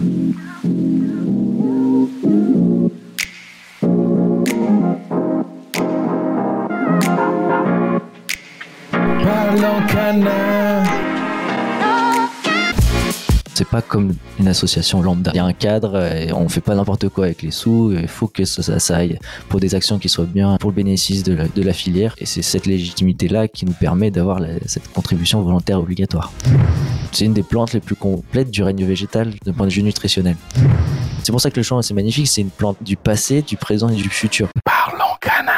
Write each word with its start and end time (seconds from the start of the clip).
Thank 0.00 0.64
you. 0.64 0.97
Pas 13.70 13.82
comme 13.82 14.14
une 14.38 14.48
association 14.48 15.02
lambda. 15.02 15.30
Il 15.34 15.36
y 15.36 15.40
a 15.40 15.44
un 15.44 15.52
cadre 15.52 16.00
et 16.00 16.32
on 16.32 16.48
fait 16.48 16.60
pas 16.60 16.74
n'importe 16.74 17.08
quoi 17.08 17.26
avec 17.26 17.42
les 17.42 17.50
sous. 17.50 17.92
Il 17.92 18.08
faut 18.08 18.26
que 18.26 18.44
ça, 18.44 18.96
aille 18.96 19.18
pour 19.48 19.60
des 19.60 19.74
actions 19.74 19.98
qui 19.98 20.08
soient 20.08 20.24
bien 20.24 20.56
pour 20.58 20.70
le 20.70 20.76
bénéfice 20.76 21.22
de 21.22 21.62
la, 21.62 21.72
filière. 21.72 22.14
Et 22.18 22.26
c'est 22.26 22.42
cette 22.42 22.66
légitimité-là 22.66 23.48
qui 23.48 23.66
nous 23.66 23.72
permet 23.72 24.10
d'avoir 24.10 24.40
cette 24.66 24.90
contribution 24.92 25.42
volontaire 25.42 25.78
obligatoire. 25.80 26.32
C'est 27.12 27.24
une 27.24 27.34
des 27.34 27.42
plantes 27.42 27.72
les 27.72 27.80
plus 27.80 27.96
complètes 27.96 28.50
du 28.50 28.62
règne 28.62 28.84
végétal 28.84 29.34
d'un 29.44 29.52
point 29.52 29.66
de 29.66 29.72
vue 29.72 29.82
nutritionnel. 29.82 30.36
C'est 31.22 31.32
pour 31.32 31.40
ça 31.40 31.50
que 31.50 31.56
le 31.56 31.62
champ 31.62 31.80
c'est 31.82 31.94
magnifique. 31.94 32.28
C'est 32.28 32.40
une 32.40 32.50
plante 32.50 32.78
du 32.80 32.96
passé, 32.96 33.42
du 33.42 33.56
présent 33.56 33.88
et 33.88 33.96
du 33.96 34.08
futur. 34.08 34.48
Parlons 34.64 35.14
canin. 35.20 35.57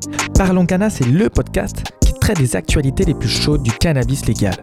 Parlons 0.43 0.65
Cana, 0.65 0.89
c'est 0.89 1.05
le 1.05 1.29
podcast 1.29 1.83
qui 1.99 2.13
traite 2.15 2.39
des 2.39 2.55
actualités 2.55 3.05
les 3.05 3.13
plus 3.13 3.29
chaudes 3.29 3.61
du 3.61 3.69
cannabis 3.71 4.25
légal. 4.25 4.55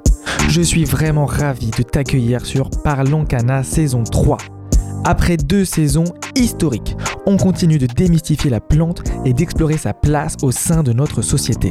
Je 0.48 0.60
suis 0.60 0.84
vraiment 0.84 1.24
ravi 1.24 1.70
de 1.70 1.84
t'accueillir 1.84 2.44
sur 2.44 2.68
Parlons 2.82 3.24
Cana 3.24 3.62
saison 3.62 4.02
3. 4.02 4.38
Après 5.04 5.36
deux 5.36 5.64
saisons 5.64 6.12
historiques, 6.34 6.96
on 7.26 7.36
continue 7.36 7.78
de 7.78 7.86
démystifier 7.86 8.50
la 8.50 8.58
plante 8.58 9.04
et 9.24 9.32
d'explorer 9.32 9.78
sa 9.78 9.94
place 9.94 10.34
au 10.42 10.50
sein 10.50 10.82
de 10.82 10.92
notre 10.92 11.22
société. 11.22 11.70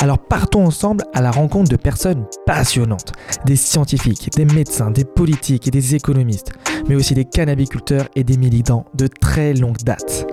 Alors 0.00 0.18
partons 0.18 0.66
ensemble 0.66 1.04
à 1.14 1.22
la 1.22 1.30
rencontre 1.30 1.70
de 1.70 1.76
personnes 1.76 2.26
passionnantes, 2.44 3.12
des 3.46 3.54
scientifiques, 3.54 4.30
des 4.34 4.46
médecins, 4.46 4.90
des 4.90 5.04
politiques 5.04 5.68
et 5.68 5.70
des 5.70 5.94
économistes, 5.94 6.50
mais 6.88 6.96
aussi 6.96 7.14
des 7.14 7.24
cannabiculteurs 7.24 8.08
et 8.16 8.24
des 8.24 8.36
militants 8.36 8.84
de 8.94 9.06
très 9.06 9.54
longue 9.54 9.78
date. 9.84 10.26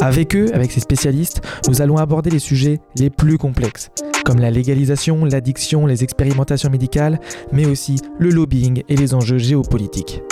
Avec 0.00 0.36
eux, 0.36 0.46
avec 0.52 0.72
ces 0.72 0.80
spécialistes, 0.80 1.40
nous 1.68 1.80
allons 1.80 1.96
aborder 1.96 2.30
les 2.30 2.38
sujets 2.38 2.80
les 2.96 3.08
plus 3.08 3.38
complexes, 3.38 3.90
comme 4.24 4.38
la 4.38 4.50
légalisation, 4.50 5.24
l'addiction, 5.24 5.86
les 5.86 6.04
expérimentations 6.04 6.70
médicales, 6.70 7.18
mais 7.52 7.66
aussi 7.66 7.96
le 8.18 8.30
lobbying 8.30 8.82
et 8.88 8.96
les 8.96 9.14
enjeux 9.14 9.38
géopolitiques. 9.38 10.22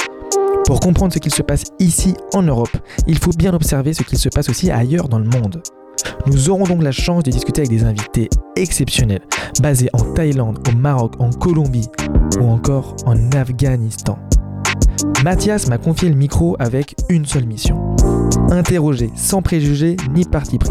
Pour 0.66 0.80
comprendre 0.80 1.12
ce 1.12 1.18
qu'il 1.18 1.32
se 1.34 1.42
passe 1.42 1.64
ici 1.78 2.14
en 2.34 2.42
Europe, 2.42 2.76
il 3.06 3.18
faut 3.18 3.30
bien 3.30 3.54
observer 3.54 3.94
ce 3.94 4.02
qu'il 4.02 4.18
se 4.18 4.28
passe 4.28 4.48
aussi 4.48 4.70
ailleurs 4.70 5.08
dans 5.08 5.18
le 5.18 5.28
monde. 5.28 5.62
Nous 6.26 6.50
aurons 6.50 6.64
donc 6.64 6.82
la 6.82 6.92
chance 6.92 7.22
de 7.22 7.30
discuter 7.30 7.62
avec 7.62 7.70
des 7.70 7.84
invités 7.84 8.28
exceptionnels, 8.56 9.22
basés 9.60 9.88
en 9.92 10.00
Thaïlande, 10.14 10.58
au 10.68 10.76
Maroc, 10.76 11.14
en 11.18 11.30
Colombie 11.30 11.88
ou 12.40 12.44
encore 12.44 12.96
en 13.06 13.30
Afghanistan. 13.32 14.18
Mathias 15.24 15.68
m'a 15.68 15.78
confié 15.78 16.10
le 16.10 16.16
micro 16.16 16.54
avec 16.58 16.96
une 17.08 17.24
seule 17.24 17.46
mission. 17.46 17.96
Interroger 18.50 19.10
sans 19.16 19.40
préjugés 19.40 19.96
ni 20.14 20.26
parti 20.26 20.58
pris. 20.58 20.68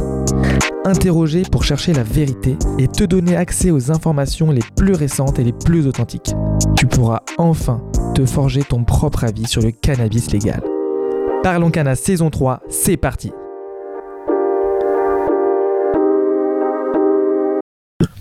Interroger 0.85 1.41
pour 1.41 1.63
chercher 1.63 1.91
la 1.91 2.03
vérité 2.03 2.55
et 2.77 2.87
te 2.87 3.03
donner 3.03 3.35
accès 3.35 3.71
aux 3.71 3.89
informations 3.89 4.51
les 4.51 4.61
plus 4.75 4.93
récentes 4.93 5.39
et 5.39 5.43
les 5.43 5.53
plus 5.53 5.87
authentiques. 5.87 6.35
Tu 6.77 6.85
pourras 6.85 7.21
enfin 7.39 7.81
te 8.13 8.27
forger 8.27 8.61
ton 8.61 8.83
propre 8.83 9.23
avis 9.23 9.47
sur 9.47 9.63
le 9.63 9.71
cannabis 9.71 10.31
légal. 10.31 10.61
Parlons 11.41 11.71
Cana 11.71 11.95
saison 11.95 12.29
3, 12.29 12.61
c'est 12.69 12.95
parti 12.95 13.31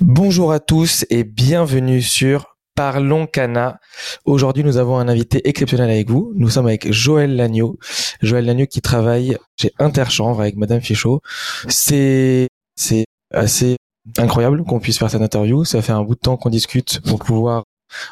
Bonjour 0.00 0.50
à 0.50 0.60
tous 0.60 1.04
et 1.10 1.24
bienvenue 1.24 2.00
sur 2.00 2.51
Parlons 2.74 3.26
Cana. 3.26 3.80
Aujourd'hui, 4.24 4.64
nous 4.64 4.78
avons 4.78 4.96
un 4.96 5.06
invité 5.06 5.46
exceptionnel 5.46 5.90
avec 5.90 6.08
vous. 6.08 6.32
Nous 6.34 6.48
sommes 6.48 6.66
avec 6.66 6.90
Joël 6.90 7.36
Lagneau. 7.36 7.78
Joël 8.22 8.46
Lagneau 8.46 8.66
qui 8.66 8.80
travaille 8.80 9.36
chez 9.60 9.72
Interchanvre 9.78 10.40
avec 10.40 10.56
Madame 10.56 10.80
Fichot. 10.80 11.20
C'est, 11.68 12.48
c'est 12.74 13.04
assez 13.30 13.76
incroyable 14.16 14.64
qu'on 14.64 14.80
puisse 14.80 14.98
faire 14.98 15.10
cette 15.10 15.20
interview. 15.20 15.64
Ça 15.64 15.82
fait 15.82 15.92
un 15.92 16.02
bout 16.02 16.14
de 16.14 16.20
temps 16.20 16.38
qu'on 16.38 16.48
discute 16.48 17.00
pour 17.00 17.18
pouvoir 17.18 17.64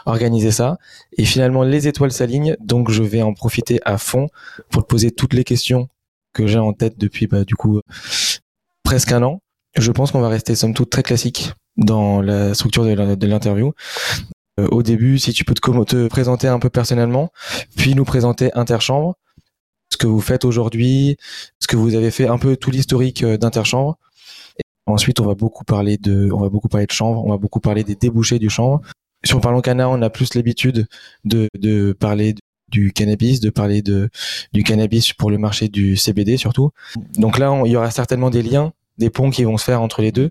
organiser 0.04 0.50
ça. 0.50 0.76
Et 1.16 1.24
finalement, 1.24 1.62
les 1.62 1.88
étoiles 1.88 2.12
s'alignent. 2.12 2.56
Donc, 2.60 2.90
je 2.90 3.02
vais 3.02 3.22
en 3.22 3.32
profiter 3.32 3.80
à 3.86 3.96
fond 3.96 4.28
pour 4.68 4.82
te 4.82 4.88
poser 4.88 5.10
toutes 5.10 5.32
les 5.32 5.44
questions 5.44 5.88
que 6.34 6.46
j'ai 6.46 6.58
en 6.58 6.74
tête 6.74 6.98
depuis, 6.98 7.26
bah, 7.26 7.44
du 7.44 7.54
coup, 7.54 7.80
presque 8.84 9.12
un 9.12 9.22
an. 9.22 9.40
Je 9.76 9.90
pense 9.90 10.12
qu'on 10.12 10.20
va 10.20 10.28
rester 10.28 10.54
somme 10.54 10.74
toute 10.74 10.90
très 10.90 11.02
classique 11.02 11.52
dans 11.78 12.20
la 12.20 12.52
structure 12.52 12.84
de 12.84 13.26
l'interview. 13.26 13.72
Euh, 14.60 14.68
au 14.70 14.82
début, 14.82 15.18
si 15.18 15.32
tu 15.32 15.44
peux 15.44 15.54
te, 15.54 15.84
te, 15.84 16.08
présenter 16.08 16.48
un 16.48 16.58
peu 16.58 16.70
personnellement, 16.70 17.32
puis 17.76 17.94
nous 17.94 18.04
présenter 18.04 18.50
Interchambre, 18.54 19.16
ce 19.92 19.96
que 19.96 20.06
vous 20.06 20.20
faites 20.20 20.44
aujourd'hui, 20.44 21.16
ce 21.58 21.66
que 21.66 21.76
vous 21.76 21.94
avez 21.94 22.10
fait, 22.10 22.26
un 22.26 22.38
peu 22.38 22.56
tout 22.56 22.70
l'historique 22.70 23.22
euh, 23.22 23.36
d'Interchambre. 23.36 23.98
Ensuite, 24.86 25.20
on 25.20 25.26
va 25.26 25.34
beaucoup 25.34 25.64
parler 25.64 25.98
de, 25.98 26.30
on 26.32 26.40
va 26.40 26.48
beaucoup 26.48 26.68
parler 26.68 26.86
de 26.86 26.92
chambre, 26.92 27.24
on 27.24 27.30
va 27.30 27.38
beaucoup 27.38 27.60
parler 27.60 27.84
des 27.84 27.94
débouchés 27.94 28.38
du 28.38 28.50
chambre. 28.50 28.80
Sur 29.24 29.40
Parlons 29.40 29.60
Cana, 29.60 29.88
on 29.88 30.00
a 30.02 30.10
plus 30.10 30.34
l'habitude 30.34 30.88
de, 31.24 31.48
de 31.58 31.92
parler 31.92 32.34
du 32.68 32.92
cannabis, 32.92 33.40
de 33.40 33.50
parler 33.50 33.82
de 33.82 34.08
du 34.52 34.62
cannabis 34.62 35.12
pour 35.12 35.30
le 35.30 35.38
marché 35.38 35.68
du 35.68 35.96
CBD 35.96 36.36
surtout. 36.36 36.70
Donc 37.14 37.38
là, 37.38 37.60
il 37.64 37.72
y 37.72 37.76
aura 37.76 37.90
certainement 37.90 38.30
des 38.30 38.42
liens 38.42 38.72
des 39.00 39.10
ponts 39.10 39.30
qui 39.30 39.42
vont 39.42 39.56
se 39.56 39.64
faire 39.64 39.82
entre 39.82 40.02
les 40.02 40.12
deux. 40.12 40.30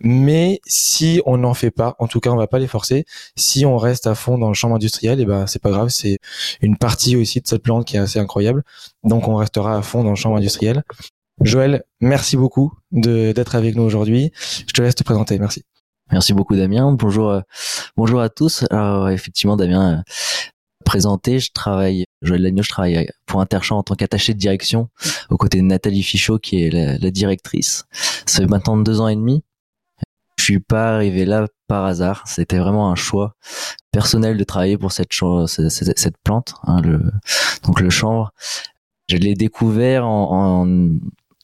Mais 0.00 0.60
si 0.66 1.22
on 1.26 1.36
n'en 1.36 1.54
fait 1.54 1.70
pas, 1.70 1.94
en 2.00 2.08
tout 2.08 2.18
cas, 2.18 2.30
on 2.30 2.36
va 2.36 2.48
pas 2.48 2.58
les 2.58 2.66
forcer. 2.66 3.04
Si 3.36 3.64
on 3.64 3.76
reste 3.76 4.08
à 4.08 4.16
fond 4.16 4.38
dans 4.38 4.48
le 4.48 4.54
champ 4.54 4.74
industriel, 4.74 5.20
et 5.20 5.22
eh 5.22 5.26
ben 5.26 5.46
c'est 5.46 5.62
pas 5.62 5.70
grave, 5.70 5.90
c'est 5.90 6.18
une 6.60 6.76
partie 6.76 7.16
aussi 7.16 7.40
de 7.40 7.46
cette 7.46 7.62
plante 7.62 7.86
qui 7.86 7.96
est 7.96 8.00
assez 8.00 8.18
incroyable. 8.18 8.64
Donc 9.04 9.28
on 9.28 9.36
restera 9.36 9.76
à 9.76 9.82
fond 9.82 10.02
dans 10.02 10.10
le 10.10 10.16
champ 10.16 10.34
industriel. 10.34 10.82
Joël, 11.42 11.84
merci 12.00 12.36
beaucoup 12.36 12.72
d'être 12.90 13.54
avec 13.54 13.76
nous 13.76 13.84
aujourd'hui. 13.84 14.32
Je 14.66 14.72
te 14.72 14.82
laisse 14.82 14.96
te 14.96 15.04
présenter. 15.04 15.38
Merci. 15.38 15.62
Merci 16.10 16.32
beaucoup 16.32 16.56
Damien. 16.56 16.92
Bonjour, 16.92 17.30
euh, 17.30 17.40
bonjour 17.96 18.20
à 18.20 18.30
tous. 18.30 18.64
Alors 18.70 19.10
effectivement 19.10 19.56
Damien, 19.56 20.02
présenté, 20.88 21.38
je 21.38 21.52
travaille, 21.52 22.06
Joël 22.22 22.40
Lagneau, 22.40 22.62
je 22.62 22.70
travaille 22.70 23.10
pour 23.26 23.42
Interchamp 23.42 23.76
en 23.76 23.82
tant 23.82 23.94
qu'attaché 23.94 24.32
de 24.32 24.38
direction 24.38 24.88
aux 25.28 25.36
côtés 25.36 25.58
de 25.58 25.64
Nathalie 25.64 26.02
Fichot 26.02 26.38
qui 26.38 26.62
est 26.62 26.70
la, 26.70 27.10
directrice. 27.10 27.84
Ça 28.24 28.40
fait 28.40 28.46
maintenant 28.46 28.78
deux 28.78 29.02
ans 29.02 29.08
et 29.08 29.14
demi. 29.14 29.44
Je 30.38 30.44
suis 30.44 30.60
pas 30.60 30.94
arrivé 30.94 31.26
là 31.26 31.46
par 31.66 31.84
hasard. 31.84 32.22
C'était 32.26 32.56
vraiment 32.56 32.90
un 32.90 32.94
choix 32.94 33.34
personnel 33.92 34.38
de 34.38 34.44
travailler 34.44 34.78
pour 34.78 34.90
cette, 34.92 35.12
cette, 35.46 35.98
cette 35.98 36.16
plante, 36.24 36.54
hein, 36.62 36.80
le, 36.80 37.02
donc 37.64 37.80
le 37.80 37.90
chanvre. 37.90 38.32
Je 39.10 39.16
l'ai 39.18 39.34
découvert 39.34 40.06
en, 40.06 40.64
en, 40.64 40.88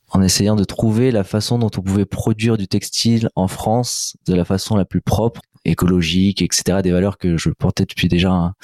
en 0.08 0.22
essayant 0.22 0.56
de 0.56 0.64
trouver 0.64 1.10
la 1.10 1.22
façon 1.22 1.58
dont 1.58 1.70
on 1.76 1.82
pouvait 1.82 2.06
produire 2.06 2.56
du 2.56 2.66
textile 2.66 3.28
en 3.36 3.48
France 3.48 4.16
de 4.26 4.32
la 4.34 4.46
façon 4.46 4.74
la 4.74 4.86
plus 4.86 5.02
propre, 5.02 5.42
écologique, 5.66 6.40
etc. 6.40 6.80
Des 6.82 6.92
valeurs 6.92 7.18
que 7.18 7.36
je 7.36 7.50
portais 7.50 7.84
depuis 7.84 8.08
déjà 8.08 8.30
un, 8.30 8.54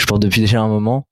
je 0.00 0.06
porte 0.06 0.22
depuis 0.22 0.40
déjà 0.40 0.60
un 0.60 0.68
moment. 0.68 1.06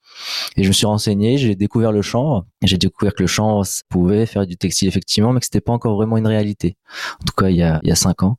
Et 0.57 0.63
je 0.63 0.69
me 0.69 0.73
suis 0.73 0.87
renseigné, 0.87 1.37
j'ai 1.37 1.55
découvert 1.55 1.93
le 1.93 2.03
chanvre. 2.03 2.47
J'ai 2.63 2.79
découvert 2.79 3.15
que 3.15 3.23
le 3.23 3.27
chanvre 3.27 3.67
pouvait 3.89 4.27
faire 4.27 4.47
du 4.47 4.57
textile 4.57 4.89
effectivement, 4.89 5.33
mais 5.33 5.41
que 5.41 5.47
c'était 5.47 5.61
pas 5.61 5.73
encore 5.73 5.97
vraiment 5.97 6.17
une 6.17 6.27
réalité. 6.27 6.77
En 7.21 7.25
tout 7.25 7.35
cas, 7.37 7.51
il 7.51 7.57
y 7.57 7.63
a, 7.63 7.81
il 7.83 7.89
y 7.89 7.93
a 7.93 7.97
cinq 7.97 8.23
ans. 8.23 8.39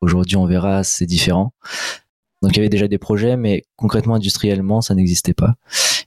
Aujourd'hui, 0.00 0.36
on 0.36 0.46
verra, 0.46 0.82
c'est 0.82 1.06
différent. 1.06 1.52
Donc 2.42 2.52
il 2.52 2.56
y 2.56 2.60
avait 2.60 2.68
déjà 2.68 2.88
des 2.88 2.98
projets, 2.98 3.36
mais 3.36 3.64
concrètement, 3.76 4.16
industriellement, 4.16 4.80
ça 4.80 4.96
n'existait 4.96 5.34
pas. 5.34 5.54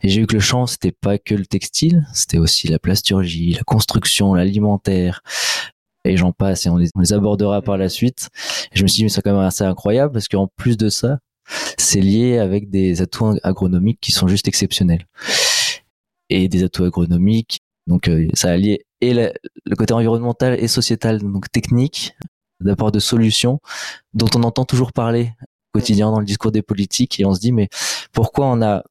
Et 0.01 0.09
j'ai 0.09 0.19
vu 0.19 0.27
que 0.27 0.33
le 0.33 0.41
chanvre, 0.41 0.67
c'était 0.67 0.91
pas 0.91 1.17
que 1.17 1.33
le 1.33 1.45
textile, 1.45 2.05
c'était 2.13 2.37
aussi 2.37 2.67
la 2.67 2.77
plasturgie, 2.77 3.53
la 3.53 3.63
construction, 3.63 4.33
l'alimentaire, 4.33 5.23
et 6.03 6.17
j'en 6.17 6.33
passe, 6.33 6.65
et 6.65 6.69
on 6.69 6.75
les, 6.75 6.89
on 6.93 6.99
les 6.99 7.13
abordera 7.13 7.61
par 7.61 7.77
la 7.77 7.87
suite. 7.87 8.29
Et 8.73 8.77
je 8.77 8.83
me 8.83 8.87
suis 8.87 8.97
dit, 8.97 9.03
mais 9.03 9.09
c'est 9.09 9.21
quand 9.21 9.31
même 9.31 9.39
assez 9.39 9.63
incroyable, 9.63 10.11
parce 10.11 10.27
qu'en 10.27 10.47
plus 10.57 10.75
de 10.75 10.89
ça, 10.89 11.19
c'est 11.77 12.01
lié 12.01 12.37
avec 12.37 12.69
des 12.69 13.01
atouts 13.01 13.37
agronomiques 13.43 13.99
qui 14.01 14.11
sont 14.11 14.27
juste 14.27 14.47
exceptionnels. 14.47 15.05
Et 16.29 16.47
des 16.47 16.63
atouts 16.63 16.85
agronomiques, 16.85 17.59
donc 17.87 18.07
euh, 18.07 18.27
ça 18.33 18.49
a 18.49 18.57
lié 18.57 18.85
et 19.01 19.13
le 19.13 19.75
côté 19.75 19.93
environnemental 19.93 20.57
et 20.59 20.67
sociétal, 20.67 21.19
donc 21.19 21.51
technique, 21.51 22.15
d'apport 22.59 22.91
de 22.91 22.99
solutions 22.99 23.59
dont 24.13 24.29
on 24.35 24.43
entend 24.43 24.65
toujours 24.65 24.93
parler 24.93 25.33
au 25.41 25.79
quotidien 25.79 26.09
dans 26.09 26.19
le 26.19 26.25
discours 26.25 26.51
des 26.51 26.61
politiques 26.61 27.19
et 27.19 27.25
on 27.25 27.33
se 27.33 27.39
dit 27.39 27.51
mais 27.51 27.67
pourquoi 28.11 28.47
on 28.47 28.61
a 28.61 28.83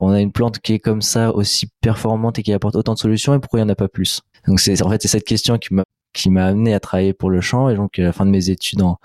on 0.00 0.10
a 0.10 0.20
une 0.20 0.32
plante 0.32 0.58
qui 0.58 0.74
est 0.74 0.80
comme 0.80 1.02
ça, 1.02 1.32
aussi 1.34 1.68
performante 1.80 2.38
et 2.38 2.42
qui 2.42 2.52
apporte 2.52 2.74
autant 2.76 2.94
de 2.94 2.98
solutions, 2.98 3.32
et 3.34 3.38
pourquoi 3.38 3.60
il 3.60 3.62
n'y 3.62 3.70
en 3.70 3.72
a 3.72 3.76
pas 3.76 3.88
plus? 3.88 4.22
Donc 4.46 4.60
c'est 4.60 4.82
en 4.82 4.90
fait 4.90 5.00
c'est 5.00 5.08
cette 5.08 5.24
question 5.24 5.58
qui 5.58 5.72
m'a 5.72 5.84
qui 6.12 6.30
m'a 6.30 6.46
amené 6.46 6.74
à 6.74 6.80
travailler 6.80 7.12
pour 7.12 7.30
le 7.30 7.40
champ 7.40 7.68
et 7.68 7.74
donc 7.74 7.98
à 7.98 8.02
la 8.02 8.12
fin 8.12 8.24
de 8.24 8.30
mes 8.30 8.50
études 8.50 8.82
en, 8.82 8.98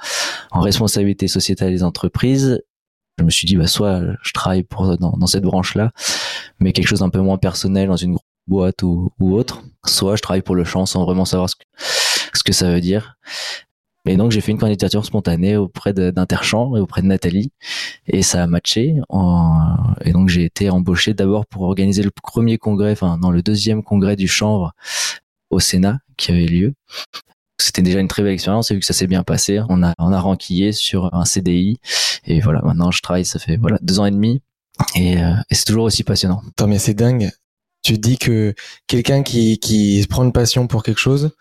en 0.52 0.62
responsabilité 0.62 1.28
sociétale 1.28 1.72
des 1.72 1.84
entreprises, 1.84 2.62
je 3.20 3.24
me 3.24 3.30
suis 3.30 3.46
dit 3.46 3.58
bah 3.58 3.68
soit 3.68 4.02
je 4.24 4.32
travaille 4.34 4.64
pour 4.64 4.98
dans, 4.98 5.12
dans 5.12 5.28
cette 5.28 5.44
branche 5.44 5.76
là, 5.76 5.92
mais 6.60 6.72
quelque 6.72 6.88
chose 6.88 7.00
d'un 7.00 7.10
peu 7.10 7.20
moins 7.20 7.38
personnel 7.38 7.90
dans 7.90 7.98
une 7.98 8.18
boîte 8.48 8.82
ou, 8.82 9.12
autre, 9.20 9.62
soit 9.86 10.16
je 10.16 10.22
travaille 10.22 10.42
pour 10.42 10.56
le 10.56 10.64
champ 10.64 10.86
sans 10.86 11.06
vraiment 11.06 11.26
savoir 11.26 11.50
ce 11.50 12.44
que, 12.44 12.54
ça 12.54 12.72
veut 12.72 12.82
dire. 12.82 13.18
Et 14.06 14.18
donc 14.18 14.32
j'ai 14.32 14.42
fait 14.42 14.52
une 14.52 14.58
candidature 14.58 15.06
spontanée 15.06 15.56
auprès 15.56 15.94
d'Interchamp 15.94 16.76
et 16.76 16.80
auprès 16.80 17.02
de 17.02 17.08
Nathalie 17.08 17.52
et 18.08 18.24
ça 18.24 18.42
a 18.42 18.48
matché. 18.48 18.96
Et 20.06 20.12
donc 20.14 20.30
j'ai 20.30 20.46
été 20.46 20.70
embauché 20.70 21.14
d'abord 21.14 21.46
pour 21.46 21.64
organiser 21.64 22.02
le 22.02 22.10
premier 22.10 22.58
congrès, 22.58 22.94
enfin 22.94 23.18
non 23.22 23.30
le 23.30 23.44
deuxième 23.44 23.84
congrès 23.84 24.16
du 24.16 24.28
chanvre 24.28 24.74
au 25.52 25.60
Sénat 25.60 26.00
qui 26.18 26.32
avait 26.32 26.48
lieu. 26.48 26.74
C'était 27.60 27.82
déjà 27.82 28.00
une 28.00 28.08
très 28.08 28.24
belle 28.24 28.34
expérience 28.34 28.72
et 28.72 28.74
vu 28.74 28.80
que 28.80 28.86
ça 28.86 28.94
s'est 28.94 29.08
bien 29.08 29.24
passé, 29.24 29.60
on 29.70 29.84
a 29.84 29.94
on 30.00 30.12
a 30.14 30.20
ranquillé 30.20 30.72
sur 30.72 31.14
un 31.14 31.26
CDI 31.26 31.80
et 32.26 32.40
voilà 32.40 32.62
maintenant 32.64 32.90
je 32.92 33.02
travaille 33.02 33.26
ça 33.26 33.38
fait 33.40 33.58
voilà 33.58 33.78
deux 33.82 34.00
ans 34.00 34.06
et 34.06 34.12
demi 34.12 34.42
et, 34.96 35.22
euh, 35.22 35.34
et 35.50 35.56
c'est 35.56 35.66
toujours 35.66 35.84
aussi 35.84 36.04
passionnant. 36.04 36.42
Attends 36.50 36.68
mais 36.68 36.80
c'est 36.80 36.94
dingue. 36.94 37.30
Tu 37.84 37.98
dis 37.98 38.18
que 38.18 38.54
quelqu'un 38.88 39.24
qui 39.24 39.60
qui 39.60 40.06
prend 40.10 40.24
une 40.24 40.32
passion 40.34 40.68
pour 40.68 40.84
quelque 40.84 41.00
chose 41.00 41.32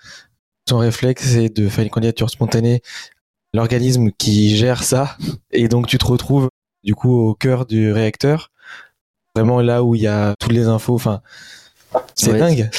son 0.69 0.79
réflexe, 0.79 1.23
c'est 1.25 1.49
de 1.49 1.67
faire 1.69 1.83
une 1.85 1.91
candidature 1.91 2.29
spontanée, 2.29 2.83
l'organisme 3.55 4.11
qui 4.19 4.55
gère 4.57 4.83
ça, 4.85 5.17
et 5.51 5.67
donc 5.67 5.87
tu 5.87 5.97
te 5.97 6.05
retrouves 6.05 6.51
du 6.85 6.95
coup 6.95 7.11
au 7.11 7.35
cœur 7.35 7.65
du 7.65 7.91
réacteur, 7.91 8.51
vraiment 9.35 9.63
là 9.63 9.83
où 9.83 9.95
il 9.95 10.03
y 10.03 10.07
a 10.07 10.35
toutes 10.39 10.53
les 10.53 10.67
infos. 10.67 10.95
Enfin, 10.95 11.23
c'est 12.15 12.33
Ouais. 12.33 12.39
dingue. 12.39 12.71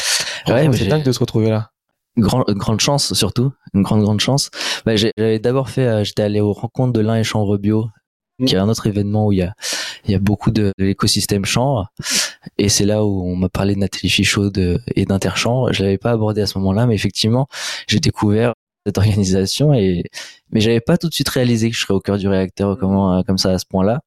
Ouais, 0.47 0.69
c'est 0.77 0.85
dingue 0.85 1.03
de 1.03 1.11
se 1.11 1.17
retrouver 1.19 1.49
là. 1.49 1.71
Grand, 2.19 2.43
grande 2.49 2.79
chance 2.79 3.13
surtout, 3.13 3.51
une 3.73 3.83
grande 3.83 4.01
grande 4.03 4.19
chance. 4.19 4.49
Bah, 4.85 4.95
j'avais 4.95 5.39
d'abord 5.39 5.69
fait, 5.69 5.87
euh, 5.87 6.03
j'étais 6.03 6.23
allé 6.23 6.41
aux 6.41 6.53
rencontres 6.53 6.93
de 6.93 6.99
l'un 6.99 7.15
et 7.15 7.23
chanvre 7.23 7.57
bio, 7.57 7.89
Mm. 8.39 8.45
qui 8.45 8.55
est 8.55 8.57
un 8.57 8.69
autre 8.69 8.87
événement 8.87 9.27
où 9.27 9.31
il 9.33 9.39
y 9.39 9.41
a 9.41 9.53
il 10.05 10.11
y 10.11 10.15
a 10.15 10.19
beaucoup 10.19 10.49
de, 10.49 10.71
de 10.77 10.85
l'écosystème 10.85 11.43
chanvre, 11.45 11.91
et 12.57 12.69
c'est 12.69 12.85
là 12.85 13.03
où 13.05 13.21
on 13.29 13.35
m'a 13.35 13.49
parlé 13.49 13.75
de 13.75 13.79
Nathalie 13.79 14.09
Fichot 14.09 14.49
de, 14.49 14.79
et 14.95 15.05
d'Interchanvre. 15.05 15.73
Je 15.73 15.83
l'avais 15.83 15.97
pas 15.97 16.11
abordé 16.11 16.41
à 16.41 16.47
ce 16.47 16.57
moment-là, 16.59 16.87
mais 16.87 16.95
effectivement, 16.95 17.47
j'ai 17.87 17.99
découvert 17.99 18.53
cette 18.85 18.97
organisation 18.97 19.73
et 19.73 20.03
mais 20.51 20.61
j'avais 20.61 20.79
pas 20.79 20.97
tout 20.97 21.09
de 21.09 21.13
suite 21.13 21.27
réalisé 21.29 21.69
que 21.69 21.75
je 21.75 21.81
serais 21.81 21.93
au 21.93 21.99
cœur 21.99 22.17
du 22.17 22.27
réacteur 22.29 22.77
comment 22.79 23.17
euh, 23.19 23.23
comme 23.23 23.37
ça 23.37 23.51
à 23.51 23.59
ce 23.59 23.65
point-là. 23.69 23.99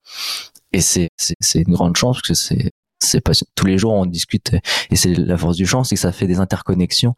Et 0.72 0.80
c'est 0.80 1.10
c'est 1.18 1.36
c'est 1.40 1.60
une 1.60 1.74
grande 1.74 1.96
chance 1.96 2.16
parce 2.16 2.28
que 2.28 2.34
c'est 2.34 2.70
c'est 3.02 3.20
pas 3.20 3.32
tous 3.54 3.66
les 3.66 3.78
jours 3.78 3.92
on 3.92 4.06
discute 4.06 4.52
et 4.90 4.96
c'est 4.96 5.14
la 5.14 5.36
force 5.36 5.56
du 5.56 5.66
champ, 5.66 5.84
c'est 5.84 5.94
que 5.96 6.00
ça 6.00 6.12
fait 6.12 6.26
des 6.26 6.38
interconnexions 6.40 7.14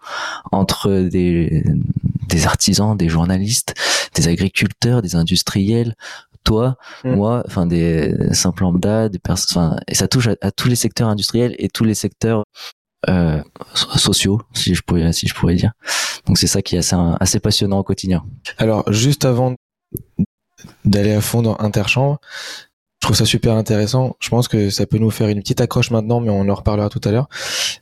entre 0.53 0.91
des, 1.09 1.65
des 2.29 2.47
artisans, 2.47 2.97
des 2.97 3.09
journalistes, 3.09 3.75
des 4.15 4.29
agriculteurs, 4.29 5.03
des 5.03 5.15
industriels, 5.17 5.95
toi, 6.45 6.77
Mm. 7.05 7.15
moi, 7.15 7.43
enfin 7.47 7.65
des 7.67 8.15
simples 8.35 8.63
lambda, 8.65 9.09
des 9.09 9.19
personnes, 9.19 9.63
enfin, 9.63 9.77
et 9.89 9.95
ça 9.95 10.09
touche 10.09 10.27
à, 10.29 10.37
à 10.43 10.51
tous 10.51 10.69
les 10.69 10.77
secteurs 10.77 11.09
industriels 11.09 11.55
et 11.59 11.69
tous 11.69 11.85
les 11.85 11.95
secteurs 11.95 12.45
euh, 13.09 13.43
so- 13.75 13.99
sociaux, 13.99 14.43
si 14.55 14.75
je 14.75 14.83
pourrais, 14.83 15.13
si 15.13 15.27
je 15.27 15.35
pourrais 15.35 15.55
dire. 15.55 15.73
Donc 16.27 16.37
c'est 16.39 16.47
ça 16.47 16.61
qui 16.63 16.77
est 16.77 16.79
assez, 16.79 16.97
assez 17.21 17.41
passionnant 17.41 17.79
au 17.79 17.83
quotidien. 17.83 18.25
Alors, 18.59 18.91
juste 18.93 19.25
avant 19.25 19.55
d'aller 20.85 21.13
à 21.13 21.21
fond 21.21 21.43
dans 21.43 21.59
Interchambre, 21.59 22.19
je 23.05 23.09
trouve 23.09 23.17
ça 23.19 23.27
super 23.27 23.53
intéressant. 23.53 24.17
Je 24.19 24.31
pense 24.31 24.49
que 24.49 24.71
ça 24.71 24.87
peut 24.87 24.97
nous 24.97 25.11
faire 25.11 25.29
une 25.29 25.41
petite 25.41 25.61
accroche 25.61 25.91
maintenant, 25.91 26.21
mais 26.21 26.31
on 26.31 26.49
en 26.49 26.55
reparlera 26.55 26.89
tout 26.89 27.03
à 27.05 27.11
l'heure. 27.11 27.29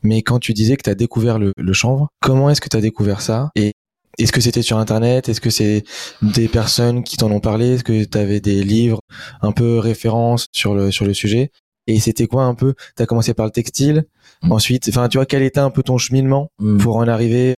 Mais 0.03 0.23
quand 0.23 0.41
tu 0.41 0.53
disais 0.53 0.77
que 0.77 0.83
tu 0.83 0.91
as 0.91 0.97
découvert 0.97 1.39
le, 1.39 1.53
le 1.57 1.73
chanvre, 1.73 2.09
comment 2.21 2.51
est-ce 2.51 2.61
que 2.61 2.69
tu 2.69 2.77
as 2.77 2.81
découvert 2.81 3.21
ça 3.21 3.51
Et 3.55 3.75
est-ce 4.19 4.33
que 4.33 4.41
c'était 4.41 4.63
sur 4.63 4.79
Internet? 4.79 5.29
Est-ce 5.29 5.41
que 5.41 5.49
c'est 5.51 5.85
des 6.23 6.49
personnes 6.49 7.05
qui 7.05 7.19
t'en 7.19 7.31
ont 7.31 7.39
parlé? 7.39 7.75
Est-ce 7.75 7.85
que 7.85 8.03
tu 8.03 8.19
avais 8.19 8.41
des 8.41 8.65
livres 8.65 8.99
un 9.43 9.53
peu 9.53 9.79
références 9.79 10.47
sur 10.51 10.75
le, 10.75 10.91
sur 10.91 11.05
le 11.05 11.15
sujet? 11.15 11.53
Et 11.87 12.01
c'était 12.01 12.27
quoi 12.27 12.43
un 12.43 12.57
peu? 12.57 12.75
Tu 12.97 13.03
as 13.05 13.07
commencé 13.07 13.33
par 13.33 13.47
le 13.47 13.53
textile, 13.53 14.03
Mm. 14.43 14.51
ensuite, 14.51 14.89
enfin, 14.89 15.09
tu 15.09 15.19
vois, 15.19 15.27
quel 15.27 15.45
était 15.45 15.61
un 15.61 15.71
peu 15.71 15.85
ton 15.85 15.99
cheminement 15.99 16.49
Mm. 16.59 16.79
pour 16.79 16.97
en 16.97 17.07
arriver 17.07 17.55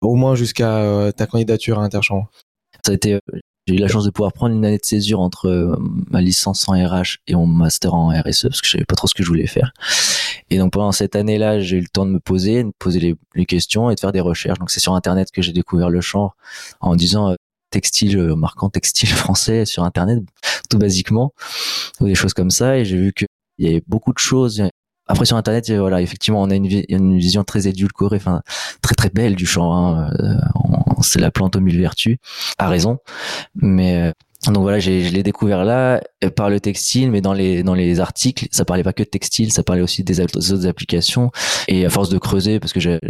au 0.00 0.14
moins 0.14 0.36
jusqu'à 0.36 0.78
euh, 0.78 1.12
ta 1.12 1.26
candidature 1.26 1.78
à 1.80 1.82
Interchambre 1.84 2.30
Ça 2.82 2.92
a 2.92 2.94
été, 2.94 3.12
euh, 3.12 3.18
j'ai 3.66 3.76
eu 3.76 3.78
la 3.78 3.88
chance 3.88 4.04
de 4.04 4.10
pouvoir 4.10 4.32
prendre 4.32 4.54
une 4.54 4.64
année 4.64 4.78
de 4.78 4.84
césure 4.84 5.20
entre 5.20 5.48
euh, 5.48 5.74
ma 6.10 6.20
licence 6.20 6.68
en 6.68 6.72
RH 6.72 7.18
et 7.26 7.34
mon 7.34 7.46
master 7.46 7.94
en 7.94 8.08
RSE 8.08 8.42
parce 8.42 8.60
que 8.60 8.66
je 8.66 8.72
savais 8.72 8.84
pas 8.84 8.94
trop 8.94 9.06
ce 9.06 9.14
que 9.14 9.22
je 9.22 9.28
voulais 9.28 9.46
faire. 9.46 9.72
Et 10.50 10.58
donc 10.58 10.72
pendant 10.72 10.92
cette 10.92 11.16
année-là, 11.16 11.60
j'ai 11.60 11.78
eu 11.78 11.80
le 11.80 11.88
temps 11.88 12.04
de 12.04 12.10
me 12.10 12.20
poser, 12.20 12.62
de 12.64 12.72
poser 12.78 13.00
les, 13.00 13.16
les 13.34 13.46
questions 13.46 13.90
et 13.90 13.94
de 13.94 14.00
faire 14.00 14.12
des 14.12 14.20
recherches. 14.20 14.58
Donc 14.58 14.70
c'est 14.70 14.80
sur 14.80 14.94
Internet 14.94 15.30
que 15.32 15.40
j'ai 15.40 15.52
découvert 15.52 15.88
le 15.88 16.02
champ 16.02 16.32
en 16.80 16.94
disant 16.94 17.30
euh, 17.30 17.34
textile, 17.70 18.18
euh, 18.18 18.36
marquant 18.36 18.68
textile 18.68 19.08
français 19.14 19.64
sur 19.64 19.82
Internet, 19.84 20.22
tout 20.68 20.78
basiquement, 20.78 21.32
ou 22.00 22.06
des 22.06 22.14
choses 22.14 22.34
comme 22.34 22.50
ça. 22.50 22.76
Et 22.78 22.84
j'ai 22.84 22.98
vu 22.98 23.12
qu'il 23.14 23.26
y 23.58 23.66
avait 23.68 23.82
beaucoup 23.86 24.12
de 24.12 24.18
choses. 24.18 24.62
Après 25.06 25.24
sur 25.24 25.38
Internet, 25.38 25.70
voilà, 25.70 26.02
effectivement, 26.02 26.42
on 26.42 26.50
a 26.50 26.54
une, 26.54 26.68
une 26.88 27.16
vision 27.18 27.44
très 27.44 27.66
édulcorée, 27.66 28.16
enfin 28.16 28.42
très 28.82 28.94
très 28.94 29.08
belle 29.10 29.34
du 29.36 29.46
champ. 29.46 29.72
Hein. 29.74 30.10
On- 30.54 30.83
c'est 31.02 31.20
la 31.20 31.30
plante 31.30 31.56
aux 31.56 31.60
mille 31.60 31.80
vertus, 31.80 32.18
à 32.58 32.68
raison. 32.68 32.98
Mais 33.54 33.96
euh, 33.96 34.12
donc 34.52 34.62
voilà, 34.62 34.78
je 34.78 34.90
l'ai 34.90 35.22
découvert 35.22 35.64
là 35.64 36.00
euh, 36.22 36.30
par 36.30 36.50
le 36.50 36.60
textile, 36.60 37.10
mais 37.10 37.20
dans 37.20 37.32
les 37.32 37.62
dans 37.62 37.74
les 37.74 38.00
articles, 38.00 38.46
ça 38.50 38.64
parlait 38.64 38.82
pas 38.82 38.92
que 38.92 39.02
de 39.02 39.08
textile, 39.08 39.52
ça 39.52 39.62
parlait 39.62 39.82
aussi 39.82 40.04
des, 40.04 40.20
autres- 40.20 40.66
applications. 40.66 41.30
Et 41.68 41.84
à 41.84 41.90
force 41.90 42.08
de 42.08 42.18
creuser, 42.18 42.60
parce 42.60 42.72
que 42.72 42.80
j'avais 42.80 43.00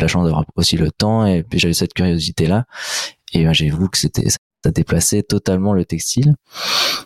la 0.00 0.08
chance 0.08 0.24
d'avoir 0.24 0.44
aussi 0.56 0.76
le 0.76 0.90
temps 0.90 1.26
et 1.26 1.42
puis 1.42 1.58
j'avais 1.58 1.74
cette 1.74 1.94
curiosité 1.94 2.46
là, 2.46 2.64
et 3.32 3.44
ben, 3.44 3.52
j'ai 3.52 3.70
vu 3.70 3.88
que 3.88 3.98
c'était 3.98 4.28
ça 4.28 4.70
déplaçait 4.72 5.22
totalement 5.22 5.72
le 5.72 5.84
textile. 5.84 6.34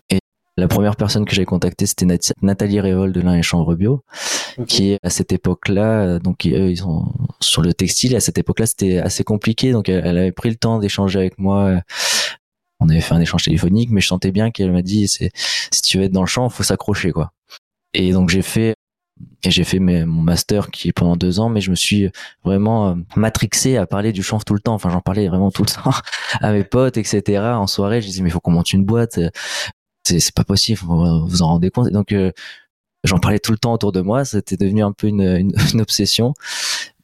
Et 0.09 0.19
la 0.57 0.69
première 0.69 0.97
personne 0.97 1.25
que 1.25 1.35
j'ai 1.35 1.45
contactée, 1.45 1.87
c'était 1.87 2.05
Nat- 2.07 2.33
Nathalie 2.43 2.81
Révol 2.81 3.13
de 3.13 3.21
l'un 3.21 3.35
et 3.37 3.43
Chambre 3.43 3.75
Bio, 3.75 4.05
qui 4.67 4.99
à 5.03 5.11
cette 5.11 5.33
époque-là, 5.33 6.03
euh, 6.03 6.19
donc 6.19 6.47
eux, 6.47 6.71
ils 6.71 6.77
sont 6.79 7.13
sur 7.41 7.63
le 7.63 7.73
textile. 7.75 8.13
Et 8.13 8.17
à 8.17 8.21
cette 8.21 8.39
époque-là, 8.39 8.67
c'était 8.67 8.99
assez 8.99 9.25
compliqué, 9.25 9.73
donc 9.73 9.89
elle, 9.89 10.05
elle 10.07 10.19
avait 10.19 10.33
pris 10.33 10.51
le 10.51 10.57
temps 10.57 10.79
d'échanger 10.79 11.19
avec 11.19 11.39
moi. 11.39 11.65
euh, 11.67 11.81
On 12.81 12.89
avait 12.89 13.01
fait 13.01 13.15
un 13.15 13.21
échange 13.21 13.45
téléphonique, 13.45 13.91
mais 13.91 14.01
je 14.01 14.07
sentais 14.09 14.33
bien 14.33 14.51
qu'elle 14.51 14.73
m'a 14.73 14.83
dit, 14.83 15.09
c'est 15.09 15.31
si 15.73 15.83
tu 15.83 15.99
veux 15.99 16.05
être 16.05 16.13
dans 16.13 16.23
le 16.23 16.27
champ, 16.27 16.49
faut 16.49 16.63
s'accrocher, 16.63 17.13
quoi. 17.13 17.33
Et 17.95 18.13
donc 18.13 18.31
j'ai 18.31 18.43
fait 18.43 18.75
et 19.45 19.51
j'ai 19.51 19.65
fait 19.65 19.79
mes, 19.81 20.05
mon 20.07 20.23
master 20.23 20.71
qui 20.71 20.89
est 20.89 20.93
pendant 20.93 21.17
deux 21.17 21.41
ans, 21.41 21.51
mais 21.51 21.61
je 21.61 21.71
me 21.71 21.77
suis 21.77 22.11
vraiment 22.45 22.91
euh, 22.91 22.95
matrixé 23.17 23.77
à 23.77 23.87
parler 23.87 24.13
du 24.13 24.23
chanvre 24.23 24.45
tout 24.45 24.55
le 24.55 24.61
temps. 24.61 24.75
Enfin, 24.75 24.91
j'en 24.91 25.01
parlais 25.03 25.29
vraiment 25.29 25.51
tout 25.51 25.63
le 25.63 25.69
temps 25.83 25.93
à 26.41 26.53
mes 26.53 26.65
potes, 26.65 26.97
etc. 26.97 27.43
En 27.59 27.67
soirée, 27.67 28.01
je 28.01 28.07
disais 28.07 28.23
mais 28.23 28.31
il 28.31 28.33
faut 28.33 28.41
qu'on 28.41 28.51
monte 28.53 28.73
une 28.73 28.85
boîte. 28.85 29.19
Euh, 30.09 30.09
C'est 30.09 30.21
c'est 30.21 30.35
pas 30.35 30.45
possible, 30.45 30.81
vous 30.83 31.27
vous 31.27 31.43
en 31.43 31.49
rendez 31.49 31.71
compte. 31.71 31.89
Et 31.89 31.93
donc 31.93 32.13
euh, 32.13 32.33
j'en 33.05 33.19
parlais 33.19 33.39
tout 33.39 33.53
le 33.53 33.59
temps 33.59 33.73
autour 33.73 33.93
de 33.93 34.01
moi. 34.01 34.25
C'était 34.25 34.57
devenu 34.57 34.83
un 34.83 34.93
peu 34.93 35.07
une, 35.09 35.23
une, 35.23 35.53
une 35.75 35.81
obsession. 35.81 36.35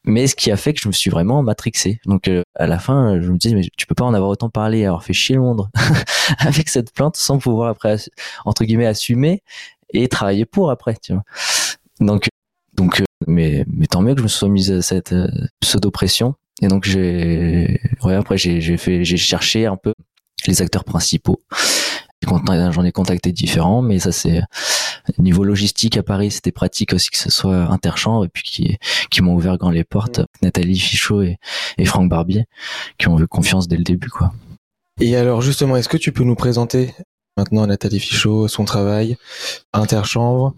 Mais 0.08 0.28
ce 0.28 0.36
qui 0.36 0.52
a 0.52 0.56
fait 0.56 0.72
que 0.72 0.80
je 0.80 0.86
me 0.88 0.92
suis 0.92 1.10
vraiment 1.10 1.42
matrixé. 1.42 2.00
Donc 2.06 2.28
euh, 2.28 2.42
à 2.54 2.68
la 2.68 2.78
fin, 2.78 3.20
je 3.20 3.30
me 3.30 3.38
disais 3.38 3.54
mais 3.56 3.68
tu 3.76 3.86
peux 3.86 3.94
pas 3.96 4.04
en 4.04 4.14
avoir 4.14 4.30
autant 4.30 4.48
parlé, 4.48 4.84
avoir 4.84 5.02
fait 5.02 5.12
chier 5.12 5.34
le 5.34 5.42
monde 5.42 5.68
avec 6.38 6.68
cette 6.68 6.92
plante 6.92 7.16
sans 7.16 7.38
pouvoir 7.38 7.70
après 7.70 7.96
entre 8.44 8.64
guillemets 8.64 8.86
assumer 8.86 9.42
et 9.90 10.08
travailler 10.08 10.44
pour 10.44 10.70
après. 10.70 10.96
Tu 11.02 11.12
vois. 11.12 11.24
Donc 12.00 12.28
donc 12.74 13.00
euh, 13.00 13.04
mais 13.26 13.64
mais 13.72 13.86
tant 13.86 14.00
mieux 14.00 14.14
que 14.14 14.20
je 14.20 14.24
me 14.24 14.28
sois 14.28 14.48
mise 14.48 14.70
à 14.70 14.82
cette 14.82 15.12
euh, 15.12 15.28
pseudo 15.60 15.90
pression. 15.90 16.34
Et 16.62 16.68
donc 16.68 16.84
j'ai 16.84 17.80
ouais 18.02 18.14
après 18.14 18.38
j'ai 18.38 18.60
j'ai 18.60 18.76
fait 18.76 19.04
j'ai 19.04 19.16
cherché 19.16 19.66
un 19.66 19.76
peu 19.76 19.92
les 20.46 20.62
acteurs 20.62 20.84
principaux. 20.84 21.42
J'en 22.24 22.84
ai 22.84 22.92
contacté 22.92 23.30
différents, 23.32 23.82
mais 23.82 23.98
ça 23.98 24.10
c'est 24.10 24.42
niveau 25.18 25.44
logistique 25.44 25.96
à 25.96 26.02
Paris, 26.02 26.30
c'était 26.32 26.50
pratique 26.50 26.92
aussi 26.92 27.10
que 27.10 27.18
ce 27.18 27.30
soit 27.30 27.66
Interchambre 27.70 28.24
et 28.24 28.28
puis 28.28 28.42
qui 28.42 28.78
qui 29.10 29.22
m'ont 29.22 29.34
ouvert 29.34 29.58
grand 29.58 29.70
les 29.70 29.84
portes. 29.84 30.20
Nathalie 30.42 30.78
Fichot 30.78 31.22
et, 31.22 31.38
et 31.78 31.84
Franck 31.84 32.08
Barbier 32.08 32.46
qui 32.98 33.08
ont 33.08 33.20
eu 33.20 33.26
confiance 33.28 33.68
dès 33.68 33.76
le 33.76 33.84
début 33.84 34.08
quoi. 34.08 34.32
Et 35.00 35.14
alors 35.14 35.42
justement, 35.42 35.76
est-ce 35.76 35.88
que 35.90 35.98
tu 35.98 36.10
peux 36.10 36.24
nous 36.24 36.34
présenter 36.34 36.94
maintenant 37.36 37.66
Nathalie 37.66 38.00
Fichot, 38.00 38.48
son 38.48 38.64
travail, 38.64 39.16
Interchambre, 39.74 40.54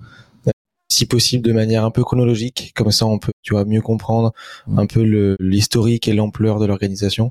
si 0.90 1.04
possible 1.06 1.44
de 1.44 1.52
manière 1.52 1.84
un 1.84 1.90
peu 1.90 2.02
chronologique, 2.04 2.72
comme 2.74 2.90
ça 2.92 3.04
on 3.04 3.18
peut, 3.18 3.32
tu 3.42 3.52
vois, 3.52 3.64
mieux 3.64 3.82
comprendre 3.82 4.32
Mm. 4.68 4.78
un 4.78 4.86
peu 4.86 5.02
le- 5.04 5.36
l'historique 5.40 6.08
et 6.08 6.14
l'ampleur 6.14 6.60
de 6.60 6.66
l'organisation, 6.66 7.30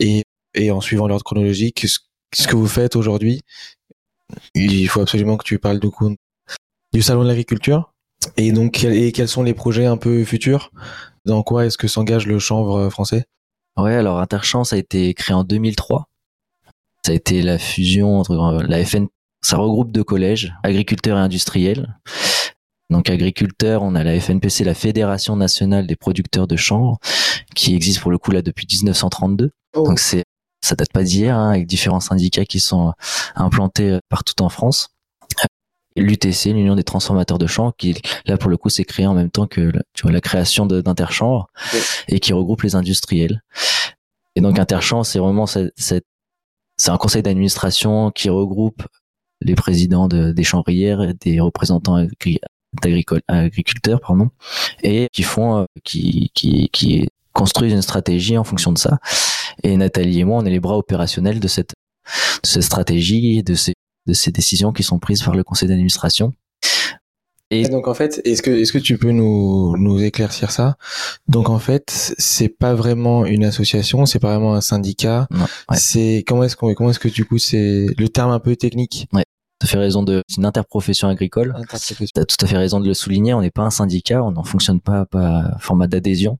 et, 0.00 0.24
et 0.54 0.70
en 0.72 0.80
suivant 0.82 1.06
l'ordre 1.08 1.24
chronologique, 1.24 1.86
ce, 1.88 2.00
ce 2.34 2.48
que 2.48 2.56
vous 2.56 2.68
faites 2.68 2.96
aujourd'hui. 2.96 3.42
Il 4.54 4.88
faut 4.88 5.00
absolument 5.00 5.36
que 5.36 5.44
tu 5.44 5.58
parles 5.58 5.80
du 5.80 5.90
coup 5.90 6.14
du 6.92 7.02
salon 7.02 7.22
de 7.22 7.28
l'agriculture, 7.28 7.92
et 8.36 8.52
donc 8.52 8.84
et 8.84 9.12
quels 9.12 9.28
sont 9.28 9.42
les 9.42 9.54
projets 9.54 9.86
un 9.86 9.96
peu 9.96 10.24
futurs? 10.24 10.70
Dans 11.24 11.42
quoi 11.42 11.66
est-ce 11.66 11.78
que 11.78 11.88
s'engage 11.88 12.26
le 12.26 12.38
chanvre 12.38 12.90
français? 12.90 13.24
Ouais, 13.76 13.94
alors 13.94 14.18
Interchamp, 14.18 14.64
ça 14.64 14.76
a 14.76 14.78
été 14.78 15.14
créé 15.14 15.34
en 15.34 15.44
2003. 15.44 16.08
Ça 17.04 17.12
a 17.12 17.14
été 17.14 17.42
la 17.42 17.58
fusion 17.58 18.18
entre 18.18 18.32
euh, 18.32 18.62
la 18.68 18.84
FN, 18.84 19.06
ça 19.40 19.56
regroupe 19.56 19.90
deux 19.90 20.04
collèges, 20.04 20.54
agriculteurs 20.62 21.16
et 21.18 21.20
industriels. 21.20 21.98
Donc 22.90 23.08
agriculteurs, 23.08 23.82
on 23.82 23.94
a 23.94 24.04
la 24.04 24.20
FNPC, 24.20 24.64
la 24.64 24.74
Fédération 24.74 25.34
nationale 25.34 25.86
des 25.86 25.96
producteurs 25.96 26.46
de 26.46 26.56
chanvre, 26.56 26.98
qui 27.54 27.74
existe 27.74 28.00
pour 28.00 28.10
le 28.10 28.18
coup 28.18 28.30
là 28.30 28.42
depuis 28.42 28.66
1932. 28.70 29.50
Donc 29.74 29.98
c'est 29.98 30.24
ça 30.62 30.76
date 30.76 30.92
pas 30.92 31.02
d'hier, 31.02 31.36
hein, 31.36 31.50
avec 31.50 31.66
différents 31.66 32.00
syndicats 32.00 32.44
qui 32.44 32.60
sont 32.60 32.92
implantés 33.34 33.98
partout 34.08 34.42
en 34.42 34.48
France. 34.48 34.88
L'UTC, 35.94 36.54
l'Union 36.54 36.74
des 36.74 36.84
transformateurs 36.84 37.36
de 37.38 37.46
chanvre, 37.46 37.74
qui 37.76 38.00
là 38.24 38.38
pour 38.38 38.48
le 38.48 38.56
coup 38.56 38.70
s'est 38.70 38.84
créé 38.84 39.06
en 39.06 39.12
même 39.12 39.30
temps 39.30 39.46
que 39.46 39.72
tu 39.92 40.02
vois 40.02 40.12
la 40.12 40.22
création 40.22 40.64
d'Interchanvre 40.64 41.48
et 42.08 42.18
qui 42.18 42.32
regroupe 42.32 42.62
les 42.62 42.74
industriels. 42.76 43.42
Et 44.34 44.40
donc 44.40 44.58
Interchanvre, 44.58 45.04
c'est 45.04 45.18
vraiment 45.18 45.46
c'est 45.46 46.02
un 46.86 46.96
conseil 46.96 47.22
d'administration 47.22 48.10
qui 48.10 48.30
regroupe 48.30 48.82
les 49.42 49.54
présidents 49.54 50.08
de, 50.08 50.32
des 50.32 50.44
chambrières, 50.44 51.12
des 51.20 51.40
représentants 51.40 52.06
agriculteurs, 53.28 54.00
pardon, 54.00 54.30
et 54.82 55.08
qui 55.12 55.22
font, 55.22 55.58
euh, 55.58 55.64
qui, 55.84 56.30
qui, 56.34 56.70
qui 56.70 57.08
construisent 57.32 57.72
une 57.72 57.82
stratégie 57.82 58.38
en 58.38 58.44
fonction 58.44 58.72
de 58.72 58.78
ça. 58.78 58.98
Et 59.62 59.76
Nathalie 59.76 60.20
et 60.20 60.24
moi, 60.24 60.42
on 60.42 60.44
est 60.44 60.50
les 60.50 60.60
bras 60.60 60.76
opérationnels 60.76 61.40
de 61.40 61.48
cette, 61.48 61.70
de 62.42 62.46
cette 62.46 62.62
stratégie, 62.62 63.42
de 63.42 63.54
ces, 63.54 63.74
de 64.06 64.12
ces 64.12 64.30
décisions 64.30 64.72
qui 64.72 64.82
sont 64.82 64.98
prises 64.98 65.22
par 65.22 65.34
le 65.34 65.44
conseil 65.44 65.68
d'administration. 65.68 66.32
Et 67.54 67.68
donc 67.68 67.86
en 67.86 67.92
fait, 67.92 68.22
est-ce 68.24 68.40
que 68.40 68.50
est-ce 68.50 68.72
que 68.72 68.78
tu 68.78 68.96
peux 68.96 69.10
nous 69.10 69.76
nous 69.76 70.02
éclaircir 70.02 70.50
ça? 70.50 70.76
Donc 71.28 71.50
en 71.50 71.58
fait, 71.58 72.14
c'est 72.16 72.48
pas 72.48 72.72
vraiment 72.72 73.26
une 73.26 73.44
association, 73.44 74.06
c'est 74.06 74.18
pas 74.18 74.30
vraiment 74.32 74.54
un 74.54 74.62
syndicat. 74.62 75.28
C'est 75.74 76.24
comment 76.26 76.44
est-ce 76.44 76.56
qu'on 76.56 76.72
comment 76.72 76.88
est-ce 76.88 76.98
que 76.98 77.08
du 77.08 77.26
coup 77.26 77.36
c'est 77.38 77.88
le 77.98 78.08
terme 78.08 78.30
un 78.30 78.40
peu 78.40 78.56
technique? 78.56 79.06
Ouais. 79.12 79.24
Tu 79.60 79.66
as 79.66 79.68
fait 79.68 79.76
raison 79.76 80.02
de 80.02 80.22
c'est 80.28 80.38
une 80.38 80.46
interprofession 80.46 81.08
agricole. 81.08 81.54
Tout 82.14 82.36
à 82.40 82.46
fait 82.46 82.56
raison 82.56 82.80
de 82.80 82.88
le 82.88 82.94
souligner, 82.94 83.34
on 83.34 83.42
n'est 83.42 83.50
pas 83.50 83.64
un 83.64 83.70
syndicat, 83.70 84.24
on 84.24 84.32
n'en 84.32 84.44
fonctionne 84.44 84.80
pas 84.80 85.04
pas 85.04 85.54
format 85.60 85.88
d'adhésion. 85.88 86.38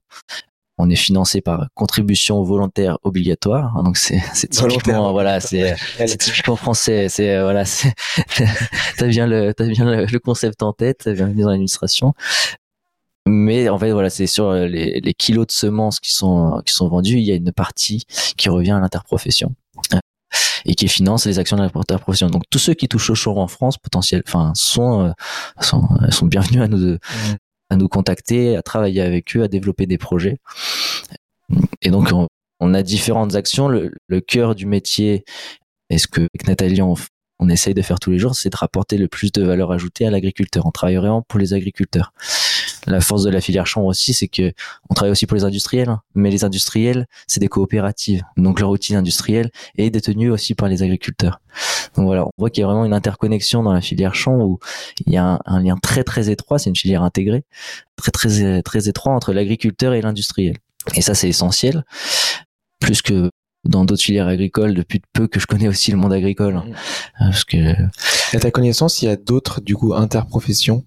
On 0.79 0.89
est 0.89 0.95
financé 0.95 1.41
par 1.41 1.67
contribution 1.75 2.41
volontaire 2.41 2.97
obligatoire. 3.03 3.83
Donc 3.83 3.97
c'est 3.97 4.21
c'est 4.33 4.49
typiquement 4.49 5.11
voilà 5.11 5.39
c'est 5.39 5.75
c'est 5.97 6.17
typiquement 6.17 6.55
français. 6.55 7.09
C'est 7.09 7.35
euh, 7.35 7.43
voilà 7.43 7.63
t'as 8.97 9.07
bien 9.07 9.27
le 9.27 9.53
t'as 9.53 9.67
bien 9.67 9.85
le, 9.85 10.19
concept 10.19 10.63
en 10.63 10.73
tête. 10.73 11.01
T'as 11.03 11.13
bien 11.13 11.27
mis 11.27 11.41
dans 11.41 11.49
l'administration. 11.49 12.13
Mais 13.27 13.69
en 13.69 13.77
fait 13.77 13.91
voilà 13.91 14.09
c'est 14.09 14.27
sur 14.27 14.51
les, 14.53 14.99
les 14.99 15.13
kilos 15.13 15.47
de 15.47 15.51
semences 15.51 15.99
qui 15.99 16.11
sont 16.11 16.61
qui 16.65 16.73
sont 16.73 16.89
vendus, 16.89 17.17
il 17.17 17.23
y 17.23 17.31
a 17.31 17.35
une 17.35 17.51
partie 17.51 18.05
qui 18.35 18.49
revient 18.49 18.71
à 18.71 18.79
l'interprofession 18.79 19.55
euh, 19.93 19.99
et 20.65 20.75
qui 20.75 20.87
finance 20.87 21.25
les 21.25 21.39
actions 21.39 21.57
de 21.57 21.61
l'interprofession. 21.61 22.29
Donc 22.29 22.43
tous 22.49 22.59
ceux 22.59 22.73
qui 22.73 22.87
touchent 22.87 23.11
au 23.11 23.15
chaud 23.15 23.37
en 23.37 23.47
France 23.47 23.77
potentiel, 23.77 24.23
enfin 24.27 24.51
sont, 24.55 25.05
euh, 25.05 25.11
sont 25.61 25.87
sont 26.09 26.25
bienvenus 26.25 26.63
à 26.63 26.67
nous 26.67 26.97
à 27.69 27.75
nous 27.75 27.87
contacter, 27.87 28.55
à 28.55 28.61
travailler 28.61 29.01
avec 29.01 29.35
eux, 29.35 29.43
à 29.43 29.47
développer 29.47 29.85
des 29.85 29.97
projets. 29.97 30.37
Et 31.81 31.89
donc, 31.89 32.11
on, 32.59 32.73
a 32.73 32.83
différentes 32.83 33.35
actions. 33.35 33.67
Le, 33.67 33.91
cœur 34.21 34.55
du 34.55 34.65
métier, 34.65 35.23
est 35.89 35.97
ce 35.97 36.07
que 36.07 36.21
avec 36.21 36.47
Nathalie, 36.47 36.81
on, 36.81 36.95
on 37.39 37.49
essaye 37.49 37.73
de 37.73 37.81
faire 37.81 37.99
tous 37.99 38.11
les 38.11 38.19
jours, 38.19 38.35
c'est 38.35 38.49
de 38.49 38.57
rapporter 38.57 38.97
le 38.97 39.07
plus 39.07 39.31
de 39.31 39.43
valeur 39.43 39.71
ajoutée 39.71 40.05
à 40.05 40.11
l'agriculteur. 40.11 40.65
On 40.65 40.71
travaille 40.71 40.95
vraiment 40.95 41.21
pour 41.21 41.39
les 41.39 41.53
agriculteurs. 41.53 42.13
La 42.85 43.01
force 43.01 43.23
de 43.23 43.29
la 43.29 43.41
filière 43.41 43.67
chambre 43.67 43.87
aussi, 43.87 44.13
c'est 44.13 44.27
que 44.27 44.51
on 44.89 44.93
travaille 44.93 45.11
aussi 45.11 45.25
pour 45.25 45.35
les 45.35 45.43
industriels, 45.43 45.89
hein. 45.89 46.01
mais 46.15 46.29
les 46.29 46.43
industriels, 46.43 47.07
c'est 47.27 47.39
des 47.39 47.47
coopératives. 47.47 48.23
Donc 48.37 48.59
leur 48.59 48.69
outil 48.69 48.95
industriel 48.95 49.51
est 49.77 49.89
détenu 49.89 50.29
aussi 50.29 50.55
par 50.55 50.67
les 50.67 50.83
agriculteurs. 50.83 51.39
Donc 51.95 52.05
voilà, 52.05 52.25
on 52.25 52.31
voit 52.37 52.49
qu'il 52.49 52.61
y 52.61 52.63
a 52.63 52.67
vraiment 52.67 52.85
une 52.85 52.93
interconnexion 52.93 53.63
dans 53.63 53.73
la 53.73 53.81
filière 53.81 54.15
chambre 54.15 54.45
où 54.45 54.59
il 55.05 55.13
y 55.13 55.17
a 55.17 55.39
un, 55.45 55.63
lien 55.63 55.77
très 55.81 56.03
très 56.03 56.29
étroit, 56.29 56.59
c'est 56.59 56.69
une 56.69 56.75
filière 56.75 57.03
intégrée, 57.03 57.43
très 57.95 58.11
très 58.11 58.61
très 58.61 58.89
étroit 58.89 59.13
entre 59.13 59.33
l'agriculteur 59.33 59.93
et 59.93 60.01
l'industriel. 60.01 60.57
Et 60.95 61.01
ça, 61.01 61.13
c'est 61.13 61.29
essentiel, 61.29 61.85
plus 62.79 63.01
que 63.01 63.29
dans 63.63 63.85
d'autres 63.85 64.03
filières 64.03 64.27
agricoles 64.27 64.73
depuis 64.73 65.01
peu 65.13 65.27
que 65.27 65.39
je 65.39 65.47
connais 65.47 65.67
aussi 65.67 65.91
le 65.91 65.97
monde 65.97 66.11
agricole. 66.13 66.57
Hein. 66.57 66.65
Euh, 67.21 67.25
parce 67.25 67.45
que 67.45 67.73
à 68.35 68.39
ta 68.39 68.51
connaissance, 68.51 69.01
il 69.01 69.05
y 69.05 69.07
a 69.09 69.15
d'autres 69.15 69.61
du 69.61 69.75
coup 69.75 69.93
interprofessions 69.93 70.83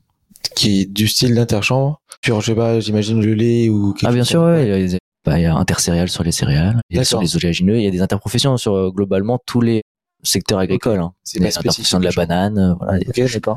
qui 0.55 0.87
du 0.87 1.09
style 1.09 1.35
d'interchambre. 1.35 2.00
Sur 2.25 2.41
je 2.41 2.47
sais 2.47 2.55
pas, 2.55 2.81
j'imagine 2.81 3.25
le 3.25 3.35
lait 3.35 3.69
ou 3.69 3.93
quelque 3.93 4.11
Ah 4.11 4.12
bien 4.12 4.25
sûr, 4.25 4.43
ouais, 4.43 4.81
il 4.81 4.93
y 4.93 4.95
a, 4.95 4.99
bah, 5.25 5.38
il 5.38 5.43
y 5.43 5.47
a 5.47 5.55
intercéréales 5.55 6.09
sur 6.09 6.25
les 6.25 6.33
céréales, 6.33 6.81
il 6.91 6.97
y 6.97 7.00
a 7.00 7.05
sur 7.05 7.21
les 7.21 7.37
oléagineux, 7.37 7.76
il 7.76 7.85
y 7.85 7.87
a 7.87 7.91
des 7.91 8.03
interprofessions 8.03 8.57
sur 8.57 8.75
euh, 8.75 8.91
globalement 8.91 9.41
tous 9.45 9.61
les 9.61 9.83
secteurs 10.23 10.59
agricoles. 10.59 11.00
Hein. 11.00 11.12
C'est 11.25 11.41
la 11.41 11.50
de 11.50 12.05
la 12.05 12.11
banane, 12.11 12.59
euh, 12.59 12.75
voilà. 12.75 12.99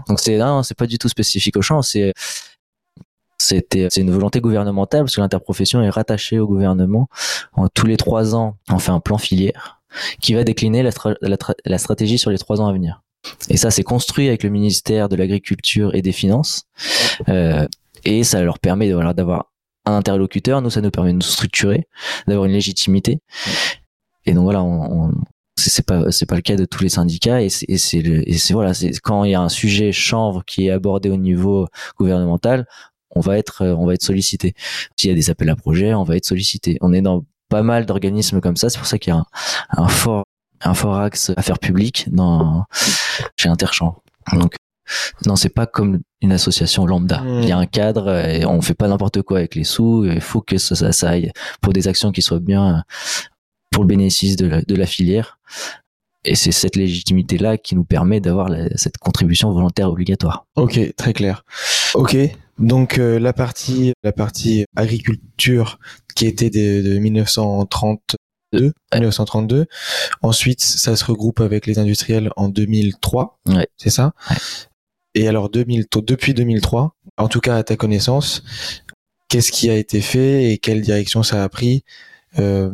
Donc 0.07 0.19
c'est 0.19 0.37
non, 0.37 0.63
c'est 0.63 0.77
pas 0.77 0.87
du 0.87 0.97
tout 0.97 1.09
spécifique 1.09 1.57
au 1.57 1.61
champ, 1.61 1.81
c'est 1.81 2.13
c'était 3.41 3.87
c'est 3.89 4.01
une 4.01 4.11
volonté 4.11 4.41
gouvernementale 4.41 5.01
parce 5.01 5.15
que 5.15 5.21
l'interprofession 5.21 5.81
est 5.81 5.89
rattachée 5.89 6.39
au 6.39 6.47
gouvernement. 6.47 7.07
tous 7.73 7.85
les 7.85 7.97
trois 7.97 8.35
ans, 8.35 8.57
on 8.69 8.79
fait 8.79 8.91
un 8.91 8.99
plan 8.99 9.17
filière 9.17 9.81
qui 10.21 10.33
va 10.33 10.43
décliner 10.43 10.83
la, 10.83 10.91
la, 11.65 11.77
stratégie 11.77 12.17
sur 12.17 12.29
les 12.29 12.37
trois 12.37 12.61
ans 12.61 12.67
à 12.67 12.73
venir. 12.73 13.01
Et 13.49 13.57
ça, 13.57 13.71
c'est 13.71 13.83
construit 13.83 14.27
avec 14.27 14.43
le 14.43 14.49
ministère 14.49 15.09
de 15.09 15.15
l'Agriculture 15.15 15.93
et 15.95 16.01
des 16.01 16.11
Finances. 16.11 16.63
Euh, 17.27 17.67
et 18.05 18.23
ça 18.23 18.41
leur 18.41 18.59
permet 18.59 18.91
voilà, 18.91 19.13
d'avoir 19.13 19.51
un 19.85 19.93
interlocuteur. 19.93 20.61
Nous, 20.61 20.69
ça 20.69 20.81
nous 20.81 20.91
permet 20.91 21.11
de 21.11 21.17
nous 21.17 21.21
structurer, 21.21 21.87
d'avoir 22.27 22.45
une 22.45 22.53
légitimité. 22.53 23.19
Et 24.25 24.33
donc 24.33 24.43
voilà, 24.43 24.63
on, 24.63 25.07
on 25.07 25.11
c'est 25.57 25.85
pas 25.85 26.09
c'est 26.09 26.25
pas 26.25 26.35
le 26.35 26.41
cas 26.41 26.55
de 26.55 26.63
tous 26.63 26.83
les 26.83 26.89
syndicats 26.89 27.41
et 27.41 27.49
c'est 27.49 28.01
voilà 28.53 28.73
c'est 28.73 28.97
quand 28.99 29.25
il 29.25 29.31
y 29.31 29.35
a 29.35 29.41
un 29.41 29.49
sujet 29.49 29.91
chanvre 29.91 30.45
qui 30.45 30.67
est 30.67 30.69
abordé 30.69 31.09
au 31.09 31.17
niveau 31.17 31.67
gouvernemental 31.97 32.65
on 33.11 33.19
va 33.19 33.37
être 33.37 33.65
on 33.65 33.85
va 33.85 33.93
être 33.93 34.03
sollicité. 34.03 34.53
S'il 34.95 35.09
y 35.09 35.13
a 35.13 35.15
des 35.15 35.29
appels 35.29 35.49
à 35.49 35.55
projets, 35.55 35.93
on 35.93 36.03
va 36.03 36.15
être 36.15 36.25
sollicité. 36.25 36.77
On 36.81 36.93
est 36.93 37.01
dans 37.01 37.25
pas 37.49 37.63
mal 37.63 37.85
d'organismes 37.85 38.41
comme 38.41 38.55
ça, 38.55 38.69
c'est 38.69 38.77
pour 38.77 38.87
ça 38.87 38.99
qu'il 38.99 39.13
y 39.13 39.15
a 39.15 39.23
un, 39.71 39.87
fort 39.87 40.23
un 40.61 40.73
fort 40.73 40.97
axe 40.97 41.31
affaires 41.37 41.59
publiques 41.59 42.07
dans 42.11 42.65
chez 43.37 43.49
Interchamp. 43.49 44.01
Donc 44.33 44.55
non, 45.25 45.35
c'est 45.35 45.49
pas 45.49 45.65
comme 45.65 46.01
une 46.21 46.31
association 46.31 46.85
lambda. 46.85 47.21
Hmm. 47.21 47.41
Il 47.41 47.49
y 47.49 47.51
a 47.51 47.57
un 47.57 47.65
cadre 47.65 48.25
et 48.25 48.45
on 48.45 48.61
fait 48.61 48.73
pas 48.73 48.87
n'importe 48.87 49.21
quoi 49.21 49.39
avec 49.39 49.55
les 49.55 49.63
sous. 49.63 50.05
Il 50.05 50.21
faut 50.21 50.41
que 50.41 50.57
ça, 50.57 50.91
ça, 50.91 51.09
aille 51.09 51.31
pour 51.61 51.73
des 51.73 51.87
actions 51.87 52.11
qui 52.11 52.21
soient 52.21 52.39
bien 52.39 52.83
pour 53.71 53.83
le 53.83 53.87
bénéfice 53.87 54.35
de 54.35 54.47
la, 54.47 54.61
de 54.61 54.75
la 54.75 54.85
filière. 54.85 55.39
Et 56.25 56.35
c'est 56.35 56.51
cette 56.51 56.75
légitimité-là 56.75 57.57
qui 57.57 57.75
nous 57.75 57.85
permet 57.85 58.19
d'avoir 58.19 58.49
cette 58.75 58.97
contribution 58.97 59.51
volontaire 59.51 59.89
obligatoire. 59.89 60.45
Ok, 60.55 60.79
très 60.97 61.13
clair. 61.13 61.45
Ok, 61.93 62.17
donc 62.57 62.97
euh, 62.97 63.19
la 63.19 63.31
partie 63.31 63.93
la 64.03 64.11
partie 64.11 64.65
agriculture 64.75 65.79
qui 66.15 66.27
était 66.27 66.49
de, 66.49 66.81
de 66.81 66.99
1932 68.53 68.73
1932. 68.93 69.65
Ensuite, 70.21 70.61
ça 70.61 70.95
se 70.95 71.05
regroupe 71.05 71.39
avec 71.41 71.65
les 71.65 71.79
industriels 71.79 72.31
en 72.35 72.49
2003. 72.49 73.39
Ouais. 73.47 73.67
C'est 73.77 73.89
ça? 73.89 74.13
Et 75.15 75.27
alors 75.27 75.49
2000, 75.49 75.85
depuis 76.03 76.33
2003, 76.33 76.95
en 77.17 77.27
tout 77.27 77.39
cas 77.39 77.57
à 77.57 77.63
ta 77.63 77.75
connaissance, 77.75 78.43
qu'est-ce 79.27 79.51
qui 79.51 79.69
a 79.69 79.75
été 79.75 80.01
fait 80.01 80.51
et 80.51 80.57
quelle 80.57 80.81
direction 80.81 81.23
ça 81.23 81.43
a 81.43 81.49
pris 81.49 81.83
euh... 82.37 82.71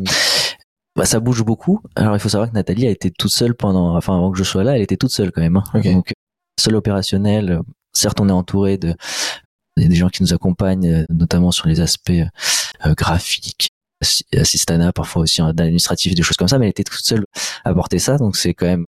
bah, 0.95 1.05
ça 1.05 1.19
bouge 1.19 1.43
beaucoup. 1.43 1.81
Alors 1.95 2.15
il 2.15 2.19
faut 2.19 2.29
savoir 2.29 2.49
que 2.49 2.55
Nathalie 2.55 2.87
a 2.87 2.89
été 2.89 3.09
toute 3.11 3.31
seule 3.31 3.55
pendant, 3.55 3.95
enfin 3.95 4.17
avant 4.17 4.31
que 4.31 4.37
je 4.37 4.43
sois 4.43 4.63
là, 4.63 4.75
elle 4.75 4.81
était 4.81 4.97
toute 4.97 5.11
seule 5.11 5.31
quand 5.31 5.41
même. 5.41 5.57
Hein. 5.57 5.81
Donc 5.81 6.11
seule 6.59 6.75
opérationnelle. 6.75 7.61
Certes, 7.93 8.19
on 8.19 8.27
est 8.27 8.33
entouré 8.33 8.77
de 8.77 8.95
des 9.77 9.95
gens 9.95 10.09
qui 10.09 10.23
nous 10.23 10.33
accompagnent, 10.33 10.87
euh, 10.87 11.05
notamment 11.09 11.51
sur 11.51 11.67
les 11.67 11.81
aspects 11.81 12.11
euh, 12.11 12.93
graphiques, 12.93 13.69
assistana, 14.35 14.91
parfois 14.93 15.23
aussi 15.23 15.41
d'administratif, 15.53 16.15
des 16.15 16.23
choses 16.23 16.37
comme 16.37 16.47
ça, 16.47 16.59
mais 16.59 16.65
elle 16.65 16.71
était 16.71 16.83
toute 16.83 17.03
seule 17.03 17.25
à 17.63 17.73
porter 17.73 17.99
ça, 17.99 18.17
donc 18.17 18.37
c'est 18.37 18.53
quand 18.53 18.65
même 18.65 18.85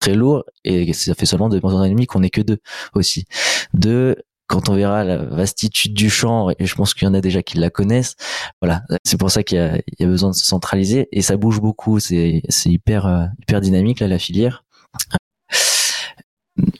très 0.00 0.14
lourd 0.14 0.44
et 0.64 0.92
ça 0.92 1.14
fait 1.14 1.26
seulement 1.26 1.48
deux 1.48 1.60
ans 1.64 1.84
et 1.84 1.90
demi 1.90 2.06
qu'on 2.06 2.22
est 2.22 2.30
que 2.30 2.40
deux 2.40 2.58
aussi. 2.94 3.26
Deux, 3.74 4.16
quand 4.46 4.68
on 4.68 4.74
verra 4.74 5.04
la 5.04 5.18
vastitude 5.18 5.94
du 5.94 6.10
champ, 6.10 6.50
et 6.58 6.66
je 6.66 6.74
pense 6.74 6.94
qu'il 6.94 7.06
y 7.06 7.10
en 7.10 7.14
a 7.14 7.20
déjà 7.20 7.42
qui 7.42 7.58
la 7.58 7.70
connaissent, 7.70 8.16
voilà, 8.60 8.82
c'est 9.04 9.18
pour 9.18 9.30
ça 9.30 9.42
qu'il 9.42 9.58
y 9.58 10.02
y 10.02 10.04
a 10.04 10.08
besoin 10.08 10.30
de 10.30 10.34
se 10.34 10.44
centraliser 10.44 11.08
et 11.12 11.22
ça 11.22 11.36
bouge 11.36 11.60
beaucoup, 11.60 12.00
c'est 12.00 12.42
c'est 12.48 12.70
hyper 12.70 13.06
euh, 13.06 13.26
hyper 13.42 13.60
dynamique 13.60 14.00
là 14.00 14.08
la 14.08 14.18
filière 14.18 14.64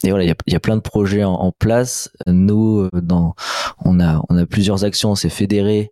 et 0.05 0.11
voilà, 0.11 0.25
il 0.25 0.53
y 0.53 0.57
a, 0.57 0.61
plein 0.61 0.77
de 0.77 0.83
projets 0.83 1.25
en, 1.25 1.53
place. 1.53 2.11
Nous, 2.27 2.81
euh, 2.81 3.01
dans, 3.01 3.35
on 3.85 4.01
a, 4.01 4.23
on 4.29 4.37
a 4.37 4.47
plusieurs 4.47 4.85
actions. 4.85 5.13
On 5.13 5.15
s'est 5.15 5.31
fédéré 5.31 5.91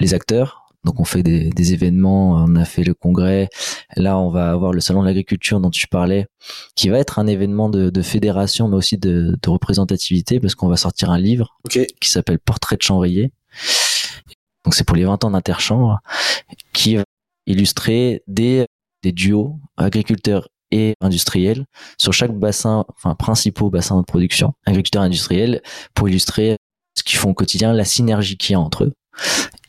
les 0.00 0.14
acteurs. 0.14 0.63
Donc 0.84 1.00
on 1.00 1.04
fait 1.04 1.22
des, 1.22 1.50
des, 1.50 1.72
événements, 1.72 2.44
on 2.44 2.56
a 2.56 2.64
fait 2.64 2.84
le 2.84 2.94
congrès. 2.94 3.48
Là, 3.96 4.18
on 4.18 4.30
va 4.30 4.50
avoir 4.50 4.72
le 4.72 4.80
salon 4.80 5.00
de 5.02 5.06
l'agriculture 5.06 5.60
dont 5.60 5.70
tu 5.70 5.88
parlais, 5.88 6.26
qui 6.76 6.88
va 6.88 6.98
être 6.98 7.18
un 7.18 7.26
événement 7.26 7.68
de, 7.68 7.90
de 7.90 8.02
fédération, 8.02 8.68
mais 8.68 8.76
aussi 8.76 8.98
de, 8.98 9.36
de 9.40 9.50
représentativité, 9.50 10.40
parce 10.40 10.54
qu'on 10.54 10.68
va 10.68 10.76
sortir 10.76 11.10
un 11.10 11.18
livre 11.18 11.56
qui 11.68 12.10
s'appelle 12.10 12.38
Portrait 12.38 12.76
de 12.76 12.82
chanvrier. 12.82 13.32
Donc 14.64 14.74
c'est 14.74 14.84
pour 14.84 14.96
les 14.96 15.04
20 15.04 15.24
ans 15.24 15.30
d'interchambre, 15.30 16.00
qui 16.72 16.96
va 16.96 17.04
illustrer 17.46 18.22
des, 18.26 18.66
des 19.02 19.12
duos 19.12 19.58
agriculteurs 19.76 20.48
et 20.70 20.94
industriels 21.00 21.66
sur 21.98 22.12
chaque 22.12 22.32
bassin, 22.32 22.84
enfin 22.88 23.14
principaux 23.14 23.70
bassins 23.70 24.00
de 24.00 24.04
production, 24.04 24.54
agriculteurs 24.66 25.02
industriels, 25.02 25.62
pour 25.94 26.08
illustrer 26.08 26.56
ce 26.94 27.02
qu'ils 27.02 27.18
font 27.18 27.30
au 27.30 27.34
quotidien, 27.34 27.72
la 27.72 27.84
synergie 27.84 28.36
qu'il 28.36 28.52
y 28.52 28.56
a 28.56 28.60
entre 28.60 28.84
eux 28.84 28.92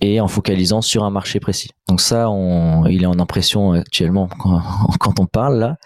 et 0.02 0.20
en 0.20 0.28
focalisant 0.28 0.82
sur 0.82 1.04
un 1.04 1.10
marché 1.10 1.40
précis. 1.40 1.70
Donc 1.88 2.02
ça, 2.02 2.30
on, 2.30 2.86
il 2.86 3.04
est 3.04 3.08
en 3.08 3.20
impression 3.20 3.74
actuellement 3.74 4.28
quand, 4.28 5.20
on 5.20 5.26
parle 5.26 5.60
là. 5.60 5.78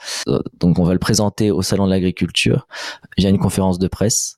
Donc 0.59 0.79
on 0.79 0.83
va 0.83 0.93
le 0.93 0.99
présenter 0.99 1.51
au 1.51 1.61
salon 1.61 1.85
de 1.85 1.91
l'agriculture 1.91 2.67
via 3.17 3.29
une 3.29 3.39
conférence 3.39 3.79
de 3.79 3.87
presse 3.87 4.37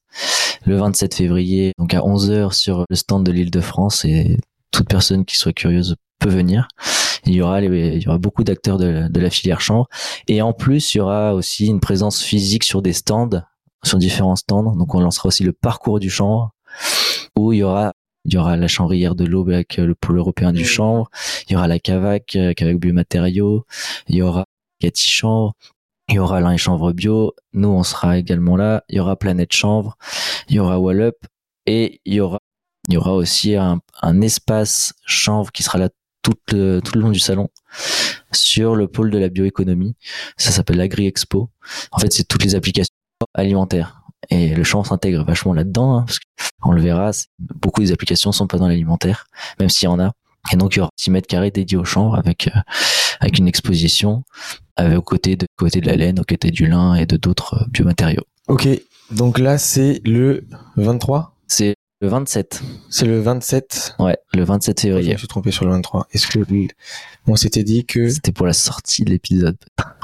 le 0.66 0.76
27 0.76 1.16
février, 1.16 1.72
donc 1.80 1.94
à 1.94 2.00
11h 2.00 2.54
sur 2.54 2.86
le 2.90 2.96
stand 2.96 3.26
de 3.26 3.32
l'île 3.32 3.50
de 3.50 3.62
France 3.62 4.06
et 4.06 4.38
toute 4.72 4.88
personne 4.88 5.26
qui 5.26 5.38
soit 5.38 5.54
curieuse 5.54 5.96
peut 6.20 6.30
venir. 6.30 6.68
Il 7.26 7.34
y 7.34 7.42
aura, 7.42 7.62
il 7.62 8.04
y 8.04 8.08
aura 8.08 8.18
beaucoup 8.18 8.44
d'acteurs 8.44 8.78
de, 8.78 9.08
de 9.10 9.20
la 9.20 9.30
filière 9.30 9.62
chambre 9.62 9.88
et 10.28 10.42
en 10.42 10.54
plus 10.54 10.94
il 10.94 10.98
y 10.98 11.02
aura 11.02 11.34
aussi 11.34 11.68
une 11.68 11.80
présence 11.80 12.22
physique 12.22 12.64
sur 12.64 12.82
des 12.82 12.94
stands, 12.94 13.42
sur 13.84 13.98
différents 13.98 14.36
stands. 14.36 14.76
Donc 14.76 14.94
on 14.94 15.00
lancera 15.00 15.28
aussi 15.28 15.44
le 15.44 15.54
parcours 15.54 16.00
du 16.00 16.10
chanvre 16.10 16.52
où 17.36 17.54
il 17.54 17.60
y 17.60 17.64
aura 17.64 17.94
il 18.26 18.34
y 18.34 18.38
aura 18.38 18.56
la 18.56 18.68
chanvrière 18.68 19.16
de 19.16 19.26
l'Aube 19.26 19.50
avec 19.50 19.78
le 19.78 19.96
pôle 19.96 20.18
européen 20.18 20.54
du 20.54 20.64
chanvre. 20.64 21.10
Il 21.48 21.54
y 21.54 21.56
aura 21.56 21.68
la 21.68 21.80
Cavac, 21.80 22.36
euh, 22.36 22.54
Cavac 22.54 22.78
Biomatériaux. 22.78 23.66
Il 24.08 24.16
y 24.16 24.22
aura 24.22 24.46
Cathy 24.80 25.10
Chanvre. 25.10 25.54
Il 26.08 26.16
y 26.16 26.20
aura 26.20 26.40
l'un 26.40 26.52
et 26.52 26.58
chanvre 26.58 26.92
bio. 26.92 27.34
Nous, 27.54 27.70
on 27.70 27.84
sera 27.84 28.18
également 28.18 28.58
là. 28.58 28.84
Il 28.90 28.98
y 28.98 29.00
aura 29.00 29.16
Planète 29.16 29.54
Chanvre. 29.54 29.98
Il 30.50 30.56
y 30.56 30.60
aura 30.60 30.80
Wallup. 30.80 31.16
Et 31.66 32.00
il 32.06 32.16
y 32.16 32.20
aura, 32.20 32.40
il 32.90 32.94
y 32.94 32.98
aura 32.98 33.14
aussi 33.14 33.56
un, 33.56 33.80
un 34.02 34.22
espace 34.22 34.94
chanvre 35.06 35.52
qui 35.52 35.64
sera 35.64 35.78
là 35.78 35.90
tout 36.22 36.36
le, 36.52 36.80
tout 36.80 36.94
le 36.96 37.02
long 37.02 37.12
du 37.12 37.20
salon 37.20 37.50
sur 38.32 38.76
le 38.76 38.88
pôle 38.88 39.10
de 39.12 39.18
la 39.18 39.30
bioéconomie. 39.30 39.96
Ça 40.38 40.52
s'appelle 40.52 40.78
l'Agri 40.78 41.08
Expo. 41.08 41.50
En 41.92 42.00
fait, 42.00 42.12
c'est 42.14 42.28
toutes 42.28 42.44
les 42.44 42.56
applications 42.56 42.94
alimentaires. 43.34 44.01
Et 44.30 44.54
le 44.54 44.64
chanvre 44.64 44.88
s'intègre 44.88 45.24
vachement 45.24 45.54
là-dedans, 45.54 45.98
hein, 45.98 46.04
parce 46.06 46.20
qu'on 46.62 46.72
le 46.72 46.82
verra, 46.82 47.12
beaucoup 47.40 47.82
des 47.82 47.92
applications 47.92 48.32
sont 48.32 48.48
pas 48.48 48.58
dans 48.58 48.68
l'alimentaire, 48.68 49.26
même 49.60 49.70
s'il 49.70 49.86
y 49.86 49.90
en 49.90 50.00
a. 50.00 50.12
Et 50.52 50.56
donc 50.56 50.76
il 50.76 50.80
y 50.80 50.82
aura 50.82 50.90
6 50.98 51.12
mètres 51.12 51.28
carrés 51.28 51.52
dédiés 51.52 51.78
au 51.78 51.86
chanvre 51.86 52.16
avec 52.16 52.48
euh, 52.48 52.60
avec 53.20 53.38
une 53.38 53.48
exposition 53.48 54.24
avec 54.76 54.98
aux 54.98 55.02
côtés 55.04 55.36
de 55.36 55.46
côté 55.56 55.82
de 55.82 55.88
la 55.88 55.96
laine, 55.96 56.20
aux 56.20 56.24
côtés 56.24 56.52
du 56.52 56.68
lin 56.68 56.96
et 56.96 57.06
de 57.06 57.18
d'autres 57.18 57.62
euh, 57.62 57.66
biomatériaux. 57.70 58.24
Ok, 58.48 58.68
donc 59.12 59.38
là 59.38 59.58
c'est 59.58 60.02
le 60.04 60.48
23 60.78 61.36
C'est 61.48 61.76
le 62.02 62.08
27. 62.08 62.62
C'est 62.90 63.06
le 63.06 63.20
27 63.20 63.96
Ouais, 64.00 64.18
le 64.34 64.44
27 64.44 64.80
février. 64.82 65.08
Je 65.10 65.14
me 65.14 65.18
suis 65.20 65.28
trompé 65.28 65.52
sur 65.52 65.66
le 65.66 65.72
23. 65.72 66.08
Est-ce 66.12 66.28
que 66.28 66.40
on 67.28 67.36
s'était 67.36 67.64
dit 67.64 67.86
que 67.86 68.10
c'était 68.10 68.32
pour 68.32 68.48
la 68.48 68.54
sortie 68.54 69.04
de 69.04 69.12
l'épisode 69.12 69.56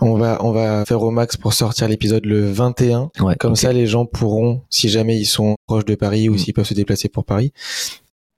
On 0.02 0.16
va 0.16 0.38
on 0.44 0.52
va 0.52 0.86
faire 0.86 1.02
au 1.02 1.10
max 1.12 1.38
pour 1.38 1.54
sortir 1.54 1.88
l'épisode 1.88 2.26
le 2.26 2.52
21. 2.52 3.10
Ouais, 3.20 3.36
Comme 3.36 3.56
ça 3.56 3.74
les 3.74 3.88
gens 3.88 4.06
pourront 4.06 4.62
si 4.70 4.90
jamais 4.90 5.18
ils 5.20 5.26
sont 5.26 5.56
proches 5.66 5.86
de 5.86 5.96
Paris 5.96 6.30
ou 6.30 6.34
Mm. 6.36 6.38
s'ils 6.38 6.54
peuvent 6.54 6.66
se 6.68 6.74
déplacer 6.76 7.10
pour 7.10 7.26
Paris 7.26 7.52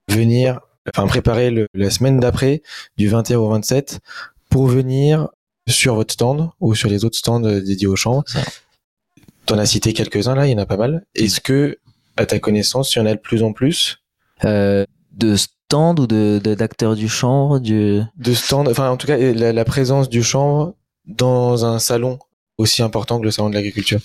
venir 0.09 0.61
enfin 0.87 1.05
préparer 1.07 1.51
le, 1.51 1.67
la 1.73 1.89
semaine 1.89 2.19
d'après 2.19 2.61
du 2.97 3.09
21 3.09 3.37
au 3.39 3.49
27 3.49 3.99
pour 4.49 4.67
venir 4.67 5.27
sur 5.67 5.95
votre 5.95 6.13
stand 6.13 6.49
ou 6.61 6.73
sur 6.75 6.89
les 6.89 7.03
autres 7.05 7.17
stands 7.17 7.43
euh, 7.43 7.61
dédiés 7.61 7.87
aux 7.87 7.95
chambres. 7.97 8.23
Ça. 8.25 8.39
T'en 9.45 9.57
as 9.57 9.65
cité 9.65 9.93
quelques-uns 9.93 10.33
là, 10.35 10.47
il 10.47 10.51
y 10.51 10.55
en 10.55 10.57
a 10.59 10.65
pas 10.65 10.77
mal. 10.77 11.05
Est-ce 11.13 11.41
que 11.41 11.77
à 12.19 12.25
ta 12.25 12.39
connaissance, 12.39 12.93
il 12.93 12.99
y 12.99 13.01
en 13.01 13.05
a 13.05 13.15
de 13.15 13.19
plus 13.19 13.41
en 13.43 13.53
plus? 13.53 13.97
Euh, 14.45 14.85
de 15.11 15.35
stand 15.35 15.99
ou 15.99 16.07
de 16.07 16.39
d'acteurs 16.43 16.95
du 16.95 17.09
chanvre, 17.09 17.59
du 17.59 18.01
de 18.15 18.33
stands, 18.33 18.67
enfin 18.69 18.89
en 18.89 18.97
tout 18.97 19.07
cas 19.07 19.17
la, 19.17 19.53
la 19.53 19.65
présence 19.65 20.09
du 20.09 20.23
chanvre 20.23 20.75
dans 21.05 21.65
un 21.65 21.79
salon 21.79 22.19
aussi 22.57 22.81
important 22.83 23.19
que 23.19 23.23
le 23.25 23.31
salon 23.31 23.49
de 23.49 23.55
l'agriculture. 23.55 23.99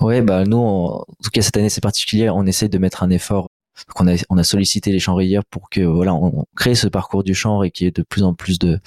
Ouais, 0.00 0.20
bah 0.20 0.44
nous, 0.44 0.58
en 0.58 1.00
en 1.00 1.04
tout 1.22 1.30
cas 1.32 1.42
cette 1.42 1.56
année 1.56 1.68
c'est 1.70 1.80
particulier, 1.80 2.28
on 2.30 2.44
essaie 2.46 2.68
de 2.68 2.78
mettre 2.78 3.02
un 3.02 3.10
effort. 3.10 3.48
Donc 3.88 4.00
on 4.00 4.06
a 4.08 4.16
on 4.30 4.38
a 4.38 4.44
sollicité 4.44 4.92
les 4.92 5.00
chanvrières 5.00 5.44
pour 5.50 5.68
que 5.70 5.80
voilà 5.80 6.14
on, 6.14 6.40
on 6.40 6.44
crée 6.56 6.74
ce 6.76 6.88
parcours 6.88 7.24
du 7.24 7.34
chanvre 7.34 7.64
et 7.64 7.70
qu'il 7.70 7.86
y 7.86 7.88
ait 7.88 7.92
de 7.92 8.02
plus 8.02 8.22
en 8.22 8.34
plus 8.34 8.58
de 8.58 8.80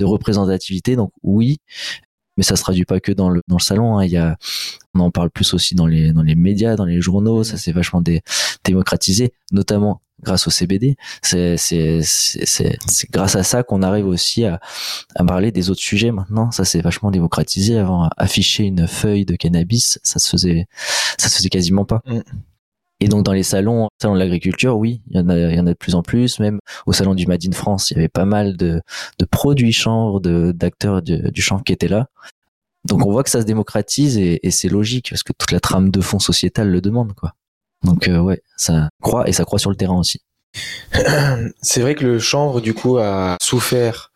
de 0.00 0.04
représentativité. 0.04 0.96
Donc 0.96 1.12
oui, 1.22 1.58
mais 2.36 2.44
ça 2.44 2.54
se 2.56 2.62
traduit 2.62 2.84
pas 2.84 3.00
que 3.00 3.12
dans 3.12 3.30
le 3.30 3.40
dans 3.48 3.56
le 3.56 3.62
salon. 3.62 3.98
hein. 3.98 4.04
Il 4.04 4.10
y 4.10 4.18
a 4.18 4.36
on 4.98 5.06
en 5.06 5.10
parle 5.10 5.30
plus 5.30 5.54
aussi 5.54 5.74
dans 5.74 5.86
les 5.86 6.12
dans 6.12 6.22
les 6.22 6.34
médias, 6.34 6.76
dans 6.76 6.84
les 6.84 7.00
journaux. 7.00 7.44
Ça 7.44 7.56
s'est 7.56 7.72
vachement 7.72 8.00
dé- 8.00 8.22
démocratisé, 8.64 9.32
notamment 9.52 10.00
grâce 10.22 10.46
au 10.46 10.50
CBD. 10.50 10.96
C'est 11.22 11.56
c'est 11.56 12.00
c'est 12.02 12.44
c'est 12.46 12.76
c'est 12.86 13.10
grâce 13.10 13.36
à 13.36 13.42
ça 13.42 13.62
qu'on 13.62 13.82
arrive 13.82 14.06
aussi 14.06 14.44
à 14.44 14.60
à 15.14 15.24
parler 15.24 15.52
des 15.52 15.70
autres 15.70 15.80
sujets 15.80 16.10
maintenant. 16.12 16.50
Ça 16.50 16.64
s'est 16.64 16.80
vachement 16.80 17.10
démocratisé. 17.10 17.78
Avant, 17.78 18.08
afficher 18.16 18.64
une 18.64 18.86
feuille 18.88 19.24
de 19.24 19.36
cannabis, 19.36 19.98
ça 20.02 20.18
se 20.18 20.28
faisait, 20.28 20.66
ça 21.18 21.28
se 21.28 21.36
faisait 21.36 21.48
quasiment 21.48 21.84
pas. 21.84 22.02
Mm. 22.06 22.20
Et 23.00 23.06
donc 23.06 23.24
dans 23.24 23.32
les 23.32 23.44
salons, 23.44 23.88
salons 24.02 24.14
de 24.14 24.18
l'agriculture, 24.18 24.76
oui, 24.76 25.02
il 25.08 25.16
y 25.16 25.20
en 25.20 25.28
a, 25.28 25.38
il 25.38 25.56
y 25.56 25.60
en 25.60 25.66
a 25.68 25.70
de 25.70 25.76
plus 25.76 25.94
en 25.94 26.02
plus. 26.02 26.40
Même 26.40 26.58
au 26.86 26.92
salon 26.92 27.14
du 27.14 27.26
Made 27.28 27.44
in 27.46 27.52
France, 27.52 27.90
il 27.90 27.94
y 27.94 27.98
avait 27.98 28.08
pas 28.08 28.24
mal 28.24 28.56
de, 28.56 28.82
de 29.20 29.24
produits 29.24 29.72
chanvre, 29.72 30.18
de 30.20 30.50
d'acteurs 30.52 31.00
du, 31.02 31.30
du 31.30 31.40
chanvre 31.40 31.62
qui 31.62 31.72
étaient 31.72 31.86
là. 31.88 32.08
Donc 32.88 33.06
on 33.06 33.10
voit 33.10 33.22
que 33.22 33.30
ça 33.30 33.40
se 33.40 33.46
démocratise 33.46 34.18
et, 34.18 34.40
et 34.42 34.50
c'est 34.50 34.68
logique 34.68 35.10
parce 35.10 35.22
que 35.22 35.32
toute 35.36 35.52
la 35.52 35.60
trame 35.60 35.90
de 35.90 36.00
fond 36.00 36.18
sociétale 36.18 36.68
le 36.68 36.80
demande, 36.80 37.12
quoi. 37.14 37.34
Donc 37.84 38.08
euh, 38.08 38.18
ouais, 38.18 38.42
ça 38.56 38.88
croît 39.00 39.28
et 39.28 39.32
ça 39.32 39.44
croît 39.44 39.58
sur 39.58 39.70
le 39.70 39.76
terrain 39.76 39.98
aussi. 39.98 40.20
C'est 41.62 41.80
vrai 41.80 41.94
que 41.94 42.04
le 42.04 42.18
chanvre 42.18 42.60
du 42.60 42.74
coup 42.74 42.98
a 42.98 43.36
souffert 43.40 44.12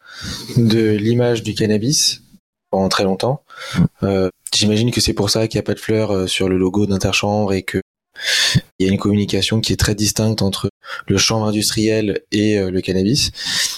de 0.56 0.90
l'image 0.90 1.42
du 1.42 1.54
cannabis 1.54 2.22
pendant 2.70 2.88
très 2.88 3.04
longtemps. 3.04 3.44
Mm. 3.76 3.84
Euh, 4.02 4.30
J'imagine 4.54 4.90
que 4.90 5.00
c'est 5.00 5.14
pour 5.14 5.30
ça 5.30 5.48
qu'il 5.48 5.58
n'y 5.58 5.60
a 5.60 5.64
pas 5.64 5.74
de 5.74 5.80
fleurs 5.80 6.12
euh, 6.12 6.26
sur 6.26 6.48
le 6.48 6.58
logo 6.58 6.86
d'Interchanvre 6.86 7.52
et 7.52 7.62
que 7.62 7.80
il 8.78 8.86
y 8.86 8.88
a 8.90 8.92
une 8.92 8.98
communication 8.98 9.62
qui 9.62 9.72
est 9.72 9.76
très 9.76 9.94
distincte 9.94 10.42
entre 10.42 10.68
le 11.08 11.16
chanvre 11.16 11.46
industriel 11.46 12.20
et 12.30 12.58
euh, 12.58 12.70
le 12.70 12.82
cannabis. 12.82 13.30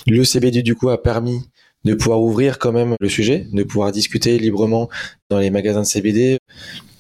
Le 0.09 0.25
CBD 0.25 0.63
du 0.63 0.75
coup 0.75 0.91
a 0.91 1.01
permis 1.01 1.43
de 1.85 1.95
pouvoir 1.95 2.21
ouvrir 2.23 2.59
quand 2.59 2.73
même 2.73 2.97
le 3.01 3.09
sujet, 3.09 3.47
de 3.53 3.63
pouvoir 3.63 3.93
discuter 3.93 4.39
librement 4.39 4.89
dans 5.31 5.39
les 5.39 5.51
magasins 5.51 5.83
de 5.83 5.87
CBD, 5.87 6.39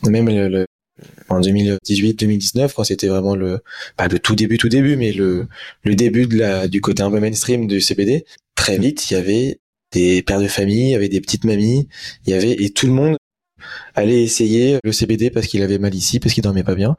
même 0.09 0.29
le, 0.29 0.49
le- 0.49 0.67
en 1.29 1.41
2018-2019 1.41 2.73
quand 2.75 2.85
c'était 2.85 3.09
vraiment 3.09 3.35
le 3.35 3.61
pas 3.97 4.09
le 4.09 4.19
tout 4.21 4.37
début 4.37 4.59
tout 4.59 4.69
début 4.69 4.97
mais 4.97 5.13
le 5.13 5.49
le 5.83 5.95
début 5.97 6.27
de 6.27 6.39
la 6.39 6.69
du 6.69 6.81
côté 6.81 7.03
un 7.03 7.11
peu 7.11 7.21
mainstream 7.21 7.67
du 7.67 7.81
CBD. 7.81 8.25
Très 8.55 8.79
vite, 8.79 9.11
il 9.11 9.15
y 9.15 9.17
avait 9.17 9.59
des 9.93 10.23
pères 10.23 10.41
de 10.41 10.49
famille, 10.49 10.89
il 10.89 10.91
y 10.91 10.95
avait 10.95 11.09
des 11.09 11.21
petites 11.21 11.45
mamies, 11.45 11.89
il 12.27 12.31
y 12.31 12.35
avait 12.35 12.53
et 12.53 12.71
tout 12.71 12.87
le 12.87 12.93
monde 12.93 13.17
allait 13.95 14.23
essayer 14.23 14.79
le 14.85 14.93
CBD 14.93 15.31
parce 15.31 15.47
qu'il 15.47 15.63
avait 15.63 15.79
mal 15.79 15.95
ici, 15.95 16.21
parce 16.21 16.35
qu'il 16.35 16.43
dormait 16.43 16.65
pas 16.65 16.75
bien 16.75 16.97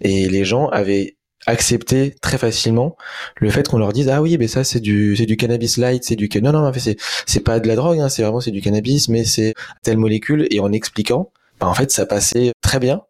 et 0.00 0.28
les 0.28 0.44
gens 0.44 0.68
avaient 0.68 1.16
accepté 1.46 2.14
très 2.20 2.38
facilement 2.38 2.96
le 3.36 3.50
fait 3.50 3.66
qu'on 3.66 3.78
leur 3.78 3.92
dise 3.92 4.08
ah 4.08 4.22
oui 4.22 4.36
mais 4.38 4.46
ça 4.46 4.62
c'est 4.62 4.78
du 4.78 5.16
c'est 5.16 5.26
du 5.26 5.36
cannabis 5.36 5.76
light 5.76 6.04
c'est 6.04 6.14
du 6.14 6.28
non 6.40 6.52
non 6.52 6.72
c'est 6.72 6.96
c'est 7.26 7.40
pas 7.40 7.58
de 7.58 7.66
la 7.66 7.74
drogue 7.74 7.98
hein, 7.98 8.08
c'est 8.08 8.22
vraiment 8.22 8.40
c'est 8.40 8.52
du 8.52 8.60
cannabis 8.60 9.08
mais 9.08 9.24
c'est 9.24 9.54
telle 9.82 9.98
molécule 9.98 10.46
et 10.50 10.60
en 10.60 10.70
expliquant 10.70 11.32
bah, 11.62 11.68
en 11.68 11.74
fait 11.74 11.92
ça 11.92 12.06
passait 12.06 12.52
très 12.60 12.80
bien. 12.80 13.02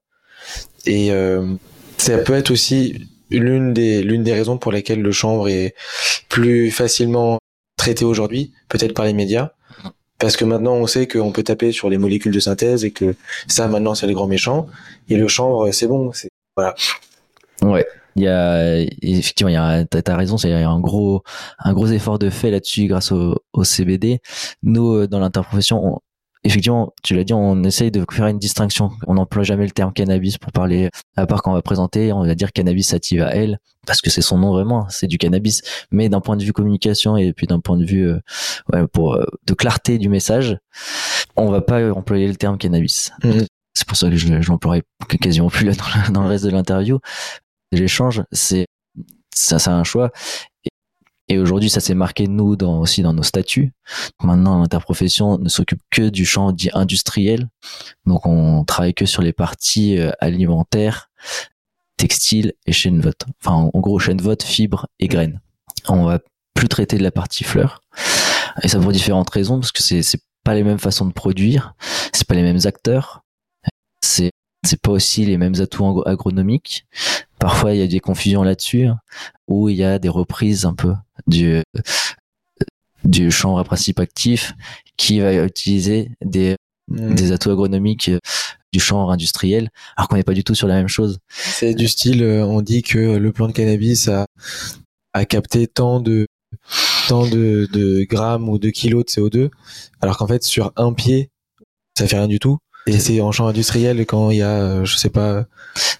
Et 0.84 1.10
euh, 1.10 1.54
ça 1.96 2.18
peut 2.18 2.34
être 2.34 2.50
aussi 2.50 3.08
l'une 3.30 3.72
des 3.72 4.02
l'une 4.02 4.24
des 4.24 4.34
raisons 4.34 4.58
pour 4.58 4.72
lesquelles 4.72 5.00
le 5.00 5.10
chanvre 5.10 5.48
est 5.48 5.74
plus 6.28 6.70
facilement 6.70 7.38
traité 7.78 8.04
aujourd'hui 8.04 8.52
peut-être 8.68 8.92
par 8.92 9.06
les 9.06 9.14
médias. 9.14 9.52
Parce 10.18 10.36
que 10.36 10.44
maintenant 10.44 10.74
on 10.74 10.86
sait 10.86 11.08
qu'on 11.08 11.32
peut 11.32 11.42
taper 11.42 11.72
sur 11.72 11.88
les 11.88 11.96
molécules 11.96 12.32
de 12.32 12.40
synthèse 12.40 12.84
et 12.84 12.90
que 12.90 13.14
ça 13.48 13.68
maintenant 13.68 13.94
c'est 13.94 14.06
le 14.06 14.12
grand 14.12 14.26
méchant. 14.26 14.66
Et 15.08 15.16
le 15.16 15.28
chanvre 15.28 15.72
c'est 15.72 15.86
bon 15.86 16.12
c'est 16.12 16.28
voilà. 16.54 16.74
Ouais. 17.62 17.86
Il 18.16 18.22
y 18.24 18.28
a 18.28 18.78
effectivement, 19.02 19.48
il 19.50 19.54
y 19.54 19.56
a, 19.56 19.84
t'as, 19.84 20.16
raison, 20.16 20.36
c'est 20.36 20.48
il 20.48 20.52
y 20.52 20.54
a 20.54 20.68
un 20.68 20.80
gros, 20.80 21.22
un 21.58 21.72
gros 21.72 21.86
effort 21.86 22.18
de 22.18 22.30
fait 22.30 22.50
là-dessus 22.50 22.86
grâce 22.86 23.12
au, 23.12 23.36
au 23.52 23.64
CBD. 23.64 24.20
Nous, 24.62 24.92
euh, 24.92 25.08
dans 25.08 25.18
l'interprofession, 25.18 25.84
on- 25.84 25.98
effectivement, 26.44 26.92
tu 27.02 27.14
l'as 27.14 27.24
dit, 27.24 27.32
on 27.32 27.62
essaye 27.64 27.90
de 27.90 28.04
faire 28.10 28.26
une 28.26 28.38
distinction. 28.38 28.90
On 29.06 29.14
n'emploie 29.14 29.44
jamais 29.44 29.64
le 29.64 29.70
terme 29.70 29.92
cannabis 29.92 30.38
pour 30.38 30.52
parler, 30.52 30.90
à 31.16 31.26
part 31.26 31.42
quand 31.42 31.52
on 31.52 31.54
va 31.54 31.62
présenter, 31.62 32.12
on 32.12 32.24
va 32.24 32.34
dire 32.34 32.52
cannabis 32.52 32.88
sativa 32.88 33.32
L, 33.34 33.58
parce 33.86 34.00
que 34.00 34.10
c'est 34.10 34.22
son 34.22 34.38
nom 34.38 34.50
vraiment, 34.52 34.86
c'est 34.88 35.06
du 35.06 35.18
cannabis. 35.18 35.62
Mais 35.90 36.08
d'un 36.08 36.20
point 36.20 36.36
de 36.36 36.42
vue 36.44 36.52
communication 36.52 37.16
et 37.16 37.32
puis 37.32 37.46
d'un 37.46 37.60
point 37.60 37.76
de 37.76 37.84
vue, 37.84 38.08
euh, 38.08 38.18
ouais, 38.72 38.86
pour 38.88 39.14
euh, 39.14 39.24
de 39.46 39.54
clarté 39.54 39.98
du 39.98 40.08
message, 40.08 40.58
on 41.36 41.50
va 41.50 41.60
pas 41.60 41.92
employer 41.92 42.26
le 42.28 42.36
terme 42.36 42.58
cannabis. 42.58 43.12
Mhm. 43.24 43.46
C'est 43.74 43.86
pour 43.88 43.96
ça 43.96 44.10
que 44.10 44.16
je, 44.16 44.42
je 44.42 44.48
l'emploierai 44.50 44.82
quasiment 45.20 45.48
plus 45.48 45.64
là 45.64 45.72
dans 45.72 45.84
le, 46.06 46.12
dans 46.12 46.22
le 46.22 46.28
reste 46.28 46.44
de 46.44 46.50
l'interview 46.50 46.98
l'échange, 47.78 48.22
c'est 48.32 48.66
ça, 49.34 49.58
c'est 49.58 49.70
un 49.70 49.84
choix. 49.84 50.10
Et, 51.28 51.38
aujourd'hui, 51.38 51.70
ça 51.70 51.80
s'est 51.80 51.94
marqué 51.94 52.28
nous 52.28 52.56
dans, 52.56 52.80
aussi 52.80 53.00
dans 53.00 53.14
nos 53.14 53.22
statuts. 53.22 53.72
Maintenant, 54.22 54.60
l'interprofession 54.60 55.38
ne 55.38 55.48
s'occupe 55.48 55.80
que 55.90 56.10
du 56.10 56.26
champ 56.26 56.52
dit 56.52 56.68
industriel. 56.74 57.48
Donc, 58.04 58.26
on 58.26 58.64
travaille 58.64 58.92
que 58.92 59.06
sur 59.06 59.22
les 59.22 59.32
parties 59.32 59.98
euh, 59.98 60.10
alimentaires, 60.20 61.10
textiles 61.96 62.52
et 62.66 62.72
chaîne 62.72 63.00
vote. 63.00 63.24
Enfin, 63.40 63.70
en 63.72 63.80
gros, 63.80 63.98
chaîne 63.98 64.20
vote, 64.20 64.42
fibres 64.42 64.88
et 64.98 65.08
graines. 65.08 65.40
On 65.88 66.04
va 66.04 66.18
plus 66.54 66.68
traiter 66.68 66.98
de 66.98 67.02
la 67.02 67.12
partie 67.12 67.44
fleurs. 67.44 67.80
Et 68.62 68.68
ça 68.68 68.78
pour 68.78 68.92
différentes 68.92 69.30
raisons, 69.30 69.58
parce 69.58 69.72
que 69.72 69.82
c'est 69.82 70.02
c'est 70.02 70.20
pas 70.44 70.54
les 70.54 70.64
mêmes 70.64 70.78
façons 70.78 71.06
de 71.06 71.12
produire, 71.12 71.74
c'est 72.12 72.26
pas 72.26 72.34
les 72.34 72.42
mêmes 72.42 72.60
acteurs, 72.64 73.22
c'est 74.00 74.32
c'est 74.64 74.80
pas 74.80 74.92
aussi 74.92 75.24
les 75.24 75.38
mêmes 75.38 75.54
atouts 75.60 76.02
agronomiques. 76.06 76.86
Parfois, 77.42 77.74
il 77.74 77.80
y 77.80 77.82
a 77.82 77.88
des 77.88 77.98
confusions 77.98 78.44
là-dessus, 78.44 78.84
hein, 78.84 78.98
où 79.48 79.68
il 79.68 79.76
y 79.76 79.82
a 79.82 79.98
des 79.98 80.08
reprises 80.08 80.64
un 80.64 80.74
peu 80.74 80.92
du 81.26 81.60
du 83.04 83.32
chanvre 83.32 83.58
à 83.58 83.64
principe 83.64 83.98
actif 83.98 84.52
qui 84.96 85.18
va 85.18 85.44
utiliser 85.44 86.12
des 86.24 86.54
hmm. 86.86 87.14
des 87.14 87.32
atouts 87.32 87.50
agronomiques 87.50 88.12
du 88.72 88.78
chanvre 88.78 89.10
industriel, 89.10 89.70
alors 89.96 90.06
qu'on 90.08 90.16
n'est 90.16 90.22
pas 90.22 90.34
du 90.34 90.44
tout 90.44 90.54
sur 90.54 90.68
la 90.68 90.74
même 90.74 90.86
chose. 90.86 91.18
C'est 91.28 91.74
du 91.74 91.88
style, 91.88 92.22
euh, 92.22 92.46
on 92.46 92.62
dit 92.62 92.82
que 92.82 93.16
le 93.16 93.32
plant 93.32 93.48
de 93.48 93.52
cannabis 93.52 94.06
a, 94.06 94.26
a 95.12 95.24
capté 95.24 95.66
tant 95.66 95.98
de 95.98 96.28
tant 97.08 97.26
de, 97.26 97.68
de 97.72 98.04
grammes 98.04 98.48
ou 98.48 98.60
de 98.60 98.70
kilos 98.70 99.04
de 99.04 99.10
CO2, 99.10 99.50
alors 100.00 100.16
qu'en 100.16 100.28
fait 100.28 100.44
sur 100.44 100.72
un 100.76 100.92
pied, 100.92 101.30
ça 101.98 102.06
fait 102.06 102.18
rien 102.18 102.28
du 102.28 102.38
tout. 102.38 102.58
Et 102.86 102.98
c'est 102.98 103.20
en 103.20 103.32
champ 103.32 103.46
industriel 103.46 104.04
quand 104.06 104.30
il 104.30 104.38
y 104.38 104.42
a, 104.42 104.60
euh, 104.60 104.84
je 104.84 104.96
sais 104.96 105.10
pas, 105.10 105.44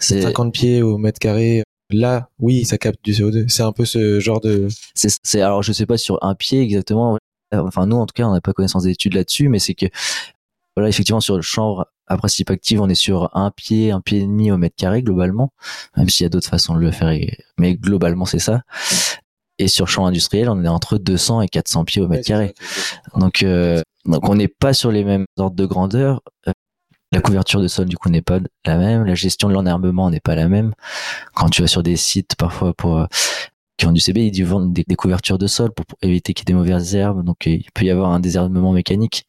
50 0.01 0.53
pieds 0.53 0.83
au 0.83 0.99
mètre 0.99 1.19
carré. 1.19 1.63
Là, 1.91 2.29
oui, 2.39 2.65
ça 2.65 2.79
capte 2.79 3.05
du 3.05 3.13
CO2. 3.13 3.49
C'est 3.49 3.63
un 3.63 3.73
peu 3.73 3.85
ce 3.85 4.19
genre 4.19 4.41
de. 4.41 4.69
C'est 4.95 5.41
alors 5.41 5.63
je 5.63 5.73
sais 5.73 5.87
pas 5.87 5.99
sur 5.99 6.19
un 6.23 6.35
pied 6.35 6.61
exactement. 6.61 7.19
Enfin 7.55 7.87
nous 7.87 7.97
en 7.97 8.07
tout 8.07 8.15
cas 8.15 8.25
on 8.25 8.33
n'a 8.33 8.41
pas 8.41 8.55
connaissance 8.55 8.85
d'études 8.85 9.15
là-dessus, 9.15 9.49
mais 9.49 9.59
c'est 9.59 9.75
que 9.75 9.87
voilà 10.75 10.89
effectivement 10.89 11.21
sur 11.21 11.37
le 11.37 11.43
chanvre 11.43 11.87
à 12.07 12.17
principe 12.17 12.49
actif 12.49 12.81
on 12.81 12.89
est 12.89 12.95
sur 12.95 13.29
un 13.37 13.51
pied, 13.51 13.91
un 13.91 14.01
pied 14.01 14.21
et 14.21 14.23
demi 14.23 14.51
au 14.51 14.57
mètre 14.57 14.75
carré 14.75 15.03
globalement, 15.03 15.53
même 15.99 16.09
s'il 16.09 16.25
y 16.25 16.27
a 16.27 16.31
d'autres 16.31 16.49
façons 16.49 16.75
de 16.75 16.81
le 16.81 16.91
faire, 16.91 17.15
mais 17.59 17.75
globalement 17.75 18.25
c'est 18.25 18.39
ça. 18.39 18.63
Et 19.59 19.69
sur 19.69 19.87
champ 19.87 20.07
industriel, 20.07 20.49
on 20.49 20.65
est 20.65 20.69
entre 20.69 20.99
200 20.99 21.43
et 21.43 21.49
400 21.49 21.85
pieds 21.85 22.03
au 22.03 22.09
mètre 22.09 22.27
carré. 22.27 22.55
Donc, 23.17 23.43
euh, 23.43 23.81
donc 24.07 24.29
on 24.29 24.35
n'est 24.35 24.49
pas 24.49 24.73
sur 24.73 24.91
les 24.91 25.05
mêmes 25.05 25.27
ordres 25.37 25.55
de 25.55 25.67
grandeur. 25.67 26.21
Euh, 26.49 26.53
la 27.13 27.21
couverture 27.21 27.61
de 27.61 27.69
sol 27.69 27.87
du 27.87 27.97
coup 27.97 28.09
n'est 28.09 28.23
pas 28.23 28.41
la 28.65 28.79
même. 28.79 29.05
La 29.05 29.15
gestion 29.15 29.49
de 29.49 29.55
l'enherbement 29.55 30.11
n'est 30.11 30.21
pas 30.21 30.35
la 30.35 30.49
même. 30.49 30.73
Quand 31.35 31.49
tu 31.51 31.63
vas 31.63 31.69
sur 31.69 31.83
des 31.83 31.97
sites 31.97 32.35
parfois 32.37 32.75
pour 32.75 32.99
euh, 32.99 33.07
qui 33.77 33.87
ont 33.87 33.93
du 33.93 34.01
CB, 34.01 34.27
ils 34.27 34.45
vendent 34.45 34.73
des, 34.73 34.85
des 34.87 34.97
couvertures 34.97 35.39
de 35.39 35.47
sol 35.47 35.73
pour, 35.73 35.85
éviter 36.03 36.35
qu'il 36.35 36.49
y 36.49 36.53
ait 36.53 36.55
des 36.55 36.59
mauvaises 36.59 36.95
herbes. 36.95 37.25
Donc 37.25 37.47
il 37.47 37.71
peut 37.75 37.85
y 37.85 37.91
avoir 37.91 38.11
un 38.11 38.21
désherbement 38.21 38.73
mécanique. 38.73 39.27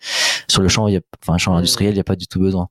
Sur 0.47 0.61
le 0.61 0.69
champ, 0.69 0.87
il 0.87 0.93
y 0.93 0.97
a, 0.97 1.01
enfin 1.21 1.37
champ 1.37 1.55
industriel, 1.55 1.91
il 1.91 1.95
n'y 1.95 2.01
a 2.01 2.05
pas 2.05 2.15
du 2.15 2.27
tout 2.27 2.39
besoin. 2.39 2.69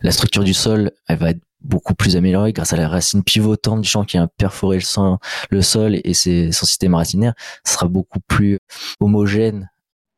la 0.00 0.10
structure 0.10 0.44
du 0.44 0.54
sol, 0.54 0.90
elle 1.06 1.18
va 1.18 1.30
être 1.30 1.40
beaucoup 1.60 1.94
plus 1.94 2.16
amélioré 2.16 2.52
grâce 2.52 2.72
à 2.72 2.76
la 2.76 2.88
racine 2.88 3.22
pivotante 3.22 3.82
du 3.82 3.88
champ 3.88 4.04
qui 4.04 4.18
a 4.18 4.26
perforé 4.26 4.76
le 4.76 4.82
sol, 4.82 5.18
le 5.50 5.62
sol 5.62 6.00
et 6.02 6.14
ses, 6.14 6.50
son 6.50 6.66
système 6.66 6.94
racinaire. 6.94 7.34
Ce 7.64 7.74
sera 7.74 7.86
beaucoup 7.86 8.20
plus 8.20 8.58
homogène 9.00 9.70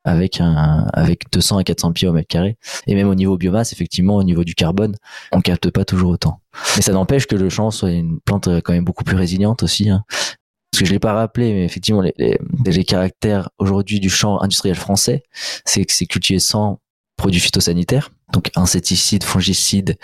avec 0.05 0.41
un 0.41 0.87
avec 0.93 1.31
200 1.33 1.59
à 1.59 1.65
400 1.65 1.93
pieds 1.93 2.09
au 2.09 2.13
mètre 2.13 2.29
carré 2.29 2.57
et 2.87 2.95
même 2.95 3.09
au 3.09 3.15
niveau 3.15 3.37
biomasse 3.37 3.73
effectivement 3.73 4.17
au 4.17 4.23
niveau 4.23 4.45
du 4.45 4.55
carbone 4.55 4.97
on 5.33 5.41
capte 5.41 5.71
pas 5.71 5.85
toujours 5.85 6.11
autant 6.11 6.41
mais 6.77 6.83
ça 6.83 6.93
n'empêche 6.93 7.27
que 7.27 7.37
le 7.37 7.49
champ 7.49 7.71
soit 7.71 7.91
une 7.91 8.21
plante 8.21 8.49
quand 8.63 8.73
même 8.73 8.85
beaucoup 8.85 9.05
plus 9.05 9.17
résiliente 9.17 9.63
aussi 9.63 9.89
hein. 9.89 10.05
parce 10.09 10.81
que 10.81 10.85
je 10.87 10.93
l'ai 10.93 10.99
pas 10.99 11.15
rappelé 11.15 11.53
mais 11.53 11.65
effectivement 11.65 12.03
les, 12.03 12.15
les, 12.19 12.39
les 12.65 12.85
caractères 12.85 13.49
aujourd'hui 13.59 14.01
du 14.01 14.11
champ 14.11 14.41
industriel 14.43 14.77
français 14.77 15.23
c'est 15.65 15.85
que 15.85 15.93
c'est 15.93 16.07
cultivé 16.07 16.39
sans 16.39 16.81
produits 17.17 17.41
phytosanitaires 17.41 18.11
donc 18.33 18.51
insecticides 18.57 19.25
fongicides 19.25 19.97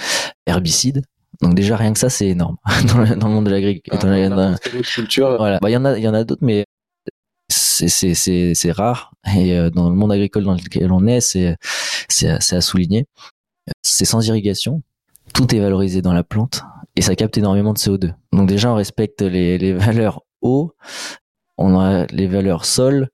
herbicides 0.47 1.03
donc 1.43 1.55
déjà 1.55 1.77
rien 1.77 1.93
que 1.93 1.99
ça 1.99 2.11
c'est 2.11 2.29
énorme 2.29 2.57
dans, 2.87 2.99
le, 2.99 3.17
dans, 3.17 3.29
le, 3.29 3.35
monde 3.35 3.47
de 3.47 3.51
l'agriculture. 3.51 5.29
Ah, 5.33 5.37
voilà, 5.37 5.59
bah 5.61 5.71
il 5.71 5.73
y 5.73 5.77
en 5.77 5.85
a 5.85 5.97
il 5.97 6.03
y 6.03 6.09
en 6.09 6.15
a 6.15 6.25
d'autres 6.25 6.45
mais 6.45 6.65
c'est 7.88 8.73
rare 8.73 9.12
et 9.35 9.57
euh, 9.57 9.71
dans 9.71 9.88
le 9.88 9.97
monde 9.97 10.12
agricole 10.12 10.45
dans 10.45 10.55
lequel 10.55 10.93
on 10.93 11.07
est 11.07 11.21
c'est 11.21 11.57
à 12.29 12.61
souligner. 12.61 13.07
C'est 13.83 14.05
sans 14.05 14.27
irrigation, 14.27 14.83
tout 15.35 15.55
est 15.55 15.61
valorisé 15.61 16.03
dans 16.03 16.12
la 16.12 16.25
plante 16.25 16.62
et 16.97 17.03
ça 17.03 17.14
capte 17.14 17.38
énormément 17.38 17.73
de 17.73 17.79
CO2. 17.79 18.14
Donc 18.33 18.49
déjà 18.49 18.73
on 18.73 18.75
respecte 18.75 19.23
les 19.23 19.73
valeurs 19.73 20.23
eau, 20.43 20.75
on 21.61 21.79
a 21.79 22.07
les 22.07 22.27
valeurs 22.27 22.64
sol 22.64 23.09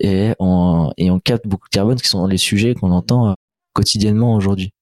et 0.00 0.34
on 0.40 0.92
capte 1.24 1.46
beaucoup 1.46 1.68
de 1.68 1.74
carbone 1.74 1.96
qui 1.96 2.08
sont 2.08 2.26
les 2.26 2.38
sujets 2.38 2.74
qu'on 2.74 2.90
entend 2.90 3.30
euh, 3.30 3.34
quotidiennement 3.72 4.34
aujourd'hui. 4.34 4.72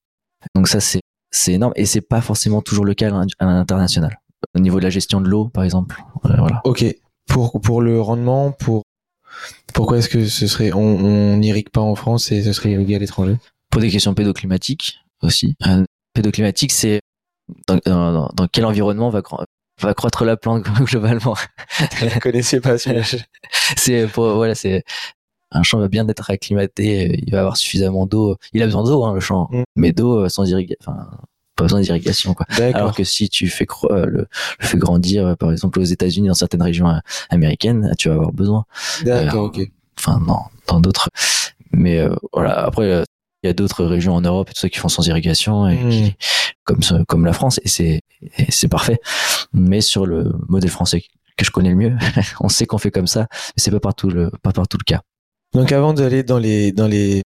Donc 0.54 0.66
ça 0.66 0.80
c'est 0.80 1.02
c'est 1.30 1.52
énorme 1.52 1.72
et 1.76 1.86
c'est 1.86 2.00
pas 2.00 2.20
forcément 2.20 2.62
toujours 2.62 2.84
le 2.84 2.94
cas 2.94 3.10
à 3.38 3.44
l'international. 3.44 4.18
Au 4.54 4.60
niveau 4.60 4.78
de 4.78 4.84
la 4.84 4.90
gestion 4.90 5.20
de 5.20 5.28
l'eau, 5.28 5.48
par 5.48 5.64
exemple. 5.64 6.02
Voilà. 6.24 6.60
Ok. 6.64 6.84
Pour 7.26 7.60
pour 7.60 7.80
le 7.80 8.00
rendement, 8.00 8.50
pour 8.50 8.82
pourquoi 9.74 9.98
est-ce 9.98 10.08
que 10.08 10.26
ce 10.26 10.46
serait 10.46 10.72
on 10.72 11.36
n'irrigue 11.36 11.70
pas 11.70 11.80
en 11.80 11.94
France 11.94 12.32
et 12.32 12.42
ce 12.42 12.52
serait 12.52 12.70
irrigué 12.70 12.96
à 12.96 12.98
l'étranger? 12.98 13.36
Pour 13.70 13.80
des 13.80 13.90
questions 13.90 14.14
pédoclimatiques 14.14 15.00
aussi. 15.22 15.54
Un 15.60 15.84
pédoclimatique, 16.14 16.72
c'est 16.72 17.00
dans, 17.66 17.78
dans, 17.84 18.30
dans, 18.34 18.46
quel 18.48 18.64
environnement 18.66 19.10
va 19.10 19.22
va 19.80 19.94
croître 19.94 20.24
la 20.24 20.36
plante 20.36 20.64
globalement? 20.82 21.34
Je 21.98 22.04
ne 22.04 22.20
connaissais 22.20 22.60
pas 22.60 22.76
C'est 23.76 24.06
pour 24.08 24.34
voilà, 24.34 24.54
c'est 24.54 24.84
un 25.52 25.62
champ 25.62 25.78
va 25.78 25.88
bien 25.88 26.08
être 26.08 26.30
acclimaté, 26.30 27.20
il 27.24 27.32
va 27.32 27.40
avoir 27.40 27.56
suffisamment 27.56 28.06
d'eau. 28.06 28.36
Il 28.52 28.62
a 28.62 28.66
besoin 28.66 28.84
d'eau, 28.84 29.04
hein, 29.04 29.14
le 29.14 29.20
champ, 29.20 29.48
mm. 29.50 29.62
mais 29.76 29.92
d'eau 29.92 30.24
euh, 30.24 30.28
sans 30.28 30.48
irrigation. 30.48 30.76
Enfin, 30.80 31.06
pas 31.56 31.64
besoin 31.64 31.80
d'irrigation, 31.80 32.34
quoi. 32.34 32.46
Alors 32.74 32.94
que 32.94 33.04
si 33.04 33.28
tu 33.28 33.48
fais 33.48 33.66
euh, 33.90 34.06
le, 34.06 34.26
le 34.60 34.66
fais 34.66 34.78
grandir, 34.78 35.26
euh, 35.26 35.34
par 35.34 35.52
exemple 35.52 35.80
aux 35.80 35.84
États-Unis, 35.84 36.28
dans 36.28 36.34
certaines 36.34 36.62
régions 36.62 36.92
américaines, 37.30 37.92
tu 37.98 38.08
vas 38.08 38.14
avoir 38.14 38.32
besoin. 38.32 38.64
D'accord, 39.04 39.44
ok. 39.44 39.60
Enfin, 39.98 40.20
non, 40.26 40.38
dans 40.66 40.80
d'autres. 40.80 41.08
Mais 41.72 42.06
voilà. 42.32 42.64
Après, 42.64 43.04
il 43.42 43.46
y 43.46 43.50
a 43.50 43.54
d'autres 43.54 43.84
régions 43.84 44.14
en 44.14 44.20
Europe 44.20 44.50
et 44.50 44.52
tout 44.52 44.60
ça 44.60 44.68
qui 44.68 44.78
font 44.78 44.88
sans 44.88 45.06
irrigation 45.06 45.68
et 45.68 45.76
qui, 45.90 46.02
mm. 46.02 46.12
comme 46.64 47.04
comme 47.06 47.24
la 47.24 47.32
France 47.32 47.60
et 47.64 47.68
c'est 47.68 48.00
c'est 48.50 48.68
parfait. 48.68 49.00
Mais 49.52 49.80
sur 49.80 50.06
le 50.06 50.32
modèle 50.48 50.70
français 50.70 51.04
que 51.36 51.44
je 51.44 51.50
connais 51.50 51.70
le 51.70 51.76
mieux, 51.76 51.96
on 52.40 52.48
sait 52.48 52.66
qu'on 52.66 52.78
fait 52.78 52.90
comme 52.90 53.06
ça, 53.06 53.26
mais 53.30 53.54
c'est 53.56 53.70
pas 53.70 53.80
partout 53.80 54.10
le 54.10 54.30
pas 54.42 54.52
partout 54.52 54.78
le 54.78 54.84
cas. 54.84 55.02
Donc 55.54 55.72
avant 55.72 55.92
d'aller 55.92 56.22
dans 56.22 56.38
les 56.38 56.72
dans 56.72 56.86
les 56.86 57.22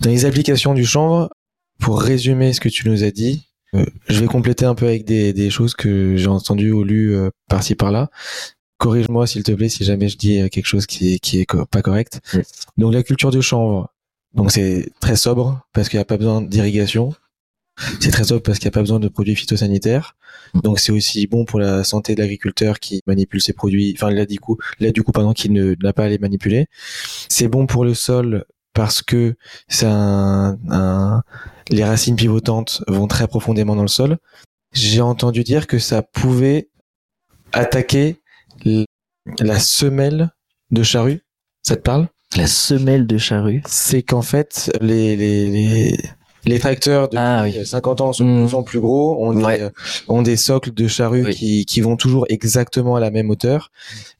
dans 0.00 0.10
les 0.10 0.24
applications 0.24 0.74
du 0.74 0.84
chanvre, 0.84 1.30
pour 1.80 2.00
résumer 2.00 2.52
ce 2.52 2.60
que 2.60 2.68
tu 2.68 2.88
nous 2.88 3.04
as 3.04 3.10
dit, 3.10 3.46
euh, 3.74 3.84
je 4.08 4.20
vais 4.20 4.26
compléter 4.26 4.64
un 4.64 4.74
peu 4.74 4.86
avec 4.86 5.04
des, 5.04 5.32
des 5.32 5.50
choses 5.50 5.74
que 5.74 6.16
j'ai 6.16 6.26
entendues 6.26 6.72
ou 6.72 6.84
lues 6.84 7.14
euh, 7.14 7.30
par-ci 7.48 7.74
par-là. 7.74 8.10
Corrige-moi 8.78 9.26
s'il 9.26 9.42
te 9.42 9.52
plaît 9.52 9.68
si 9.68 9.84
jamais 9.84 10.08
je 10.08 10.16
dis 10.16 10.48
quelque 10.50 10.66
chose 10.66 10.86
qui 10.86 11.14
est 11.14 11.18
qui 11.18 11.40
est 11.40 11.46
pas 11.70 11.82
correct. 11.82 12.20
Donc 12.78 12.94
la 12.94 13.02
culture 13.02 13.30
du 13.30 13.42
chanvre, 13.42 13.92
donc 14.34 14.52
c'est 14.52 14.90
très 15.00 15.16
sobre 15.16 15.60
parce 15.74 15.88
qu'il 15.88 15.98
n'y 15.98 16.02
a 16.02 16.06
pas 16.06 16.16
besoin 16.16 16.40
d'irrigation. 16.40 17.12
C'est 18.00 18.10
très 18.10 18.24
sobre 18.24 18.42
parce 18.42 18.58
qu'il 18.58 18.66
n'y 18.66 18.72
a 18.72 18.76
pas 18.76 18.80
besoin 18.80 19.00
de 19.00 19.08
produits 19.08 19.36
phytosanitaires. 19.36 20.16
Mm. 20.54 20.60
Donc 20.60 20.78
c'est 20.78 20.92
aussi 20.92 21.26
bon 21.26 21.44
pour 21.44 21.60
la 21.60 21.84
santé 21.84 22.14
de 22.14 22.20
l'agriculteur 22.20 22.78
qui 22.78 23.02
manipule 23.06 23.40
ses 23.40 23.52
produits, 23.52 23.94
enfin 23.96 24.10
là 24.10 24.26
du 24.26 24.38
coup, 24.38 24.58
là 24.78 24.92
du 24.92 25.02
coup 25.02 25.12
pendant 25.12 25.32
qu'il 25.32 25.52
ne 25.52 25.74
n'a 25.82 25.92
pas 25.92 26.04
à 26.04 26.08
les 26.08 26.18
manipuler. 26.18 26.66
C'est 27.28 27.48
bon 27.48 27.66
pour 27.66 27.84
le 27.84 27.94
sol 27.94 28.44
parce 28.72 29.02
que 29.02 29.34
c'est 29.68 29.86
un, 29.86 30.58
un, 30.70 31.22
les 31.70 31.84
racines 31.84 32.16
pivotantes 32.16 32.82
vont 32.88 33.06
très 33.06 33.26
profondément 33.26 33.76
dans 33.76 33.82
le 33.82 33.88
sol. 33.88 34.18
J'ai 34.72 35.00
entendu 35.00 35.44
dire 35.44 35.66
que 35.66 35.78
ça 35.78 36.02
pouvait 36.02 36.68
attaquer 37.52 38.16
la 39.40 39.58
semelle 39.58 40.30
de 40.70 40.82
charrue. 40.82 41.24
Ça 41.62 41.76
te 41.76 41.82
parle? 41.82 42.08
La 42.36 42.46
semelle 42.46 43.06
de 43.06 43.18
charrue 43.18 43.62
C'est 43.66 44.02
qu'en 44.02 44.22
fait, 44.22 44.70
les, 44.80 45.16
les, 45.16 45.50
les 45.50 45.96
les 46.44 46.58
tracteurs 46.58 47.08
de 47.08 47.16
ah, 47.18 47.44
50 47.64 48.00
ans 48.00 48.12
sont 48.12 48.24
de 48.24 48.46
plus 48.46 48.54
en 48.54 48.62
plus 48.62 48.80
gros, 48.80 49.26
ont, 49.26 49.34
des, 49.34 49.60
euh, 49.60 49.70
ont 50.08 50.22
des 50.22 50.36
socles 50.36 50.72
de 50.72 50.88
charrue 50.88 51.30
qui, 51.30 51.66
qui 51.66 51.80
vont 51.80 51.96
toujours 51.96 52.24
exactement 52.28 52.96
à 52.96 53.00
la 53.00 53.10
même 53.10 53.30
hauteur. 53.30 53.70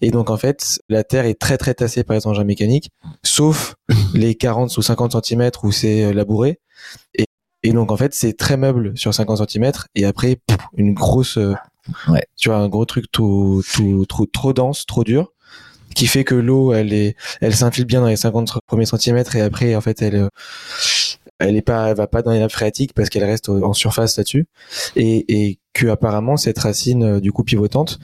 Et 0.01 0.11
donc 0.11 0.31
en 0.31 0.37
fait, 0.37 0.81
la 0.89 1.03
terre 1.03 1.25
est 1.25 1.39
très 1.39 1.57
très 1.57 1.75
tassée 1.75 2.05
par 2.05 2.17
les 2.17 2.27
engins 2.27 2.45
mécaniques, 2.45 2.91
sauf 3.23 3.77
les 4.15 4.35
40 4.35 4.77
ou 4.77 4.83
50 4.83 5.25
cm 5.25 5.51
où 5.63 5.73
c'est 5.73 6.05
euh, 6.05 6.13
labouré. 6.13 6.61
Et, 7.15 7.25
et 7.63 7.73
donc 7.73 7.93
en 7.93 7.97
fait, 7.97 8.15
c'est 8.15 8.37
très 8.37 8.57
meuble 8.57 8.97
sur 8.97 9.13
50 9.13 9.49
cm 9.49 9.73
et 9.95 10.05
après 10.05 10.41
une 10.77 10.95
grosse, 10.95 11.37
euh, 11.37 11.55
ouais. 12.09 12.25
tu 12.37 12.49
vois, 12.49 12.59
un 12.59 12.69
gros 12.69 12.85
truc 12.85 13.11
tout, 13.13 13.63
tout, 13.73 14.07
trop, 14.07 14.27
trop 14.27 14.53
dense, 14.53 14.87
trop 14.87 15.05
dur 15.05 15.33
qui 15.97 16.07
fait 16.07 16.23
que 16.23 16.37
l'eau 16.37 16.73
elle 16.73 16.93
est 16.93 17.17
elle 17.41 17.53
s'infile 17.53 17.85
bien 17.85 18.01
dans 18.01 18.07
les 18.07 18.15
50 18.15 18.61
premiers 18.65 18.87
centimètres 18.87 19.35
et 19.35 19.41
après 19.41 19.75
en 19.75 19.81
fait 19.81 20.01
elle 20.03 20.29
elle 21.41 21.57
est 21.57 21.63
pas, 21.63 21.89
elle 21.89 21.97
va 21.97 22.07
pas 22.07 22.23
dans 22.23 22.31
les 22.31 22.39
nappes 22.39 22.53
phréatiques 22.53 22.93
parce 22.95 23.09
qu'elle 23.09 23.25
reste 23.25 23.49
en 23.49 23.73
surface 23.73 24.17
là-dessus, 24.17 24.47
et, 24.95 25.25
et 25.29 25.59
que 25.73 25.87
apparemment 25.89 26.37
cette 26.37 26.59
racine 26.59 27.03
euh, 27.03 27.21
du 27.21 27.33
coup 27.33 27.43
pivotante 27.43 27.99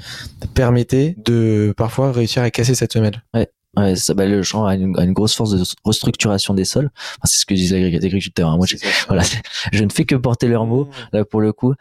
permettait 0.55 1.15
de 1.25 1.75
parfois 1.77 2.13
réussir 2.13 2.43
à 2.43 2.51
casser 2.51 2.75
cette 2.75 2.93
semelle. 2.93 3.23
Ouais. 3.35 3.49
Ouais, 3.77 3.95
ça, 3.95 4.15
bah, 4.15 4.27
le 4.27 4.43
champ 4.43 4.65
a 4.65 4.75
une, 4.75 4.99
a 4.99 5.05
une, 5.05 5.13
grosse 5.13 5.35
force 5.35 5.51
de 5.51 5.63
restructuration 5.85 6.55
des 6.55 6.65
sols. 6.65 6.91
Enfin, 6.95 7.25
c'est 7.25 7.39
ce 7.39 7.47
que 7.47 7.55
disent 7.55 7.73
les 7.73 7.95
agriculteurs. 7.95 8.49
Hein. 8.49 8.57
Moi, 8.57 8.67
je, 8.67 8.77
voilà, 9.09 9.23
je 9.73 9.85
ne 9.85 9.91
fais 9.91 10.05
que 10.05 10.15
porter 10.15 10.49
leurs 10.49 10.67
mots 10.67 10.85
mmh. 10.85 11.17
là 11.17 11.25
pour 11.25 11.41
le 11.41 11.53
coup. 11.53 11.75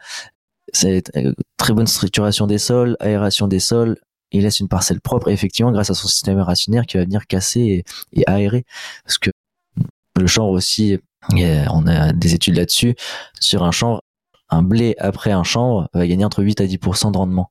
C'est 0.72 1.16
euh, 1.16 1.32
très 1.56 1.72
bonne 1.72 1.86
structuration 1.86 2.46
des 2.46 2.58
sols, 2.58 2.96
aération 3.00 3.48
des 3.48 3.60
sols. 3.60 3.96
Il 4.32 4.42
laisse 4.42 4.60
une 4.60 4.68
parcelle 4.68 5.00
propre, 5.00 5.28
effectivement, 5.28 5.72
grâce 5.72 5.90
à 5.90 5.94
son 5.94 6.08
système 6.08 6.40
racinaire 6.40 6.84
qui 6.84 6.98
va 6.98 7.04
venir 7.04 7.26
casser 7.26 7.60
et, 8.12 8.20
et 8.20 8.24
aérer. 8.26 8.64
Parce 9.04 9.18
que 9.18 9.30
Le 10.18 10.26
chanvre 10.26 10.52
aussi, 10.52 10.98
on 11.32 11.86
a 11.86 12.12
des 12.12 12.34
études 12.34 12.56
là-dessus. 12.56 12.94
Sur 13.40 13.62
un 13.62 13.70
chanvre, 13.70 14.02
un 14.50 14.62
blé 14.62 14.94
après 14.98 15.32
un 15.32 15.44
chanvre 15.44 15.88
va 15.94 16.06
gagner 16.06 16.24
entre 16.24 16.42
8 16.42 16.60
à 16.60 16.66
10% 16.66 17.12
de 17.12 17.16
rendement. 17.16 17.50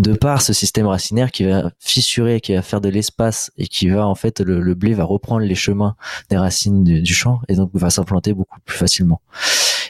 De 0.00 0.14
par 0.14 0.40
ce 0.40 0.52
système 0.52 0.86
racinaire 0.86 1.30
qui 1.30 1.44
va 1.44 1.70
fissurer, 1.78 2.40
qui 2.40 2.54
va 2.54 2.62
faire 2.62 2.80
de 2.80 2.88
l'espace 2.88 3.50
et 3.58 3.66
qui 3.66 3.88
va 3.88 4.06
en 4.06 4.14
fait 4.14 4.40
le, 4.40 4.74
blé 4.74 4.94
va 4.94 5.04
reprendre 5.04 5.44
les 5.44 5.54
chemins 5.54 5.94
des 6.30 6.38
racines 6.38 6.84
du, 6.84 7.02
du 7.02 7.12
champ 7.12 7.40
et 7.48 7.54
donc 7.54 7.70
va 7.74 7.90
s'implanter 7.90 8.32
beaucoup 8.32 8.58
plus 8.64 8.78
facilement. 8.78 9.20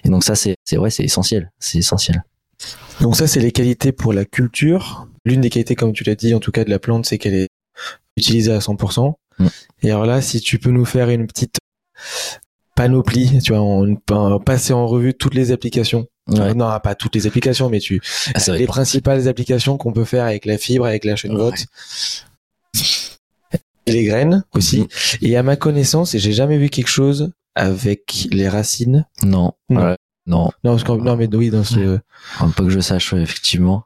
Et 0.05 0.09
donc 0.09 0.25
ça 0.25 0.35
c'est 0.35 0.57
c'est 0.65 0.79
ouais 0.79 0.91
c'est 0.91 1.05
essentiel, 1.05 1.53
c'est 1.61 1.79
essentiel. 1.79 2.25
Donc 3.01 3.17
ça 3.17 3.29
c'est 3.29 3.41
les 3.41 3.53
qualités 3.53 3.93
pour 3.93 4.13
la 4.13 4.25
culture. 4.25 5.07
L'une 5.25 5.41
des 5.43 5.51
qualités 5.51 5.77
comme 5.77 5.93
tu 5.93 6.03
l'as 6.03 6.17
dit 6.17 6.35
en 6.35 6.41
tout 6.41 6.51
cas 6.51 6.65
de 6.65 6.71
la 6.71 6.81
plante 6.81 7.07
c'est 7.07 7.19
qu'elle 7.19 7.35
est 7.35 7.49
utilisée 8.17 8.53
à 8.53 8.59
100%. 8.59 9.15
Mm. 9.39 9.47
Et 9.83 9.91
alors 9.91 10.07
là 10.07 10.21
si 10.21 10.41
tu 10.41 10.59
peux 10.59 10.71
nous 10.71 10.85
faire 10.85 11.09
une 11.09 11.27
petite 11.27 11.59
panoplie, 12.75 13.41
tu 13.43 13.53
vois, 13.53 13.61
en, 13.61 14.39
passer 14.41 14.73
en 14.73 14.87
revue 14.87 15.13
toutes 15.15 15.35
les 15.35 15.53
applications. 15.53 16.07
Non, 16.31 16.79
pas 16.81 16.95
toutes 16.95 17.15
les 17.15 17.27
applications, 17.27 17.69
mais 17.69 17.81
tu 17.81 18.01
ah, 18.35 18.53
les 18.53 18.67
principales 18.67 19.29
applications 19.29 19.77
qu'on 19.77 19.93
peut 19.93 20.05
faire 20.05 20.25
avec 20.25 20.45
la 20.47 20.59
fibre, 20.59 20.87
avec 20.87 21.05
la 21.05 21.17
chaîne 21.17 21.37
vote. 21.37 21.67
Les 23.87 24.05
graines 24.05 24.45
aussi. 24.55 24.81
Mhm. 24.81 24.89
Et 25.23 25.37
à 25.37 25.43
ma 25.43 25.57
connaissance, 25.57 26.15
et 26.15 26.19
j'ai 26.19 26.33
jamais 26.33 26.59
vu 26.59 26.69
quelque 26.69 26.89
chose 26.89 27.33
avec 27.55 28.29
les 28.31 28.49
racines. 28.49 29.07
Non. 29.23 29.53
Non. 29.69 29.97
non. 30.27 30.51
Non, 30.63 31.17
mais 31.17 31.35
oui, 31.35 31.51
dans 31.51 31.65
ce. 31.65 31.99
Peu 32.57 32.65
que 32.65 32.71
je 32.71 32.81
sache, 32.81 33.13
effectivement. 33.15 33.85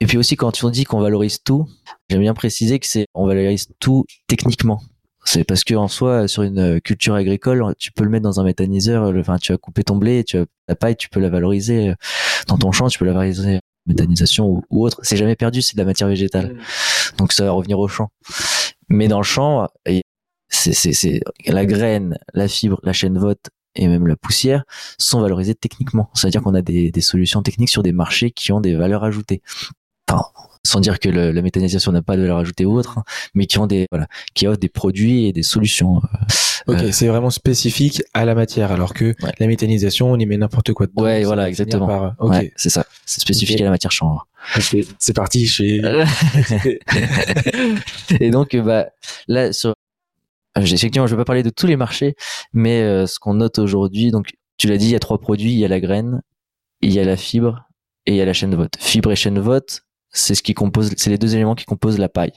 Et 0.00 0.06
puis 0.06 0.16
aussi, 0.16 0.36
quand 0.36 0.50
tu 0.50 0.68
dis 0.70 0.84
qu'on 0.84 1.00
valorise 1.00 1.42
tout, 1.42 1.68
j'aime 2.08 2.20
bien 2.20 2.34
préciser 2.34 2.78
que 2.78 2.86
c'est, 2.86 3.06
on 3.14 3.26
valorise 3.26 3.68
tout 3.78 4.06
techniquement. 4.26 4.82
C'est 5.24 5.44
parce 5.44 5.64
que 5.64 5.74
en 5.74 5.88
soi, 5.88 6.28
sur 6.28 6.42
une 6.42 6.58
euh, 6.58 6.80
culture 6.80 7.14
agricole, 7.14 7.74
tu 7.78 7.92
peux 7.92 8.04
le 8.04 8.10
mettre 8.10 8.24
dans 8.24 8.40
un 8.40 8.44
méthaniseur. 8.44 9.12
Enfin, 9.18 9.38
tu 9.38 9.52
as 9.52 9.58
coupé 9.58 9.84
ton 9.84 9.96
blé, 9.96 10.24
tu 10.24 10.38
as 10.38 10.46
la 10.68 10.74
paille, 10.74 10.96
tu 10.96 11.08
peux 11.08 11.20
la 11.20 11.28
valoriser 11.28 11.90
euh, 11.90 11.94
dans 12.46 12.56
ton 12.56 12.72
champ, 12.72 12.88
tu 12.88 12.98
peux 12.98 13.04
la 13.04 13.12
valoriser 13.12 13.60
méthanisation 13.86 14.62
ou, 14.70 14.84
autre. 14.84 15.00
C'est 15.02 15.16
jamais 15.16 15.36
perdu, 15.36 15.62
c'est 15.62 15.76
de 15.76 15.80
la 15.80 15.84
matière 15.84 16.08
végétale. 16.08 16.56
Donc 17.18 17.32
ça 17.32 17.44
va 17.44 17.50
revenir 17.50 17.78
au 17.78 17.88
champ. 17.88 18.10
Mais 18.88 19.08
dans 19.08 19.18
le 19.18 19.24
champ, 19.24 19.68
c'est 20.48 20.72
c'est 20.72 21.20
la 21.46 21.66
graine, 21.66 22.18
la 22.34 22.48
fibre, 22.48 22.80
la 22.82 22.92
chaîne 22.92 23.18
vote 23.18 23.50
et 23.76 23.86
même 23.88 24.06
la 24.06 24.16
poussière 24.16 24.64
sont 24.98 25.20
valorisées 25.20 25.54
techniquement. 25.54 26.10
C'est-à-dire 26.14 26.42
qu'on 26.42 26.54
a 26.54 26.62
des, 26.62 26.90
des 26.90 27.00
solutions 27.00 27.42
techniques 27.42 27.70
sur 27.70 27.82
des 27.82 27.92
marchés 27.92 28.30
qui 28.30 28.52
ont 28.52 28.60
des 28.60 28.74
valeurs 28.74 29.04
ajoutées. 29.04 29.42
Enfin, 30.08 30.24
sans 30.64 30.80
dire 30.80 30.98
que 30.98 31.08
le, 31.08 31.32
la 31.32 31.42
méthanisation 31.42 31.92
n'a 31.92 32.02
pas 32.02 32.16
de 32.16 32.22
valeur 32.22 32.38
ajoutée 32.38 32.64
ou 32.64 32.76
autre, 32.76 32.98
hein, 32.98 33.04
mais 33.34 33.46
qui 33.46 33.58
ont 33.58 33.66
des 33.66 33.86
voilà, 33.90 34.06
qui 34.34 34.46
offrent 34.46 34.58
des 34.58 34.68
produits 34.68 35.26
et 35.26 35.32
des 35.32 35.42
solutions. 35.42 36.00
Euh, 36.68 36.74
ok, 36.74 36.82
euh, 36.82 36.92
c'est 36.92 37.08
vraiment 37.08 37.30
spécifique 37.30 38.02
à 38.12 38.24
la 38.24 38.34
matière, 38.34 38.72
alors 38.72 38.92
que 38.92 39.14
la 39.38 39.46
méthanisation, 39.46 40.12
on 40.12 40.18
y 40.18 40.26
met 40.26 40.36
n'importe 40.36 40.72
quoi 40.72 40.86
dedans. 40.86 41.02
Ouais, 41.02 41.24
voilà, 41.24 41.48
exactement. 41.48 42.12
Ouais, 42.20 42.52
c'est 42.56 42.70
ça. 42.70 42.84
C'est 43.06 43.20
spécifique 43.20 43.60
à 43.60 43.64
la 43.64 43.70
matière 43.70 43.92
chanvre. 43.92 44.26
C'est 44.98 45.14
parti 45.14 45.46
chez. 45.46 45.80
et 48.20 48.30
donc, 48.30 48.56
bah, 48.56 48.88
là, 49.28 49.52
sur, 49.52 49.74
effectivement, 50.56 51.06
je 51.06 51.14
vais 51.14 51.20
pas 51.20 51.24
parler 51.24 51.42
de 51.42 51.50
tous 51.50 51.66
les 51.66 51.76
marchés, 51.76 52.14
mais 52.52 52.82
euh, 52.82 53.06
ce 53.06 53.18
qu'on 53.18 53.34
note 53.34 53.58
aujourd'hui, 53.58 54.10
donc, 54.10 54.32
tu 54.56 54.66
l'as 54.66 54.76
dit, 54.76 54.86
il 54.86 54.92
y 54.92 54.96
a 54.96 55.00
trois 55.00 55.18
produits. 55.18 55.52
Il 55.52 55.58
y 55.58 55.64
a 55.64 55.68
la 55.68 55.80
graine, 55.80 56.22
il 56.82 56.92
y 56.92 57.00
a 57.00 57.04
la 57.04 57.16
fibre 57.16 57.64
et 58.06 58.12
il 58.12 58.16
y 58.16 58.20
a 58.20 58.24
la 58.24 58.32
chaîne 58.32 58.54
vote. 58.54 58.74
Fibre 58.78 59.12
et 59.12 59.16
chaîne 59.16 59.38
vote, 59.38 59.82
c'est 60.10 60.34
ce 60.34 60.42
qui 60.42 60.54
compose, 60.54 60.92
c'est 60.96 61.10
les 61.10 61.18
deux 61.18 61.34
éléments 61.34 61.54
qui 61.54 61.64
composent 61.64 61.98
la 61.98 62.08
paille. 62.08 62.32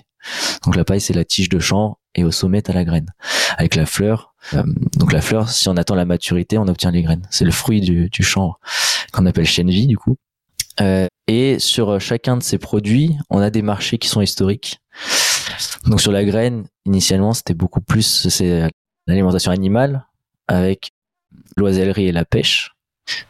Donc 0.66 0.76
la 0.76 0.86
paille, 0.86 1.02
c'est 1.02 1.14
la 1.14 1.26
tige 1.26 1.50
de 1.50 1.60
champ 1.60 1.98
et 2.16 2.24
au 2.24 2.32
sommet, 2.32 2.62
t'as 2.62 2.74
la 2.74 2.86
graine. 2.86 3.08
Avec 3.58 3.76
la 3.76 3.86
fleur, 3.86 4.34
euh, 4.54 4.64
donc 4.98 5.12
la 5.12 5.22
fleur, 5.22 5.50
si 5.50 5.68
on 5.70 5.78
attend 5.78 5.96
la 5.96 6.06
maturité, 6.06 6.58
on 6.58 6.68
obtient 6.68 6.92
les 6.92 7.02
graines. 7.02 7.28
C'est 7.30 7.46
le 7.46 7.52
fruit 7.52 7.82
du, 7.82 8.10
du 8.10 8.24
champ 8.24 8.56
qu'on 9.12 9.26
appelle 9.26 9.46
chêne 9.46 9.70
vie 9.70 9.88
du 9.88 9.98
coup. 9.98 10.18
Euh, 10.82 11.08
et 11.28 11.60
sur 11.60 12.00
chacun 12.02 12.38
de 12.38 12.44
ces 12.44 12.58
produits, 12.58 13.16
on 13.30 13.40
a 13.40 13.50
des 13.50 13.62
marchés 13.62 13.98
qui 13.98 14.08
sont 14.08 14.22
historiques. 14.22 14.80
Donc 15.86 16.02
sur 16.02 16.12
la 16.12 16.24
graine, 16.24 16.66
initialement, 16.86 17.34
c'était 17.34 17.54
beaucoup 17.54 17.82
plus 17.82 18.28
c'est 18.30 18.70
l'alimentation 19.08 19.52
animale 19.52 20.06
avec 20.48 20.92
l'oisellerie 21.58 22.08
et 22.08 22.12
la 22.12 22.26
pêche. 22.26 22.72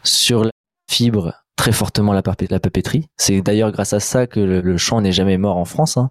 Sur 0.02 0.44
la 0.44 0.50
fibre, 0.90 1.43
très 1.64 1.72
fortement 1.72 2.12
la, 2.12 2.20
papeterie. 2.22 3.06
C'est 3.16 3.40
d'ailleurs 3.40 3.72
grâce 3.72 3.94
à 3.94 4.00
ça 4.00 4.26
que 4.26 4.38
le, 4.38 4.76
champ 4.76 5.00
n'est 5.00 5.12
jamais 5.12 5.38
mort 5.38 5.56
en 5.56 5.64
France. 5.64 5.96
Hein. 5.96 6.10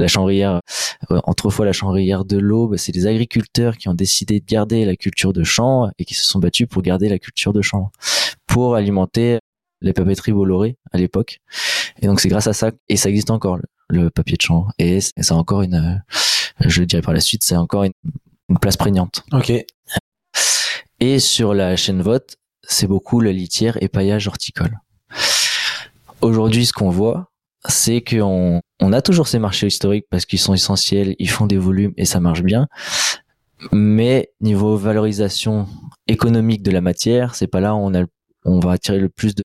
La 0.00 0.08
chanvrière, 0.08 0.60
euh, 1.12 1.20
autrefois 1.24 1.64
la 1.64 1.72
chanvrière 1.72 2.24
de 2.24 2.36
l'Aube, 2.36 2.76
c'est 2.76 2.90
des 2.90 3.06
agriculteurs 3.06 3.76
qui 3.76 3.88
ont 3.88 3.94
décidé 3.94 4.40
de 4.40 4.44
garder 4.44 4.84
la 4.84 4.96
culture 4.96 5.32
de 5.32 5.44
champ 5.44 5.88
et 6.00 6.04
qui 6.04 6.14
se 6.14 6.26
sont 6.26 6.40
battus 6.40 6.66
pour 6.66 6.82
garder 6.82 7.08
la 7.08 7.20
culture 7.20 7.52
de 7.52 7.62
champ, 7.62 7.92
pour 8.48 8.74
alimenter 8.74 9.38
les 9.82 9.92
papeteries 9.92 10.32
Bolloré 10.32 10.76
à 10.90 10.98
l'époque. 10.98 11.38
Et 12.02 12.08
donc 12.08 12.18
c'est 12.18 12.28
grâce 12.28 12.48
à 12.48 12.52
ça, 12.52 12.72
et 12.88 12.96
ça 12.96 13.08
existe 13.08 13.30
encore, 13.30 13.58
le, 13.88 14.10
papier 14.10 14.36
de 14.36 14.42
champ. 14.42 14.66
Et 14.80 14.98
a 14.98 15.34
encore 15.34 15.62
une, 15.62 15.76
euh, 15.76 16.66
je 16.68 16.80
le 16.80 16.86
dirai 16.86 17.02
par 17.02 17.14
la 17.14 17.20
suite, 17.20 17.44
c'est 17.44 17.56
encore 17.56 17.84
une, 17.84 17.92
une 18.48 18.58
place 18.58 18.76
prégnante. 18.76 19.22
Ok. 19.30 19.52
Et 20.98 21.20
sur 21.20 21.54
la 21.54 21.76
chaîne 21.76 22.02
vote, 22.02 22.36
c'est 22.68 22.86
beaucoup 22.86 23.20
la 23.20 23.32
litière 23.32 23.76
et 23.80 23.88
paillage 23.88 24.28
horticole. 24.28 24.78
Aujourd'hui, 26.20 26.66
ce 26.66 26.72
qu'on 26.72 26.90
voit, 26.90 27.30
c'est 27.68 28.02
qu'on 28.02 28.60
on 28.80 28.92
a 28.92 29.02
toujours 29.02 29.28
ces 29.28 29.38
marchés 29.38 29.66
historiques 29.66 30.06
parce 30.10 30.24
qu'ils 30.24 30.38
sont 30.38 30.54
essentiels, 30.54 31.14
ils 31.18 31.30
font 31.30 31.46
des 31.46 31.58
volumes 31.58 31.92
et 31.96 32.04
ça 32.04 32.20
marche 32.20 32.42
bien. 32.42 32.66
Mais 33.72 34.30
niveau 34.40 34.76
valorisation 34.76 35.66
économique 36.06 36.62
de 36.62 36.70
la 36.70 36.80
matière, 36.80 37.34
c'est 37.34 37.46
pas 37.46 37.60
là 37.60 37.74
où 37.74 37.78
on 37.78 37.94
a, 37.94 38.04
on 38.44 38.60
va 38.60 38.72
attirer 38.72 38.98
le 38.98 39.08
plus 39.08 39.34
de, 39.34 39.42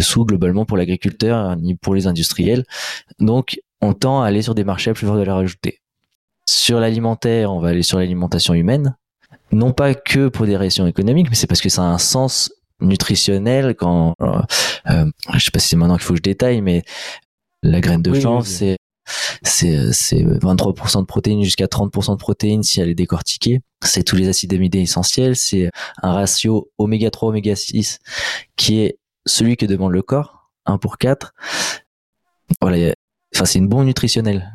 sous 0.00 0.24
globalement 0.24 0.64
pour 0.64 0.76
l'agriculteur 0.76 1.56
ni 1.56 1.74
pour 1.74 1.94
les 1.94 2.06
industriels. 2.06 2.64
Donc, 3.18 3.60
on 3.80 3.94
tend 3.94 4.22
à 4.22 4.26
aller 4.26 4.42
sur 4.42 4.54
des 4.54 4.64
marchés 4.64 4.90
à 4.90 4.94
plus 4.94 5.06
forte 5.06 5.18
valeur 5.18 5.38
ajoutée. 5.38 5.80
Sur 6.46 6.80
l'alimentaire, 6.80 7.52
on 7.52 7.60
va 7.60 7.68
aller 7.68 7.82
sur 7.82 7.98
l'alimentation 7.98 8.54
humaine 8.54 8.96
non 9.52 9.72
pas 9.72 9.94
que 9.94 10.28
pour 10.28 10.46
des 10.46 10.56
raisons 10.56 10.86
économiques, 10.86 11.28
mais 11.30 11.36
c'est 11.36 11.46
parce 11.46 11.60
que 11.60 11.68
ça 11.68 11.82
a 11.82 11.86
un 11.86 11.98
sens 11.98 12.52
nutritionnel 12.80 13.74
quand 13.76 14.14
euh, 14.20 14.40
euh 14.90 15.06
je 15.34 15.38
sais 15.38 15.50
pas 15.52 15.60
si 15.60 15.68
c'est 15.68 15.76
maintenant 15.76 15.96
qu'il 15.96 16.04
faut 16.04 16.14
que 16.14 16.18
je 16.18 16.22
détaille 16.22 16.60
mais 16.60 16.82
la 17.62 17.80
graine 17.80 18.02
de 18.02 18.18
chanvre 18.18 18.44
c'est 18.44 18.76
c'est 19.42 19.92
c'est 19.92 20.22
23% 20.24 21.00
de 21.00 21.06
protéines 21.06 21.44
jusqu'à 21.44 21.66
30% 21.66 22.12
de 22.12 22.16
protéines 22.16 22.62
si 22.62 22.80
elle 22.80 22.88
est 22.88 22.94
décortiquée. 22.94 23.60
C'est 23.84 24.04
tous 24.04 24.16
les 24.16 24.28
acides 24.28 24.52
aminés 24.54 24.82
essentiels 24.82 25.36
c'est 25.36 25.70
un 26.02 26.12
ratio 26.12 26.70
oméga 26.78 27.10
3 27.10 27.28
oméga 27.30 27.54
6 27.54 27.98
qui 28.56 28.80
est 28.80 28.98
celui 29.26 29.56
que 29.56 29.66
demande 29.66 29.92
le 29.92 30.02
corps 30.02 30.50
1 30.66 30.78
pour 30.78 30.98
4 30.98 31.34
voilà 32.60 32.94
enfin 33.34 33.44
c'est 33.44 33.58
une 33.58 33.68
bombe 33.68 33.86
nutritionnelle. 33.86 34.52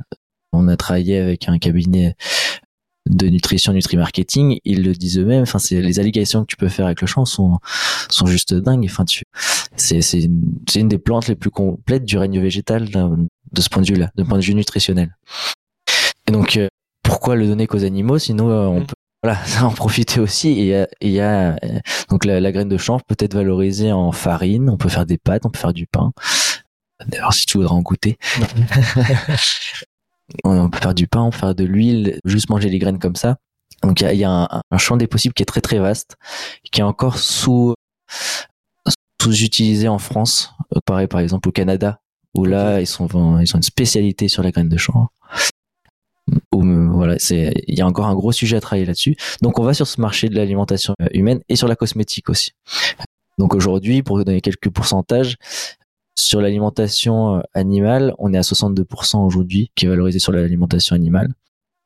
On 0.54 0.68
a 0.70 0.78
travaillé 0.78 1.20
avec 1.20 1.50
un 1.50 1.60
cabinet 1.60 2.16
de 3.10 3.28
nutrition, 3.28 3.74
nutri-marketing, 3.74 4.60
ils 4.66 4.84
le 4.84 4.94
disent 4.94 5.20
eux-mêmes. 5.20 5.44
Enfin, 5.44 5.60
c'est 5.60 5.82
les 5.82 6.00
allégations 6.00 6.42
que 6.42 6.48
tu 6.48 6.58
peux 6.58 6.70
faire 6.70 6.86
avec 6.86 7.02
le 7.02 7.08
champ 7.08 7.26
sont 7.26 7.60
sont 8.10 8.26
juste 8.26 8.54
dingues. 8.54 8.86
Enfin, 8.86 9.06
tu, 9.06 9.24
c'est 9.76 10.02
c'est 10.02 10.22
une, 10.22 10.42
c'est 10.70 10.80
une 10.80 10.88
des 10.88 10.98
plantes 10.98 11.28
les 11.28 11.36
plus 11.36 11.50
complètes 11.50 12.06
du 12.06 12.18
règne 12.18 12.40
végétal 12.40 12.90
de 12.90 13.62
ce 13.62 13.70
point 13.70 13.82
de 13.82 13.88
vue-là, 13.88 14.12
de 14.16 14.24
point 14.24 14.38
de 14.38 14.44
vue 14.44 14.56
nutritionnel. 14.56 15.16
Et 16.28 16.32
donc, 16.32 16.58
euh, 16.58 16.68
pourquoi 17.04 17.36
le 17.36 17.48
donner 17.48 17.68
qu'aux 17.68 17.86
animaux? 17.86 18.20
Sinon, 18.20 18.50
euh, 18.50 18.66
on 18.66 18.82
mm. 18.82 18.86
peut 18.86 18.96
voilà, 19.24 19.40
en 19.64 19.72
profiter 19.72 20.20
aussi. 20.20 20.50
Et 20.50 20.86
il 21.02 21.12
y 21.12 21.20
a, 21.20 21.56
euh, 21.64 21.80
donc 22.10 22.26
la, 22.26 22.40
la, 22.40 22.52
graine 22.52 22.70
de 22.70 22.78
chanvre 22.78 23.04
peut 23.08 23.16
être 23.20 23.34
valorisée 23.34 23.92
en 23.92 24.12
farine. 24.12 24.70
On 24.70 24.78
peut 24.78 24.90
faire 24.90 25.06
des 25.06 25.18
pâtes, 25.18 25.46
on 25.46 25.50
peut 25.50 25.60
faire 25.60 25.74
du 25.74 25.88
pain. 25.88 26.12
D'ailleurs, 27.06 27.34
si 27.34 27.46
tu 27.46 27.58
voudrais 27.58 27.74
en 27.74 27.82
goûter. 27.82 28.18
On 30.44 30.70
peut 30.70 30.80
faire 30.80 30.94
du 30.94 31.08
pain, 31.08 31.22
on 31.22 31.30
peut 31.30 31.38
faire 31.38 31.56
de 31.56 31.64
l'huile, 31.64 32.20
juste 32.26 32.50
manger 32.50 32.70
les 32.70 32.80
graines 32.80 33.00
comme 33.00 33.16
ça. 33.16 33.38
Donc 33.84 34.02
il 34.02 34.18
y 34.18 34.24
a, 34.24 34.64
un, 34.72 34.78
champ 34.78 34.98
des 34.98 35.08
possibles 35.08 35.34
qui 35.34 35.44
est 35.44 35.48
très 35.48 35.62
très 35.62 35.80
vaste, 35.80 36.16
qui 36.72 36.82
est 36.82 36.84
encore 36.84 37.20
sous 37.20 37.76
sous-utilisé 39.22 39.88
en 39.88 40.00
France, 40.00 40.54
euh, 40.76 40.80
pareil 40.86 41.08
par 41.08 41.20
exemple 41.20 41.50
au 41.50 41.52
Canada, 41.52 42.00
où 42.36 42.46
là 42.46 42.80
ils 42.80 42.88
sont 42.88 43.08
ils 43.40 43.56
ont 43.56 43.58
une 43.58 43.64
spécialité 43.64 44.28
sur 44.28 44.44
la 44.44 44.52
graine 44.52 44.70
de 44.70 44.78
chanvre. 44.78 45.12
Euh, 46.56 46.90
voilà, 46.92 47.18
c'est 47.20 47.54
il 47.68 47.78
y 47.78 47.82
a 47.82 47.88
encore 47.88 48.08
un 48.08 48.16
gros 48.16 48.32
sujet 48.32 48.58
à 48.58 48.62
travailler 48.62 48.86
là-dessus. 48.86 49.16
Donc 49.42 49.60
on 49.60 49.64
va 49.64 49.74
sur 49.74 49.88
ce 49.88 50.02
marché 50.02 50.30
de 50.30 50.36
l'alimentation 50.36 50.94
euh, 51.02 51.08
humaine 51.14 51.42
et 51.50 51.56
sur 51.56 51.68
la 51.68 51.76
cosmétique 51.76 52.30
aussi. 52.30 52.52
Donc 53.38 53.54
aujourd'hui, 53.54 54.02
pour 54.02 54.24
donner 54.24 54.42
quelques 54.42 54.70
pourcentages, 54.70 55.38
sur 56.18 56.42
l'alimentation 56.42 57.38
euh, 57.38 57.42
animale, 57.54 58.14
on 58.18 58.34
est 58.34 58.38
à 58.38 58.42
62% 58.42 59.24
aujourd'hui 59.26 59.72
qui 59.76 59.86
est 59.86 59.90
valorisé 59.90 60.20
sur 60.20 60.32
l'alimentation 60.32 60.96
animale. 60.96 61.34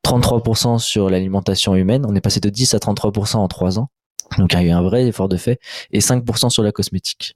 33% 0.05 0.79
sur 0.79 1.09
l'alimentation 1.09 1.75
humaine, 1.75 2.05
on 2.07 2.15
est 2.15 2.21
passé 2.21 2.39
de 2.39 2.49
10 2.49 2.73
à 2.73 2.77
33% 2.77 3.37
en 3.37 3.47
3 3.47 3.79
ans. 3.79 3.89
Donc 4.37 4.53
il 4.53 4.59
y 4.59 4.63
a 4.63 4.65
eu 4.65 4.69
un 4.71 4.81
vrai 4.81 5.05
effort 5.05 5.27
de 5.27 5.37
fait. 5.37 5.59
Et 5.91 5.99
5% 5.99 6.49
sur 6.49 6.63
la 6.63 6.71
cosmétique. 6.71 7.35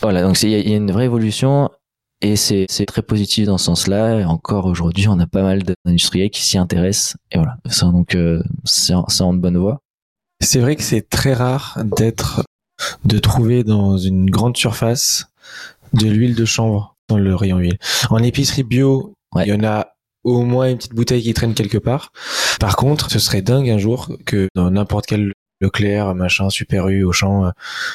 Voilà, 0.00 0.22
donc 0.22 0.40
il 0.42 0.50
y, 0.50 0.72
a 0.72 0.76
une 0.76 0.92
vraie 0.92 1.06
évolution. 1.06 1.70
Et 2.20 2.36
c'est 2.36 2.66
très 2.86 3.02
positif 3.02 3.46
dans 3.46 3.56
ce 3.56 3.64
sens-là. 3.64 4.28
Encore 4.28 4.66
aujourd'hui, 4.66 5.08
on 5.08 5.18
a 5.18 5.26
pas 5.26 5.42
mal 5.42 5.62
d'industriels 5.62 6.30
qui 6.30 6.42
s'y 6.42 6.58
intéressent. 6.58 7.16
Et 7.32 7.38
voilà. 7.38 7.56
Donc 7.90 8.14
euh, 8.14 8.42
c'est 8.64 8.92
en, 8.92 9.08
c'est 9.08 9.22
en 9.22 9.32
bonne 9.32 9.56
voie. 9.56 9.80
C'est 10.42 10.60
vrai 10.60 10.76
que 10.76 10.82
c'est 10.82 11.08
très 11.08 11.32
rare 11.32 11.78
d'être, 11.96 12.44
de 13.04 13.18
trouver 13.18 13.64
dans 13.64 13.96
une 13.96 14.28
grande 14.28 14.56
surface 14.56 15.29
de 15.92 16.06
l'huile 16.08 16.34
de 16.34 16.44
chanvre 16.44 16.96
dans 17.08 17.18
le 17.18 17.34
rayon 17.34 17.58
huile. 17.58 17.78
En 18.10 18.18
épicerie 18.22 18.62
bio, 18.62 19.14
Ouais. 19.34 19.44
il 19.46 19.48
y 19.48 19.52
en 19.52 19.62
a 19.64 19.88
au 20.24 20.42
moins 20.42 20.68
une 20.70 20.76
petite 20.76 20.94
bouteille 20.94 21.22
qui 21.22 21.32
traîne 21.34 21.54
quelque 21.54 21.78
part. 21.78 22.12
Par 22.58 22.76
contre, 22.76 23.10
ce 23.10 23.18
serait 23.18 23.42
dingue 23.42 23.70
un 23.70 23.78
jour 23.78 24.10
que 24.26 24.48
dans 24.54 24.70
n'importe 24.70 25.06
quel 25.06 25.32
Leclerc, 25.62 26.14
machin, 26.14 26.48
Super 26.48 26.88
U, 26.88 27.04
Auchan, 27.04 27.44
euh, 27.44 27.50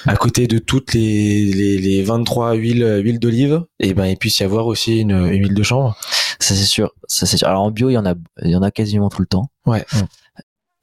à 0.05 0.15
côté 0.15 0.45
de 0.45 0.59
toutes 0.59 0.93
les, 0.93 1.45
les, 1.45 1.77
les 1.79 2.03
23 2.03 2.53
huiles, 2.53 3.01
huiles 3.03 3.17
d'olive, 3.17 3.63
et 3.79 3.95
ben, 3.95 4.05
il 4.05 4.17
puisse 4.17 4.37
y 4.39 4.43
avoir 4.43 4.67
aussi 4.67 4.99
une, 4.99 5.11
une 5.11 5.41
huile 5.45 5.55
de 5.55 5.63
chanvre. 5.63 5.97
Ça 6.39 6.53
c'est 6.53 6.63
sûr. 6.65 6.93
Ça 7.07 7.25
c'est 7.25 7.37
sûr. 7.37 7.47
Alors 7.47 7.63
en 7.63 7.71
bio, 7.71 7.89
il 7.89 7.93
y 7.93 7.97
en 7.97 8.05
a 8.05 8.13
il 8.43 8.51
y 8.51 8.55
en 8.55 8.61
a 8.61 8.69
quasiment 8.69 9.09
tout 9.09 9.19
le 9.21 9.25
temps. 9.27 9.49
Ouais. 9.65 9.83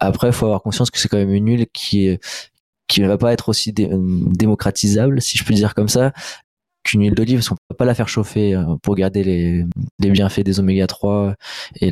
Après, 0.00 0.26
il 0.28 0.32
faut 0.32 0.46
avoir 0.46 0.60
conscience 0.62 0.90
que 0.90 0.98
c'est 0.98 1.06
quand 1.08 1.18
même 1.18 1.32
une 1.32 1.46
huile 1.48 1.66
qui 1.72 2.18
qui 2.88 3.00
ne 3.00 3.06
va 3.06 3.16
pas 3.16 3.32
être 3.32 3.48
aussi 3.48 3.72
dé- 3.72 3.88
euh, 3.90 3.98
démocratisable, 4.26 5.22
si 5.22 5.38
je 5.38 5.44
peux 5.44 5.54
dire 5.54 5.74
comme 5.74 5.88
ça, 5.88 6.12
qu'une 6.84 7.02
huile 7.02 7.14
d'olive, 7.14 7.38
parce 7.38 7.48
qu'on 7.48 7.56
peut 7.68 7.76
pas 7.76 7.84
la 7.84 7.94
faire 7.94 8.08
chauffer 8.08 8.54
euh, 8.54 8.76
pour 8.82 8.94
garder 8.94 9.22
les, 9.24 9.64
les 9.98 10.10
bienfaits 10.10 10.40
des 10.40 10.60
oméga 10.60 10.86
3 10.86 11.34
et 11.80 11.90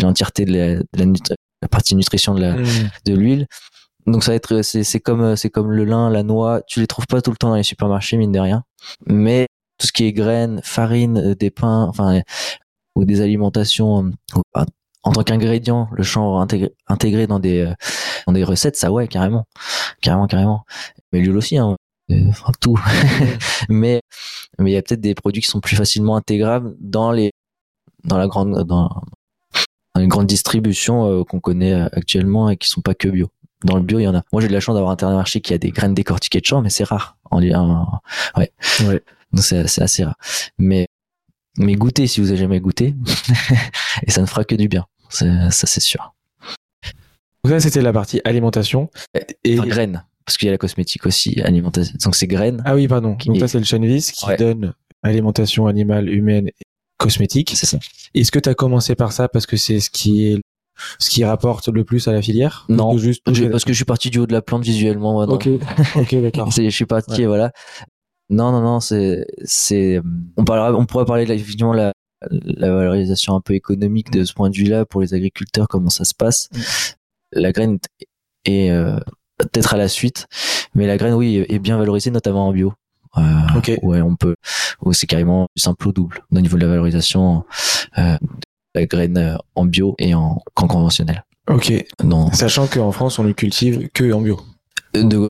l'entièreté 0.00 0.44
de, 0.44 0.52
la, 0.52 0.74
de 0.76 0.86
la, 0.98 1.06
la 1.62 1.68
partie 1.68 1.94
nutrition 1.94 2.34
de 2.34 2.40
la, 2.40 2.54
Mm. 2.54 2.90
de 3.06 3.14
l'huile. 3.14 3.46
Donc 4.06 4.22
ça 4.22 4.32
va 4.32 4.36
être 4.36 4.60
c'est 4.62 4.84
c'est 4.84 5.00
comme 5.00 5.22
euh, 5.22 5.36
c'est 5.36 5.48
comme 5.50 5.70
le 5.72 5.84
lin, 5.84 6.10
la 6.10 6.22
noix, 6.22 6.60
tu 6.66 6.80
les 6.80 6.86
trouves 6.86 7.06
pas 7.06 7.22
tout 7.22 7.30
le 7.30 7.36
temps 7.36 7.48
dans 7.50 7.56
les 7.56 7.62
supermarchés 7.62 8.16
mine 8.18 8.32
de 8.32 8.38
rien. 8.40 8.62
Mais 9.06 9.46
tout 9.78 9.86
ce 9.86 9.92
qui 9.92 10.04
est 10.04 10.12
graines, 10.12 10.60
farine, 10.62 11.16
euh, 11.18 11.34
des 11.34 11.50
pains, 11.50 11.86
enfin 11.88 12.20
ou 12.96 13.04
des 13.04 13.22
alimentations 13.22 14.10
en 15.02 15.12
tant 15.12 15.22
qu'ingrédient, 15.24 15.88
le 15.92 16.02
chanvre 16.02 16.38
intégré, 16.38 16.72
intégré 16.86 17.26
dans 17.26 17.38
des 17.38 17.72
dans 18.26 18.32
des 18.32 18.44
recettes, 18.44 18.76
ça 18.76 18.92
ouais 18.92 19.08
carrément, 19.08 19.44
carrément 20.02 20.26
carrément. 20.26 20.64
Mais 21.12 21.20
l'huile 21.20 21.36
aussi 21.36 21.56
hein, 21.58 21.76
enfin 22.28 22.52
tout. 22.60 22.78
mais 23.68 24.00
mais 24.58 24.70
il 24.70 24.74
y 24.74 24.76
a 24.76 24.82
peut-être 24.82 25.00
des 25.00 25.14
produits 25.14 25.42
qui 25.42 25.48
sont 25.48 25.60
plus 25.60 25.76
facilement 25.76 26.16
intégrables 26.16 26.74
dans 26.80 27.12
les 27.12 27.32
dans 28.04 28.18
la 28.18 28.26
grande 28.26 28.64
dans, 28.64 28.88
dans 29.94 30.00
les 30.00 30.06
grandes 30.08 30.26
distributions 30.26 31.06
euh, 31.20 31.24
qu'on 31.24 31.40
connaît 31.40 31.72
euh, 31.72 31.88
actuellement 31.92 32.50
et 32.50 32.56
qui 32.56 32.68
sont 32.68 32.80
pas 32.82 32.94
que 32.94 33.08
bio. 33.08 33.30
Dans 33.64 33.76
le 33.76 33.82
bio, 33.82 33.98
il 33.98 34.02
y 34.02 34.08
en 34.08 34.14
a. 34.14 34.22
Moi, 34.32 34.42
j'ai 34.42 34.48
de 34.48 34.52
la 34.52 34.60
chance 34.60 34.74
d'avoir 34.74 34.90
un 34.90 34.94
intermarché 34.94 35.40
qui 35.40 35.54
a 35.54 35.58
des 35.58 35.70
graines 35.70 35.94
décortiquées 35.94 36.40
de 36.40 36.44
chanvre, 36.44 36.62
mais 36.62 36.68
c'est 36.70 36.84
rare. 36.84 37.16
En, 37.30 37.42
en- 37.54 38.00
ouais. 38.36 38.52
Ouais. 38.86 39.02
Donc 39.32 39.42
c'est 39.42 39.66
c'est 39.68 39.80
assez 39.82 40.04
rare. 40.04 40.16
Mais 40.58 40.86
mais 41.56 41.74
goûtez 41.74 42.06
si 42.06 42.20
vous 42.20 42.28
avez 42.28 42.36
jamais 42.36 42.60
goûté, 42.60 42.94
et 44.06 44.10
ça 44.10 44.20
ne 44.20 44.26
fera 44.26 44.44
que 44.44 44.54
du 44.54 44.68
bien. 44.68 44.84
C'est- 45.08 45.50
Ça 45.50 45.66
c'est 45.66 45.80
sûr. 45.80 46.12
Donc 47.42 47.52
ça, 47.52 47.60
c'était 47.60 47.80
la 47.82 47.92
partie 47.92 48.20
alimentation. 48.24 48.90
Et... 49.44 49.58
Enfin, 49.58 49.68
graines, 49.68 50.04
parce 50.26 50.36
qu'il 50.38 50.46
y 50.46 50.48
a 50.48 50.52
la 50.52 50.58
cosmétique 50.58 51.06
aussi, 51.06 51.40
alimentation. 51.42 51.94
Donc 52.04 52.14
c'est 52.16 52.26
graines. 52.26 52.62
Ah 52.64 52.74
oui, 52.74 52.88
pardon. 52.88 53.16
Donc 53.26 53.38
ça, 53.38 53.48
c'est 53.48 53.58
le 53.58 53.64
Channvis 53.64 54.10
qui 54.14 54.26
Ouais. 54.26 54.36
donne 54.36 54.74
alimentation 55.02 55.66
animale, 55.66 56.08
humaine 56.08 56.48
et 56.48 56.52
cosmétique. 56.98 57.52
C'est 57.54 57.66
ça. 57.66 57.78
Est-ce 58.14 58.32
que 58.32 58.38
tu 58.38 58.48
as 58.48 58.54
commencé 58.54 58.94
par 58.94 59.12
ça 59.12 59.28
parce 59.28 59.46
que 59.46 59.56
c'est 59.56 59.80
ce 59.80 59.90
qui 59.90 60.26
est 60.26 60.40
ce 60.98 61.08
qui 61.10 61.24
rapporte 61.24 61.68
le 61.68 61.84
plus 61.84 62.08
à 62.08 62.12
la 62.12 62.20
filière 62.20 62.66
Non, 62.68 62.96
juste 62.98 63.22
parce 63.24 63.64
que 63.64 63.72
je 63.72 63.76
suis 63.76 63.84
parti 63.84 64.10
du 64.10 64.18
haut 64.18 64.26
de 64.26 64.32
la 64.32 64.42
plante 64.42 64.64
visuellement. 64.64 65.18
Ok, 65.18 65.46
ok, 65.96 66.14
d'accord. 66.22 66.50
Je 66.50 66.68
suis 66.70 66.86
parti, 66.86 67.20
Ouais. 67.22 67.26
voilà. 67.26 67.52
Non, 68.30 68.50
non, 68.52 68.60
non, 68.62 68.80
c'est, 68.80 69.26
c'est, 69.44 70.00
on 70.36 70.44
parlera, 70.44 70.72
on 70.74 70.86
pourrait 70.86 71.04
parler 71.04 71.24
de 71.24 71.28
la, 71.28 71.34
effectivement 71.34 71.74
la, 71.74 71.92
la 72.30 72.74
valorisation 72.74 73.36
un 73.36 73.40
peu 73.40 73.52
économique 73.54 74.10
de 74.10 74.24
ce 74.24 74.32
point 74.32 74.48
de 74.50 74.56
vue-là 74.56 74.86
pour 74.86 75.02
les 75.02 75.12
agriculteurs, 75.14 75.68
comment 75.68 75.90
ça 75.90 76.04
se 76.04 76.14
passe. 76.14 76.48
Mm. 76.52 76.58
La 77.40 77.52
graine 77.52 77.78
est 78.46 78.70
euh, 78.70 78.98
peut-être 79.38 79.74
à 79.74 79.76
la 79.76 79.88
suite, 79.88 80.26
mais 80.74 80.86
la 80.86 80.96
graine, 80.96 81.14
oui, 81.14 81.44
est 81.48 81.58
bien 81.58 81.78
valorisée, 81.78 82.10
notamment 82.10 82.48
en 82.48 82.52
bio. 82.52 82.72
Euh, 83.16 83.22
Ok. 83.56 83.70
Ouais, 83.82 84.00
on 84.02 84.16
peut, 84.16 84.34
ou 84.82 84.92
c'est 84.92 85.06
carrément 85.06 85.46
simple 85.56 85.88
au 85.88 85.92
double 85.92 86.20
au 86.34 86.40
niveau 86.40 86.56
de 86.56 86.62
la 86.62 86.68
valorisation 86.68 87.44
euh, 87.98 88.16
de 88.22 88.80
la 88.80 88.86
graine 88.86 89.16
euh, 89.18 89.36
en 89.54 89.64
bio 89.66 89.94
et 89.98 90.14
en, 90.14 90.42
qu'en 90.54 90.66
conventionnel. 90.66 91.24
Ok. 91.48 91.72
Non, 92.02 92.32
Sachant 92.32 92.66
qu'en 92.66 92.90
France, 92.90 93.18
on 93.18 93.24
ne 93.24 93.32
cultive 93.32 93.88
que 93.94 94.12
en 94.12 94.20
bio. 94.20 94.40
de, 94.94 95.28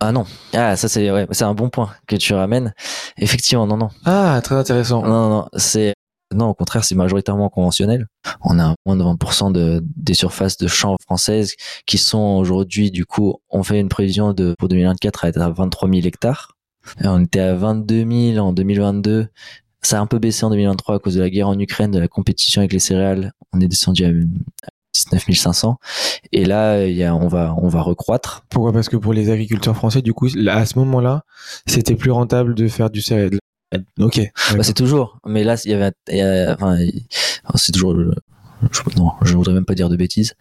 ah 0.00 0.12
non, 0.12 0.26
ah 0.52 0.76
ça 0.76 0.88
c'est 0.88 1.10
ouais, 1.10 1.26
c'est 1.30 1.44
un 1.44 1.54
bon 1.54 1.70
point 1.70 1.90
que 2.06 2.16
tu 2.16 2.34
ramènes. 2.34 2.74
Effectivement, 3.16 3.66
non, 3.66 3.76
non. 3.78 3.88
Ah, 4.04 4.40
très 4.42 4.56
intéressant. 4.56 5.02
Non, 5.02 5.08
non, 5.08 5.28
non, 5.30 5.48
c'est 5.56 5.94
non, 6.34 6.48
au 6.48 6.54
contraire, 6.54 6.84
c'est 6.84 6.94
majoritairement 6.94 7.48
conventionnel. 7.48 8.06
On 8.42 8.58
a 8.58 8.74
moins 8.86 8.96
de 8.96 9.02
20% 9.02 9.52
de, 9.52 9.82
des 9.96 10.14
surfaces 10.14 10.56
de 10.56 10.68
champs 10.68 10.96
françaises 11.02 11.54
qui 11.86 11.98
sont 11.98 12.36
aujourd'hui, 12.38 12.90
du 12.90 13.06
coup, 13.06 13.36
on 13.50 13.62
fait 13.62 13.80
une 13.80 13.88
prévision 13.88 14.32
de 14.32 14.54
pour 14.58 14.68
2024 14.68 15.24
à 15.24 15.28
être 15.28 15.40
à 15.40 15.50
23 15.50 15.88
000 15.88 16.06
hectares. 16.06 16.56
On 17.04 17.22
était 17.22 17.40
à 17.40 17.54
22 17.54 18.32
000 18.34 18.46
en 18.46 18.52
2022. 18.52 19.28
Ça 19.82 19.98
a 19.98 20.00
un 20.00 20.06
peu 20.06 20.18
baissé 20.18 20.44
en 20.44 20.50
2023 20.50 20.96
à 20.96 20.98
cause 20.98 21.14
de 21.14 21.20
la 21.20 21.30
guerre 21.30 21.48
en 21.48 21.58
Ukraine, 21.58 21.90
de 21.90 21.98
la 21.98 22.08
compétition 22.08 22.60
avec 22.60 22.72
les 22.72 22.78
céréales. 22.78 23.32
On 23.52 23.60
est 23.60 23.68
descendu 23.68 24.04
à 24.04 24.10
19 24.92 25.24
500. 25.34 25.78
Et 26.32 26.44
là, 26.44 26.84
y 26.86 27.02
a, 27.02 27.14
on 27.14 27.28
va, 27.28 27.54
on 27.58 27.68
va 27.68 27.82
recroître. 27.82 28.44
Pourquoi? 28.48 28.72
Parce 28.72 28.88
que 28.88 28.96
pour 28.96 29.12
les 29.12 29.30
agriculteurs 29.30 29.76
français, 29.76 30.02
du 30.02 30.12
coup, 30.12 30.28
à 30.48 30.66
ce 30.66 30.78
moment-là, 30.78 31.24
c'était 31.66 31.96
plus 31.96 32.10
rentable 32.10 32.54
de 32.54 32.68
faire 32.68 32.90
du 32.90 33.00
céréal. 33.00 33.38
Ok. 33.98 34.20
Bah, 34.54 34.62
c'est 34.62 34.74
toujours. 34.74 35.18
Mais 35.26 35.44
là, 35.44 35.56
il 35.64 35.70
y 35.70 35.74
avait, 35.74 35.92
il 36.08 36.16
y 36.16 36.20
a- 36.20 36.54
enfin, 36.54 36.76
c'est 37.56 37.72
toujours. 37.72 37.94
je, 38.70 38.80
non, 38.96 39.12
je 39.22 39.34
voudrais 39.34 39.54
même 39.54 39.64
pas 39.64 39.74
dire 39.74 39.88
de 39.88 39.96
bêtises. 39.96 40.34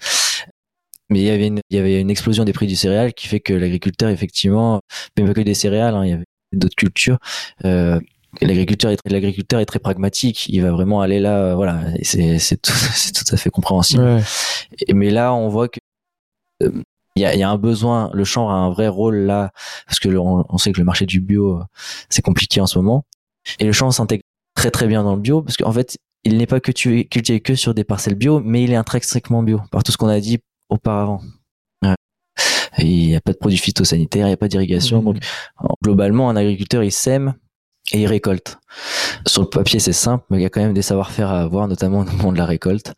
Mais 1.10 1.20
il 1.20 1.26
y 1.26 1.30
avait 1.30 1.48
une, 1.48 1.60
il 1.70 1.76
y 1.76 1.80
avait 1.80 2.00
une 2.00 2.10
explosion 2.10 2.46
des 2.46 2.54
prix 2.54 2.68
du 2.68 2.76
céréal 2.76 3.14
qui 3.14 3.28
fait 3.28 3.40
que 3.42 3.54
l'agriculteur, 3.54 4.10
effectivement, 4.10 4.82
même 5.18 5.28
pas 5.28 5.34
que 5.34 5.42
des 5.42 5.54
céréales, 5.54 5.94
hein, 5.96 6.06
il 6.06 6.10
y 6.10 6.14
avait 6.14 6.26
d'autres 6.54 6.76
cultures. 6.76 7.18
Euh, 7.66 8.00
l'agriculteur 8.42 8.92
est, 8.92 9.00
l'agriculteur 9.10 9.60
est 9.60 9.66
très 9.66 9.80
pragmatique. 9.80 10.48
Il 10.48 10.62
va 10.62 10.72
vraiment 10.72 11.02
aller 11.02 11.20
là, 11.20 11.38
euh, 11.38 11.56
voilà. 11.56 11.82
Et 11.98 12.06
c'est, 12.06 12.40
c'est 12.40 12.62
tout, 12.62 12.72
c'est 12.94 13.12
tout 13.14 13.26
à 13.34 13.38
fait 13.38 13.50
compréhensible. 13.50 14.04
Ouais. 14.04 14.22
Et- 14.88 14.94
mais 14.94 15.10
là, 15.10 15.34
on 15.34 15.50
voit 15.50 15.68
que 15.68 15.80
euh, 16.64 16.72
il 17.18 17.24
y, 17.24 17.26
a, 17.26 17.36
y 17.36 17.44
a 17.44 17.50
un 17.50 17.58
besoin. 17.58 18.10
Le 18.14 18.24
champ 18.24 18.50
a 18.50 18.54
un 18.54 18.70
vrai 18.70 18.88
rôle 18.88 19.18
là, 19.18 19.52
parce 19.88 20.00
que 20.00 20.08
le- 20.08 20.20
on, 20.20 20.46
on 20.48 20.58
sait 20.58 20.72
que 20.72 20.80
le 20.80 20.86
marché 20.86 21.06
du 21.06 21.20
bio, 21.20 21.62
c'est 22.10 22.22
compliqué 22.22 22.62
en 22.62 22.68
ce 22.68 22.78
moment. 22.80 23.04
Et 23.60 23.66
le 23.66 23.72
champ 23.72 23.92
s'intègre 23.92 24.24
très 24.56 24.72
très 24.72 24.88
bien 24.88 25.04
dans 25.04 25.16
le 25.16 25.22
bio, 25.22 25.42
parce 25.42 25.58
qu'en 25.58 25.72
fait, 25.72 25.98
il 26.24 26.38
n'est 26.38 26.46
pas 26.48 26.60
que 26.60 26.72
tu 26.72 27.06
cultivé 27.06 27.40
que 27.40 27.56
sur 27.56 27.74
des 27.74 27.84
parcelles 27.84 28.16
bio, 28.16 28.40
mais 28.40 28.64
il 28.64 28.72
est 28.72 28.76
intrinsèquement 28.76 29.42
bio, 29.44 29.62
par 29.72 29.84
tout 29.84 29.92
ce 29.92 29.98
qu'on 29.98 30.08
a 30.08 30.20
dit 30.20 30.40
auparavant. 30.70 31.22
Il 32.78 33.08
n'y 33.08 33.16
a 33.16 33.22
pas 33.22 33.34
de 33.34 33.38
produits 33.38 33.58
phytosanitaires, 33.58 34.26
il 34.28 34.30
n'y 34.30 34.34
a 34.34 34.38
pas 34.38 34.48
d'irrigation. 34.48 35.00
Mhm. 35.00 35.06
Donc, 35.06 35.18
en- 35.58 35.76
globalement, 35.84 36.30
un 36.30 36.36
agriculteur, 36.38 36.84
il 36.84 36.92
sème 36.92 37.34
et 37.92 38.02
il 38.02 38.08
récolte. 38.08 38.60
Sur 39.28 39.42
le 39.42 39.50
papier, 39.50 39.80
c'est 39.80 39.92
simple, 39.94 40.24
mais 40.30 40.38
il 40.38 40.42
y 40.42 40.46
a 40.46 40.50
quand 40.50 40.62
même 40.62 40.74
des 40.74 40.82
savoir-faire 40.82 41.30
à 41.30 41.42
avoir, 41.42 41.68
notamment 41.68 42.00
au 42.00 42.06
moment 42.06 42.32
de 42.32 42.38
la 42.38 42.46
récolte. 42.46 42.94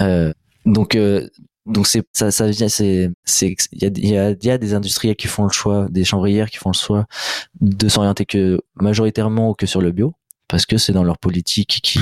Euh, 0.00 0.32
donc, 0.66 0.94
euh, 0.94 1.28
donc 1.66 1.86
c'est 1.86 2.06
ça, 2.12 2.30
ça 2.30 2.46
vient, 2.48 2.68
c'est, 2.68 3.10
c'est, 3.24 3.56
il 3.72 3.82
y 3.82 4.16
a, 4.18 4.30
y 4.30 4.36
y 4.42 4.50
a 4.50 4.58
des 4.58 4.74
industriels 4.74 5.16
qui 5.16 5.28
font 5.28 5.44
le 5.44 5.50
choix, 5.52 5.88
des 5.90 6.04
chambrières 6.04 6.50
qui 6.50 6.58
font 6.58 6.70
le 6.70 6.76
choix 6.76 7.06
de 7.60 7.88
s'orienter 7.88 8.26
que 8.26 8.60
majoritairement 8.74 9.50
ou 9.50 9.54
que 9.54 9.66
sur 9.66 9.80
le 9.80 9.90
bio, 9.90 10.14
parce 10.48 10.66
que 10.66 10.76
c'est 10.76 10.92
dans 10.92 11.04
leur 11.04 11.18
politique 11.18 11.80
qui 11.82 11.98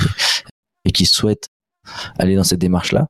et 0.85 0.91
qui 0.91 1.05
souhaitent 1.05 1.49
aller 2.19 2.35
dans 2.35 2.43
cette 2.43 2.59
démarche-là, 2.59 3.07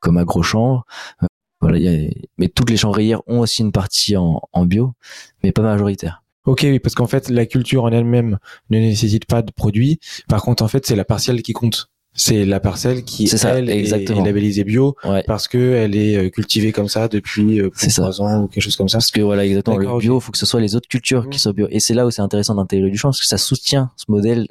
comme 0.00 0.18
AgroChanvre. 0.18 0.84
Euh, 1.22 1.26
Voilà, 1.60 1.78
il 1.78 1.84
y 1.84 1.88
a, 1.88 2.10
mais 2.38 2.48
toutes 2.48 2.70
les 2.70 2.76
chambrières 2.76 3.20
ont 3.28 3.38
aussi 3.40 3.62
une 3.62 3.70
partie 3.70 4.16
en, 4.16 4.40
bio, 4.66 4.94
mais 5.42 5.52
pas 5.52 5.62
majoritaire. 5.62 6.24
Ok, 6.44 6.62
oui, 6.64 6.80
parce 6.80 6.96
qu'en 6.96 7.06
fait, 7.06 7.28
la 7.28 7.46
culture 7.46 7.84
en 7.84 7.92
elle-même 7.92 8.38
ne 8.70 8.78
nécessite 8.80 9.26
pas 9.26 9.42
de 9.42 9.52
produits. 9.52 10.00
Par 10.28 10.42
contre, 10.42 10.64
en 10.64 10.68
fait, 10.68 10.84
c'est 10.84 10.96
la 10.96 11.04
parcelle 11.04 11.40
qui 11.42 11.52
compte. 11.52 11.91
C'est 12.14 12.44
la 12.44 12.60
parcelle 12.60 13.04
qui, 13.04 13.26
C'est 13.26 13.38
ça, 13.38 13.58
elle, 13.58 13.70
est- 13.70 13.78
exactement. 13.78 14.22
est 14.22 14.26
labellisée 14.26 14.64
bio 14.64 14.96
Ouais. 15.04 15.22
parce 15.26 15.48
que 15.48 15.56
elle 15.74 15.96
est 15.96 16.16
euh, 16.16 16.28
cultivée 16.28 16.70
comme 16.70 16.88
ça 16.88 17.08
depuis 17.08 17.58
euh, 17.60 17.70
C'est 17.74 17.88
trois 17.88 18.20
ans 18.20 18.42
ou 18.42 18.48
quelque 18.48 18.62
chose 18.62 18.76
comme 18.76 18.88
ça. 18.90 18.98
Parce 18.98 19.10
que 19.10 19.22
voilà, 19.22 19.46
exactement, 19.46 19.78
le 19.78 19.98
bio, 19.98 20.20
faut 20.20 20.30
que 20.30 20.36
ce 20.38 20.44
soit 20.44 20.60
les 20.60 20.76
autres 20.76 20.88
cultures 20.88 21.30
qui 21.30 21.38
soient 21.38 21.54
bio. 21.54 21.68
Et 21.70 21.80
c'est 21.80 21.94
là 21.94 22.06
où 22.06 22.10
c'est 22.10 22.20
intéressant 22.20 22.54
d'intégrer 22.54 22.90
du 22.90 22.98
champ, 22.98 23.08
parce 23.08 23.20
que 23.20 23.26
ça 23.26 23.38
soutient 23.38 23.90
ce 23.96 24.04
modèle 24.08 24.46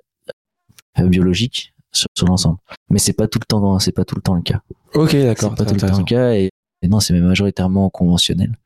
euh, 1.00 1.08
biologique 1.08 1.74
sur, 1.92 2.08
sur 2.18 2.26
l'ensemble. 2.28 2.58
Mais 2.90 2.98
c'est 3.00 3.14
pas 3.14 3.28
tout 3.28 3.38
le 3.40 3.46
temps, 3.46 3.78
c'est 3.78 3.92
pas 3.92 4.06
tout 4.06 4.16
le 4.16 4.22
temps 4.22 4.34
le 4.36 4.42
cas. 4.42 4.62
Ok, 4.96 5.12
C'est 5.12 5.24
d'accord. 5.26 5.54
pas 5.54 5.64
très 5.66 5.76
tout 5.76 5.86
le 5.86 5.92
temps 5.92 5.98
le 6.00 6.04
cas, 6.04 6.34
et, 6.34 6.50
et 6.82 6.88
non, 6.88 7.00
c'est 7.00 7.14
même 7.14 7.26
majoritairement 7.28 7.92
conventionnel 7.92 8.58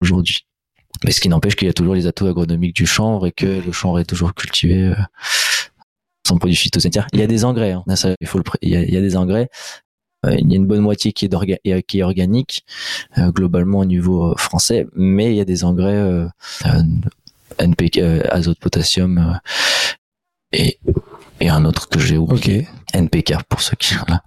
aujourd'hui. 0.00 0.46
Mais 1.04 1.10
ce 1.10 1.20
qui 1.20 1.28
n'empêche 1.28 1.56
qu'il 1.56 1.66
y 1.66 1.70
a 1.70 1.74
toujours 1.74 1.94
les 1.94 2.06
atouts 2.06 2.26
agronomiques 2.26 2.76
du 2.76 2.86
chanvre 2.86 3.26
et 3.26 3.32
que 3.32 3.60
le 3.64 3.72
chanvre 3.72 3.98
est 3.98 4.04
toujours 4.04 4.34
cultivé 4.34 4.92
euh, 6.32 6.34
sans 6.34 6.38
produits 6.38 6.56
phytosanitaires. 6.56 7.06
Il 7.12 7.20
y 7.20 7.22
a 7.22 7.26
des 7.26 7.44
engrais, 7.44 7.72
hein. 7.72 7.84
Ça, 7.96 8.14
il 8.20 8.26
faut 8.26 8.38
le, 8.38 8.44
pré- 8.44 8.58
il 8.62 8.70
y 8.70 8.76
a, 8.76 8.82
il 8.82 8.92
y 8.92 8.96
a 8.96 9.00
des 9.00 9.16
engrais. 9.16 9.48
Euh, 10.24 10.36
il 10.38 10.48
y 10.50 10.54
a 10.54 10.56
une 10.56 10.66
bonne 10.66 10.80
moitié 10.82 11.12
qui 11.12 11.24
est, 11.26 11.34
et- 11.64 11.82
qui 11.82 11.98
est 11.98 12.02
organique, 12.04 12.64
euh, 13.18 13.30
globalement 13.32 13.80
au 13.80 13.84
niveau 13.84 14.30
euh, 14.30 14.34
français, 14.36 14.86
mais 14.94 15.32
il 15.32 15.36
y 15.36 15.40
a 15.40 15.44
des 15.44 15.64
engrais 15.64 15.94
euh, 15.96 16.26
euh, 16.66 16.82
NPK, 17.58 17.98
euh, 17.98 18.22
azote, 18.30 18.58
potassium 18.60 19.18
euh, 19.18 20.68
et 21.40 21.48
un 21.48 21.64
autre 21.64 21.88
que 21.88 21.98
j'ai 21.98 22.16
oublié. 22.16 22.68
Ok. 22.68 22.94
NPK 22.94 23.42
pour 23.48 23.60
ceux 23.62 23.74
qui 23.76 23.94
sont 23.94 24.04
là. 24.08 24.22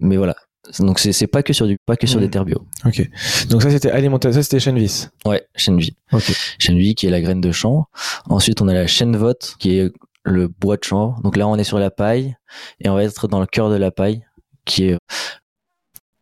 Mais 0.00 0.16
voilà. 0.16 0.34
Donc 0.78 0.98
c'est 1.00 1.26
pas 1.26 1.42
que 1.42 1.52
sur 1.52 1.66
du 1.66 1.76
pas 1.86 1.96
que 1.96 2.06
sur 2.06 2.18
Mhm. 2.18 2.24
des 2.26 2.30
terres 2.30 2.44
bio. 2.44 2.66
Ok. 2.84 3.08
Donc 3.48 3.62
ça 3.62 3.70
c'était 3.70 3.90
alimentation, 3.90 4.32
ça 4.40 4.42
c'était 4.42 4.58
Chenvis. 4.60 5.08
Ouais, 5.24 5.46
chêne 5.54 5.78
vie. 5.78 5.96
Ok. 6.12 6.32
Chêne 6.58 6.78
vie 6.78 6.94
qui 6.94 7.06
est 7.06 7.10
la 7.10 7.20
graine 7.20 7.40
de 7.40 7.52
chanvre. 7.52 7.88
Ensuite 8.28 8.60
on 8.62 8.68
a 8.68 8.74
la 8.74 8.86
chêne 8.86 9.16
vote 9.16 9.54
qui 9.58 9.78
est 9.78 9.92
le 10.24 10.48
bois 10.48 10.76
de 10.76 10.84
chanvre. 10.84 11.20
Donc 11.22 11.36
là 11.36 11.46
on 11.48 11.56
est 11.56 11.64
sur 11.64 11.78
la 11.78 11.90
paille 11.90 12.36
et 12.80 12.88
on 12.88 12.94
va 12.94 13.04
être 13.04 13.28
dans 13.28 13.40
le 13.40 13.46
cœur 13.46 13.70
de 13.70 13.76
la 13.76 13.90
paille 13.90 14.24
qui 14.64 14.84
est 14.84 14.98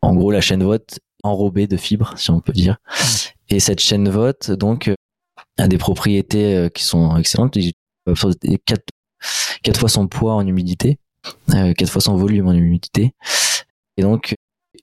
en 0.03 0.15
gros 0.15 0.31
la 0.31 0.41
chêne 0.41 0.63
vote 0.63 0.99
enrobée 1.23 1.67
de 1.67 1.77
fibres 1.77 2.15
si 2.17 2.31
on 2.31 2.41
peut 2.41 2.53
dire. 2.53 2.79
Et 3.49 3.61
cette 3.61 3.81
chêne 3.81 4.09
vote 4.09 4.51
donc 4.51 4.89
euh, 4.89 4.95
a 5.59 5.69
des 5.69 5.79
propriétés 5.79 6.57
euh, 6.57 6.69
qui 6.69 6.85
sont 6.85 7.17
excellentes. 7.17 7.57
Il 7.57 7.73
absorbe 8.07 8.35
quatre 8.65 8.87
quatre 9.63 9.81
fois 9.81 9.89
son 9.89 10.09
poids 10.09 10.35
en 10.35 10.47
humidité, 10.47 10.99
euh, 11.55 11.73
quatre 11.75 11.91
fois 11.91 12.01
son 12.01 12.17
volume 12.17 12.49
en 12.49 12.53
humidité. 12.53 13.13
Et 13.97 14.03
donc, 14.03 14.35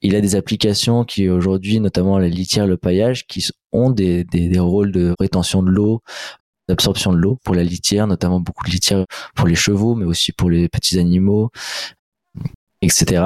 il 0.02 0.16
a 0.16 0.22
des 0.22 0.36
applications 0.36 1.04
qui 1.04 1.28
aujourd'hui, 1.30 1.80
notamment 1.80 2.20
la 2.20 2.28
litière, 2.28 2.68
le 2.68 2.78
paillage, 2.78 3.26
qui 3.28 3.48
ont 3.72 3.90
des, 3.90 4.24
des, 4.24 4.48
des 4.48 4.60
rôles 4.60 4.92
de 4.92 5.16
rétention 5.20 5.64
de 5.64 5.72
l'eau, 5.72 6.02
d'absorption 6.68 7.14
de 7.14 7.18
l'eau 7.18 7.40
pour 7.44 7.56
la 7.56 7.64
litière, 7.64 8.08
notamment 8.08 8.40
beaucoup 8.40 8.66
de 8.66 8.72
litière 8.72 9.06
pour 9.36 9.48
les 9.48 9.56
chevaux, 9.56 9.96
mais 9.96 10.06
aussi 10.06 10.32
pour 10.32 10.50
les 10.50 10.70
petits 10.70 11.00
animaux, 11.00 11.50
etc. 12.82 13.24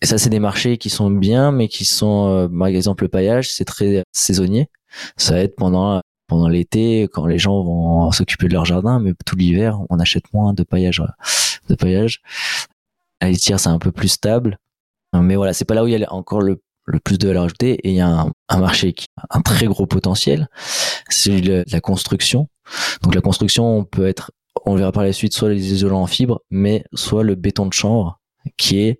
Et 0.00 0.06
ça, 0.06 0.18
c'est 0.18 0.30
des 0.30 0.38
marchés 0.38 0.78
qui 0.78 0.90
sont 0.90 1.10
bien, 1.10 1.50
mais 1.50 1.68
qui 1.68 1.84
sont, 1.84 2.28
euh, 2.28 2.48
par 2.48 2.68
exemple, 2.68 3.04
le 3.04 3.08
paillage, 3.08 3.50
c'est 3.50 3.64
très 3.64 4.04
saisonnier. 4.12 4.68
Ça 5.16 5.34
va 5.34 5.40
être 5.40 5.56
pendant 5.56 6.00
pendant 6.28 6.48
l'été, 6.48 7.08
quand 7.10 7.26
les 7.26 7.38
gens 7.38 7.64
vont 7.64 8.12
s'occuper 8.12 8.48
de 8.48 8.52
leur 8.52 8.66
jardin, 8.66 9.00
mais 9.00 9.14
tout 9.24 9.34
l'hiver, 9.34 9.80
on 9.88 9.98
achète 9.98 10.32
moins 10.34 10.52
de 10.52 10.62
paillage. 10.62 11.02
De 11.68 11.74
paillage. 11.74 12.20
La 13.22 13.30
litière, 13.30 13.58
c'est 13.58 13.70
un 13.70 13.78
peu 13.78 13.92
plus 13.92 14.08
stable. 14.08 14.58
Mais 15.14 15.36
voilà, 15.36 15.54
c'est 15.54 15.64
pas 15.64 15.74
là 15.74 15.82
où 15.82 15.86
il 15.86 15.98
y 15.98 16.04
a 16.04 16.12
encore 16.12 16.42
le, 16.42 16.60
le 16.88 17.00
plus 17.00 17.18
de 17.18 17.28
valeur 17.28 17.44
ajoutée. 17.44 17.74
Et 17.84 17.90
il 17.90 17.94
y 17.94 18.00
a 18.00 18.08
un, 18.08 18.32
un 18.48 18.58
marché 18.58 18.92
qui 18.92 19.06
a 19.16 19.38
un 19.38 19.42
très 19.42 19.66
gros 19.66 19.86
potentiel. 19.86 20.48
C'est 21.08 21.40
la 21.40 21.80
construction. 21.80 22.48
Donc 23.02 23.14
la 23.14 23.20
construction, 23.20 23.78
on 23.78 23.84
peut 23.84 24.06
être, 24.06 24.32
on 24.64 24.74
verra 24.74 24.92
par 24.92 25.02
la 25.02 25.12
suite, 25.12 25.32
soit 25.32 25.48
les 25.48 25.72
isolants 25.72 26.02
en 26.02 26.06
fibre, 26.06 26.42
mais 26.50 26.84
soit 26.94 27.22
le 27.22 27.34
béton 27.34 27.66
de 27.66 27.72
chanvre, 27.72 28.20
qui 28.56 28.80
est 28.80 28.98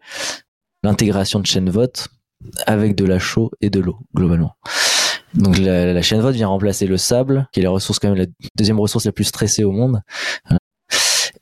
l'intégration 0.83 1.41
de 1.41 1.47
chaîne 1.47 1.71
vote 1.71 2.09
avec 2.67 2.95
de 2.95 3.05
la 3.05 3.19
chaux 3.19 3.51
et 3.61 3.71
de 3.71 3.81
l'eau, 3.81 3.99
globalement. 4.15 4.55
Donc 5.35 5.59
la, 5.59 5.93
la 5.93 6.03
chaîne 6.03 6.21
vote 6.21 6.35
vient 6.35 6.49
remplacer 6.49 6.87
le 6.87 6.97
sable, 6.97 7.49
qui 7.53 7.61
est 7.61 7.63
la 7.63 7.71
ressource 7.71 7.99
quand 7.99 8.09
même 8.09 8.19
la 8.19 8.27
deuxième 8.57 8.81
ressource 8.81 9.05
la 9.05 9.13
plus 9.13 9.25
stressée 9.25 9.65
au 9.65 9.73
monde, 9.73 10.01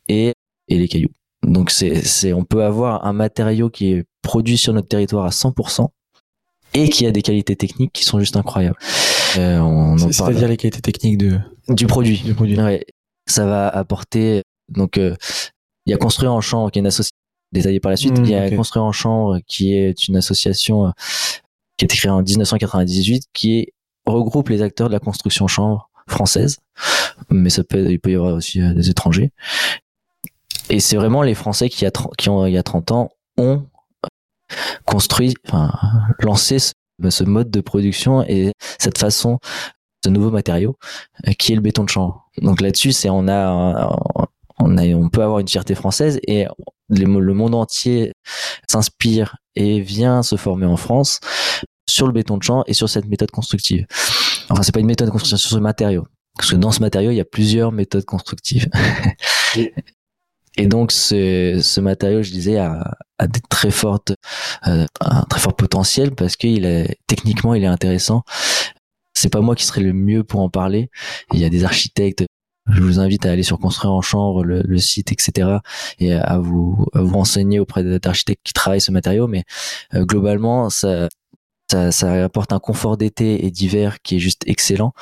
et, 0.09 0.32
et 0.68 0.78
les 0.78 0.88
cailloux. 0.88 1.12
Donc 1.42 1.70
c'est, 1.70 2.32
on 2.32 2.44
peut 2.44 2.64
avoir 2.64 3.05
un 3.07 3.12
matériau 3.12 3.70
qui 3.70 3.92
est 3.92 4.05
produit 4.22 4.59
sur 4.59 4.72
notre 4.72 4.88
territoire 4.88 5.26
à 5.26 5.30
100% 5.30 5.88
et 6.75 6.89
qui 6.89 7.07
a 7.07 7.11
des 7.11 7.23
qualités 7.23 7.57
techniques 7.57 7.93
qui 7.93 8.05
sont 8.05 8.19
juste 8.21 8.37
incroyables. 8.37 8.77
Euh, 9.39 9.97
C'est-à-dire 10.11 10.49
les 10.49 10.57
qualités 10.57 10.81
techniques 10.81 11.19
de, 11.19 11.39
du 11.69 11.87
produit. 11.87 12.21
du 12.23 12.35
produit. 12.35 12.59
Ouais, 12.59 12.85
ça 13.27 13.47
va 13.47 13.69
apporter. 13.69 14.43
Donc, 14.69 14.99
euh, 14.99 15.14
il 15.87 15.91
y 15.91 15.95
a 15.95 15.97
Construire 15.99 16.33
en 16.33 16.41
Chambre, 16.41 16.71
qui 16.71 16.79
est 16.79 16.81
une 16.81 16.87
association 16.87 17.14
détaillée 17.53 17.81
par 17.81 17.91
la 17.91 17.97
suite. 17.97 18.19
Mmh, 18.19 18.25
il 18.25 18.31
y 18.31 18.35
a. 18.35 18.51
Construire 18.51 18.85
en 18.85 18.93
Chambre, 18.93 19.39
qui 19.47 19.73
est 19.75 20.09
une 20.09 20.17
association 20.17 20.87
euh, 20.87 20.91
qui 21.77 21.85
a 21.85 21.87
été 21.87 21.97
créée 21.97 22.11
en 22.11 22.23
1998, 22.23 23.25
qui 23.33 23.59
est- 23.61 23.73
regroupe 24.07 24.49
les 24.51 24.62
acteurs 24.62 24.89
de 24.89 24.93
la 24.93 25.01
construction 25.01 25.49
chambre 25.49 25.91
française. 26.09 26.59
Mais 27.31 27.51
ça 27.51 27.64
peut, 27.64 27.91
il 27.91 27.99
peut 27.99 28.12
y 28.12 28.14
avoir 28.14 28.35
aussi 28.35 28.61
des 28.61 28.89
étrangers. 28.91 29.33
Et 30.71 30.79
c'est 30.81 30.97
vraiment 30.97 31.23
les 31.23 31.35
Français 31.35 31.69
qui, 31.69 31.85
a, 31.87 31.91
qui 32.17 32.29
ont, 32.29 32.47
il 32.47 32.53
y 32.53 32.59
a 32.59 32.62
30 32.62 32.93
ans, 32.93 33.11
ont 33.37 33.64
construit, 34.84 35.34
enfin, 35.47 35.72
lancé 36.20 36.59
ce, 36.59 36.72
ce 37.11 37.24
mode 37.24 37.51
de 37.51 37.61
production 37.61 38.22
et 38.22 38.53
cette 38.78 38.99
façon, 38.99 39.38
ce 40.05 40.11
nouveau 40.11 40.30
matériau 40.30 40.76
euh, 41.26 41.32
qui 41.32 41.53
est 41.53 41.57
le 41.57 41.61
béton 41.62 41.84
de 41.84 41.88
chanvre. 41.88 42.28
Donc 42.42 42.61
là-dessus, 42.61 42.92
c'est 42.92 43.11
on 43.11 43.28
a, 43.28 43.47
un- 43.49 43.97
on 44.59 44.78
a, 44.78 44.84
on 44.94 45.09
peut 45.09 45.22
avoir 45.22 45.40
une 45.40 45.49
fierté 45.49 45.74
française 45.74 46.18
et 46.26 46.47
le 46.88 47.34
monde 47.34 47.55
entier 47.55 48.12
s'inspire 48.70 49.36
et 49.57 49.80
vient 49.80 50.22
se 50.22 50.36
former 50.36 50.66
en 50.66 50.76
France 50.76 51.20
sur 51.88 52.07
le 52.07 52.12
béton 52.12 52.36
de 52.36 52.42
chanvre 52.42 52.64
et 52.66 52.74
sur 52.74 52.88
cette 52.88 53.07
méthode 53.07 53.30
constructive. 53.30 53.86
Enfin, 54.49 54.62
c'est 54.62 54.72
pas 54.72 54.80
une 54.80 54.86
méthode 54.86 55.09
de 55.09 55.12
construction, 55.12 55.36
c'est 55.36 55.49
sur 55.49 55.57
ce 55.57 55.61
matériau. 55.62 56.07
Parce 56.36 56.51
que 56.51 56.57
dans 56.57 56.70
ce 56.70 56.80
matériau, 56.80 57.11
il 57.11 57.16
y 57.16 57.20
a 57.20 57.24
plusieurs 57.24 57.72
méthodes 57.72 58.05
constructives. 58.05 58.68
Donc 60.64 60.92
ce, 60.92 61.61
ce 61.62 61.80
matériau, 61.80 62.22
je 62.22 62.30
disais, 62.30 62.57
a, 62.57 62.96
a 63.18 63.26
des 63.26 63.40
très 63.50 63.70
fortes, 63.70 64.12
euh, 64.66 64.86
un 65.00 65.22
très 65.24 65.40
fort 65.40 65.54
potentiel 65.54 66.14
parce 66.14 66.36
qu'il 66.36 66.64
est 66.64 66.96
techniquement, 67.07 67.54
il 67.54 67.62
est 67.62 67.68
intéressant. 67.68 68.22
C'est 69.14 69.28
pas 69.30 69.40
moi 69.40 69.54
qui 69.54 69.64
serais 69.64 69.82
le 69.82 69.92
mieux 69.92 70.24
pour 70.24 70.40
en 70.40 70.48
parler. 70.48 70.90
Il 71.32 71.40
y 71.40 71.44
a 71.44 71.50
des 71.50 71.64
architectes. 71.64 72.24
Je 72.68 72.82
vous 72.82 72.98
invite 72.98 73.26
à 73.26 73.30
aller 73.30 73.42
sur 73.42 73.59
construire 73.59 73.92
en 73.92 74.02
chambre 74.02 74.44
le, 74.44 74.62
le 74.62 74.78
site, 74.78 75.12
etc. 75.12 75.59
et 75.98 76.12
à 76.14 76.38
vous 76.38 76.86
à 76.94 77.02
vous 77.02 77.14
renseigner 77.14 77.61
auprès 77.61 77.84
d'architectes 77.98 78.40
qui 78.42 78.52
travaillent 78.52 78.80
ce 78.80 78.92
matériau. 78.92 79.28
Mais 79.28 79.44
euh, 79.94 80.04
globalement, 80.04 80.70
ça, 80.70 81.09
ça 81.70 81.92
ça 81.92 82.24
apporte 82.24 82.52
un 82.52 82.59
confort 82.59 82.96
d'été 82.96 83.46
et 83.46 83.50
d'hiver 83.50 83.98
qui 84.02 84.16
est 84.16 84.20
juste 84.20 84.42
excellent. 84.46 84.92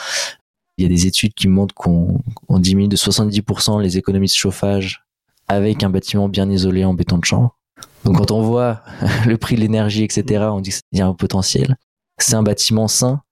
Il 0.76 0.82
y 0.82 0.86
a 0.86 0.88
des 0.88 1.06
études 1.06 1.34
qui 1.34 1.48
montrent 1.48 1.74
qu'on 1.74 2.20
on 2.48 2.58
diminue 2.58 2.88
de 2.88 2.96
70% 2.96 3.80
les 3.80 3.96
économies 3.98 4.26
de 4.26 4.32
chauffage 4.32 5.03
avec 5.48 5.82
un 5.82 5.90
bâtiment 5.90 6.28
bien 6.28 6.48
isolé 6.50 6.84
en 6.84 6.94
béton 6.94 7.18
de 7.18 7.24
chambre. 7.24 7.58
Donc 8.04 8.18
quand 8.18 8.30
on 8.30 8.42
voit 8.42 8.82
le 9.26 9.36
prix 9.36 9.56
de 9.56 9.60
l'énergie, 9.60 10.04
etc., 10.04 10.44
on 10.50 10.60
dit 10.60 10.70
qu'il 10.70 10.98
y 10.98 11.00
a 11.00 11.06
un 11.06 11.14
potentiel. 11.14 11.76
C'est 12.18 12.34
un 12.34 12.42
bâtiment 12.42 12.86
sain 12.86 13.22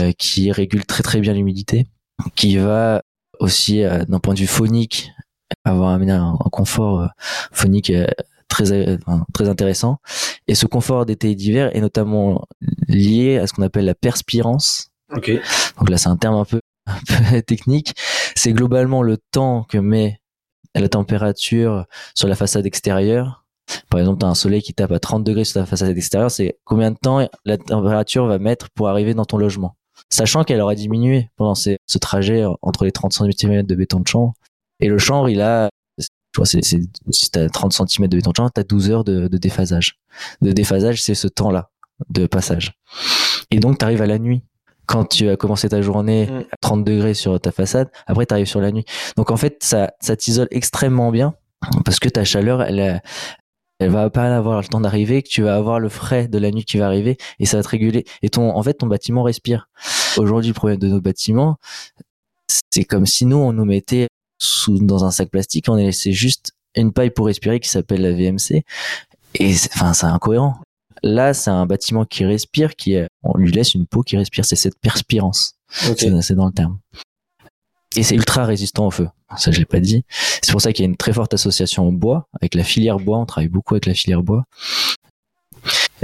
euh, 0.00 0.12
qui 0.18 0.50
régule 0.50 0.84
très 0.86 1.02
très 1.02 1.20
bien 1.20 1.32
l'humidité, 1.34 1.86
qui 2.34 2.56
va 2.56 3.02
aussi 3.38 3.82
euh, 3.82 4.04
d'un 4.06 4.18
point 4.18 4.34
de 4.34 4.40
vue 4.40 4.46
phonique 4.46 5.12
avoir 5.64 5.90
un, 5.90 6.08
un 6.08 6.50
confort 6.50 7.00
euh, 7.00 7.06
phonique 7.52 7.90
euh, 7.90 8.06
très 8.48 8.72
euh, 8.72 8.96
très 9.32 9.48
intéressant. 9.48 9.98
Et 10.46 10.54
ce 10.54 10.66
confort 10.66 11.06
d'été 11.06 11.30
et 11.30 11.34
d'hiver 11.34 11.74
est 11.74 11.80
notamment 11.80 12.44
lié 12.88 13.38
à 13.38 13.46
ce 13.46 13.52
qu'on 13.52 13.62
appelle 13.62 13.84
la 13.84 13.94
perspirance. 13.94 14.88
Ok. 15.14 15.30
Donc 15.78 15.90
là 15.90 15.96
c'est 15.96 16.08
un 16.08 16.16
terme 16.16 16.36
un 16.36 16.44
peu, 16.44 16.60
un 16.86 16.98
peu 17.06 17.42
technique. 17.42 17.94
C'est 18.34 18.52
globalement 18.52 19.02
le 19.02 19.18
temps 19.30 19.64
que 19.68 19.78
met 19.78 20.18
la 20.80 20.88
température 20.88 21.86
sur 22.14 22.28
la 22.28 22.34
façade 22.34 22.66
extérieure. 22.66 23.44
Par 23.88 24.00
exemple, 24.00 24.20
tu 24.20 24.26
as 24.26 24.28
un 24.28 24.34
soleil 24.34 24.62
qui 24.62 24.74
tape 24.74 24.92
à 24.92 24.98
30 24.98 25.24
degrés 25.24 25.44
sur 25.44 25.54
ta 25.54 25.66
façade 25.66 25.96
extérieure, 25.96 26.30
c'est 26.30 26.58
combien 26.64 26.90
de 26.90 26.96
temps 26.96 27.26
la 27.44 27.56
température 27.56 28.26
va 28.26 28.38
mettre 28.38 28.68
pour 28.70 28.88
arriver 28.88 29.14
dans 29.14 29.24
ton 29.24 29.38
logement? 29.38 29.76
Sachant 30.10 30.44
qu'elle 30.44 30.60
aura 30.60 30.74
diminué 30.74 31.30
pendant 31.36 31.54
ce 31.54 31.98
trajet 31.98 32.44
entre 32.62 32.84
les 32.84 32.92
30 32.92 33.12
cm 33.12 33.62
de 33.62 33.74
béton 33.74 34.00
de 34.00 34.08
chanvre. 34.08 34.34
Et 34.80 34.88
le 34.88 34.98
chanvre, 34.98 35.28
il 35.28 35.40
a, 35.40 35.70
je 35.98 36.06
vois, 36.36 36.46
c'est, 36.46 36.62
si 36.62 37.30
tu 37.30 37.38
as 37.38 37.48
30 37.48 37.72
cm 37.72 38.08
de 38.08 38.16
béton 38.16 38.30
de 38.30 38.36
chanvre, 38.36 38.50
tu 38.52 38.60
as 38.60 38.64
12 38.64 38.90
heures 38.90 39.04
de, 39.04 39.28
de 39.28 39.38
déphasage. 39.38 39.98
De 40.42 40.52
déphasage, 40.52 41.02
c'est 41.02 41.14
ce 41.14 41.28
temps-là 41.28 41.70
de 42.10 42.26
passage. 42.26 42.74
Et 43.50 43.60
donc, 43.60 43.78
tu 43.78 43.84
arrives 43.84 44.02
à 44.02 44.06
la 44.06 44.18
nuit. 44.18 44.42
Quand 44.86 45.04
tu 45.06 45.28
as 45.28 45.36
commencé 45.36 45.68
ta 45.68 45.80
journée 45.82 46.26
Mm. 46.26 46.44
à 46.52 46.56
30 46.60 46.84
degrés 46.84 47.14
sur 47.14 47.40
ta 47.40 47.52
façade, 47.52 47.90
après 48.06 48.26
tu 48.26 48.34
arrives 48.34 48.46
sur 48.46 48.60
la 48.60 48.70
nuit. 48.72 48.84
Donc 49.16 49.30
en 49.30 49.36
fait, 49.36 49.62
ça, 49.62 49.92
ça 50.00 50.16
t'isole 50.16 50.48
extrêmement 50.50 51.10
bien 51.10 51.34
parce 51.84 51.98
que 51.98 52.08
ta 52.08 52.24
chaleur, 52.24 52.62
elle, 52.62 52.80
a- 52.80 53.00
elle 53.80 53.90
va 53.90 54.08
pas 54.10 54.34
avoir 54.36 54.60
le 54.60 54.66
temps 54.68 54.80
d'arriver, 54.80 55.22
que 55.22 55.28
tu 55.28 55.42
vas 55.42 55.56
avoir 55.56 55.80
le 55.80 55.88
frais 55.88 56.28
de 56.28 56.38
la 56.38 56.50
nuit 56.50 56.64
qui 56.64 56.76
va 56.78 56.86
arriver 56.86 57.16
et 57.38 57.46
ça 57.46 57.56
va 57.56 57.62
te 57.62 57.68
réguler. 57.68 58.04
Et 58.22 58.28
ton, 58.30 58.54
en 58.54 58.62
fait, 58.62 58.74
ton 58.74 58.86
bâtiment 58.86 59.22
respire. 59.22 59.68
Aujourd'hui, 60.16 60.48
le 60.50 60.54
problème 60.54 60.78
de 60.78 60.88
nos 60.88 61.00
bâtiments, 61.00 61.56
c'est 62.70 62.84
comme 62.84 63.06
si 63.06 63.26
nous, 63.26 63.36
on 63.36 63.52
nous 63.52 63.64
mettait 63.64 64.08
sous, 64.38 64.78
dans 64.78 65.04
un 65.04 65.10
sac 65.10 65.30
plastique, 65.30 65.66
on 65.68 65.76
laissait 65.76 66.12
juste 66.12 66.52
une 66.76 66.92
paille 66.92 67.10
pour 67.10 67.26
respirer 67.26 67.60
qui 67.60 67.68
s'appelle 67.68 68.02
la 68.02 68.12
VMC. 68.12 68.64
Et 69.36 69.54
enfin, 69.74 69.92
c'est 69.94 70.06
incohérent. 70.06 70.56
Là, 71.06 71.34
c'est 71.34 71.50
un 71.50 71.66
bâtiment 71.66 72.04
qui 72.06 72.24
respire, 72.24 72.76
qui 72.76 72.94
est, 72.94 73.06
on 73.22 73.36
lui 73.36 73.52
laisse 73.52 73.74
une 73.74 73.86
peau 73.86 74.02
qui 74.02 74.16
respire. 74.16 74.44
C'est 74.46 74.56
cette 74.56 74.78
perspirance. 74.80 75.54
C'est 76.22 76.34
dans 76.34 76.46
le 76.46 76.52
terme. 76.52 76.78
Et 77.96 78.02
c'est 78.02 78.14
ultra 78.14 78.44
résistant 78.46 78.86
au 78.86 78.90
feu. 78.90 79.08
Ça, 79.36 79.50
je 79.50 79.58
l'ai 79.58 79.66
pas 79.66 79.80
dit. 79.80 80.02
C'est 80.42 80.50
pour 80.52 80.60
ça 80.62 80.72
qu'il 80.72 80.82
y 80.84 80.86
a 80.86 80.90
une 80.90 80.96
très 80.96 81.12
forte 81.12 81.34
association 81.34 81.86
au 81.88 81.92
bois, 81.92 82.26
avec 82.40 82.54
la 82.54 82.64
filière 82.64 82.98
bois. 82.98 83.18
On 83.18 83.26
travaille 83.26 83.48
beaucoup 83.48 83.74
avec 83.74 83.84
la 83.86 83.92
filière 83.94 84.22
bois. 84.22 84.44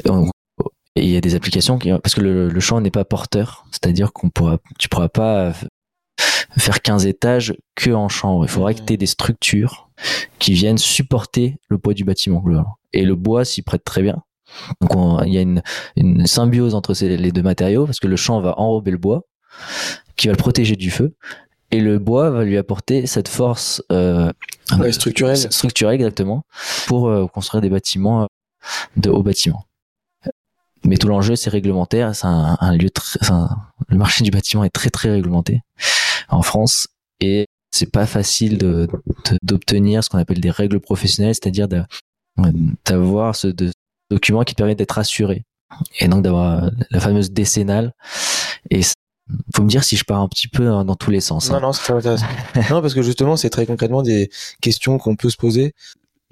Et 0.05 0.11
on- 0.11 0.28
et 0.96 1.05
il 1.05 1.11
y 1.11 1.16
a 1.16 1.20
des 1.20 1.34
applications 1.36 1.78
qui, 1.78 1.90
parce 2.03 2.14
que 2.14 2.20
le, 2.20 2.48
le 2.51 2.61
champ 2.61 2.80
n'est 2.80 2.90
pas 2.90 3.05
porteur. 3.05 3.64
C'est-à-dire 3.70 4.12
qu'on 4.12 4.28
pourra, 4.28 4.59
tu 4.78 4.88
pourras 4.88 5.09
pas 5.09 5.53
faire 6.59 6.82
15 6.82 7.07
étages 7.07 7.55
que 7.74 7.90
en 7.90 8.09
chambre. 8.09 8.44
Il 8.44 8.48
faudra 8.48 8.74
que 8.74 8.80
tu 8.82 8.92
aies 8.92 8.96
des 8.98 9.07
structures 9.07 9.88
qui 10.38 10.53
viennent 10.53 10.78
supporter 10.78 11.57
le 11.68 11.78
poids 11.78 11.94
du 11.94 12.05
bâtiment, 12.05 12.40
globalement. 12.40 12.76
Et 12.92 13.05
le 13.05 13.14
bois 13.14 13.44
s'y 13.44 13.62
prête 13.62 13.84
très 13.84 14.03
bien. 14.03 14.22
Donc, 14.80 14.94
on- 14.96 15.22
il 15.24 15.32
y 15.32 15.38
a 15.38 15.42
une, 15.42 15.62
une 15.96 16.26
symbiose 16.26 16.74
entre 16.74 16.94
ces, 16.94 17.16
les 17.16 17.32
deux 17.32 17.42
matériaux, 17.42 17.86
parce 17.86 18.01
que 18.01 18.09
le 18.09 18.16
champ 18.16 18.40
va 18.40 18.59
enrober 18.59 18.90
le 18.90 18.98
bois, 18.98 19.22
qui 20.16 20.26
va 20.28 20.32
le 20.32 20.38
protéger 20.38 20.76
du 20.76 20.90
feu, 20.90 21.14
et 21.70 21.80
le 21.80 21.98
bois 21.98 22.30
va 22.30 22.44
lui 22.44 22.57
apporter 22.57 23.07
cette 23.07 23.28
force 23.28 23.82
euh, 23.92 24.32
Ouais, 24.78 24.92
structurel. 24.92 25.36
structurel 25.36 25.94
exactement 25.96 26.42
pour 26.86 27.09
euh, 27.09 27.26
construire 27.26 27.61
des 27.61 27.70
bâtiments 27.70 28.22
euh, 28.22 28.26
de 28.96 29.11
hauts 29.11 29.22
bâtiments. 29.22 29.64
Mais 30.84 30.96
tout 30.96 31.09
l'enjeu 31.09 31.36
c'est 31.36 31.51
réglementaire, 31.51 32.14
c'est 32.14 32.26
un, 32.26 32.57
un 32.61 32.76
lieu 32.76 32.88
très, 32.90 33.18
enfin, 33.22 33.51
le 33.88 33.98
marché 33.98 34.24
du 34.24 34.30
bâtiment 34.30 34.64
est 34.64 34.70
très 34.70 34.88
très 34.90 35.11
réglementé 35.11 35.61
en 36.28 36.40
France 36.42 36.88
et 37.20 37.46
c'est 37.70 37.90
pas 37.92 38.07
facile 38.07 38.57
de 38.59 38.88
de- 39.30 39.38
d'obtenir 39.42 40.03
ce 40.03 40.09
qu'on 40.09 40.18
appelle 40.18 40.40
des 40.40 40.51
règles 40.51 40.80
professionnelles, 40.80 41.34
c'est-à-dire 41.34 41.68
de- 41.68 41.82
d'avoir 42.86 43.36
ce 43.36 43.48
de, 43.48 43.70
document 44.11 44.42
qui 44.42 44.54
te 44.54 44.58
permet 44.58 44.74
d'être 44.74 44.98
assuré 44.98 45.44
et 46.00 46.08
donc 46.08 46.22
d'avoir 46.22 46.70
la 46.90 47.00
fameuse 47.00 47.30
décennale 47.30 47.92
et 48.70 48.80
faut 49.54 49.62
me 49.62 49.68
dire 49.68 49.84
si 49.84 49.96
je 49.96 50.04
pars 50.04 50.20
un 50.20 50.28
petit 50.28 50.48
peu 50.48 50.64
dans 50.64 50.96
tous 50.96 51.11
les 51.12 51.20
sens. 51.20 51.50
hein. 51.50 51.54
Non, 51.54 51.68
non, 51.68 51.72
c'est 51.72 51.82
très 51.82 51.92
intéressant. 51.94 52.26
non, 52.70 52.82
parce 52.82 52.94
que 52.94 53.02
justement, 53.02 53.36
c'est 53.36 53.50
très 53.50 53.64
concrètement 53.66 54.02
des 54.02 54.28
questions 54.61 54.98
qu'on 54.98 55.14
peut 55.14 55.30
se 55.30 55.36
poser. 55.36 55.72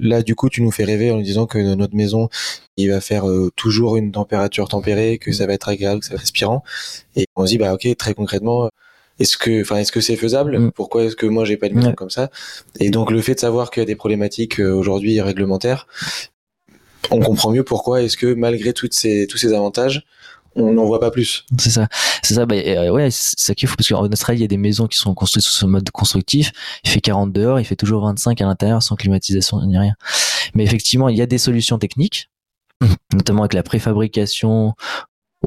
Là, 0.00 0.22
du 0.22 0.34
coup, 0.34 0.48
tu 0.48 0.62
nous 0.62 0.70
fais 0.72 0.84
rêver 0.84 1.10
en 1.12 1.16
nous 1.16 1.22
disant 1.22 1.46
que 1.46 1.58
notre 1.74 1.94
maison, 1.94 2.28
il 2.76 2.90
va 2.90 3.00
faire 3.00 3.28
euh, 3.28 3.50
toujours 3.56 3.96
une 3.96 4.10
température 4.12 4.68
tempérée, 4.68 5.18
que 5.18 5.32
ça 5.32 5.46
va 5.46 5.52
être 5.54 5.68
agréable, 5.68 6.00
que 6.00 6.06
ça 6.06 6.10
va 6.10 6.14
être 6.16 6.20
respirant. 6.22 6.62
Et 7.16 7.26
on 7.36 7.46
se 7.46 7.50
dit, 7.50 7.58
bah, 7.58 7.72
ok, 7.74 7.86
très 7.96 8.14
concrètement, 8.14 8.68
est-ce 9.20 9.36
que, 9.36 9.60
enfin, 9.62 9.76
est-ce 9.76 9.90
que 9.92 10.00
c'est 10.00 10.16
faisable? 10.16 10.58
Mm. 10.58 10.72
Pourquoi 10.72 11.04
est-ce 11.04 11.16
que 11.16 11.26
moi 11.26 11.44
j'ai 11.44 11.56
pas 11.56 11.68
de 11.68 11.74
maison 11.74 11.88
Ouais. 11.88 11.94
comme 11.94 12.10
ça? 12.10 12.30
Et 12.80 12.90
donc, 12.90 13.10
le 13.10 13.20
fait 13.20 13.34
de 13.34 13.40
savoir 13.40 13.70
qu'il 13.70 13.80
y 13.80 13.82
a 13.82 13.86
des 13.86 13.96
problématiques 13.96 14.60
euh, 14.60 14.72
aujourd'hui 14.72 15.20
réglementaires, 15.20 15.86
on 17.10 17.20
comprend 17.20 17.50
mieux 17.50 17.64
pourquoi 17.64 18.02
est-ce 18.02 18.16
que 18.16 18.34
malgré 18.34 18.72
toutes 18.72 18.94
ces, 18.94 19.26
tous 19.28 19.38
ces 19.38 19.52
avantages, 19.52 20.04
on 20.54 20.72
n'en 20.72 20.84
voit 20.86 20.98
pas 20.98 21.10
plus. 21.10 21.44
C'est 21.58 21.70
ça, 21.70 21.88
c'est 22.22 22.34
ça. 22.34 22.44
Bah, 22.46 22.56
euh, 22.56 22.90
ouais, 22.90 23.10
c'est 23.10 23.38
ça 23.38 23.54
qu'il 23.54 23.68
faut 23.68 23.76
parce 23.76 23.88
qu'en 23.88 24.04
Australie, 24.06 24.40
il 24.40 24.42
y 24.42 24.44
a 24.44 24.48
des 24.48 24.56
maisons 24.56 24.86
qui 24.88 24.98
sont 24.98 25.14
construites 25.14 25.44
sous 25.44 25.52
ce 25.52 25.66
mode 25.66 25.88
constructif. 25.90 26.50
Il 26.84 26.90
fait 26.90 27.00
40 27.00 27.32
dehors, 27.32 27.60
il 27.60 27.64
fait 27.64 27.76
toujours 27.76 28.04
25 28.04 28.40
à 28.40 28.44
l'intérieur 28.44 28.82
sans 28.82 28.96
climatisation 28.96 29.64
ni 29.64 29.78
rien. 29.78 29.94
Mais 30.54 30.64
effectivement, 30.64 31.08
il 31.08 31.16
y 31.16 31.22
a 31.22 31.26
des 31.26 31.38
solutions 31.38 31.78
techniques, 31.78 32.30
notamment 33.14 33.42
avec 33.42 33.54
la 33.54 33.62
préfabrication. 33.62 34.74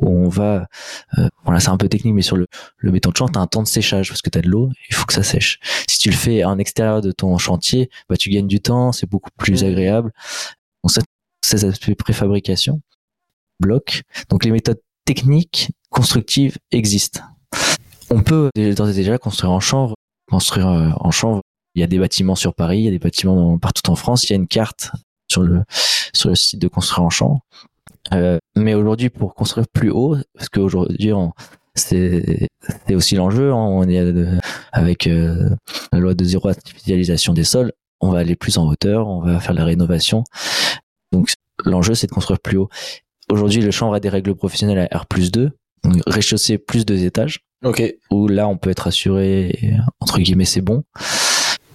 Où 0.01 0.07
on 0.07 0.29
va, 0.29 0.69
euh, 1.17 1.27
voilà, 1.43 1.59
c'est 1.59 1.67
un 1.67 1.75
peu 1.75 1.89
technique, 1.89 2.13
mais 2.13 2.21
sur 2.21 2.37
le, 2.37 2.47
le 2.77 2.91
béton 2.91 3.09
de 3.09 3.17
champ, 3.17 3.27
t'as 3.27 3.41
un 3.41 3.45
temps 3.47 3.61
de 3.61 3.67
séchage 3.67 4.07
parce 4.07 4.21
que 4.21 4.29
t'as 4.29 4.39
de 4.39 4.47
l'eau, 4.47 4.69
il 4.89 4.95
faut 4.95 5.03
que 5.05 5.11
ça 5.11 5.21
sèche. 5.21 5.59
Si 5.85 5.99
tu 5.99 6.09
le 6.09 6.15
fais 6.15 6.45
en 6.45 6.57
extérieur 6.59 7.01
de 7.01 7.11
ton 7.11 7.37
chantier, 7.37 7.89
bah 8.07 8.15
tu 8.15 8.29
gagnes 8.29 8.47
du 8.47 8.61
temps, 8.61 8.93
c'est 8.93 9.05
beaucoup 9.05 9.31
plus 9.37 9.63
Mhm. 9.63 9.69
agréable. 9.69 10.13
Donc 10.81 10.91
ça, 10.91 11.01
ces 11.51 11.65
aspects 11.65 11.93
préfabrication, 11.95 12.81
bloc. 13.59 14.03
Donc 14.29 14.45
les 14.45 14.51
méthodes 14.51 14.81
techniques 15.05 15.71
constructives 15.89 16.57
existent. 16.71 17.21
On 18.09 18.21
peut 18.21 18.49
déjà- 18.55 19.17
construire 19.17 19.51
en 19.51 19.59
chanvre. 19.59 19.95
Construire 20.29 20.67
euh, 20.69 20.89
en 20.99 21.11
chanvre. 21.11 21.41
Il 21.75 21.81
y 21.81 21.83
a 21.83 21.87
des 21.87 21.99
bâtiments 21.99 22.35
sur 22.35 22.53
Paris, 22.53 22.79
il 22.79 22.85
y 22.85 22.87
a 22.87 22.91
des 22.91 22.99
bâtiments 22.99 23.57
partout 23.57 23.89
en 23.91 23.95
France. 23.95 24.23
Il 24.23 24.29
y 24.31 24.33
a 24.33 24.35
une 24.35 24.47
carte 24.47 24.91
sur 25.29 25.41
le 25.43 25.63
site 26.35 26.59
de 26.61 26.67
construire 26.67 27.05
en 27.05 27.09
chanvre. 27.09 27.39
Euh, 28.13 28.37
mais 28.55 28.73
aujourd'hui, 28.73 29.09
pour 29.09 29.35
construire 29.35 29.67
plus 29.71 29.89
haut, 29.89 30.17
parce 30.35 30.49
qu'aujourd'hui, 30.49 31.11
c'est 31.75 32.49
aussi 32.89 33.15
l'enjeu. 33.15 33.51
hein, 33.51 33.55
on 33.55 33.87
est 33.87 33.99
euh, 33.99 34.37
avec 34.73 35.05
la 35.05 35.99
loi 35.99 36.13
de 36.13 36.23
zéro 36.25 36.49
artificialisation 36.49 37.33
des 37.33 37.45
sols. 37.45 37.71
On 38.01 38.09
va 38.11 38.19
aller 38.19 38.35
plus 38.35 38.57
en 38.57 38.67
hauteur, 38.67 39.07
on 39.07 39.21
va 39.21 39.39
faire 39.39 39.53
la 39.53 39.63
rénovation. 39.63 40.23
Donc 41.13 41.31
l'enjeu, 41.65 41.93
c'est 41.95 42.07
de 42.07 42.11
construire 42.11 42.39
plus 42.39 42.57
haut. 42.57 42.69
Aujourd'hui, 43.29 43.61
le 43.61 43.71
chanvre 43.71 43.93
a 43.93 43.99
des 43.99 44.09
règles 44.09 44.35
professionnelles 44.35 44.87
à 44.91 44.97
R 44.97 45.05
plus 45.05 45.31
2, 45.31 45.51
rez-de-chaussée 46.07 46.57
plus 46.57 46.85
deux 46.85 47.03
étages, 47.03 47.39
Ok. 47.63 47.81
où 48.11 48.27
là, 48.27 48.47
on 48.47 48.57
peut 48.57 48.69
être 48.69 48.87
assuré, 48.87 49.73
entre 49.99 50.19
guillemets, 50.19 50.45
c'est 50.45 50.61
bon. 50.61 50.83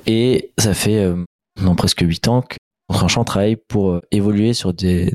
Et 0.06 0.52
ça 0.58 0.74
fait 0.74 0.98
euh, 0.98 1.24
non, 1.60 1.74
presque 1.74 2.00
8 2.02 2.28
ans 2.28 2.42
que 2.42 2.56
Tranchant 2.88 3.24
travaille 3.24 3.56
pour 3.56 3.90
euh, 3.92 4.00
évoluer 4.12 4.52
sur 4.54 4.72
des, 4.72 5.12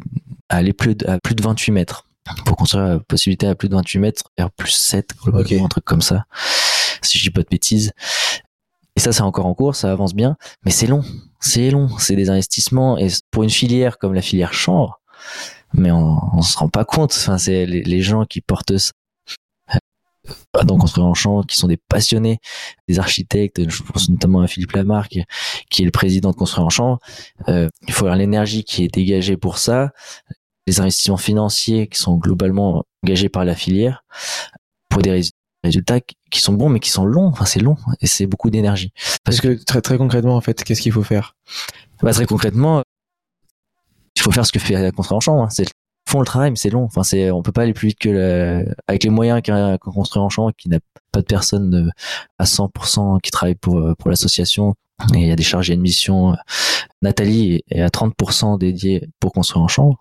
à 0.50 0.58
aller 0.58 0.74
plus 0.74 0.96
de, 0.96 1.08
à 1.08 1.20
plus 1.20 1.36
de 1.36 1.42
28 1.42 1.72
mètres. 1.72 2.08
Pour 2.46 2.56
construire 2.58 2.86
la 2.86 3.00
possibilité 3.00 3.48
à 3.48 3.56
plus 3.56 3.70
de 3.70 3.76
28 3.76 4.00
mètres, 4.00 4.24
R 4.40 4.52
plus 4.52 4.72
7, 4.72 5.12
Ok. 5.28 5.54
un 5.54 5.68
truc 5.70 5.86
comme 5.86 6.02
ça. 6.02 6.26
Si 7.02 7.18
je 7.18 7.24
dis 7.24 7.30
pas 7.30 7.42
de 7.42 7.48
bêtises. 7.50 7.94
Et 8.96 9.00
ça, 9.00 9.12
c'est 9.12 9.22
encore 9.22 9.46
en 9.46 9.54
cours, 9.54 9.76
ça 9.76 9.92
avance 9.92 10.14
bien, 10.14 10.36
mais 10.66 10.72
c'est 10.72 10.88
long. 10.88 11.04
C'est 11.40 11.72
long, 11.72 11.90
c'est 11.98 12.16
des 12.16 12.30
investissements. 12.30 12.98
Et 12.98 13.08
pour 13.32 13.44
une 13.44 13.50
filière 13.50 13.98
comme 13.98 14.14
la 14.14 14.22
filière 14.22 14.54
chanvre, 14.54 15.00
mais 15.74 15.92
on, 15.92 16.20
on 16.34 16.42
se 16.42 16.58
rend 16.58 16.70
pas 16.70 16.86
compte. 16.86 17.14
Enfin, 17.14 17.38
c'est 17.38 17.66
les, 17.66 18.02
gens 18.02 18.26
qui 18.26 18.42
portent 18.42 18.78
ça. 18.78 18.92
euh, 20.58 20.64
Donc, 20.64 20.82
construire 20.82 21.08
en 21.08 21.14
champ, 21.14 21.44
qui 21.44 21.58
sont 21.58 21.68
des 21.68 21.78
passionnés, 21.78 22.40
des 22.88 23.00
architectes. 23.00 23.70
Je 23.70 23.84
pense 23.84 24.10
notamment 24.10 24.42
à 24.42 24.48
Philippe 24.48 24.74
Lamarck, 24.74 25.18
qui, 25.70 25.82
est 25.82 25.86
le 25.86 25.92
président 25.92 26.32
de 26.32 26.36
Construire 26.36 26.66
en 26.68 26.70
champ. 26.70 27.00
Euh, 27.48 27.70
il 27.88 27.94
faut 27.94 28.06
avoir 28.06 28.18
l'énergie 28.18 28.64
qui 28.64 28.84
est 28.84 28.94
dégagée 28.94 29.38
pour 29.38 29.58
ça, 29.58 29.92
les 30.68 30.80
investissements 30.80 31.18
financiers 31.18 31.88
qui 31.88 32.00
sont 32.00 32.18
globalement 32.18 32.84
engagés 33.04 33.30
par 33.30 33.46
la 33.46 33.56
filière 33.56 34.04
pour 34.90 35.02
des 35.02 35.24
résultats 35.64 36.00
qui- 36.02 36.40
sont 36.40 36.54
bons, 36.54 36.70
mais 36.70 36.80
qui 36.80 36.90
sont 36.90 37.06
longs. 37.06 37.28
Enfin, 37.28 37.46
c'est 37.46 37.60
long 37.60 37.76
et 38.00 38.08
c'est 38.08 38.26
beaucoup 38.26 38.50
d'énergie. 38.50 38.94
Parce 39.24 39.42
que 39.42 39.62
très, 39.64 39.82
très 39.82 39.98
concrètement, 39.98 40.36
en 40.36 40.42
fait, 40.42 40.64
qu'est-ce 40.64 40.82
qu'il 40.82 40.92
faut 40.92 41.04
faire? 41.04 41.36
Bah, 42.02 42.14
très 42.14 42.26
concrètement, 42.26 42.84
il 44.16 44.22
faut 44.22 44.32
faire 44.32 44.46
ce 44.46 44.52
que 44.52 44.60
fait 44.60 44.74
la 44.74 44.92
construire 44.92 45.18
en 45.18 45.22
champ. 45.22 45.44
Hein. 45.44 45.50
C'est 45.50 45.66
font 46.10 46.20
le 46.20 46.26
travail, 46.26 46.50
mais 46.50 46.58
c'est 46.58 46.70
long. 46.72 46.84
Enfin, 46.84 47.04
c'est 47.04 47.32
on 47.32 47.42
peut 47.42 47.52
pas 47.52 47.62
aller 47.62 47.74
plus 47.74 47.90
vite 47.90 48.00
que 48.00 48.10
la- 48.10 48.64
avec 48.88 49.04
les 49.04 49.10
moyens 49.10 49.42
qu'a 49.42 49.78
construit 49.78 50.22
en 50.22 50.30
champ, 50.30 50.50
qui 50.58 50.68
n'a 50.68 50.80
pas 51.12 51.22
de 51.22 51.26
personne 51.26 51.88
euh, 51.88 51.90
à 52.40 52.46
100% 52.46 53.20
qui 53.20 53.32
travaille 53.32 53.56
pour 53.56 53.78
euh, 53.80 53.94
pour 53.96 54.10
l'association. 54.10 54.74
Et 55.16 55.20
il 55.22 55.28
y 55.28 55.32
a 55.32 55.36
des 55.36 55.44
chargés 55.44 55.76
de 55.76 55.82
mission. 55.82 56.36
Nathalie 57.02 57.64
est 57.70 57.82
à 57.82 57.90
30% 57.90 58.58
dédiée 58.58 59.08
pour 59.20 59.32
construire 59.32 59.64
en 59.64 59.68
chambre. 59.68 59.98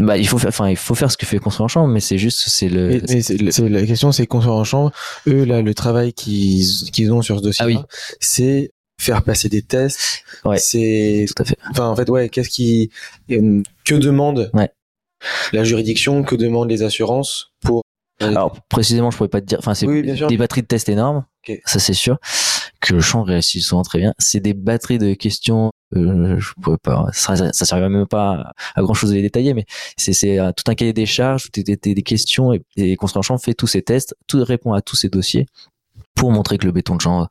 Bah, 0.00 0.16
il 0.18 0.26
faut 0.26 0.38
faire, 0.38 0.48
enfin, 0.48 0.68
il 0.70 0.76
faut 0.76 0.94
faire 0.94 1.10
ce 1.10 1.16
que 1.16 1.24
fait 1.26 1.38
construire 1.38 1.64
en 1.66 1.68
chambre, 1.68 1.88
mais 1.88 2.00
c'est 2.00 2.18
juste, 2.18 2.48
c'est 2.48 2.68
le, 2.68 3.00
Mais, 3.08 3.68
la 3.68 3.86
question, 3.86 4.10
c'est 4.12 4.26
construire 4.26 4.56
en 4.56 4.64
chambre. 4.64 4.92
Eux, 5.28 5.44
là, 5.44 5.62
le 5.62 5.74
travail 5.74 6.12
qu'ils 6.12 6.66
qu'ils 6.92 7.12
ont 7.12 7.22
sur 7.22 7.38
ce 7.38 7.42
dossier, 7.42 7.62
Ah 7.62 7.66
oui. 7.66 7.78
c'est 8.20 8.72
faire 9.00 9.22
passer 9.22 9.48
des 9.48 9.62
tests. 9.62 10.24
Ouais. 10.44 10.58
C'est, 10.58 11.26
tout 11.28 11.42
à 11.42 11.44
fait. 11.46 11.58
enfin, 11.70 11.86
en 11.88 11.96
fait, 11.96 12.08
ouais, 12.10 12.28
qu'est-ce 12.28 12.48
qui, 12.50 12.90
euh, 13.30 13.62
que 13.84 13.94
demande 13.94 14.50
Ouais. 14.52 14.70
la 15.52 15.64
juridiction, 15.64 16.22
que 16.24 16.34
demandent 16.34 16.70
les 16.70 16.82
assurances 16.82 17.52
pour. 17.62 17.82
Alors 18.20 18.56
précisément, 18.68 19.10
je 19.10 19.16
pourrais 19.16 19.28
pas 19.28 19.40
te 19.40 19.46
dire. 19.46 19.58
Enfin, 19.58 19.74
c'est 19.74 19.86
Oui, 19.86 20.02
des 20.02 20.36
batteries 20.36 20.62
de 20.62 20.66
tests 20.68 20.88
énormes. 20.88 21.24
Ok. 21.48 21.60
Ça 21.66 21.78
c'est 21.80 21.94
sûr 21.94 22.18
que 22.84 22.94
le 22.94 23.00
champ 23.00 23.22
réussit 23.22 23.62
souvent 23.62 23.82
très 23.82 23.98
bien. 23.98 24.14
C'est 24.18 24.40
des 24.40 24.52
batteries 24.52 24.98
de 24.98 25.14
questions. 25.14 25.72
Euh, 25.96 26.38
je 26.38 26.52
pourrais 26.60 26.76
pas. 26.78 27.06
Ça, 27.12 27.34
ça, 27.52 27.88
même 27.88 28.06
pas 28.06 28.52
à 28.74 28.82
grand 28.82 28.94
chose 28.94 29.10
de 29.10 29.14
les 29.16 29.22
détailler, 29.22 29.54
mais 29.54 29.64
c'est 29.96 30.12
c'est 30.12 30.38
euh, 30.38 30.52
tout 30.52 30.70
un 30.70 30.74
cahier 30.74 30.92
des 30.92 31.06
charges, 31.06 31.50
tout 31.50 31.62
des, 31.62 31.76
des, 31.76 31.94
des 31.94 32.02
questions 32.02 32.52
et, 32.52 32.62
et 32.76 32.96
en 33.00 33.22
champ 33.22 33.38
fait 33.38 33.54
tous 33.54 33.66
ces 33.66 33.82
tests, 33.82 34.14
tout 34.26 34.42
répond 34.44 34.72
à 34.72 34.82
tous 34.82 34.96
ces 34.96 35.08
dossiers 35.08 35.46
pour 36.14 36.30
montrer 36.30 36.58
que 36.58 36.66
le 36.66 36.72
béton 36.72 36.96
de 36.96 37.00
champ 37.00 37.22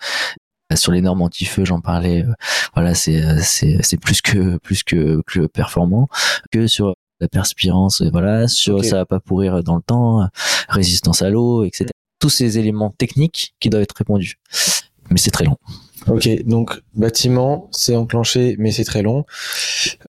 euh, 0.72 0.76
sur 0.76 0.92
les 0.92 1.02
normes 1.02 1.22
anti-feu, 1.22 1.66
j'en 1.66 1.82
parlais. 1.82 2.24
euh, 2.24 2.34
voilà, 2.74 2.96
c'est 2.96 3.22
c'est 3.42 3.78
c'est 3.84 3.98
plus 3.98 4.22
que 4.22 4.58
plus 4.58 4.84
que, 4.84 5.22
que 5.28 5.46
performant 5.46 6.08
que 6.52 6.68
sur 6.68 6.96
la 7.20 7.28
perspirance, 7.28 8.02
voilà, 8.02 8.48
sur 8.48 8.84
ça 8.84 8.98
va 8.98 9.06
pas 9.06 9.20
pourrir 9.20 9.64
dans 9.64 9.76
le 9.76 9.84
temps, 9.84 10.28
résistance 10.68 11.22
à 11.22 11.30
l'eau, 11.30 11.64
etc. 11.64 11.92
Tous 12.20 12.30
ces 12.30 12.58
éléments 12.58 12.90
techniques 12.90 13.54
qui 13.60 13.70
doivent 13.70 13.84
être 13.84 13.96
répondus. 13.98 14.40
Mais 15.10 15.18
c'est 15.18 15.32
très 15.32 15.46
long. 15.46 15.58
Ok, 16.08 16.28
donc 16.46 16.82
bâtiment, 16.96 17.70
c'est 17.72 17.96
enclenché, 17.96 18.56
mais 18.60 18.72
c'est 18.72 18.84
très 18.84 19.02
long, 19.02 19.26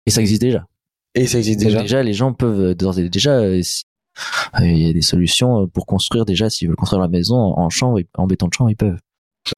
Et 0.07 0.11
ça 0.11 0.20
existe 0.20 0.40
déjà. 0.40 0.66
et 1.14 1.26
ça 1.26 1.38
existe 1.38 1.61
déjà. 1.61 1.82
déjà, 1.82 2.03
les 2.03 2.14
gens 2.14 2.32
peuvent 2.32 2.74
euh, 2.80 3.09
déjà, 3.09 3.32
euh, 3.32 3.61
euh, 3.61 4.66
il 4.66 4.86
y 4.86 4.88
a 4.88 4.93
des 4.93 5.03
solutions 5.03 5.66
pour 5.68 5.86
construire 5.86 6.24
déjà, 6.24 6.49
s'ils 6.49 6.68
veulent 6.68 6.76
construire 6.76 7.03
la 7.03 7.09
maison 7.09 7.36
en 7.36 7.68
chambre, 7.68 8.01
en 8.16 8.26
béton 8.26 8.49
de 8.49 8.55
chambre, 8.55 8.70
ils 8.70 8.76
peuvent. 8.76 8.99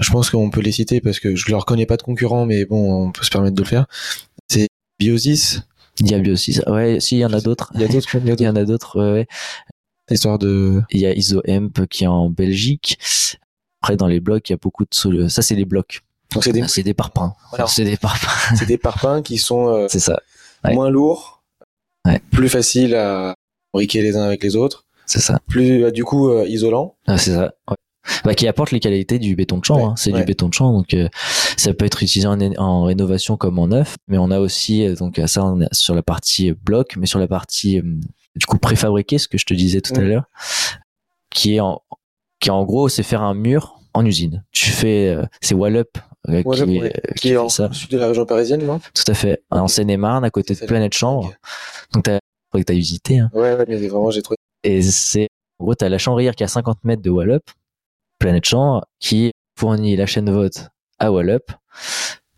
Je 0.01 0.11
pense 0.11 0.30
qu'on 0.30 0.51
peut 0.51 0.61
les 0.62 0.72
citer 0.72 1.01
parce 1.01 1.20
que 1.20 1.37
je 1.37 1.51
leur 1.51 1.66
connais 1.66 1.87
pas 1.87 1.97
de 1.97 2.03
concurrents, 2.03 2.47
mais 2.47 2.64
bon, 2.64 3.07
on 3.07 3.12
peut 3.12 3.22
se 3.22 3.30
permettre 3.30 3.55
de 3.55 3.62
le 3.62 3.68
faire. 3.68 3.87
C'est 4.49 4.68
Biosis. 4.99 5.61
Il 6.01 6.11
y 6.11 6.14
a 6.14 6.32
aussi, 6.32 6.59
ouais, 6.66 6.99
si, 6.99 7.16
il 7.16 7.20
y 7.20 7.24
en 7.24 7.32
a 7.32 7.41
d'autres. 7.41 7.70
Il 7.74 7.80
y 7.80 7.85
a 7.85 7.89
d'autres, 7.89 8.09
il 8.16 8.41
y 8.41 8.49
en 8.49 8.57
a 8.57 8.64
d'autres, 8.64 8.99
ouais, 8.99 9.12
ouais. 9.12 9.26
histoires 10.11 10.39
de. 10.39 10.82
Il 10.91 11.01
y 11.01 11.07
a 11.07 11.14
IsoEmp 11.14 11.87
qui 11.87 12.05
est 12.05 12.09
en 12.09 12.30
Belgique. 12.30 12.99
Après, 13.85 13.97
dans 13.99 14.07
les 14.07 14.20
blocs, 14.20 14.49
il 14.49 14.53
y 14.53 14.55
a 14.55 14.57
beaucoup 14.57 14.85
de. 14.85 15.28
Ça, 15.28 15.43
c'est 15.43 15.55
les 15.55 15.66
blocs. 15.66 16.01
Donc 16.32 16.43
c'est 16.43 16.53
des, 16.53 16.66
C'est 16.68 16.82
des 16.82 16.95
parpaings. 16.95 17.35
Voilà. 17.51 17.66
C'est 17.66 17.85
des 17.85 17.99
parpaings. 17.99 18.57
c'est 18.57 18.64
des 18.66 18.78
parpaings 18.78 19.22
qui 19.22 19.37
sont 19.37 19.68
euh, 19.68 19.87
C'est 19.91 19.99
ça. 20.01 20.18
Ouais. 20.64 20.72
moins 20.72 20.89
lourds, 20.89 21.43
Ouais. 22.07 22.20
plus 22.32 22.49
faciles 22.49 22.95
à 22.95 23.35
briquer 23.74 24.01
les 24.01 24.16
uns 24.16 24.22
avec 24.24 24.43
les 24.43 24.57
autres, 24.57 24.87
C'est 25.05 25.20
ça. 25.20 25.39
plus 25.49 25.85
euh, 25.85 25.91
du 25.91 26.03
coup 26.03 26.30
euh, 26.30 26.47
isolants. 26.49 26.97
Ah, 27.07 27.18
c'est 27.18 27.32
ça. 27.35 27.53
ouais. 27.68 27.76
Bah, 28.24 28.35
qui 28.35 28.47
apporte 28.49 28.70
les 28.70 28.80
qualités 28.80 29.18
du 29.18 29.37
béton 29.37 29.59
de 29.59 29.64
champ. 29.66 29.76
Ouais, 29.76 29.82
hein. 29.85 29.95
C'est 29.99 30.12
ouais. 30.12 30.20
du 30.20 30.24
béton 30.24 30.49
de 30.49 30.55
champ, 30.55 30.72
donc 30.72 30.95
euh, 30.95 31.09
ça 31.59 31.72
peut 31.74 31.85
être 31.85 32.03
utilisé 32.03 32.26
en, 32.26 32.39
en 32.57 32.85
rénovation 32.85 33.37
comme 33.37 33.59
en 33.59 33.68
neuf. 33.68 33.97
Mais 34.09 34.16
on 34.16 34.30
a 34.30 34.41
aussi 34.41 34.87
euh, 34.87 34.95
donc 34.95 35.20
ça 35.26 35.45
on 35.45 35.61
est 35.61 35.72
sur 35.74 35.95
la 35.95 36.03
partie 36.03 36.51
euh, 36.51 36.55
bloc, 36.64 36.97
mais 36.97 37.07
sur 37.07 37.18
la 37.18 37.28
partie 37.28 37.78
euh, 37.80 37.82
du 38.35 38.47
coup 38.47 38.57
préfabriqué, 38.59 39.18
ce 39.18 39.28
que 39.28 39.37
je 39.37 39.45
te 39.45 39.53
disais 39.55 39.82
tout 39.82 39.95
à 39.95 40.01
l'heure, 40.01 40.24
qui 41.30 41.57
est 41.57 41.61
en 41.61 41.82
qui 42.45 42.51
en 42.51 42.62
gros 42.64 42.90
c'est 42.90 43.03
faire 43.03 43.22
un 43.22 43.32
mur 43.32 43.80
en 43.95 44.05
usine. 44.05 44.45
Tu 44.53 44.68
fais 44.70 45.09
euh, 45.09 45.24
c'est 45.40 45.55
wall 45.55 45.76
up 45.76 45.97
euh, 46.28 46.42
qui, 46.42 46.47
Wallup, 46.49 46.68
ouais. 46.68 46.92
qui 47.16 47.20
Qui 47.20 47.28
est 47.32 47.36
en 47.38 47.49
ça. 47.49 47.72
sud 47.72 47.90
de 47.90 47.99
la 47.99 48.09
région 48.09 48.26
parisienne, 48.26 48.64
non? 48.66 48.80
Tout 48.95 49.05
à 49.11 49.14
fait. 49.14 49.42
En 49.51 49.66
Seine-et-Marne, 49.68 50.24
à 50.24 50.30
côté 50.30 50.55
de 50.55 50.66
Planète 50.66 50.95
Chambre. 50.95 51.32
Donc, 51.92 52.05
t'as, 52.05 52.18
que 52.53 52.62
t'as 52.62 52.74
visité, 52.74 53.18
hein. 53.18 53.30
Ouais, 53.34 53.55
ouais, 53.55 53.64
mais 53.68 53.76
vraiment, 53.88 54.11
j'ai 54.11 54.22
trouvé. 54.22 54.36
Et 54.62 54.80
c'est, 54.82 55.28
en 55.59 55.64
gros, 55.64 55.74
t'as 55.74 55.88
la 55.90 55.99
chambrière 55.99 56.34
qui 56.34 56.42
est 56.42 56.47
à 56.47 56.49
50 56.49 56.84
mètres 56.84 57.03
de 57.03 57.11
Wallup, 57.11 57.42
Planète 58.18 58.45
Chambre, 58.47 58.86
qui 59.01 59.32
fournit 59.59 59.97
la 59.97 60.07
chaîne 60.07 60.30
vote 60.30 60.68
à 60.99 61.12
Wallup, 61.12 61.51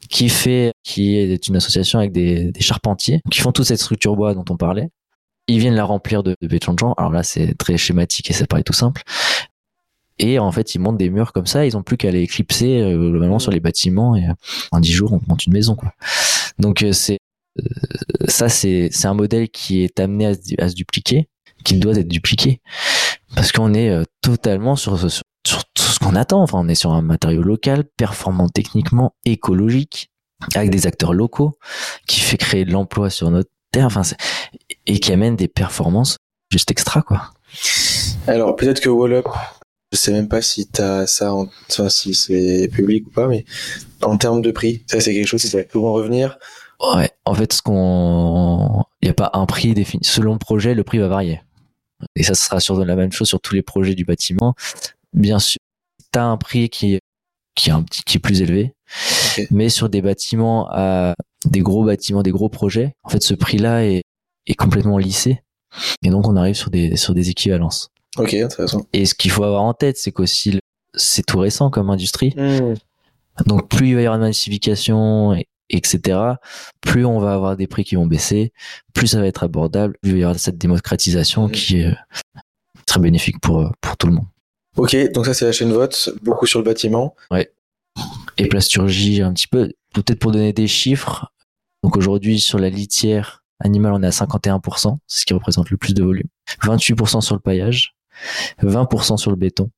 qui 0.09 0.29
fait, 0.29 0.73
qui 0.83 1.17
est 1.17 1.47
une 1.47 1.55
association 1.57 2.01
avec 2.01 2.11
des, 2.13 2.51
des 2.51 2.61
charpentiers, 2.61 3.21
qui 3.31 3.41
font 3.41 3.53
toute 3.53 3.67
cette 3.67 3.81
structure 3.81 4.17
bois 4.17 4.35
dont 4.35 4.45
on 4.51 4.57
parlait. 4.57 4.89
Ils 5.49 5.61
viennent 5.61 5.77
la 5.77 5.85
remplir 5.85 6.25
de, 6.25 6.35
de 6.43 6.49
béton 6.49 6.75
de 6.75 6.81
chambre. 6.81 6.95
Alors 6.99 7.13
là, 7.13 7.23
c'est 7.23 7.55
très 7.57 7.77
schématique 7.77 8.31
et 8.31 8.33
c'est 8.33 8.49
pas 8.49 8.61
tout 8.65 8.73
simple. 8.73 9.03
Et 10.19 10.39
en 10.39 10.51
fait, 10.51 10.75
ils 10.75 10.79
montent 10.79 10.97
des 10.97 11.11
murs 11.11 11.33
comme 11.33 11.47
ça. 11.47 11.67
Ils 11.67 11.77
ont 11.77 11.83
plus 11.83 11.97
qu'à 11.97 12.11
les 12.11 12.23
éclipser 12.23 12.81
euh, 12.81 13.11
globalement 13.11 13.39
sur 13.39 13.53
les 13.53 13.61
bâtiments 13.61 14.17
et 14.17 14.27
euh, 14.27 14.33
en 14.73 14.81
10 14.81 14.93
jours, 14.93 15.13
on 15.13 15.21
monte 15.29 15.47
une 15.47 15.53
maison, 15.53 15.75
quoi. 15.75 15.93
Donc 16.59 16.83
euh, 16.83 16.93
c'est 16.93 17.19
euh, 17.59 17.65
ça, 18.29 18.49
c'est 18.49 18.89
c'est 18.93 19.07
un 19.07 19.15
modèle 19.15 19.49
qui 19.49 19.83
est 19.83 20.01
amené 20.01 20.27
à 20.27 20.35
se, 20.35 20.61
à 20.61 20.69
se 20.69 20.75
dupliquer, 20.75 21.29
qui 21.65 21.75
doit 21.77 21.97
être 21.97 22.09
dupliqué, 22.09 22.61
parce 23.35 23.53
qu'on 23.53 23.75
est 23.75 23.91
euh, 23.91 24.05
totalement 24.23 24.77
sur, 24.77 24.99
sur 24.99 25.23
sur 25.47 25.65
tout 25.75 25.83
ce 25.83 25.99
qu'on 25.99 26.17
attend. 26.17 26.43
Enfin, 26.43 26.59
on 26.61 26.69
est 26.69 26.75
sur 26.75 26.93
un 26.93 27.03
matériau 27.03 27.43
local, 27.43 27.85
performant 27.97 28.49
techniquement, 28.49 29.15
écologique, 29.25 30.11
avec 30.55 30.71
des 30.71 30.87
acteurs 30.87 31.13
locaux, 31.13 31.57
qui 32.09 32.21
fait 32.21 32.37
créer 32.37 32.65
de 32.65 32.73
l'emploi 32.73 33.11
sur 33.11 33.31
notre 33.31 33.51
terre. 33.71 33.87
Enfin, 33.87 34.03
et 34.87 34.99
qui 34.99 35.13
amène 35.13 35.37
des 35.37 35.49
performances 35.49 36.17
juste 36.51 36.71
extra, 36.71 37.03
quoi. 37.03 37.31
Alors, 38.27 38.57
peut-être 38.57 38.81
que 38.81 38.89
Wallup, 38.89 39.29
je 39.93 39.99
sais 39.99 40.13
même 40.13 40.29
pas 40.29 40.43
si 40.43 40.67
t'as 40.67 41.07
ça, 41.07 41.33
en... 41.33 41.49
enfin, 41.71 41.89
si 41.89 42.15
c'est 42.15 42.69
public 42.73 43.07
ou 43.07 43.11
pas, 43.11 43.29
mais 43.29 43.45
en 44.03 44.17
termes 44.17 44.43
de 44.43 44.51
prix, 44.51 44.85
ça, 44.87 45.01
c'est 45.01 45.15
quelque 45.15 45.29
chose 45.29 45.43
qui 45.43 45.57
va 45.57 45.63
souvent 45.71 45.93
revenir. 45.93 46.39
Ouais, 46.95 47.11
en 47.25 47.35
fait, 47.35 47.53
ce 47.53 47.63
qu'on, 47.63 48.85
il 49.01 49.07
n'y 49.07 49.11
a 49.11 49.15
pas 49.15 49.31
un 49.33 49.47
prix 49.47 49.75
défini. 49.75 50.05
Selon 50.05 50.35
le 50.35 50.39
projet, 50.39 50.75
le 50.75 50.85
prix 50.85 50.99
va 50.99 51.09
varier. 51.09 51.41
Et 52.15 52.23
ça 52.23 52.35
sera 52.35 52.61
sur 52.61 52.85
la 52.85 52.97
même 52.97 53.13
chose 53.13 53.29
sur 53.29 53.41
tous 53.41 53.55
les 53.55 53.63
projets 53.63 53.95
du 53.95 54.05
bâtiment. 54.05 54.55
Bien 55.15 55.39
sûr, 55.39 55.59
t'as 56.13 56.25
un 56.25 56.37
prix 56.37 56.69
qui, 56.69 56.99
qui 57.55 57.71
est 57.71 57.73
un 57.73 57.83
petit, 57.83 58.03
qui 58.03 58.19
est 58.19 58.21
plus 58.21 58.43
élevé. 58.43 58.75
Mais 59.51 59.69
sur 59.71 59.89
des 59.89 60.03
bâtiments 60.03 60.69
à, 60.71 61.15
des 61.47 61.61
gros 61.61 61.85
bâtiments, 61.85 62.23
des 62.23 62.31
gros 62.31 62.49
projets, 62.49 62.95
en 63.03 63.09
fait, 63.09 63.23
ce 63.23 63.35
prix-là 63.35 63.85
est, 63.85 64.03
est 64.47 64.55
complètement 64.55 64.99
lissé. 64.99 65.41
Et 66.03 66.11
donc, 66.11 66.29
on 66.29 66.37
arrive 66.37 66.55
sur 66.55 66.71
des, 66.71 66.97
sur 66.97 67.15
des 67.15 67.31
équivalences. 67.31 67.91
Ok, 68.19 68.35
intéressant. 68.35 68.87
Et 68.93 69.07
ce 69.07 69.15
qu'il 69.15 69.31
faut 69.31 69.45
avoir 69.45 69.63
en 69.63 69.75
tête, 69.75 69.97
c'est 69.99 70.13
qu'aussi, 70.13 70.59
c'est 70.95 71.25
tout 71.25 71.39
récent 71.39 71.71
comme 71.71 71.91
industrie. 71.91 72.35
Donc 73.47 73.69
plus 73.69 73.89
il 73.91 73.95
va 73.97 74.01
y 74.03 74.07
avoir 74.07 74.19
de 74.19 74.25
massification, 74.25 75.35
et- 75.35 75.47
etc., 75.69 76.19
plus 76.81 77.05
on 77.05 77.19
va 77.19 77.35
avoir 77.35 77.57
des 77.57 77.67
prix 77.67 77.85
qui 77.85 77.97
vont 77.97 78.07
baisser, 78.07 78.53
plus 78.95 79.09
ça 79.09 79.21
va 79.21 79.27
être 79.27 79.43
abordable, 79.43 79.97
plus 80.01 80.11
il 80.11 80.15
va 80.15 80.19
y 80.21 80.23
avoir 80.25 80.39
cette 80.39 80.57
démocratisation 80.59 81.47
Mhm. 81.47 81.51
qui 81.53 81.81
est 81.81 81.87
euh, 81.87 81.95
très 82.87 83.01
bénéfique 83.01 83.41
pour, 83.41 83.61
euh, 83.61 83.69
pour 83.81 83.97
tout 83.97 84.07
le 84.07 84.15
monde. 84.15 84.27
Ok, 84.77 84.97
donc 85.13 85.27
ça, 85.27 85.35
c'est 85.35 85.45
la 85.45 85.53
chaîne 85.53 85.73
vote, 85.73 86.11
beaucoup 86.23 86.47
sur 86.47 86.59
le 86.61 86.65
bâtiment. 86.65 87.15
Et 88.39 88.47
plasturgie 88.49 89.23
un 89.23 89.33
petit 89.33 89.49
peu, 89.49 89.73
peut-être 89.95 90.19
pour 90.19 90.31
donner 90.33 90.53
des 90.53 90.67
chiffres. 90.67 91.33
Donc 91.83 91.97
aujourd'hui 91.97 92.41
sur 92.41 92.59
la 92.59 92.69
litière 92.69 93.43
animale, 93.61 93.93
on 93.95 94.03
est 94.03 94.07
à 94.07 94.11
51%, 94.13 94.99
c'est 95.07 95.21
ce 95.21 95.25
qui 95.25 95.33
représente 95.35 95.71
le 95.71 95.79
plus 95.79 95.95
de 95.95 96.03
volume. 96.03 96.29
28% 96.63 97.23
sur 97.23 97.35
le 97.35 97.41
paillage, 97.41 97.96
20% 98.63 99.17
sur 99.17 99.31
le 99.31 99.37
béton 99.37 99.71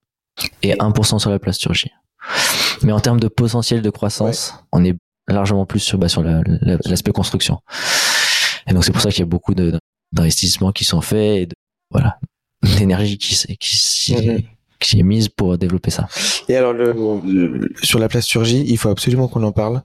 et 0.63 0.75
1% 0.75 1.19
sur 1.19 1.31
la 1.31 1.39
plasturgie. 1.39 1.91
Mais 2.83 2.93
en 2.93 3.01
termes 3.01 3.21
de 3.21 3.29
potentiel 3.29 3.83
de 3.83 3.91
croissance, 3.91 4.55
on 4.73 4.85
est 4.85 4.95
largement 5.29 5.67
plus 5.67 5.81
sur, 5.81 5.99
bah, 5.99 6.09
sur 6.09 6.23
la- 6.23 6.43
la- 6.47 6.79
l'aspect 6.87 7.13
construction. 7.13 7.61
Et 8.67 8.75
donc 8.75 8.85
c'est 8.85 8.93
pour 8.93 9.01
ça 9.01 9.11
qu'il 9.11 9.21
y 9.21 9.23
a 9.23 9.27
beaucoup 9.27 9.55
d'investissements 10.13 10.73
qui 10.73 10.85
sont 10.85 11.01
faits 11.01 11.39
et 11.43 11.47
de, 11.47 11.55
voilà, 11.91 12.19
d'énergie 12.77 13.19
qui, 13.19 13.35
qui, 13.59 14.99
est 15.01 15.03
mise 15.03 15.29
pour 15.29 15.59
développer 15.59 15.91
ça. 15.91 16.09
Et 16.49 16.57
alors, 16.57 16.73
le, 16.73 16.93
le- 16.93 17.69
sur 17.83 17.99
la 17.99 18.09
plasturgie, 18.09 18.65
il 18.67 18.79
faut 18.79 18.91
absolument 18.91 19.29
qu'on 19.29 19.43
en 19.43 19.53
parle 19.53 19.83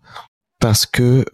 parce 0.59 0.85
que, 0.85 1.25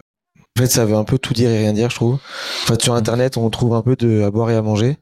en 0.56 0.60
fait, 0.60 0.66
ça 0.66 0.84
veut 0.84 0.96
un 0.96 1.04
peu 1.04 1.18
tout 1.18 1.34
dire 1.34 1.50
et 1.50 1.58
rien 1.58 1.72
dire, 1.72 1.90
je 1.90 1.94
trouve. 1.96 2.18
Enfin, 2.62 2.76
sur 2.80 2.94
Internet, 2.94 3.36
on 3.36 3.48
trouve 3.50 3.74
un 3.74 3.82
peu 3.82 3.96
de 3.96 4.22
à 4.22 4.30
boire 4.30 4.50
et 4.50 4.56
à 4.56 4.62
manger. 4.62 4.96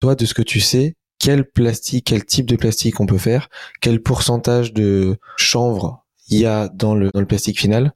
Toi, 0.00 0.14
de 0.14 0.24
ce 0.26 0.34
que 0.34 0.42
tu 0.42 0.60
sais, 0.60 0.94
quel 1.22 1.44
plastique, 1.48 2.06
quel 2.08 2.24
type 2.24 2.46
de 2.46 2.56
plastique 2.56 2.98
on 3.00 3.06
peut 3.06 3.16
faire, 3.18 3.48
quel 3.80 4.02
pourcentage 4.02 4.72
de 4.72 5.16
chanvre 5.36 6.04
il 6.28 6.38
y 6.38 6.46
a 6.46 6.68
dans 6.68 6.94
le, 6.94 7.10
dans 7.12 7.20
le 7.20 7.26
plastique 7.26 7.60
final, 7.60 7.92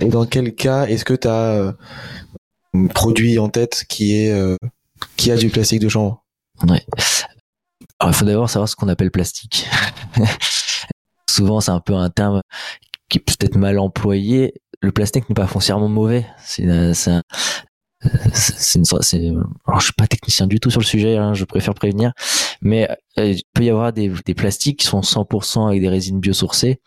et 0.00 0.06
dans 0.08 0.24
quel 0.26 0.54
cas 0.54 0.86
est-ce 0.86 1.04
que 1.04 1.14
tu 1.14 1.28
as 1.28 1.74
un 2.74 2.86
produit 2.86 3.38
en 3.38 3.48
tête 3.48 3.84
qui 3.88 4.16
est 4.16 4.32
euh, 4.32 4.56
qui 5.16 5.30
a 5.30 5.36
du 5.36 5.50
plastique 5.50 5.80
de 5.80 5.88
chanvre? 5.88 6.24
Ouais. 6.68 6.84
Alors, 7.98 8.12
il 8.12 8.16
faut 8.16 8.24
d'abord 8.24 8.48
savoir 8.48 8.68
ce 8.68 8.76
qu'on 8.76 8.88
appelle 8.88 9.10
plastique. 9.10 9.66
Souvent, 11.28 11.60
c'est 11.60 11.70
un 11.72 11.80
peu 11.80 11.94
un 11.94 12.10
terme 12.10 12.40
qui 13.08 13.18
est 13.18 13.20
peut-être 13.20 13.56
mal 13.56 13.78
employé. 13.78 14.54
Le 14.80 14.92
plastique 14.92 15.28
n'est 15.28 15.34
pas 15.34 15.46
foncièrement 15.46 15.88
mauvais. 15.88 16.26
C'est, 16.44 16.66
euh, 16.68 16.92
un- 17.06 17.22
euh, 18.04 18.08
c'est 18.32 18.78
une 18.78 18.84
c'est- 18.84 19.32
alors 19.66 19.80
je 19.80 19.84
suis 19.84 19.92
pas 19.94 20.06
technicien 20.06 20.46
du 20.46 20.60
tout 20.60 20.70
sur 20.70 20.80
le 20.80 20.84
sujet, 20.86 21.16
hein, 21.16 21.34
je 21.34 21.44
préfère 21.44 21.74
prévenir, 21.74 22.12
mais 22.62 22.88
euh, 23.18 23.32
il 23.32 23.42
peut 23.52 23.64
y 23.64 23.70
avoir 23.70 23.92
des, 23.92 24.10
des 24.24 24.34
plastiques 24.34 24.80
qui 24.80 24.86
sont 24.86 25.00
100% 25.00 25.68
avec 25.68 25.80
des 25.80 25.88
résines 25.88 26.20
biosourcées, 26.20 26.80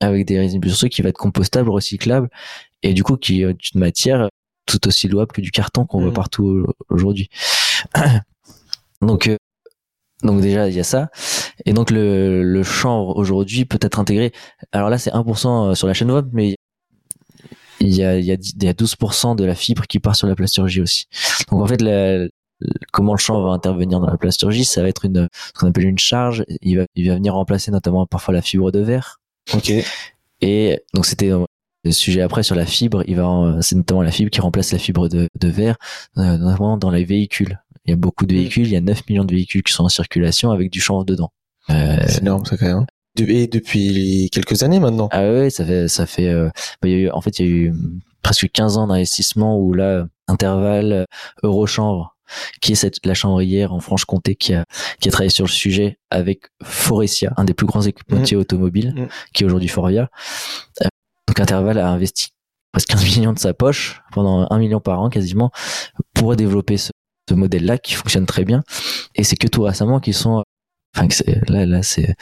avec 0.00 0.26
des 0.26 0.38
résines 0.38 0.60
biosourcées 0.60 0.88
qui 0.88 1.02
vont 1.02 1.08
être 1.08 1.18
compostables, 1.18 1.70
recyclables, 1.70 2.28
et 2.82 2.94
du 2.94 3.02
coup 3.04 3.16
qui 3.16 3.42
est 3.42 3.50
une 3.74 3.80
matière 3.80 4.28
tout 4.66 4.86
aussi 4.86 5.08
louable 5.08 5.32
que 5.32 5.40
du 5.40 5.50
carton 5.50 5.86
qu'on 5.86 5.98
voit 6.00 6.08
Mhm. 6.08 6.14
partout 6.14 6.66
aujourd'hui. 6.88 7.28
Donc 9.00 9.26
euh, 9.26 9.36
donc 10.22 10.40
déjà 10.40 10.68
il 10.68 10.74
y 10.76 10.78
a 10.80 10.84
ça, 10.84 11.10
et 11.66 11.72
donc 11.72 11.90
le, 11.90 12.44
le 12.44 12.62
chanvre 12.62 13.16
aujourd'hui 13.16 13.64
peut 13.64 13.78
être 13.82 13.98
intégré. 13.98 14.30
Alors 14.70 14.88
là 14.88 14.96
c'est 14.98 15.10
1% 15.10 15.74
sur 15.74 15.88
la 15.88 15.94
chaîne 15.94 16.12
web, 16.12 16.28
mais 16.32 16.54
il 17.80 17.88
y 17.92 18.04
a, 18.04 18.16
il 18.16 18.24
y 18.24 18.30
a, 18.30 18.34
il 18.34 18.62
y 18.62 18.68
a 18.68 18.72
12% 18.72 19.34
de 19.34 19.44
la 19.44 19.56
fibre 19.56 19.88
qui 19.88 19.98
part 19.98 20.14
sur 20.14 20.28
la 20.28 20.36
plasturgie 20.36 20.80
aussi. 20.80 21.06
Donc 21.50 21.60
en 21.62 21.66
fait, 21.66 21.82
la- 21.82 22.28
comment 22.92 23.12
le 23.14 23.18
champ 23.18 23.42
va 23.42 23.50
intervenir 23.52 24.00
dans 24.00 24.06
la 24.08 24.16
plasturgie, 24.16 24.64
ça 24.64 24.82
va 24.82 24.88
être 24.88 25.04
une, 25.04 25.28
ce 25.32 25.52
qu'on 25.58 25.68
appelle 25.68 25.86
une 25.86 25.98
charge. 25.98 26.44
Il 26.60 26.78
va, 26.78 26.84
il 26.94 27.08
va 27.08 27.14
venir 27.16 27.34
remplacer 27.34 27.70
notamment 27.70 28.06
parfois 28.06 28.34
la 28.34 28.42
fibre 28.42 28.70
de 28.72 28.80
verre. 28.80 29.20
Ok. 29.54 29.72
Et 30.40 30.80
donc 30.94 31.06
c'était 31.06 31.30
le 31.84 31.90
sujet 31.92 32.20
après 32.22 32.42
sur 32.42 32.54
la 32.54 32.66
fibre. 32.66 33.02
Il 33.06 33.16
va, 33.16 33.56
c'est 33.60 33.76
notamment 33.76 34.02
la 34.02 34.10
fibre 34.10 34.30
qui 34.30 34.40
remplace 34.40 34.72
la 34.72 34.78
fibre 34.78 35.08
de, 35.08 35.28
de 35.40 35.48
verre, 35.48 35.76
euh, 36.18 36.36
notamment 36.38 36.76
dans 36.76 36.90
les 36.90 37.04
véhicules. 37.04 37.60
Il 37.84 37.90
y 37.90 37.92
a 37.92 37.96
beaucoup 37.96 38.26
de 38.26 38.32
Mm. 38.34 38.36
véhicules. 38.38 38.66
Il 38.66 38.72
y 38.72 38.76
a 38.76 38.80
9 38.80 39.08
millions 39.08 39.24
de 39.24 39.32
véhicules 39.34 39.62
qui 39.62 39.72
sont 39.72 39.84
en 39.84 39.88
circulation 39.88 40.50
avec 40.52 40.70
du 40.70 40.80
chanvre 40.80 41.04
dedans. 41.04 41.30
Euh, 41.70 41.96
C'est 42.06 42.22
énorme, 42.22 42.44
ça, 42.44 42.56
quand 42.56 42.66
même. 42.66 42.86
De- 43.16 43.24
Et 43.24 43.46
depuis 43.46 44.30
quelques 44.32 44.62
années 44.62 44.78
maintenant. 44.80 45.08
Ah 45.12 45.22
ouais, 45.22 45.50
ça 45.50 45.64
fait, 45.66 45.86
ça 45.88 46.06
fait, 46.06 46.28
euh, 46.28 46.48
bah, 46.80 46.88
il 46.88 46.90
y 46.90 46.94
a 46.94 46.98
eu, 46.98 47.10
en 47.10 47.20
fait, 47.20 47.38
il 47.40 47.46
y 47.46 47.48
a 47.48 47.52
eu 47.52 47.72
presque 48.22 48.48
15 48.52 48.78
ans 48.78 48.86
d'investissement 48.86 49.58
où 49.58 49.74
là, 49.74 50.06
Interval, 50.28 50.92
euh, 50.92 51.04
Eurochanvre, 51.42 52.11
qui 52.60 52.72
est 52.72 52.76
cette, 52.76 53.04
la 53.04 53.14
chambrière 53.14 53.72
en 53.72 53.80
Franche-Comté 53.80 54.34
qui 54.36 54.54
a, 54.54 54.64
qui 55.00 55.08
a 55.08 55.12
travaillé 55.12 55.30
sur 55.30 55.44
le 55.44 55.50
sujet 55.50 55.98
avec 56.10 56.42
Forestia, 56.62 57.32
un 57.36 57.44
des 57.44 57.54
plus 57.54 57.66
grands 57.66 57.82
équipementiers 57.82 58.36
automobiles, 58.36 58.94
Mhm. 58.96 59.08
qui 59.32 59.42
est 59.42 59.46
aujourd'hui 59.46 59.68
Forvia. 59.68 60.08
Euh, 60.82 60.88
donc 61.28 61.40
Interval 61.40 61.78
a 61.78 61.88
investi 61.88 62.28
presque 62.72 62.88
15 62.88 63.04
millions 63.16 63.32
de 63.32 63.38
sa 63.38 63.54
poche 63.54 64.00
pendant 64.12 64.46
un 64.50 64.58
million 64.58 64.80
par 64.80 65.00
an 65.00 65.08
quasiment 65.10 65.50
pour 66.14 66.34
développer 66.36 66.76
ce, 66.78 66.90
ce 67.28 67.34
modèle-là 67.34 67.78
qui 67.78 67.94
fonctionne 67.94 68.26
très 68.26 68.44
bien. 68.44 68.62
Et 69.14 69.24
c'est 69.24 69.36
que 69.36 69.46
tout 69.46 69.62
récemment 69.62 70.00
qu'ils 70.00 70.14
sont, 70.14 70.42
enfin, 70.96 71.06
là, 71.48 71.66
là, 71.66 71.82
c'est, 71.82 72.14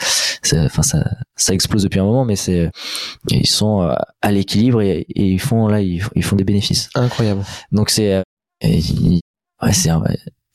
enfin, 0.55 0.83
ça, 0.83 1.05
ça 1.37 1.55
explose 1.55 1.85
depuis 1.85 2.01
un 2.01 2.05
moment, 2.05 2.25
mais 2.25 2.37
c'est, 2.37 2.71
ils 3.31 3.47
sont 3.47 3.83
euh, 3.83 3.95
à 4.23 4.33
l'équilibre 4.33 4.83
et, 4.83 5.07
et 5.09 5.25
ils 5.25 5.41
font, 5.41 5.69
là, 5.69 5.81
ils, 5.81 6.03
ils 6.17 6.25
font 6.25 6.37
des 6.37 6.45
bénéfices. 6.45 6.89
Incroyable. 6.95 7.45
Donc 7.73 7.91
c'est, 7.91 8.15
euh, 8.15 8.23
ils- 8.63 9.21
ouais, 9.63 9.73
c'est, 9.73 9.91
un- 9.91 10.03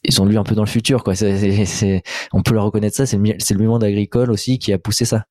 ils 0.03 0.21
ont 0.21 0.25
lu 0.25 0.37
un 0.37 0.43
peu 0.43 0.55
dans 0.55 0.63
le 0.63 0.69
futur, 0.69 1.03
quoi. 1.03 1.15
C'est, 1.15 1.37
c'est- 1.37 1.65
c'est- 1.65 2.03
on 2.33 2.41
peut 2.43 2.53
leur 2.53 2.65
reconnaître 2.65 2.95
ça. 2.95 3.05
C'est 3.05 3.17
le, 3.17 3.35
c'est 3.39 3.53
le 3.53 3.65
monde 3.65 3.83
agricole 3.83 4.31
aussi 4.31 4.59
qui 4.59 4.73
a 4.73 4.77
poussé 4.77 5.05
ça. 5.05 5.25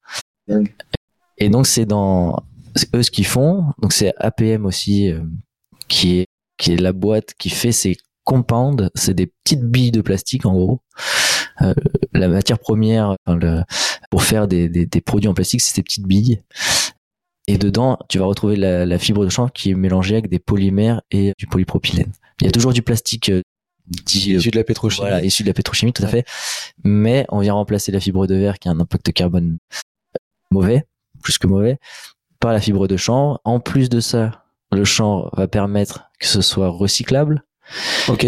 Et 1.39 1.49
donc 1.49 1.67
c'est 1.67 1.87
dans, 1.87 2.37
eux 2.95 3.03
ce 3.03 3.11
qu'ils 3.11 3.27
font. 3.27 3.65
Donc 3.81 3.93
c'est 3.93 4.13
APM 4.19 4.67
aussi 4.67 5.11
euh, 5.11 5.21
qui 5.89 6.19
est, 6.21 6.27
qui 6.59 6.73
est 6.73 6.77
la 6.81 6.93
boîte 6.93 7.35
qui 7.39 7.51
fait 7.51 7.73
ces 7.73 7.97
compounds. 8.25 8.91
C'est 8.95 9.15
des 9.15 9.27
petites 9.45 9.65
billes 9.65 9.91
de 9.93 10.01
plastique 10.01 10.47
en 10.47 10.53
gros. 10.55 10.81
Euh, 11.63 11.75
la 12.13 12.29
matière 12.29 12.59
première 12.59 13.17
enfin, 13.27 13.37
le- 13.39 13.63
pour 14.11 14.23
faire 14.23 14.47
des, 14.49 14.69
des, 14.69 14.87
des 14.87 15.01
produits 15.01 15.29
en 15.29 15.35
plastique, 15.35 15.61
c'est 15.61 15.75
ces 15.75 15.83
petites 15.83 16.07
billes. 16.07 16.43
Et 17.47 17.59
dedans, 17.59 17.99
tu 18.09 18.19
vas 18.19 18.25
retrouver 18.25 18.57
la, 18.57 18.87
la 18.87 18.99
fibre 18.99 19.25
de 19.25 19.29
chanvre 19.29 19.53
qui 19.53 19.71
est 19.71 19.75
mélangée 19.75 20.15
avec 20.15 20.31
des 20.31 20.39
polymères 20.39 21.03
et 21.11 21.33
du 21.39 21.47
polypropylène. 21.47 22.11
Il 22.41 22.47
y 22.47 22.49
a 22.49 22.53
toujours 22.53 22.73
du 22.73 22.83
plastique 22.83 23.29
euh, 23.29 23.43
dit, 23.87 24.35
euh, 24.35 24.39
Issu 24.39 24.51
de 24.51 24.57
la 24.57 24.65
pétrochimie. 24.65 25.01
voilà, 25.09 25.25
issu 25.25 25.43
de 25.43 25.49
la 25.49 25.55
pétrochimie, 25.55 25.93
tout 25.93 26.03
à 26.05 26.09
fait. 26.09 26.25
Mais 26.85 27.27
on 27.31 27.41
vient 27.41 27.55
remplacer 27.55 27.93
la 27.93 28.01
fibre 28.01 28.27
de 28.27 28.35
verre 28.35 28.59
qui 28.59 28.69
a 28.69 28.73
un 28.73 28.81
impact 28.81 29.13
carbone 29.13 29.59
mauvais, 30.51 30.85
plus 31.23 31.39
que 31.39 31.47
mauvais, 31.47 31.79
par 32.41 32.53
la 32.53 32.61
fibre 32.61 32.87
de 32.89 32.97
chanvre. 32.97 33.41
En 33.45 33.61
plus 33.61 33.89
de 33.89 34.01
ça, 34.01 34.45
le 34.73 34.85
chanvre 34.85 35.31
va 35.37 35.49
permettre 35.49 36.11
que 36.19 36.27
ce 36.27 36.41
soit 36.41 36.69
recyclable. 36.69 37.45
Ok. 38.09 38.27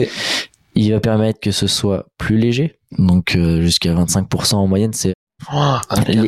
Il 0.74 0.92
va 0.92 1.00
permettre 1.00 1.40
que 1.40 1.50
ce 1.52 1.66
soit 1.66 2.06
plus 2.18 2.36
léger. 2.38 2.78
Donc 2.98 3.34
euh, 3.34 3.62
jusqu'à 3.62 3.94
25% 3.94 4.54
en 4.56 4.66
moyenne, 4.66 4.92
c'est 4.92 5.14
Oh, 5.52 5.76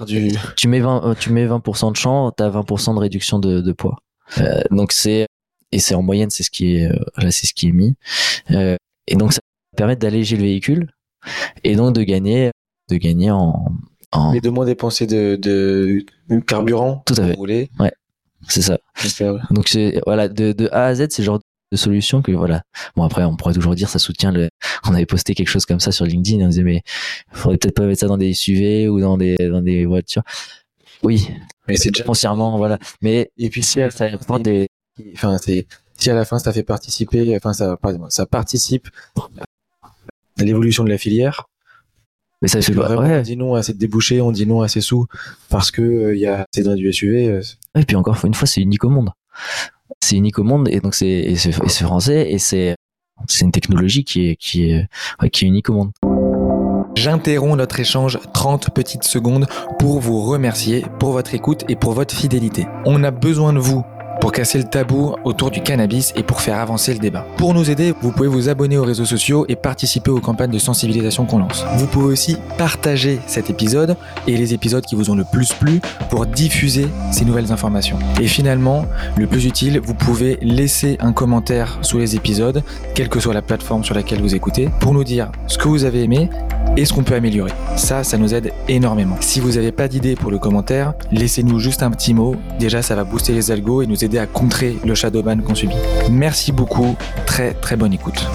du... 0.07 0.33
tu 0.57 0.69
mets 0.69 0.81
20 0.81 1.03
euh, 1.05 1.15
tu 1.19 1.31
mets 1.33 1.47
20% 1.47 1.93
de 1.93 1.97
chanvre, 1.97 2.33
tu 2.37 2.43
as 2.43 2.51
20% 2.51 2.95
de 2.95 2.99
réduction 3.01 3.39
de, 3.39 3.63
de 3.63 3.73
poids. 3.73 3.97
Euh, 4.39 4.61
donc 4.71 4.93
c'est 4.93 5.27
et 5.73 5.79
c'est 5.79 5.95
en 5.95 6.03
moyenne, 6.03 6.29
c'est 6.29 6.43
ce 6.43 6.51
qui 6.51 6.77
est 6.77 6.91
euh, 6.93 6.99
là 7.17 7.31
c'est 7.31 7.47
ce 7.47 7.55
qui 7.55 7.69
est 7.69 7.73
mis. 7.73 7.95
Euh, 8.51 8.77
et 9.09 9.17
donc 9.17 9.33
ça 9.33 9.41
va 9.73 9.77
permettre 9.77 10.01
d'alléger 10.01 10.37
le 10.37 10.43
véhicule 10.43 10.91
et 11.65 11.75
donc 11.77 11.95
de 11.95 12.03
gagner 12.03 12.51
de 12.91 12.97
gagner 12.97 13.31
en 13.31 13.67
en 14.13 14.33
Mais 14.33 14.41
de 14.41 14.49
moins 14.49 14.65
dépenser 14.65 15.07
de, 15.07 15.37
de 15.37 16.05
carburant. 16.47 17.03
Tout 17.05 17.15
à 17.19 17.25
fait. 17.27 17.31
pour 17.33 17.41
rouler. 17.41 17.69
c'est 18.49 18.63
ça. 18.63 18.79
Donc 19.51 19.69
c'est 19.69 20.01
voilà 20.07 20.29
de, 20.29 20.53
de 20.53 20.69
A 20.73 20.87
à 20.87 20.95
Z, 20.95 21.09
c'est 21.11 21.19
le 21.23 21.27
genre 21.27 21.41
de 21.71 21.77
solution 21.77 22.23
que 22.23 22.33
voilà. 22.33 22.63
Bon 22.97 23.03
après 23.03 23.25
on 23.25 23.37
pourrait 23.37 23.53
toujours 23.53 23.75
dire 23.75 23.91
ça 23.91 23.99
soutient 23.99 24.33
le. 24.33 24.49
On 24.89 24.95
avait 24.95 25.05
posté 25.05 25.35
quelque 25.35 25.49
chose 25.51 25.67
comme 25.67 25.81
ça 25.81 25.93
sur 25.93 26.07
LinkedIn. 26.07 26.43
On 26.45 26.49
disait 26.49 26.63
mais 26.63 26.83
faudrait 27.33 27.59
peut-être 27.59 27.75
pas 27.75 27.85
mettre 27.85 28.01
ça 28.01 28.07
dans 28.07 28.17
des 28.17 28.33
SUV 28.33 28.89
ou 28.89 29.01
dans 29.01 29.19
des 29.19 29.37
dans 29.37 29.61
des 29.61 29.85
voitures. 29.85 30.23
Oui, 31.03 31.29
Mais 31.69 31.77
c'est 31.77 31.91
déjà. 31.91 32.05
foncièrement 32.05 32.57
voilà. 32.57 32.79
Mais 33.03 33.31
Et 33.37 33.51
puis 33.51 33.63
si 33.63 33.79
ça 33.91 34.07
apporte 34.07 34.43
des. 34.43 34.69
enfin 35.15 35.37
c'est 35.39 35.67
si 35.99 36.11
à 36.11 36.15
la 36.15 36.25
fin 36.25 36.39
ça 36.39 36.53
fait 36.53 36.63
participer, 36.63 37.37
enfin 37.37 37.53
ça, 37.53 37.77
pardon, 37.77 38.07
ça 38.09 38.25
participe 38.27 38.89
à 40.39 40.45
l'évolution 40.45 40.85
de 40.85 40.89
la 40.89 40.99
filière. 40.99 41.49
Mais 42.41 42.49
ça 42.49 42.61
pas. 42.73 42.97
On 42.97 43.21
dit 43.23 43.37
non 43.37 43.55
à 43.57 43.63
ces 43.65 43.75
débouchés, 43.75 44.21
on 44.21 44.31
dit 44.31 44.47
non 44.47 44.63
à 44.63 44.69
ces 44.69 44.81
sous 44.81 45.07
parce 45.49 45.73
que 45.73 45.83
euh, 45.83 46.15
il 46.15 46.21
y 46.21 46.27
a 46.27 46.47
c'est 46.53 46.63
dans 46.63 46.77
du 46.77 46.93
SUV. 46.93 47.29
euh, 47.29 47.43
Et 47.75 47.85
puis 47.85 47.97
encore 47.97 48.25
une 48.25 48.35
fois, 48.35 48.47
c'est 48.47 48.61
unique 48.61 48.85
au 48.85 48.91
monde. 48.91 49.11
C'est 50.01 50.17
unique 50.17 50.39
au 50.39 50.45
monde 50.45 50.69
et 50.71 50.79
donc 50.81 50.95
c'est 50.95 51.35
c'est 51.37 51.51
et 51.51 51.69
c'est 51.69 51.85
français 51.85 52.31
et 52.31 52.39
c'est 52.39 52.77
c'est 53.27 53.45
une 53.45 53.51
technologie 53.51 54.05
qui 54.05 54.29
est 54.29 54.37
qui 54.37 54.71
est 54.71 54.87
ouais, 55.21 55.31
qui 55.31 55.45
est 55.45 55.49
unique 55.49 55.69
au 55.69 55.75
monde. 55.75 55.91
J'interromps 56.95 57.57
notre 57.57 57.81
échange 57.81 58.19
30 58.35 58.71
petites 58.71 59.05
secondes 59.05 59.47
pour 59.81 59.99
vous 59.99 60.21
remercier 60.23 60.85
pour 61.01 61.13
votre 61.13 61.35
écoute 61.35 61.65
et 61.69 61.75
pour 61.75 61.93
votre 61.93 62.15
fidélité. 62.15 62.67
On 62.87 63.03
a 63.03 63.11
besoin 63.11 63.53
de 63.53 63.59
vous 63.59 63.85
pour 64.21 64.33
casser 64.33 64.59
le 64.59 64.65
tabou 64.65 65.15
autour 65.25 65.51
du 65.51 65.63
cannabis 65.63 66.13
et 66.17 66.23
pour 66.23 66.41
faire 66.41 66.59
avancer 66.59 66.93
le 66.93 66.99
débat. 66.99 67.27
Pour 67.37 67.55
nous 67.55 67.71
aider, 67.71 67.95
vous 68.01 68.13
pouvez 68.13 68.29
vous 68.29 68.49
abonner 68.49 68.79
aux 68.79 68.85
réseaux 68.85 69.05
sociaux 69.05 69.45
et 69.49 69.57
participer 69.57 70.11
aux 70.11 70.21
campagnes 70.21 70.51
de 70.51 70.59
sensibilisation 70.59 71.25
qu'on 71.25 71.39
lance. 71.39 71.65
Vous 71.77 71.87
pouvez 71.87 72.07
aussi 72.07 72.37
partager 72.57 73.21
cet 73.27 73.51
épisode 73.51 73.97
et 74.27 74.37
les 74.37 74.55
épisodes 74.55 74.85
qui 74.85 74.95
vous 74.95 75.11
ont 75.11 75.15
le 75.15 75.25
plus 75.25 75.53
plu 75.53 75.81
pour 76.11 76.27
diffuser 76.27 76.89
ces 77.13 77.25
nouvelles 77.25 77.53
informations. 77.53 77.99
Et 78.21 78.27
finalement, 78.27 78.87
le 79.17 79.27
plus 79.27 79.47
utile, 79.47 79.81
vous 79.83 79.95
pouvez 79.95 80.39
laisser 80.43 80.97
un 81.01 81.13
commentaire 81.13 81.79
sous 81.83 81.99
les 81.99 82.17
épisodes, 82.17 82.63
quelle 82.95 83.09
que 83.09 83.21
soit 83.21 83.35
la 83.35 83.43
plateforme 83.43 83.85
sur 83.85 83.95
laquelle 83.95 84.21
vous 84.21 84.35
écoutez, 84.35 84.69
pour 84.81 84.93
nous 84.93 85.05
dire 85.05 85.31
ce 85.47 85.59
que 85.59 85.69
vous 85.69 85.85
avez 85.85 86.03
aimé 86.03 86.29
et 86.77 86.85
ce 86.85 86.93
qu'on 86.93 87.03
peut 87.03 87.15
améliorer. 87.15 87.53
Ça, 87.77 88.05
ça 88.05 88.19
nous 88.19 88.35
aide 88.35 88.53
énormément. 88.69 89.17
Si 89.21 89.41
vous 89.41 89.53
n'avez 89.53 89.73
pas 89.73 89.89
d'idée 89.89 90.15
pour 90.15 90.31
le 90.31 90.39
commentaire, 90.39 90.95
laissez-nous 91.11 91.59
juste 91.59 91.83
un 91.83 91.91
petit 91.91 92.15
mot. 92.15 92.37
Déjà, 92.59 92.83
ça 92.83 92.95
va 92.95 93.05
booster 93.05 93.33
les 93.33 93.51
algos 93.51 93.83
et 93.83 93.87
nous 93.87 94.05
aider 94.09 94.19
à 94.19 94.27
contrer 94.27 94.77
le 94.85 94.95
shadowban 94.95 95.39
qu'on 95.43 95.55
subit. 95.55 95.77
Merci 96.11 96.51
beaucoup. 96.53 96.97
Très 97.27 97.53
très 97.55 97.77
bonne 97.77 97.93
écoute. 97.93 98.27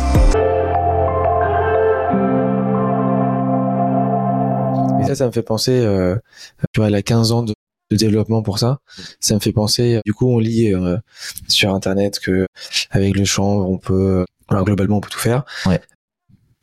Et 5.01 5.05
ça, 5.05 5.15
ça 5.15 5.26
me 5.26 5.32
fait 5.32 5.41
penser, 5.43 5.71
euh, 5.74 6.15
tu 6.74 6.80
vois, 6.80 6.88
elle 6.88 6.95
a 6.95 7.01
15 7.01 7.32
ans 7.34 7.43
de, 7.43 7.53
de 7.91 7.95
développement 7.97 8.41
pour 8.41 8.57
ça. 8.59 8.80
Ça 9.19 9.36
me 9.36 9.39
fait 9.39 9.51
penser, 9.51 9.99
du 10.05 10.13
coup, 10.13 10.30
on 10.30 10.39
lit 10.39 10.74
euh, 10.74 10.97
sur 11.49 11.74
Internet 11.74 12.19
que 12.19 12.47
avec 12.91 13.17
le 13.17 13.26
chanvre, 13.26 13.69
on 13.69 13.78
peut, 13.78 14.26
alors 14.47 14.63
globalement, 14.63 14.97
on 14.97 15.01
peut 15.01 15.09
tout 15.09 15.19
faire. 15.19 15.43
Ouais. 15.65 15.82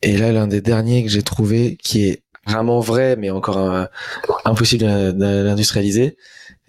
Et 0.01 0.17
là, 0.17 0.31
l'un 0.31 0.47
des 0.47 0.61
derniers 0.61 1.03
que 1.03 1.09
j'ai 1.09 1.21
trouvé, 1.21 1.77
qui 1.83 2.05
est 2.07 2.23
vraiment 2.47 2.79
vrai, 2.79 3.15
mais 3.15 3.29
encore 3.29 3.57
euh, 3.59 3.85
impossible 4.45 4.83
d'in- 4.85 5.13
d'industrialiser. 5.43 6.17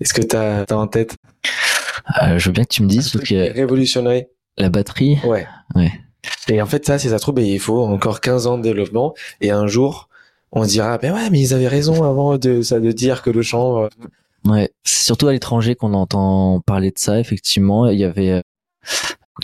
Est-ce 0.01 0.13
que 0.13 0.21
t'as 0.23 0.65
as 0.69 0.75
en 0.77 0.87
tête? 0.89 1.15
Euh, 2.23 2.39
je 2.39 2.49
veux 2.49 2.53
bien 2.53 2.65
que 2.65 2.73
tu 2.73 2.83
me 2.83 2.89
dises 2.89 3.11
parce 3.11 3.25
que 3.25 3.53
la 4.59 4.69
batterie. 4.69 5.19
Ouais. 5.25 5.47
Ouais. 5.75 5.93
Et 6.49 6.61
en 6.63 6.67
fait, 6.67 6.87
ça, 6.87 6.99
si 6.99 7.09
ça 7.09 7.19
se 7.19 7.23
trouve, 7.23 7.35
ben, 7.35 7.45
il 7.45 7.59
faut 7.59 7.83
encore 7.83 8.21
15 8.21 8.47
ans 8.47 8.59
de 8.59 8.63
développement. 8.63 9.15
Et 9.41 9.51
un 9.51 9.67
jour, 9.67 10.09
on 10.53 10.65
se 10.65 10.69
dira, 10.69 10.99
ben 10.99 11.15
ouais, 11.15 11.31
mais 11.31 11.41
ils 11.41 11.55
avaient 11.55 11.69
raison 11.69 12.05
avant 12.05 12.39
de 12.39 12.63
ça, 12.63 12.79
de 12.79 12.93
dire 12.93 13.23
que 13.23 13.31
le 13.31 13.43
chanvre. 13.43 13.89
Ouais, 14.45 14.71
c'est 14.85 15.05
surtout 15.05 15.29
à 15.29 15.33
l'étranger 15.33 15.75
qu'on 15.75 15.95
entend 15.95 16.61
parler 16.61 16.91
de 16.91 16.99
ça. 16.99 17.19
Effectivement, 17.19 17.87
il 17.87 17.99
y 17.99 18.05
avait 18.05 18.31
euh, 18.31 18.41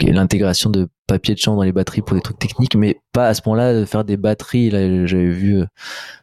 l'intégration 0.00 0.70
de 0.70 0.88
papier 1.06 1.34
de 1.34 1.40
chambre 1.40 1.58
dans 1.58 1.62
les 1.62 1.72
batteries 1.72 2.02
pour 2.02 2.14
des 2.14 2.20
trucs 2.20 2.38
techniques, 2.38 2.74
mais 2.74 3.00
pas 3.12 3.28
à 3.28 3.34
ce 3.34 3.42
point-là 3.42 3.72
de 3.74 3.84
faire 3.84 4.04
des 4.04 4.16
batteries. 4.16 4.70
Là, 4.70 5.06
j'avais 5.06 5.30
vu, 5.30 5.60
euh, 5.60 5.66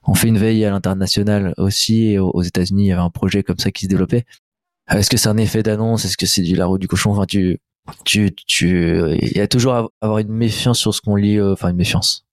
on 0.03 0.13
fait 0.13 0.27
une 0.27 0.37
veille 0.37 0.63
à 0.65 0.69
l'international 0.69 1.53
aussi. 1.57 2.11
Et 2.11 2.19
aux 2.19 2.43
États-Unis, 2.43 2.83
il 2.83 2.87
y 2.87 2.91
avait 2.91 3.01
un 3.01 3.09
projet 3.09 3.43
comme 3.43 3.57
ça 3.57 3.71
qui 3.71 3.85
se 3.85 3.89
développait. 3.89 4.25
Euh, 4.91 4.97
Est-ce 4.97 5.09
que 5.09 5.17
c'est 5.17 5.29
un 5.29 5.37
effet 5.37 5.63
d'annonce? 5.63 6.05
Est-ce 6.05 6.17
que 6.17 6.25
c'est 6.25 6.41
du 6.41 6.55
la 6.55 6.65
roue 6.65 6.77
du 6.77 6.87
cochon? 6.87 7.11
Enfin, 7.11 7.25
tu, 7.25 7.59
tu, 8.03 8.33
tu, 8.47 8.99
il 9.21 9.37
y 9.37 9.39
a 9.41 9.47
toujours 9.47 9.73
à 9.73 9.87
avoir 10.01 10.19
une 10.19 10.29
méfiance 10.31 10.79
sur 10.79 10.93
ce 10.93 11.01
qu'on 11.01 11.15
lit. 11.15 11.37
euh, 11.37 11.53
Enfin, 11.53 11.69
une 11.69 11.75
méfiance, 11.77 12.25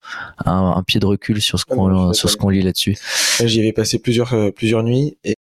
un, 0.45 0.75
un 0.77 0.83
pied 0.83 1.01
de 1.01 1.07
recul 1.07 1.41
sur 1.41 1.59
ce 1.59 1.65
Ah, 1.71 1.75
qu'on, 1.75 2.13
sur 2.13 2.29
ce 2.31 2.37
qu'on 2.37 2.49
lit 2.51 2.63
là-dessus. 2.63 2.97
Là, 3.41 3.47
J'y 3.47 3.61
avais 3.61 3.73
passé 3.73 3.99
plusieurs, 3.99 4.33
euh, 4.35 4.51
plusieurs 4.51 4.83
nuits. 4.83 5.17
Et 5.25 5.35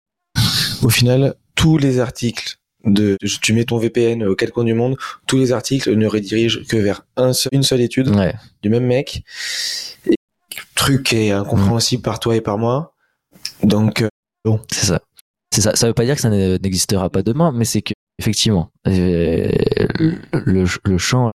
au 0.83 0.89
final, 0.89 1.35
tous 1.55 1.77
les 1.77 1.99
articles 1.99 2.55
de, 2.85 3.17
tu 3.41 3.53
mets 3.53 3.65
ton 3.65 3.77
VPN 3.77 4.23
aux 4.23 4.35
quatre 4.35 4.51
coins 4.53 4.63
du 4.63 4.73
monde, 4.73 4.97
tous 5.27 5.37
les 5.37 5.51
articles 5.51 5.93
ne 5.95 6.07
redirigent 6.07 6.61
que 6.67 6.77
vers 6.77 7.05
un 7.15 7.31
seul- 7.33 7.51
une 7.53 7.63
seule 7.63 7.81
étude 7.81 8.07
Ouais. 8.15 8.33
du 8.63 8.69
même 8.69 8.85
mec. 8.85 9.23
Et, 10.09 10.15
truc 10.75 11.13
est 11.13 11.29
incompréhensible 11.31 12.01
par 12.01 12.19
toi 12.19 12.35
et 12.35 12.41
par 12.41 12.57
moi. 12.57 12.95
Donc, 13.61 14.01
euh, 14.01 14.57
C'est 14.71 14.87
ça. 14.87 15.01
C'est 15.53 15.61
ça. 15.61 15.75
Ça 15.75 15.87
veut 15.87 15.93
pas 15.93 16.05
dire 16.05 16.15
que 16.15 16.21
ça 16.21 16.29
ne- 16.29 16.57
n'existera 16.57 17.09
pas 17.09 17.23
demain, 17.23 17.51
mais 17.51 17.65
c'est 17.65 17.81
que 17.81 17.93
effectivement, 18.19 18.71
euh, 18.87 19.49
le, 20.33 20.65
le 20.85 20.97
champ 20.97 21.31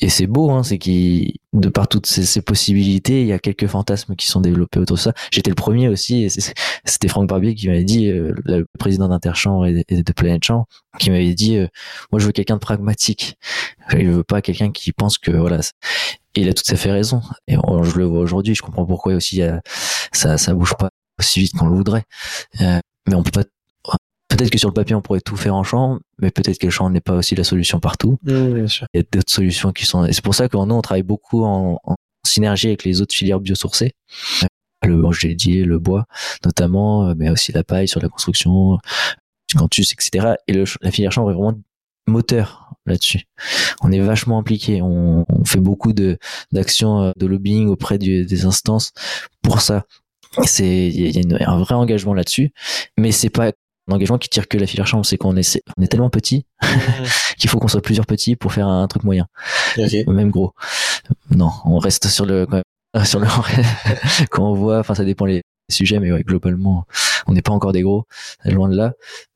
et 0.00 0.08
c'est 0.08 0.26
beau, 0.26 0.50
hein, 0.50 0.64
c'est 0.64 0.78
qu'il 0.78 1.34
de 1.52 1.68
par 1.68 1.86
toutes 1.88 2.06
ces, 2.06 2.24
ces 2.24 2.42
possibilités, 2.42 3.20
il 3.22 3.28
y 3.28 3.32
a 3.32 3.38
quelques 3.38 3.68
fantasmes 3.68 4.16
qui 4.16 4.26
sont 4.26 4.40
développés 4.40 4.80
autour 4.80 4.96
de 4.96 5.00
ça. 5.02 5.12
J'étais 5.32 5.50
le 5.50 5.54
premier 5.54 5.88
aussi, 5.88 6.28
c'était 6.84 7.08
Franck 7.08 7.28
Barbier 7.28 7.54
qui 7.54 7.68
m'avait 7.68 7.84
dit, 7.84 8.08
euh, 8.08 8.34
le 8.44 8.66
président 8.80 9.08
d'Interchamp 9.08 9.64
et 9.64 9.84
et 9.88 10.02
de 10.02 10.12
Planète 10.12 10.42
Champ, 10.44 10.66
qui 10.98 11.10
m'avait 11.10 11.34
dit, 11.34 11.56
euh, 11.56 11.68
moi 12.10 12.20
je 12.20 12.26
veux 12.26 12.32
quelqu'un 12.32 12.54
de 12.56 12.60
pragmatique. 12.60 13.36
Je 13.90 14.08
veux 14.08 14.24
pas 14.24 14.42
quelqu'un 14.42 14.72
qui 14.72 14.92
pense 14.92 15.18
que 15.18 15.30
voilà. 15.30 15.60
il 16.36 16.48
a 16.48 16.54
tout 16.54 16.64
à 16.70 16.76
fait 16.76 16.90
raison. 16.92 17.20
Et 17.48 17.54
je 17.54 17.98
le 17.98 18.04
vois 18.04 18.20
aujourd'hui, 18.20 18.54
je 18.54 18.62
comprends 18.62 18.86
pourquoi 18.86 19.14
aussi 19.14 19.42
euh, 19.42 19.58
ça 20.12 20.38
ça 20.38 20.54
bouge 20.54 20.74
pas 20.78 20.88
aussi 21.18 21.40
vite 21.40 21.52
qu'on 21.56 21.66
le 21.68 21.76
voudrait. 21.76 22.04
Euh, 22.60 22.80
mais 23.08 23.14
on 23.14 23.22
peut 23.22 23.30
pas. 23.30 23.44
Peut-être 24.28 24.50
que 24.50 24.56
sur 24.58 24.70
le 24.70 24.74
papier 24.74 24.94
on 24.94 25.02
pourrait 25.02 25.20
tout 25.20 25.36
faire 25.36 25.54
en 25.54 25.62
champ, 25.62 25.98
mais 26.18 26.30
peut-être 26.30 26.56
que 26.58 26.66
le 26.66 26.70
champ 26.70 26.88
n'est 26.88 27.02
pas 27.02 27.14
aussi 27.16 27.34
la 27.34 27.44
solution 27.44 27.80
partout. 27.80 28.18
bien 28.22 28.66
sûr. 28.66 28.86
Il 28.94 28.98
y 28.98 29.00
a 29.00 29.06
d'autres 29.12 29.30
solutions 29.32 29.72
qui 29.72 29.84
sont. 29.84 30.06
Et 30.06 30.12
c'est 30.14 30.24
pour 30.24 30.34
ça 30.34 30.48
que 30.48 30.56
nous 30.56 30.74
on 30.74 30.80
travaille 30.80 31.02
beaucoup 31.02 31.44
en, 31.44 31.78
en 31.84 31.94
synergie 32.26 32.68
avec 32.68 32.84
les 32.84 33.02
autres 33.02 33.14
filières 33.14 33.40
biosourcées. 33.40 33.92
Euh, 34.42 34.46
Le, 34.88 35.12
je 35.12 35.26
l'ai 35.28 35.34
dit, 35.34 35.62
le 35.64 35.78
bois 35.78 36.06
notamment, 36.46 37.08
euh, 37.08 37.14
mais 37.16 37.28
aussi 37.28 37.52
la 37.52 37.62
paille 37.62 37.88
sur 37.88 38.00
la 38.00 38.08
construction, 38.08 38.78
du 39.48 39.56
cantus, 39.56 39.92
etc. 39.92 40.34
Et 40.48 40.54
le, 40.54 40.64
la 40.80 40.90
filière 40.90 41.12
chambre 41.12 41.30
est 41.30 41.34
vraiment 41.34 41.54
moteur 42.08 42.72
là-dessus. 42.86 43.24
On 43.82 43.92
est 43.92 44.00
vachement 44.00 44.38
impliqué. 44.38 44.82
On, 44.82 45.24
on 45.28 45.44
fait 45.44 45.60
beaucoup 45.60 45.92
de 45.92 46.18
d'actions 46.52 47.02
euh, 47.02 47.12
de 47.16 47.26
lobbying 47.26 47.68
auprès 47.68 47.98
du- 47.98 48.24
des 48.24 48.44
instances 48.46 48.92
pour 49.42 49.60
ça. 49.60 49.84
C'est 50.44 50.88
il 50.88 51.14
y 51.14 51.18
a, 51.18 51.20
une- 51.20 51.38
un 51.40 51.58
vrai 51.58 51.74
engagement 51.74 52.14
là-dessus, 52.14 52.52
mais 52.98 53.12
c'est 53.12 53.30
pas 53.30 53.48
un 53.88 53.92
engagement 53.94 54.18
qui 54.18 54.28
tire 54.28 54.48
que 54.48 54.56
la 54.58 54.66
filière 54.66 54.86
chambre, 54.86 55.04
c'est 55.04 55.16
qu'on 55.16 55.36
est 55.36 55.42
c'est- 55.42 55.62
on 55.76 55.82
est 55.82 55.88
tellement 55.88 56.10
petit 56.10 56.46
qu'il 57.38 57.50
faut 57.50 57.58
qu'on 57.58 57.68
soit 57.68 57.82
plusieurs 57.82 58.06
petits 58.06 58.36
pour 58.36 58.52
faire 58.52 58.66
un 58.68 58.86
truc 58.88 59.04
moyen, 59.04 59.26
Ok. 59.78 59.92
même 60.06 60.30
gros. 60.30 60.52
Non, 61.30 61.50
on 61.64 61.78
reste 61.78 62.08
sur 62.08 62.24
le 62.26 62.46
quand 62.46 62.56
même, 62.94 63.04
sur 63.04 63.20
le 63.20 63.26
quand 64.30 64.50
on 64.50 64.54
voit, 64.54 64.78
enfin 64.78 64.94
ça 64.94 65.04
dépend 65.04 65.24
les 65.26 65.42
sujets, 65.70 66.00
mais 66.00 66.12
ouais, 66.12 66.22
globalement, 66.22 66.84
on 67.26 67.32
n'est 67.32 67.42
pas 67.42 67.52
encore 67.52 67.72
des 67.72 67.82
gros, 67.82 68.04
loin 68.44 68.68
de 68.68 68.76
là. 68.76 68.92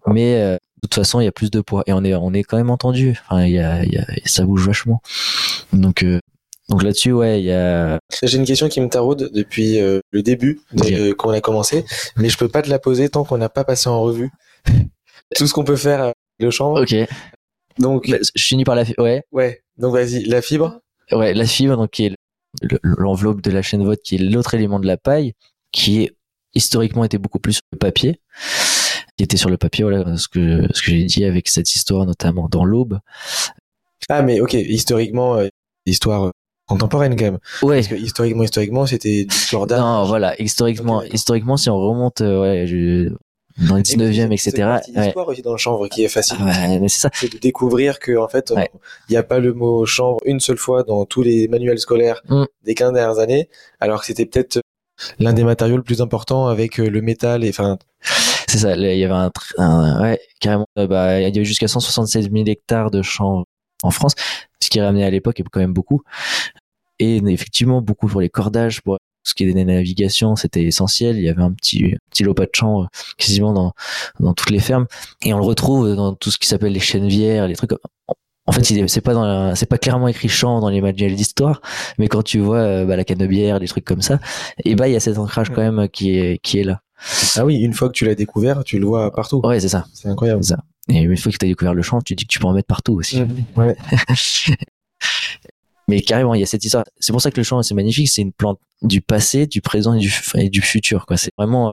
Mais 0.06 0.34
euh, 0.40 0.54
de 0.54 0.58
toute 0.88 0.94
façon, 0.94 1.20
il 1.20 1.24
y 1.24 1.28
a 1.28 1.32
plus 1.32 1.50
de 1.50 1.60
poids 1.60 1.82
et 1.86 1.92
on 1.92 2.04
est 2.04 2.14
on 2.14 2.32
est 2.32 2.42
quand 2.42 2.56
même 2.56 2.70
entendu. 2.70 3.18
Enfin, 3.28 3.44
il 3.44 3.52
y 3.52 3.58
a, 3.58 3.84
y 3.84 3.96
a 3.98 4.04
ça 4.24 4.44
bouge 4.44 4.66
vachement. 4.66 5.00
Donc 5.72 6.02
euh, 6.04 6.20
donc 6.68 6.82
là-dessus, 6.82 7.12
ouais, 7.12 7.40
il 7.40 7.44
y 7.46 7.52
a 7.52 7.98
J'ai 8.22 8.36
une 8.38 8.44
question 8.44 8.68
qui 8.68 8.80
me 8.80 8.88
taraude 8.88 9.30
depuis 9.32 9.78
euh, 9.80 10.00
le 10.10 10.22
début, 10.22 10.60
de- 10.72 10.82
Ok. 10.84 10.92
euh, 10.92 11.14
qu'on 11.14 11.30
a 11.30 11.40
commencé, 11.40 11.84
mais 12.16 12.28
je 12.28 12.36
peux 12.36 12.48
pas 12.48 12.62
te 12.62 12.68
la 12.70 12.78
poser 12.78 13.08
tant 13.08 13.24
qu'on 13.24 13.38
n'a 13.38 13.48
pas 13.48 13.64
passé 13.64 13.88
en 13.88 14.00
revue 14.00 14.30
tout 15.36 15.46
ce 15.46 15.52
qu'on 15.54 15.64
peut 15.64 15.76
faire 15.76 16.00
avec 16.02 16.14
le 16.40 16.50
chanvre. 16.50 16.82
ok. 16.82 16.94
Donc, 17.78 18.08
Bah, 18.10 18.16
Je 18.34 18.42
finis 18.44 18.64
par 18.64 18.74
la 18.74 18.84
fi- 18.84 18.94
ouais. 18.98 19.22
ouais. 19.32 19.60
Donc, 19.78 19.92
vas-y, 19.92 20.24
la 20.24 20.40
fibre. 20.42 20.80
Ouais, 21.12 21.34
la 21.34 21.46
fibre, 21.46 21.76
donc 21.76 21.90
qui 21.90 22.06
est 22.06 22.14
le- 22.62 22.78
l'enveloppe 22.82 23.42
de 23.42 23.50
la 23.50 23.62
chaîne 23.62 23.84
vote, 23.84 24.00
qui 24.02 24.14
est 24.16 24.18
l'autre 24.18 24.54
élément 24.54 24.80
de 24.80 24.86
la 24.86 24.96
paille, 24.96 25.34
qui 25.72 26.02
est 26.02 26.16
historiquement 26.54 27.04
était 27.04 27.18
beaucoup 27.18 27.38
plus 27.38 27.54
sur 27.54 27.62
le 27.72 27.78
papier. 27.78 28.20
qui 29.18 29.24
était 29.24 29.36
sur 29.38 29.48
le 29.48 29.56
papier, 29.56 29.82
voilà, 29.84 30.16
ce 30.18 30.28
que, 30.28 30.66
ce 30.74 30.82
que 30.82 30.90
j'ai 30.90 31.04
dit 31.04 31.24
avec 31.24 31.48
cette 31.48 31.74
histoire, 31.74 32.04
notamment 32.04 32.48
dans 32.50 32.64
l'Aube. 32.66 32.98
Ah, 34.10 34.20
mais 34.22 34.40
ok, 34.40 34.52
historiquement, 34.54 35.36
euh, 35.36 35.48
histoire 35.86 36.26
euh, 36.26 36.30
contemporaine 36.66 37.16
quand 37.16 37.24
même. 37.24 37.38
Ouais. 37.62 37.76
Parce 37.76 37.88
que 37.88 37.94
historiquement, 37.94 38.42
historiquement, 38.44 38.86
c'était 38.86 39.24
du 39.24 39.36
cordage. 39.50 39.78
Non, 39.80 40.04
voilà, 40.04 40.40
historiquement, 40.40 41.02
historiquement, 41.02 41.56
si 41.56 41.70
on 41.70 41.78
remonte, 41.78 42.20
euh, 42.20 42.40
ouais, 42.40 42.66
je- 42.66 43.10
dans 43.68 43.76
le 43.76 43.82
19e, 43.82 44.32
etc. 44.32 44.50
C'est 44.84 44.98
Ouais. 44.98 45.14
aussi 45.16 45.40
dans 45.42 45.52
le 45.52 45.56
chanvre 45.58 45.88
qui 45.88 46.04
est 46.04 46.08
facile. 46.08 46.36
Ouais, 46.42 46.78
mais 46.78 46.88
c'est 46.88 47.00
ça. 47.00 47.10
C'est 47.14 47.32
de 47.32 47.38
découvrir 47.38 47.98
que 47.98 48.16
en 48.18 48.28
fait, 48.28 48.50
il 48.50 48.56
Ouais. 48.58 48.70
n'y 49.08 49.16
a 49.16 49.22
pas 49.22 49.38
le 49.38 49.54
mot 49.54 49.86
chanvre 49.86 50.18
une 50.26 50.40
seule 50.40 50.58
fois 50.58 50.82
dans 50.82 51.06
tous 51.06 51.22
les 51.22 51.48
manuels 51.48 51.78
scolaires 51.78 52.20
Mm. 52.28 52.44
des 52.64 52.74
15 52.74 52.92
dernières 52.92 53.18
années, 53.18 53.48
alors 53.80 54.00
que 54.00 54.06
c'était 54.06 54.26
peut-être 54.26 54.60
l'un 55.18 55.32
des 55.32 55.44
matériaux 55.44 55.76
le 55.78 55.82
plus 55.82 56.02
important 56.02 56.48
avec 56.48 56.78
euh, 56.80 56.88
le 56.90 57.00
métal 57.00 57.44
et 57.44 57.48
enfin 57.50 57.78
C'est 58.48 58.58
ça. 58.58 58.76
Il 58.76 58.82
y 58.98 59.04
avait 59.04 59.30
un, 59.58 60.00
ouais, 60.02 60.20
carrément. 60.40 60.66
euh, 60.78 60.86
bah, 60.86 61.18
il 61.18 61.22
y 61.22 61.26
avait 61.26 61.44
jusqu'à 61.46 61.66
176 61.68 62.30
000 62.30 62.44
hectares 62.48 62.90
de 62.90 63.00
champs 63.02 63.44
en 63.82 63.90
France, 63.90 64.12
ce 64.62 64.68
qui 64.70 64.80
ramenait 64.80 65.04
à 65.04 65.10
l'époque 65.10 65.40
quand 65.50 65.60
même 65.60 65.72
beaucoup. 65.72 66.02
Et 66.98 67.16
effectivement, 67.16 67.82
beaucoup 67.82 68.08
pour 68.08 68.20
les 68.20 68.30
cordages, 68.30 68.82
pour 68.82 68.98
ce 69.22 69.34
qui 69.34 69.44
est 69.44 69.52
des 69.52 69.64
navigations, 69.64 70.36
c'était 70.36 70.62
essentiel. 70.62 71.16
Il 71.16 71.24
y 71.24 71.28
avait 71.28 71.42
un 71.42 71.52
petit, 71.52 71.96
petit 72.10 72.22
lopat 72.22 72.46
de 72.46 72.50
champs 72.54 72.82
euh, 72.82 72.86
quasiment 73.18 73.52
dans, 73.52 73.72
dans 74.20 74.34
toutes 74.34 74.50
les 74.50 74.60
fermes. 74.60 74.86
Et 75.22 75.34
on 75.34 75.38
le 75.38 75.44
retrouve 75.44 75.94
dans 75.94 76.14
tout 76.14 76.30
ce 76.30 76.38
qui 76.38 76.46
s'appelle 76.46 76.72
les 76.72 76.80
chènevières, 76.80 77.48
les 77.48 77.56
trucs 77.56 77.72
en 78.48 78.52
fait, 78.52 78.62
c'est 78.62 79.00
pas 79.00 79.12
dans 79.12 79.56
c'est 79.56 79.66
pas 79.66 79.78
clairement 79.78 80.06
écrit 80.06 80.28
champ 80.28 80.60
dans 80.60 80.68
les 80.68 80.80
manuels 80.80 81.16
d'histoire, 81.16 81.60
mais 81.98 82.06
quand 82.06 82.22
tu 82.22 82.38
vois 82.38 82.58
euh, 82.58 82.84
bah, 82.84 82.94
la 82.94 83.02
canebière, 83.02 83.58
des 83.58 83.66
trucs 83.66 83.84
comme 83.84 84.02
ça, 84.02 84.20
et 84.64 84.76
bah 84.76 84.88
il 84.88 84.92
y 84.92 84.96
a 84.96 85.00
cet 85.00 85.18
ancrage 85.18 85.50
quand 85.50 85.62
même 85.62 85.88
qui 85.88 86.16
est 86.16 86.38
qui 86.38 86.60
est 86.60 86.64
là. 86.64 86.80
ah 87.36 87.44
oui, 87.44 87.56
une 87.56 87.72
fois 87.72 87.88
que 87.88 87.94
tu 87.94 88.04
l'as 88.04 88.14
découvert, 88.14 88.62
tu 88.62 88.78
le 88.78 88.86
vois 88.86 89.12
partout. 89.12 89.40
Ouais, 89.42 89.58
c'est 89.58 89.68
ça. 89.68 89.86
C'est 89.92 90.08
incroyable. 90.08 90.42
Et 90.88 91.00
une 91.00 91.16
fois 91.16 91.32
que 91.32 91.38
tu 91.38 91.44
as 91.44 91.48
découvert 91.48 91.74
le 91.74 91.82
champ, 91.82 92.00
tu 92.00 92.14
dis 92.14 92.24
que 92.24 92.32
tu 92.32 92.38
peux 92.38 92.46
en 92.46 92.52
mettre 92.52 92.68
partout 92.68 92.94
aussi. 92.94 93.20
Ouais. 93.56 93.76
Mais 95.88 96.00
carrément, 96.00 96.34
il 96.34 96.40
y 96.40 96.42
a 96.42 96.46
cette 96.46 96.64
histoire. 96.64 96.84
C'est 96.98 97.12
pour 97.12 97.20
ça 97.22 97.30
que 97.30 97.36
le 97.36 97.44
champ, 97.44 97.62
c'est 97.62 97.74
magnifique. 97.74 98.08
C'est 98.08 98.22
une 98.22 98.32
plante 98.32 98.58
du 98.82 99.00
passé, 99.00 99.46
du 99.46 99.60
présent 99.60 99.94
et 99.94 99.98
du, 100.00 100.08
f- 100.08 100.38
et 100.40 100.48
du 100.48 100.60
futur. 100.62 101.06
Quoi. 101.06 101.16
C'est 101.16 101.30
vraiment. 101.38 101.72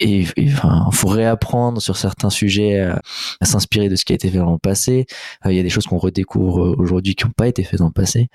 Et, 0.00 0.26
et, 0.36 0.52
enfin, 0.52 0.88
faut 0.92 1.06
réapprendre 1.08 1.80
sur 1.80 1.96
certains 1.96 2.30
sujets 2.30 2.80
à, 2.80 3.00
à 3.40 3.44
s'inspirer 3.44 3.88
de 3.88 3.94
ce 3.96 4.04
qui 4.04 4.12
a 4.12 4.16
été 4.16 4.28
fait 4.30 4.38
dans 4.38 4.52
le 4.52 4.58
passé. 4.58 5.06
Euh, 5.46 5.52
Il 5.52 5.56
y 5.56 5.60
a 5.60 5.62
des 5.62 5.70
choses 5.70 5.86
qu'on 5.86 5.98
redécouvre 5.98 6.64
euh, 6.64 6.74
aujourd'hui 6.78 7.14
qui 7.14 7.24
n'ont 7.24 7.30
pas 7.36 7.46
été 7.46 7.62
faites 7.62 7.78
dans 7.78 7.86
le 7.86 7.92
passé. 7.92 8.28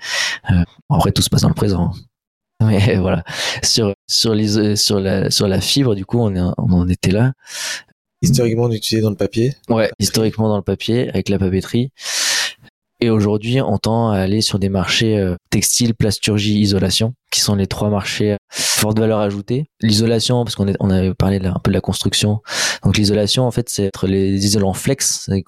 Euh, 0.50 0.64
bon, 0.88 0.96
après, 0.96 1.12
tout 1.12 1.22
se 1.22 1.28
passe 1.28 1.42
dans 1.42 1.48
le 1.48 1.54
présent. 1.54 1.90
Mais 2.62 2.96
voilà. 2.96 3.24
Sur 3.62 3.94
sur 4.08 4.34
les 4.34 4.76
sur 4.76 5.00
la 5.00 5.30
sur 5.30 5.48
la 5.48 5.60
fibre, 5.60 5.94
du 5.94 6.04
coup, 6.06 6.18
on 6.20 6.34
est 6.34 6.40
on 6.40 6.72
en 6.72 6.88
était 6.88 7.10
là. 7.10 7.32
Historiquement 8.22 8.70
utilisé 8.70 9.02
dans 9.02 9.10
le 9.10 9.16
papier. 9.16 9.54
Ouais, 9.70 9.90
historiquement 9.98 10.48
dans 10.48 10.56
le 10.58 10.62
papier, 10.62 11.08
avec 11.08 11.30
la 11.30 11.38
papeterie. 11.38 11.90
Et 13.00 13.08
aujourd'hui, 13.10 13.60
on 13.62 13.78
tend 13.78 14.10
à 14.10 14.18
aller 14.18 14.40
sur 14.42 14.58
des 14.58 14.68
marchés 14.68 15.16
euh, 15.18 15.34
textiles, 15.48 15.94
plasturgie, 15.94 16.58
isolation, 16.60 17.14
qui 17.30 17.40
sont 17.40 17.54
les 17.54 17.66
trois 17.66 17.88
marchés 17.88 18.32
à 18.32 18.38
forte 18.50 18.98
valeur 18.98 19.20
ajoutée. 19.20 19.66
L'isolation, 19.80 20.44
parce 20.44 20.54
qu'on 20.54 20.70
on 20.80 20.90
avait 20.90 21.14
parlé 21.14 21.38
de 21.38 21.44
la- 21.44 21.50
un 21.52 21.60
peu 21.62 21.70
de 21.70 21.74
la 21.74 21.80
construction. 21.80 22.40
Donc 22.84 22.98
l'isolation, 22.98 23.46
en 23.46 23.50
fait, 23.50 23.68
c'est 23.70 23.84
être 23.84 24.06
les 24.06 24.44
isolants 24.44 24.74
flex, 24.74 25.28
les, 25.28 25.42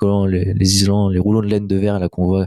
les 0.55 0.74
isolants, 0.76 1.09
les 1.11 1.18
rouleaux 1.18 1.42
de 1.42 1.48
laine 1.48 1.66
de 1.66 1.76
verre 1.76 1.98
là 1.98 2.09
qu'on 2.09 2.26
voit, 2.26 2.46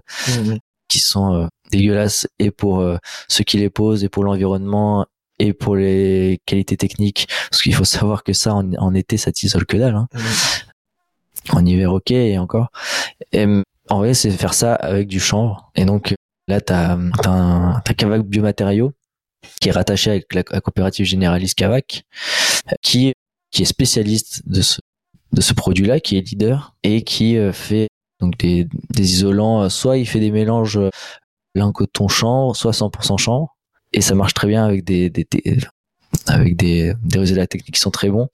qui 0.88 1.00
sont 1.00 1.34
euh, 1.36 1.48
dégueulasses 1.72 2.28
et 2.40 2.50
pour 2.52 2.80
euh, 2.80 2.98
ceux 3.28 3.44
qui 3.44 3.58
les 3.58 3.70
posent 3.70 4.04
et 4.04 4.10
pour 4.10 4.24
l'environnement 4.24 5.06
et 5.38 5.54
pour 5.54 5.76
les 5.76 6.40
qualités 6.48 6.78
techniques. 6.78 7.28
Parce 7.52 7.62
qu'il 7.62 7.76
faut 7.76 7.84
savoir 7.86 8.24
que 8.24 8.34
ça, 8.34 8.56
en, 8.56 8.74
en 8.76 8.94
été, 8.96 9.18
ça 9.18 9.32
t'isole 9.32 9.66
que 9.68 9.78
dalle. 9.78 9.96
Hein 9.96 10.08
en 11.52 11.64
hiver 11.64 11.94
ok 11.94 12.10
et 12.10 12.40
encore 12.40 12.70
et, 13.32 13.46
en 13.90 14.00
vrai 14.00 14.14
c'est 14.14 14.32
faire 14.32 14.54
ça 14.54 14.76
avec 14.76 15.08
du 15.08 15.20
chanvre. 15.20 15.72
Et 15.76 15.86
donc 15.86 16.14
là 16.48 16.62
t'as 16.62 16.98
t'as 17.22 17.30
un 17.32 17.80
t'as 17.82 17.94
Cavac 17.94 18.24
biomatériaux 18.24 18.94
qui 19.62 19.70
est 19.70 19.72
rattaché 19.72 20.10
avec 20.12 20.34
la, 20.34 20.44
coopérative 20.44 21.06
généraliste 21.06 21.56
Cavac 21.56 22.04
qui 22.82 23.14
qui 23.52 23.62
est 23.62 23.66
spécialiste 23.66 24.42
de 24.48 24.62
ce 24.62 24.80
de 25.32 25.42
ce 25.42 25.54
produit 25.54 25.86
là 25.86 26.00
qui 26.00 26.18
est 26.18 26.22
leader 26.22 26.76
et 26.84 27.04
qui 27.04 27.38
euh, 27.38 27.52
fait 27.52 27.88
donc 28.22 28.38
des, 28.38 28.68
des 28.94 29.14
isolants 29.14 29.64
euh, 29.64 29.70
soit 29.70 29.98
il 29.98 30.08
fait 30.08 30.20
des 30.20 30.32
mélanges 30.32 30.78
euh, 30.78 30.90
lin 31.56 31.72
coton 31.72 32.08
chanvre 32.08 32.56
soit 32.56 32.72
100% 32.72 33.18
chanvre 33.18 33.56
et 33.94 34.02
ça 34.02 34.16
marche 34.16 34.34
très 34.34 34.48
bien 34.48 34.66
avec 34.66 34.84
des, 34.84 35.10
des, 35.10 35.28
des- 35.30 35.60
avec 36.28 36.56
des 36.56 36.94
des 37.04 37.20
résultats 37.20 37.48
techniques 37.48 37.76
qui 37.76 37.82
sont 37.82 37.92
très 37.92 38.10
bons 38.10 38.30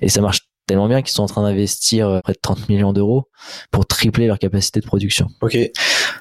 et 0.00 0.08
ça 0.08 0.20
marche 0.20 0.43
tellement 0.66 0.88
bien 0.88 1.02
qu'ils 1.02 1.12
sont 1.12 1.22
en 1.22 1.26
train 1.26 1.42
d'investir 1.42 2.08
euh, 2.08 2.20
près 2.20 2.32
de 2.32 2.38
30 2.40 2.68
millions 2.68 2.92
d'euros 2.92 3.28
pour 3.70 3.86
tripler 3.86 4.26
leur 4.26 4.38
capacité 4.38 4.80
de 4.80 4.86
production. 4.86 5.28
Ok. 5.40 5.56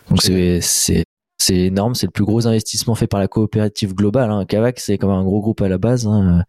Donc 0.10 0.22
c'est 0.22 0.60
c'est 0.62 1.06
c'est 1.38 1.56
énorme, 1.58 1.94
c'est 1.96 2.06
le 2.06 2.12
plus 2.12 2.24
gros 2.26 2.48
investissement 2.48 2.96
fait 2.96 3.08
par 3.08 3.20
la 3.20 3.28
coopérative 3.28 3.94
globale. 3.94 4.32
Hein. 4.32 4.46
Cavac, 4.46 4.80
c'est 4.80 4.98
comme 4.98 5.10
un 5.10 5.24
gros 5.24 5.42
groupe 5.42 5.62
à 5.62 5.68
la 5.68 5.78
base, 5.78 6.08
hein. 6.08 6.44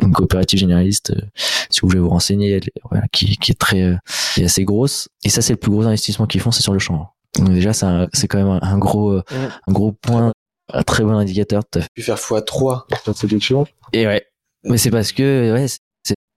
une 0.00 0.12
coopérative 0.12 0.58
généraliste. 0.58 1.10
euh, 1.10 1.20
si 1.68 1.80
vous 1.80 1.88
voulez 1.88 2.00
vous 2.00 2.08
renseigner, 2.08 2.50
elle, 2.52 2.62
voilà, 2.90 3.06
qui, 3.12 3.36
qui 3.36 3.52
est 3.52 3.58
très, 3.58 3.82
euh, 3.82 3.96
qui 4.34 4.42
est 4.42 4.44
assez 4.44 4.64
grosse. 4.64 5.08
Et 5.24 5.28
ça, 5.28 5.42
c'est 5.42 5.52
le 5.52 5.58
plus 5.58 5.70
gros 5.70 5.82
investissement 5.84 6.26
qu'ils 6.26 6.40
font, 6.40 6.50
c'est 6.50 6.62
sur 6.62 6.72
le 6.72 6.78
champ. 6.78 7.12
Donc 7.38 7.50
déjà, 7.50 7.72
c'est 7.72 8.26
quand 8.28 8.38
même 8.38 8.48
un, 8.48 8.60
un 8.62 8.78
gros, 8.78 9.10
euh, 9.12 9.22
un 9.66 9.72
gros 9.72 9.92
point, 9.92 10.32
un 10.72 10.82
très 10.82 11.04
bon 11.04 11.16
indicateur. 11.16 11.62
fait. 11.72 11.86
Pu 11.94 12.02
faire 12.02 12.16
x3 12.16 12.84
sur 13.04 13.14
production. 13.14 13.66
Et 13.92 14.06
ouais. 14.06 14.24
Mais 14.64 14.78
c'est 14.78 14.90
parce 14.90 15.12
que, 15.12 15.52
ouais, 15.52 15.66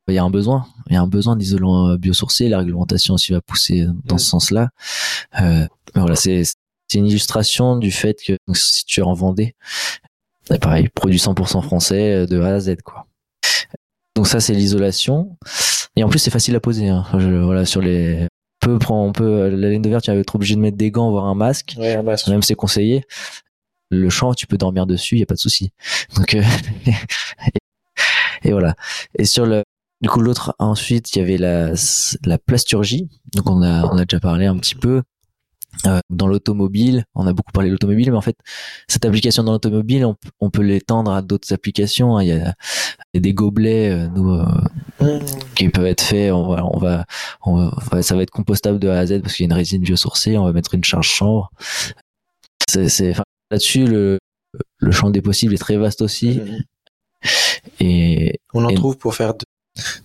il 0.08 0.16
y 0.16 0.18
a 0.18 0.24
un 0.24 0.30
besoin. 0.30 0.66
Il 0.90 0.94
y 0.94 0.96
a 0.98 1.02
un 1.02 1.08
besoin 1.08 1.36
d'isolant 1.36 1.90
euh, 1.90 1.98
biosourcé. 1.98 2.50
La 2.50 2.60
réglementation 2.60 3.14
aussi 3.14 3.32
va 3.32 3.42
pousser 3.42 3.88
dans 4.06 4.18
ce 4.18 4.26
sens-là. 4.26 4.70
Euh, 5.42 5.66
voilà, 5.96 6.16
c'est, 6.16 6.44
c'est 6.44 6.98
une 6.98 7.08
illustration 7.08 7.78
du 7.78 7.92
fait 7.92 8.18
que 8.26 8.34
donc, 8.48 8.58
si 8.58 8.86
tu 8.86 9.00
es 9.00 9.04
en 9.04 9.14
Vendée, 9.14 9.56
c'est 10.46 10.60
pareil, 10.60 10.90
produit 10.90 11.18
100% 11.20 11.62
français 11.62 12.14
euh, 12.14 12.26
de 12.26 12.42
A 12.42 12.56
à 12.56 12.60
Z, 12.60 12.76
quoi. 12.84 13.08
Donc 14.16 14.28
ça, 14.28 14.40
c'est 14.40 14.54
l'isolation. 14.54 15.38
Et 15.96 16.04
en 16.04 16.10
plus, 16.10 16.20
c'est 16.20 16.32
facile 16.32 16.56
à 16.56 16.60
poser. 16.60 16.90
Hein. 16.90 17.06
Je- 17.18 17.42
voilà, 17.44 17.66
sur 17.66 17.82
les, 17.82 18.28
on 18.62 18.66
peut 18.68 18.80
prendre, 18.80 19.08
on 19.10 19.12
peut, 19.12 19.50
la 19.50 19.70
laine 19.70 19.82
de 19.82 19.90
verre, 19.90 20.02
tu 20.02 20.12
vas 20.12 20.18
être 20.18 20.36
obligé 20.36 20.56
de 20.56 20.60
mettre 20.60 20.78
des 20.78 20.92
gants, 20.92 21.10
voire 21.12 21.26
un 21.26 21.36
masque. 21.36 21.76
Ouais, 21.78 21.96
un 21.96 22.04
masque. 22.04 22.28
Même 22.28 22.44
c'est 22.44 22.56
conseillé. 22.56 23.06
Le 23.90 24.10
champ, 24.10 24.34
tu 24.34 24.48
peux 24.48 24.58
dormir 24.58 24.86
dessus, 24.86 25.16
il 25.16 25.20
y 25.20 25.24
a 25.24 25.26
pas 25.28 25.36
de 25.36 25.40
souci. 25.40 25.72
Donc 26.16 26.34
euh, 26.36 26.44
et 28.44 28.52
voilà. 28.52 28.76
Et 29.18 29.26
sur 29.26 29.46
le 29.46 29.64
du 30.04 30.10
coup 30.10 30.20
l'autre 30.20 30.54
ensuite, 30.60 31.16
il 31.16 31.20
y 31.20 31.22
avait 31.24 31.38
la 31.38 31.72
la 32.26 32.38
plasturgie. 32.38 33.10
Donc 33.34 33.50
on 33.50 33.64
a 33.64 33.86
on 33.92 33.98
a 33.98 34.06
déjà 34.06 34.20
parlé 34.20 34.46
un 34.46 34.58
petit 34.60 34.76
peu 34.76 35.02
Euh, 35.88 36.00
dans 36.12 36.28
l'automobile, 36.28 37.04
on 37.16 37.26
a 37.26 37.34
beaucoup 37.34 37.52
parlé 37.52 37.68
de 37.70 37.74
l'automobile, 37.74 38.12
mais 38.12 38.18
en 38.18 38.22
fait, 38.22 38.38
cette 38.88 39.06
application 39.06 39.44
dans 39.44 39.54
l'automobile, 39.54 40.06
on, 40.06 40.16
on 40.40 40.52
peut 40.52 40.62
l'étendre 40.62 41.12
à 41.12 41.24
d'autres 41.24 41.52
applications. 41.52 42.16
hein. 42.16 42.22
Il 42.24 42.30
y 42.30 42.32
a, 42.34 42.54
il 43.12 43.16
y 43.16 43.18
a 43.18 43.22
des 43.22 43.34
gobelets, 43.34 43.90
euh, 43.90 44.08
nous, 44.16 44.30
euh, 44.34 44.46
Mmh. 45.02 45.20
qui 45.56 45.70
peuvent 45.70 45.88
être 45.88 46.04
faits. 46.04 46.32
On 46.32 46.48
va, 46.54 46.64
on 46.64 46.78
va, 46.78 47.06
on 47.42 47.70
va- 47.90 48.04
ça 48.04 48.16
va 48.16 48.22
être 48.22 48.30
compostable 48.40 48.78
de 48.78 48.88
A 48.88 49.00
à 49.00 49.06
Z 49.08 49.22
parce 49.24 49.34
qu'il 49.36 49.46
y 49.46 49.48
a 49.48 49.50
une 49.52 49.58
résine 49.62 49.82
biosourcée. 49.82 50.38
On 50.38 50.46
va 50.46 50.54
mettre 50.54 50.76
une 50.76 50.84
charge 50.84 51.08
chanvre. 51.10 51.50
C'est, 52.70 52.88
c'est, 52.88 53.10
enfin, 53.12 53.24
là-dessus, 53.50 53.88
le, 53.88 54.20
le 54.78 54.92
champ 54.92 55.10
des 55.10 55.24
possibles 55.24 55.56
est 55.56 55.64
très 55.68 55.78
vaste 55.78 56.02
aussi. 56.04 56.40
Et 57.80 58.40
On 58.54 58.64
en 58.66 58.70
Et- 58.70 58.76
trouve 58.76 58.98
pour 58.98 59.16
faire 59.16 59.34
de, 59.34 59.46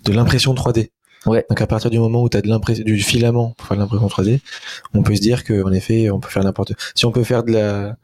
de 0.04 0.12
l'impression 0.12 0.54
3D. 0.54 0.90
Ouais. 1.26 1.44
Donc 1.48 1.60
à 1.60 1.66
partir 1.66 1.90
du 1.90 1.98
moment 1.98 2.22
où 2.22 2.28
tu 2.28 2.36
as 2.36 2.42
de 2.42 2.48
l'impression 2.48 2.84
du 2.84 2.98
filament 3.00 3.52
pour 3.56 3.66
faire 3.66 3.76
de 3.76 3.82
l'impression 3.82 4.06
3D, 4.06 4.40
on 4.94 5.02
peut 5.02 5.16
se 5.16 5.20
dire 5.20 5.44
que 5.44 5.62
en 5.64 5.72
effet, 5.72 6.10
on 6.10 6.20
peut 6.20 6.28
faire 6.30 6.44
n'importe. 6.44 6.72
Si 6.94 7.06
on 7.06 7.12
peut 7.12 7.24
faire 7.24 7.42
de 7.42 7.52
la 7.52 7.96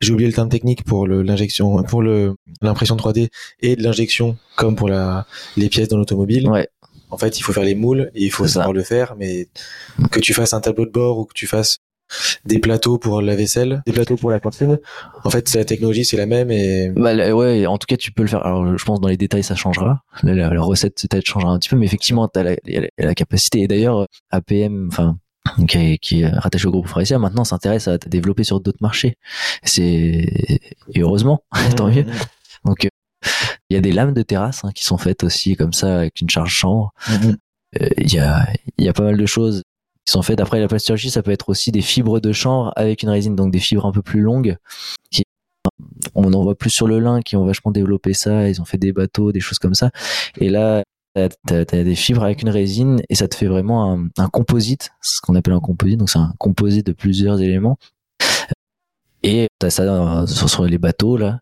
j'ai 0.00 0.12
oublié 0.12 0.26
le 0.28 0.34
terme 0.34 0.48
technique 0.48 0.82
pour 0.82 1.06
l'injection 1.06 1.80
pour 1.84 2.02
le 2.02 2.34
l'impression 2.60 2.96
3D 2.96 3.28
et 3.60 3.76
de 3.76 3.82
l'injection 3.84 4.36
comme 4.56 4.74
pour 4.74 4.88
la 4.88 5.26
les 5.56 5.68
pièces 5.68 5.88
dans 5.88 5.96
l'automobile. 5.96 6.48
ouais, 6.48 6.68
En 7.10 7.18
fait, 7.18 7.38
il 7.38 7.42
faut 7.42 7.52
faire 7.52 7.62
les 7.62 7.76
moules 7.76 8.10
et 8.14 8.24
il 8.24 8.32
faut 8.32 8.46
ça. 8.48 8.54
savoir 8.54 8.72
le 8.72 8.82
faire 8.82 9.14
mais 9.16 9.48
que 10.10 10.18
tu 10.18 10.34
fasses 10.34 10.54
un 10.54 10.60
tableau 10.60 10.86
de 10.86 10.90
bord 10.90 11.18
ou 11.18 11.24
que 11.24 11.34
tu 11.34 11.46
fasses 11.46 11.76
des 12.44 12.58
plateaux 12.58 12.98
pour 12.98 13.20
la 13.22 13.36
vaisselle, 13.36 13.82
des 13.86 13.92
plateaux 13.92 14.16
pour 14.16 14.30
la 14.30 14.40
cantine. 14.40 14.78
En 15.24 15.30
fait, 15.30 15.52
la 15.54 15.64
technologie 15.64 16.04
c'est 16.04 16.16
la 16.16 16.26
même 16.26 16.50
et 16.50 16.90
bah, 16.90 17.14
là, 17.14 17.34
ouais, 17.34 17.66
en 17.66 17.78
tout 17.78 17.86
cas, 17.86 17.96
tu 17.96 18.12
peux 18.12 18.22
le 18.22 18.28
faire. 18.28 18.44
Alors, 18.46 18.76
je 18.76 18.84
pense 18.84 19.00
dans 19.00 19.08
les 19.08 19.16
détails, 19.16 19.42
ça 19.44 19.54
changera. 19.54 20.02
La, 20.22 20.34
la- 20.34 20.50
la 20.52 20.60
recette 20.62 20.96
peut-être 21.08 21.26
changera 21.26 21.50
un 21.52 21.58
petit 21.58 21.68
peu, 21.68 21.76
mais 21.76 21.86
effectivement, 21.86 22.28
tu 22.28 22.38
as 22.38 22.42
la, 22.42 22.52
il 22.66 22.74
y 22.74 22.76
a 22.76 22.80
la- 22.82 22.88
il 22.98 23.02
y 23.02 23.04
a 23.04 23.06
la 23.06 23.14
capacité. 23.14 23.60
Et 23.60 23.68
d'ailleurs, 23.68 24.06
APM, 24.30 24.88
enfin, 24.90 25.16
qui 25.68 25.78
est, 25.78 25.98
qui 25.98 26.20
est 26.22 26.28
rattaché 26.28 26.66
au 26.66 26.70
groupe 26.70 26.86
Forestia, 26.86 27.18
maintenant 27.18 27.44
s'intéresse 27.44 27.88
à 27.88 27.98
développer 27.98 28.44
sur 28.44 28.60
d'autres 28.60 28.78
marchés. 28.80 29.16
C'est 29.64 29.80
et 30.94 31.00
heureusement, 31.00 31.42
tant 31.76 31.88
mieux. 31.88 32.04
Donc, 32.64 32.84
euh, 32.84 32.88
il 33.70 33.74
y 33.74 33.76
a 33.76 33.80
des 33.80 33.92
lames 33.92 34.12
de 34.14 34.22
terrasse 34.22 34.64
hein, 34.64 34.70
qui 34.74 34.84
sont 34.84 34.98
faites 34.98 35.24
aussi 35.24 35.56
comme 35.56 35.72
ça 35.72 35.98
avec 35.98 36.20
une 36.20 36.30
charge 36.30 36.52
chambre. 36.52 36.92
Mhm. 37.08 37.36
Euh, 37.80 37.88
Il 37.98 38.12
y 38.12 38.18
a 38.18 38.46
il 38.78 38.84
y 38.84 38.88
a 38.88 38.92
pas 38.92 39.02
mal 39.04 39.16
de 39.16 39.26
choses 39.26 39.62
qui 40.04 40.12
sont 40.12 40.22
faites. 40.22 40.40
Après 40.40 40.60
la 40.60 40.68
plasturgie, 40.68 41.10
ça 41.10 41.22
peut 41.22 41.30
être 41.30 41.48
aussi 41.48 41.72
des 41.72 41.82
fibres 41.82 42.20
de 42.20 42.32
chanvre 42.32 42.72
avec 42.76 43.02
une 43.02 43.08
résine, 43.08 43.36
donc 43.36 43.52
des 43.52 43.60
fibres 43.60 43.86
un 43.86 43.92
peu 43.92 44.02
plus 44.02 44.20
longues. 44.20 44.56
Qui, 45.10 45.24
on 46.14 46.32
en 46.32 46.42
voit 46.42 46.56
plus 46.56 46.70
sur 46.70 46.86
le 46.86 46.98
lin 46.98 47.20
qui 47.20 47.36
ont 47.36 47.44
vachement 47.44 47.70
développé 47.70 48.14
ça. 48.14 48.48
Ils 48.48 48.60
ont 48.60 48.64
fait 48.64 48.78
des 48.78 48.92
bateaux, 48.92 49.32
des 49.32 49.40
choses 49.40 49.58
comme 49.58 49.74
ça. 49.74 49.90
Et 50.38 50.48
là, 50.48 50.82
t'as, 51.14 51.28
t'as 51.64 51.84
des 51.84 51.94
fibres 51.94 52.24
avec 52.24 52.42
une 52.42 52.48
résine 52.48 53.02
et 53.08 53.14
ça 53.14 53.28
te 53.28 53.34
fait 53.34 53.46
vraiment 53.46 53.92
un, 53.92 54.08
un 54.18 54.28
composite, 54.28 54.90
ce 55.00 55.20
qu'on 55.20 55.34
appelle 55.34 55.54
un 55.54 55.60
composite. 55.60 55.98
Donc 55.98 56.10
c'est 56.10 56.18
un 56.18 56.34
composite 56.38 56.86
de 56.86 56.92
plusieurs 56.92 57.40
éléments. 57.40 57.78
Et 59.22 59.48
t'as 59.58 59.70
ça 59.70 60.26
sur 60.26 60.64
les 60.64 60.78
bateaux 60.78 61.16
là, 61.16 61.38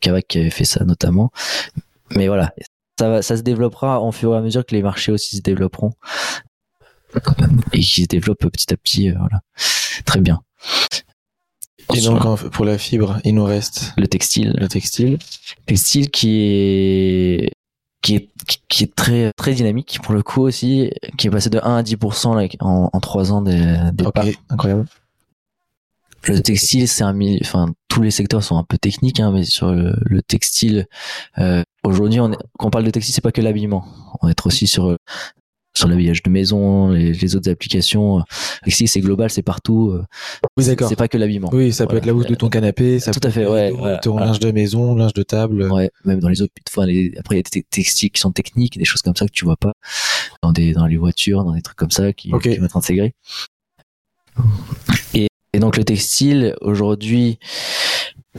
Kavak 0.00 0.26
qui 0.26 0.38
avait 0.38 0.50
fait 0.50 0.64
ça 0.64 0.84
notamment. 0.84 1.30
Mais 2.16 2.26
voilà, 2.26 2.52
ça, 2.98 3.08
va, 3.08 3.22
ça 3.22 3.36
se 3.36 3.42
développera 3.42 4.00
en 4.00 4.10
fur 4.10 4.34
et 4.34 4.36
à 4.36 4.40
mesure 4.40 4.66
que 4.66 4.74
les 4.74 4.82
marchés 4.82 5.12
aussi 5.12 5.36
se 5.36 5.42
développeront 5.42 5.92
et 7.72 7.80
qui 7.80 8.02
se 8.02 8.06
développent 8.08 8.46
petit 8.50 8.72
à 8.72 8.76
petit. 8.76 9.10
euh, 9.10 9.14
voilà, 9.18 9.40
très 10.04 10.20
bien. 10.20 10.40
Et 11.94 12.00
donc, 12.02 12.22
pour 12.50 12.64
la 12.64 12.78
fibre, 12.78 13.18
il 13.24 13.34
nous 13.34 13.44
reste 13.44 13.92
le 13.96 14.06
textile, 14.06 14.54
le 14.58 14.68
textile. 14.68 15.18
textile 15.66 16.10
qui 16.10 16.40
est 16.40 17.52
qui 18.02 18.14
est 18.14 18.28
qui 18.68 18.84
est 18.84 18.94
très 18.94 19.32
très 19.32 19.52
dynamique 19.54 19.98
pour 20.02 20.14
le 20.14 20.22
coup 20.22 20.40
aussi 20.42 20.90
qui 21.18 21.26
est 21.26 21.30
passé 21.30 21.50
de 21.50 21.58
1 21.62 21.76
à 21.76 21.82
10 21.82 21.96
là, 22.24 22.46
en 22.60 22.88
en 22.92 23.00
trois 23.00 23.32
ans 23.32 23.42
des, 23.42 23.76
des 23.92 24.06
Ok, 24.06 24.14
parts. 24.14 24.24
incroyable. 24.48 24.86
le 26.24 26.40
textile 26.40 26.88
c'est 26.88 27.02
un 27.04 27.12
milieu 27.12 27.38
enfin 27.42 27.66
tous 27.88 28.00
les 28.02 28.10
secteurs 28.10 28.42
sont 28.42 28.56
un 28.56 28.64
peu 28.64 28.78
techniques 28.78 29.20
hein, 29.20 29.32
mais 29.32 29.44
sur 29.44 29.72
le, 29.72 29.94
le 30.06 30.22
textile 30.22 30.86
euh, 31.38 31.62
aujourd'hui 31.84 32.20
on 32.20 32.32
est, 32.32 32.38
quand 32.58 32.68
on 32.68 32.70
parle 32.70 32.84
de 32.84 32.90
textile 32.90 33.14
c'est 33.14 33.20
pas 33.20 33.32
que 33.32 33.42
l'habillement 33.42 33.84
on 34.22 34.28
est 34.28 34.46
aussi 34.46 34.66
sur 34.66 34.96
sur 35.80 35.88
l'habillage 35.88 36.22
de 36.22 36.30
maison 36.30 36.90
les, 36.90 37.12
les 37.12 37.36
autres 37.36 37.50
applications 37.50 38.18
le 38.18 38.24
textile 38.64 38.88
c'est 38.88 39.00
global 39.00 39.30
c'est 39.30 39.42
partout 39.42 39.90
euh, 39.94 40.04
Oui, 40.56 40.64
d'accord. 40.66 40.88
c'est 40.88 40.96
pas 40.96 41.08
que 41.08 41.18
l'habillement 41.18 41.50
Oui, 41.52 41.72
ça 41.72 41.86
peut 41.86 41.96
être 41.96 42.06
la 42.06 42.14
housse 42.14 42.26
de 42.26 42.34
ton 42.34 42.48
canapé, 42.48 43.00
ça 43.00 43.10
Tout 43.12 43.20
peut 43.20 43.28
à 43.28 43.30
fait, 43.30 43.42
être 43.42 43.50
ouais, 43.50 43.70
voilà, 43.70 43.98
ton 43.98 44.12
voilà. 44.12 44.26
linge 44.26 44.38
de 44.40 44.50
maison, 44.52 44.94
linge 44.94 45.12
de 45.14 45.22
table. 45.22 45.70
Ouais, 45.72 45.90
même 46.04 46.20
dans 46.20 46.28
les 46.28 46.42
autres, 46.42 46.52
enfin, 46.68 46.86
les, 46.86 47.12
après, 47.18 47.36
il 47.36 47.38
y 47.38 47.40
a 47.40 47.42
des 47.52 47.62
textiles 47.62 48.10
qui 48.10 48.20
sont 48.20 48.30
techniques, 48.32 48.78
des 48.78 48.84
choses 48.84 49.02
comme 49.02 49.16
ça 49.16 49.26
que 49.26 49.32
tu 49.32 49.44
vois 49.44 49.56
pas 49.56 49.72
dans 50.42 50.52
des, 50.52 50.72
dans 50.72 50.86
les 50.86 50.96
voitures, 50.96 51.44
dans 51.44 51.52
des 51.52 51.62
trucs 51.62 51.76
comme 51.78 51.90
ça 51.90 52.12
qui, 52.12 52.32
Ok. 52.32 52.42
qui 52.42 52.56
vont 52.58 52.66
être 52.66 52.76
intégrés. 52.76 53.14
Et, 55.14 55.28
et 55.52 55.58
donc, 55.58 55.76
le 55.76 55.84
textile, 55.84 56.54
aujourd'hui, 56.60 57.38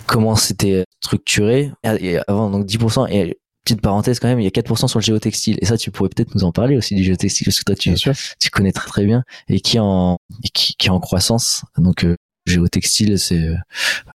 comment 0.06 0.36
c'était 0.36 0.86
structuré? 1.04 1.72
Et 1.84 2.18
avant, 2.28 2.50
donc 2.50 2.66
10%, 2.66 3.08
et 3.12 3.38
petite 3.64 3.82
parenthèse 3.82 4.20
quand 4.20 4.28
même, 4.28 4.40
il 4.40 4.44
y 4.44 4.48
a 4.48 4.52
4% 4.52 4.88
sur 4.88 5.00
le 5.00 5.04
géotextile. 5.04 5.58
Et 5.62 5.66
ça, 5.66 5.78
tu 5.78 5.92
pourrais 5.92 6.10
peut-être 6.10 6.36
nous 6.36 6.44
en 6.44 6.52
parler 6.52 6.78
aussi 6.78 6.96
du 6.96 7.04
géotextile, 7.04 7.46
parce 7.46 7.60
que 7.60 7.64
toi, 7.64 7.76
tu, 7.76 7.94
tu 8.40 8.50
connais 8.50 8.72
très 8.72 8.88
très 8.88 9.06
bien 9.06 9.24
et 9.48 9.60
qui 9.60 9.78
est 9.78 9.82
en, 9.82 10.18
et 10.44 10.50
qui, 10.50 10.76
qui 10.76 10.88
est 10.88 10.92
en 10.92 11.00
croissance. 11.00 11.64
Donc, 11.78 12.04
euh, 12.04 12.16
géotextile, 12.46 13.20
c'est, 13.20 13.44
euh, 13.44 13.56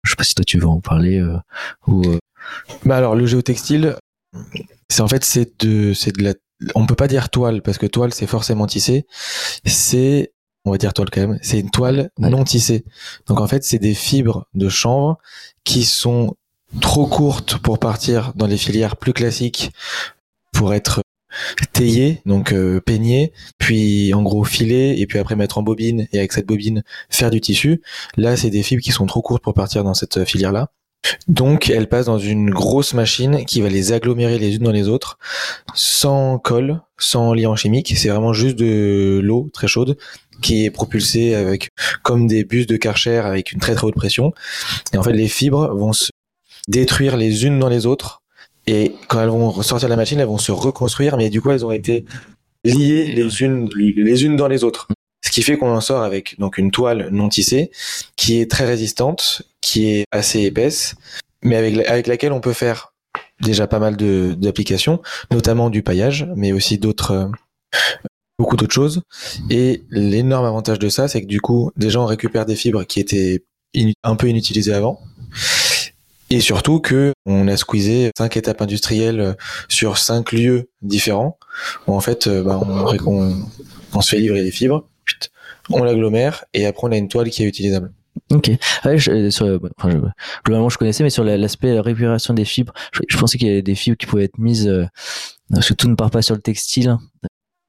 je 0.02 0.10
sais 0.10 0.16
pas 0.16 0.24
si 0.24 0.34
toi 0.34 0.44
tu 0.44 0.58
veux 0.58 0.66
en 0.66 0.80
parler, 0.80 1.18
euh, 1.18 1.36
ou, 1.86 2.02
euh, 2.06 2.18
Bah 2.84 2.96
alors, 2.96 3.16
le 3.16 3.26
géotextile, 3.26 3.96
c'est 4.88 5.02
en 5.02 5.08
fait, 5.08 5.24
c'est 5.24 5.64
de, 5.64 5.92
c'est 5.92 6.16
de 6.16 6.22
la, 6.22 6.34
on 6.74 6.86
peut 6.86 6.94
pas 6.94 7.08
dire 7.08 7.30
toile, 7.30 7.62
parce 7.62 7.78
que 7.78 7.86
toile, 7.86 8.14
c'est 8.14 8.26
forcément 8.26 8.66
tissé. 8.66 9.06
C'est, 9.64 10.32
on 10.64 10.70
va 10.70 10.78
dire 10.78 10.92
toile 10.92 11.10
quand 11.10 11.20
même, 11.20 11.38
c'est 11.42 11.58
une 11.60 11.70
toile 11.70 12.10
non 12.18 12.44
tissée. 12.44 12.84
Donc 13.26 13.40
en 13.40 13.46
fait, 13.48 13.64
c'est 13.64 13.78
des 13.78 13.94
fibres 13.94 14.46
de 14.54 14.68
chanvre 14.68 15.18
qui 15.64 15.84
sont 15.84 16.36
trop 16.80 17.06
courtes 17.06 17.58
pour 17.58 17.78
partir 17.78 18.32
dans 18.34 18.46
les 18.46 18.56
filières 18.56 18.96
plus 18.96 19.12
classiques 19.12 19.70
pour 20.52 20.74
être 20.74 21.02
taillées, 21.72 22.20
donc 22.26 22.52
euh, 22.52 22.80
puis 23.58 24.14
en 24.14 24.22
gros 24.22 24.44
filer, 24.44 24.96
et 24.98 25.06
puis 25.06 25.18
après 25.18 25.36
mettre 25.36 25.58
en 25.58 25.62
bobine, 25.62 26.06
et 26.12 26.18
avec 26.18 26.32
cette 26.32 26.46
bobine 26.46 26.82
faire 27.08 27.30
du 27.30 27.40
tissu. 27.40 27.80
Là, 28.16 28.36
c'est 28.36 28.50
des 28.50 28.62
fibres 28.62 28.82
qui 28.82 28.92
sont 28.92 29.06
trop 29.06 29.22
courtes 29.22 29.42
pour 29.42 29.54
partir 29.54 29.84
dans 29.84 29.94
cette 29.94 30.24
filière-là. 30.24 30.68
Donc, 31.26 31.68
elles 31.68 31.88
passent 31.88 32.06
dans 32.06 32.18
une 32.18 32.50
grosse 32.50 32.94
machine 32.94 33.44
qui 33.44 33.60
va 33.60 33.68
les 33.68 33.92
agglomérer 33.92 34.38
les 34.38 34.56
unes 34.56 34.62
dans 34.62 34.70
les 34.70 34.88
autres, 34.88 35.18
sans 35.74 36.38
colle, 36.38 36.80
sans 36.96 37.34
liant 37.34 37.56
chimique. 37.56 37.92
C'est 37.96 38.08
vraiment 38.08 38.32
juste 38.32 38.56
de 38.56 39.20
l'eau 39.20 39.50
très 39.52 39.66
chaude 39.66 39.96
qui 40.42 40.64
est 40.64 40.70
propulsée 40.70 41.34
avec, 41.34 41.70
comme 42.04 42.28
des 42.28 42.44
bus 42.44 42.66
de 42.66 42.76
Karcher 42.76 43.18
avec 43.18 43.50
une 43.50 43.58
très 43.58 43.74
très 43.74 43.84
haute 43.84 43.96
pression. 43.96 44.32
Et 44.92 44.96
en 44.96 45.02
fait, 45.02 45.12
les 45.12 45.28
fibres 45.28 45.74
vont 45.74 45.92
se 45.92 46.11
détruire 46.68 47.16
les 47.16 47.44
unes 47.44 47.58
dans 47.58 47.68
les 47.68 47.86
autres. 47.86 48.22
Et 48.66 48.94
quand 49.08 49.20
elles 49.20 49.28
vont 49.28 49.50
ressortir 49.50 49.88
de 49.88 49.92
la 49.92 49.96
machine, 49.96 50.20
elles 50.20 50.26
vont 50.26 50.38
se 50.38 50.52
reconstruire, 50.52 51.16
mais 51.16 51.30
du 51.30 51.40
coup, 51.40 51.50
elles 51.50 51.66
ont 51.66 51.72
été 51.72 52.04
liées 52.64 53.06
les 53.06 53.42
unes, 53.42 53.68
les 53.74 54.24
unes 54.24 54.36
dans 54.36 54.48
les 54.48 54.62
autres. 54.62 54.86
Ce 55.24 55.30
qui 55.30 55.42
fait 55.42 55.56
qu'on 55.56 55.74
en 55.74 55.80
sort 55.80 56.02
avec 56.02 56.38
donc 56.38 56.58
une 56.58 56.70
toile 56.70 57.08
non 57.10 57.28
tissée 57.28 57.70
qui 58.16 58.40
est 58.40 58.50
très 58.50 58.66
résistante, 58.66 59.42
qui 59.60 59.88
est 59.88 60.04
assez 60.10 60.42
épaisse, 60.42 60.94
mais 61.42 61.56
avec, 61.56 61.88
avec 61.88 62.06
laquelle 62.06 62.32
on 62.32 62.40
peut 62.40 62.52
faire 62.52 62.92
déjà 63.40 63.66
pas 63.66 63.78
mal 63.78 63.96
d'applications, 63.96 65.00
notamment 65.30 65.70
du 65.70 65.82
paillage, 65.82 66.28
mais 66.36 66.52
aussi 66.52 66.78
d'autres 66.78 67.10
euh, 67.12 67.26
beaucoup 68.38 68.56
d'autres 68.56 68.74
choses. 68.74 69.02
Et 69.50 69.82
l'énorme 69.90 70.44
avantage 70.44 70.78
de 70.78 70.88
ça, 70.88 71.08
c'est 71.08 71.22
que 71.22 71.26
du 71.26 71.40
coup, 71.40 71.70
déjà 71.76 72.00
on 72.00 72.06
récupère 72.06 72.46
des 72.46 72.56
fibres 72.56 72.84
qui 72.84 73.00
étaient 73.00 73.44
un 74.02 74.16
peu 74.16 74.28
inutilisées 74.28 74.74
avant. 74.74 75.00
Et 76.32 76.40
surtout 76.40 76.80
que 76.80 77.12
on 77.26 77.46
a 77.46 77.58
squeezé 77.58 78.10
cinq 78.16 78.38
étapes 78.38 78.62
industrielles 78.62 79.20
euh, 79.20 79.34
sur 79.68 79.98
cinq 79.98 80.32
lieux 80.32 80.70
différents 80.80 81.38
en 81.86 82.00
fait 82.00 82.26
euh, 82.26 82.42
bah, 82.42 82.58
on, 83.04 84.00
se 84.00 84.08
fait 84.08 84.18
livrer 84.18 84.40
les 84.40 84.50
fibres, 84.50 84.88
on 85.68 85.84
l'agglomère 85.84 86.46
et 86.54 86.64
après 86.64 86.86
on 86.86 86.92
a 86.92 86.96
une 86.96 87.08
toile 87.08 87.28
qui 87.28 87.42
est 87.42 87.46
utilisable. 87.46 87.92
Ok. 88.30 88.50
Enfin, 88.78 88.96
je- 88.96 89.58
globalement, 90.42 90.70
je 90.70 90.78
connaissais, 90.78 91.02
mais 91.02 91.10
sur 91.10 91.22
la- 91.22 91.36
l'aspect 91.36 91.78
récupération 91.78 92.32
des 92.32 92.46
fibres, 92.46 92.72
je, 92.92 93.18
pensais 93.18 93.36
qu'il 93.36 93.48
y 93.48 93.50
avait 93.50 93.60
des 93.60 93.74
fibres 93.74 93.98
qui 93.98 94.06
pouvaient 94.06 94.24
être 94.24 94.38
mises, 94.38 94.68
euh, 94.68 94.86
parce 95.50 95.68
que 95.68 95.74
tout 95.74 95.88
ne 95.88 95.96
part 95.96 96.10
pas 96.10 96.22
sur 96.22 96.34
le 96.34 96.40
textile, 96.40 96.88
hein, 96.88 97.00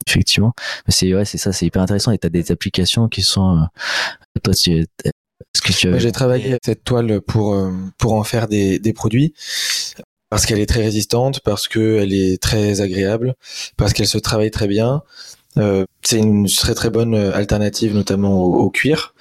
effectivement. 0.07 0.53
C'est 0.87 1.13
ouais, 1.13 1.25
c'est 1.25 1.37
ça, 1.37 1.51
c'est 1.51 1.65
hyper 1.65 1.81
intéressant. 1.81 2.11
Et 2.11 2.17
t'as 2.17 2.29
des 2.29 2.49
applications 2.49 3.09
qui 3.09 3.23
sont, 3.23 3.57
euh, 3.57 4.39
toi, 4.41 4.53
tu, 4.53 4.85
que 5.61 5.87
Moi, 5.87 5.99
j'ai 5.99 6.11
travaillé 6.11 6.49
avec 6.49 6.61
cette 6.65 6.83
toile 6.83 7.21
pour 7.21 7.53
euh, 7.53 7.71
pour 7.97 8.13
en 8.13 8.23
faire 8.23 8.47
des, 8.47 8.79
des 8.79 8.93
produits 8.93 9.33
parce 10.29 10.47
qu'elle 10.47 10.59
est 10.59 10.65
très 10.65 10.81
résistante, 10.81 11.41
parce 11.41 11.67
qu'elle 11.67 12.11
est 12.11 12.41
très 12.41 12.81
agréable, 12.81 13.35
parce 13.77 13.93
qu'elle 13.93 14.07
se 14.07 14.17
travaille 14.17 14.49
très 14.49 14.67
bien. 14.67 15.03
Euh, 15.57 15.85
c'est 16.03 16.17
une 16.17 16.47
très 16.47 16.73
très 16.73 16.89
bonne 16.89 17.13
alternative, 17.13 17.93
notamment 17.93 18.41
au, 18.43 18.55
au 18.55 18.71
cuir. 18.71 19.13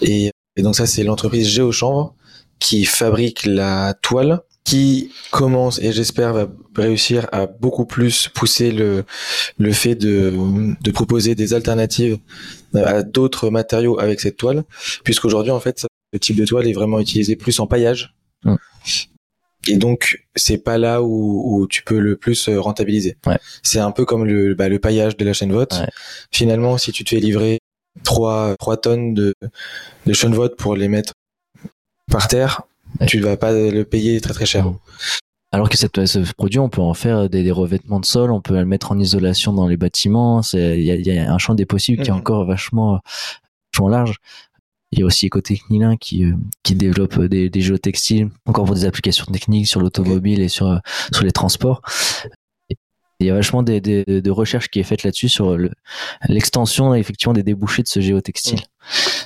Et, 0.00 0.30
et 0.54 0.62
donc 0.62 0.76
ça, 0.76 0.86
c'est 0.86 1.02
l'entreprise 1.02 1.48
Géochanvre 1.48 2.14
qui 2.60 2.84
fabrique 2.84 3.46
la 3.46 3.94
toile, 4.00 4.42
qui 4.64 5.12
commence 5.30 5.78
et 5.78 5.92
j'espère 5.92 6.32
va 6.32 6.48
réussir 6.74 7.28
à 7.32 7.46
beaucoup 7.46 7.84
plus 7.84 8.28
pousser 8.28 8.72
le 8.72 9.04
le 9.58 9.72
fait 9.72 9.94
de 9.94 10.32
de 10.80 10.90
proposer 10.90 11.34
des 11.34 11.52
alternatives 11.52 12.18
à 12.74 13.02
d'autres 13.02 13.50
matériaux 13.50 14.00
avec 14.00 14.20
cette 14.20 14.36
toile, 14.36 14.64
puisqu'aujourd'hui 15.04 15.52
en 15.52 15.60
fait 15.60 15.86
le 16.12 16.18
type 16.18 16.36
de 16.36 16.46
toile 16.46 16.66
est 16.66 16.72
vraiment 16.72 16.98
utilisé 16.98 17.36
plus 17.36 17.60
en 17.60 17.66
paillage. 17.66 18.14
Et 19.66 19.76
donc, 19.76 20.22
c'est 20.36 20.58
pas 20.58 20.78
là 20.78 21.02
où, 21.02 21.62
où 21.62 21.66
tu 21.66 21.82
peux 21.82 21.98
le 21.98 22.16
plus 22.16 22.48
euh, 22.48 22.60
rentabiliser. 22.60 23.16
Ouais. 23.26 23.38
C'est 23.62 23.78
un 23.78 23.92
peu 23.92 24.04
comme 24.04 24.26
le, 24.26 24.54
bah, 24.54 24.68
le 24.68 24.78
paillage 24.78 25.16
de 25.16 25.24
la 25.24 25.32
chaîne 25.32 25.52
vote. 25.52 25.72
Ouais. 25.72 25.88
Finalement, 26.30 26.76
si 26.76 26.92
tu 26.92 27.02
te 27.02 27.10
fais 27.10 27.20
livrer 27.20 27.60
3, 28.02 28.56
trois 28.58 28.76
tonnes 28.76 29.14
de, 29.14 29.34
de 30.04 30.12
chaîne 30.12 30.34
vote 30.34 30.56
pour 30.56 30.76
les 30.76 30.88
mettre 30.88 31.14
par 32.10 32.28
terre, 32.28 32.62
Ouais. 33.00 33.06
tu 33.06 33.18
vas 33.20 33.36
pas 33.36 33.52
le 33.52 33.84
payer 33.84 34.20
très 34.20 34.32
très 34.34 34.46
cher. 34.46 34.66
Mm. 34.66 34.78
alors 35.52 35.68
que 35.68 35.76
cette, 35.76 36.04
ce 36.06 36.18
produit, 36.32 36.58
on 36.58 36.68
peut 36.68 36.80
en 36.82 36.94
faire 36.94 37.28
des, 37.28 37.42
des 37.42 37.50
revêtements 37.52 38.00
de 38.00 38.04
sol, 38.06 38.30
on 38.32 38.40
peut 38.40 38.54
le 38.54 38.64
mettre 38.64 38.92
en 38.92 38.98
isolation 38.98 39.52
dans 39.52 39.66
les 39.68 39.76
bâtiments. 39.76 40.40
Il 40.52 40.80
y 40.82 40.90
a, 40.90 40.96
y 40.96 41.18
a 41.18 41.32
un 41.32 41.38
champ 41.38 41.54
des 41.54 41.66
possibles 41.66 42.02
qui 42.02 42.10
est 42.10 42.12
Mhm. 42.12 42.18
encore 42.20 42.44
vachement, 42.44 43.00
vachement 43.72 43.88
large. 43.88 44.16
Il 44.92 45.00
y 45.00 45.02
a 45.02 45.06
aussi 45.06 45.26
Ecotechnilin 45.26 45.96
qui, 45.96 46.24
euh, 46.24 46.34
qui 46.62 46.76
développe 46.76 47.18
des, 47.20 47.50
des 47.50 47.60
jeux 47.60 47.78
textiles, 47.80 48.30
encore 48.46 48.64
pour 48.64 48.76
des 48.76 48.84
applications 48.84 49.24
techniques 49.26 49.66
sur 49.66 49.80
l'automobile 49.80 50.40
et 50.40 50.48
sur, 50.48 50.68
euh, 50.68 50.78
sur 51.12 51.24
les 51.24 51.32
transports. 51.32 51.82
Il 53.20 53.26
y 53.26 53.30
a 53.30 53.34
vachement 53.34 53.62
des, 53.64 53.80
des, 53.80 54.04
de 54.04 54.30
recherches 54.30 54.68
qui 54.68 54.78
est 54.80 54.84
faite 54.84 55.02
là-dessus 55.02 55.28
sur 55.28 55.56
le- 55.56 55.70
l'extension 56.28 56.94
effectivement 56.94 57.32
des 57.32 57.42
débouchés 57.42 57.82
de 57.82 57.88
ce 57.88 58.00
géotextile. 58.00 58.60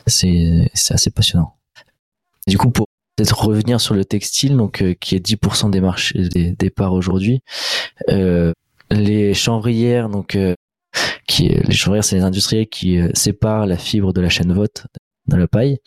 C'est, 0.06 0.70
c'est 0.74 0.94
assez 0.94 1.10
passionnant. 1.10 1.54
Du 2.46 2.56
coup, 2.56 2.70
pour 2.70 2.86
peut-être 3.18 3.44
revenir 3.44 3.80
sur 3.80 3.94
le 3.94 4.04
textile, 4.04 4.56
donc 4.56 4.80
euh, 4.80 4.94
qui 4.94 5.16
est 5.16 5.26
10% 5.26 5.70
des 5.70 5.80
marchés 5.80 6.28
des, 6.28 6.52
des 6.52 6.70
parts 6.70 6.92
aujourd'hui, 6.92 7.40
euh, 8.10 8.52
les 8.92 9.34
chanvrières, 9.34 10.08
donc 10.08 10.36
euh, 10.36 10.54
qui 11.26 11.48
les 11.48 11.74
chanvrières, 11.74 12.04
c'est 12.04 12.14
les 12.14 12.22
industriels 12.22 12.68
qui 12.68 12.98
euh, 12.98 13.10
séparent 13.14 13.66
la 13.66 13.76
fibre 13.76 14.12
de 14.12 14.20
la 14.20 14.28
chaîne 14.28 14.52
vote 14.52 14.86
dans 15.26 15.36
la 15.36 15.48
paille, 15.48 15.78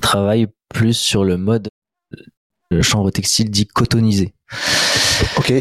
travaillent 0.00 0.46
plus 0.70 0.94
sur 0.94 1.22
le 1.22 1.36
mode 1.36 1.68
le 2.70 2.82
chanvre 2.82 3.10
textile 3.10 3.50
dit 3.50 3.66
cotonisé. 3.66 4.32
Ok. 5.36 5.52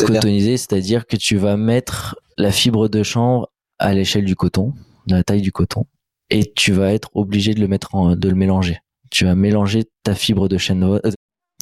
Cotonisé, 0.00 0.56
c'est-à-dire 0.56 1.06
que 1.06 1.16
tu 1.16 1.36
vas 1.36 1.56
mettre 1.56 2.16
la 2.38 2.50
fibre 2.50 2.88
de 2.88 3.02
chanvre 3.04 3.52
à 3.78 3.94
l'échelle 3.94 4.24
du 4.24 4.34
coton, 4.34 4.74
de 5.06 5.14
la 5.14 5.22
taille 5.22 5.42
du 5.42 5.52
coton, 5.52 5.86
et 6.30 6.50
tu 6.54 6.72
vas 6.72 6.92
être 6.92 7.10
obligé 7.14 7.54
de 7.54 7.60
le 7.60 7.68
mettre 7.68 7.94
en, 7.94 8.16
de 8.16 8.28
le 8.28 8.34
mélanger. 8.34 8.80
Tu 9.10 9.24
vas 9.24 9.34
mélanger 9.34 9.84
ta 10.02 10.14
fibre 10.14 10.48
de 10.48 10.58
chêne, 10.58 10.82
euh, 10.84 11.00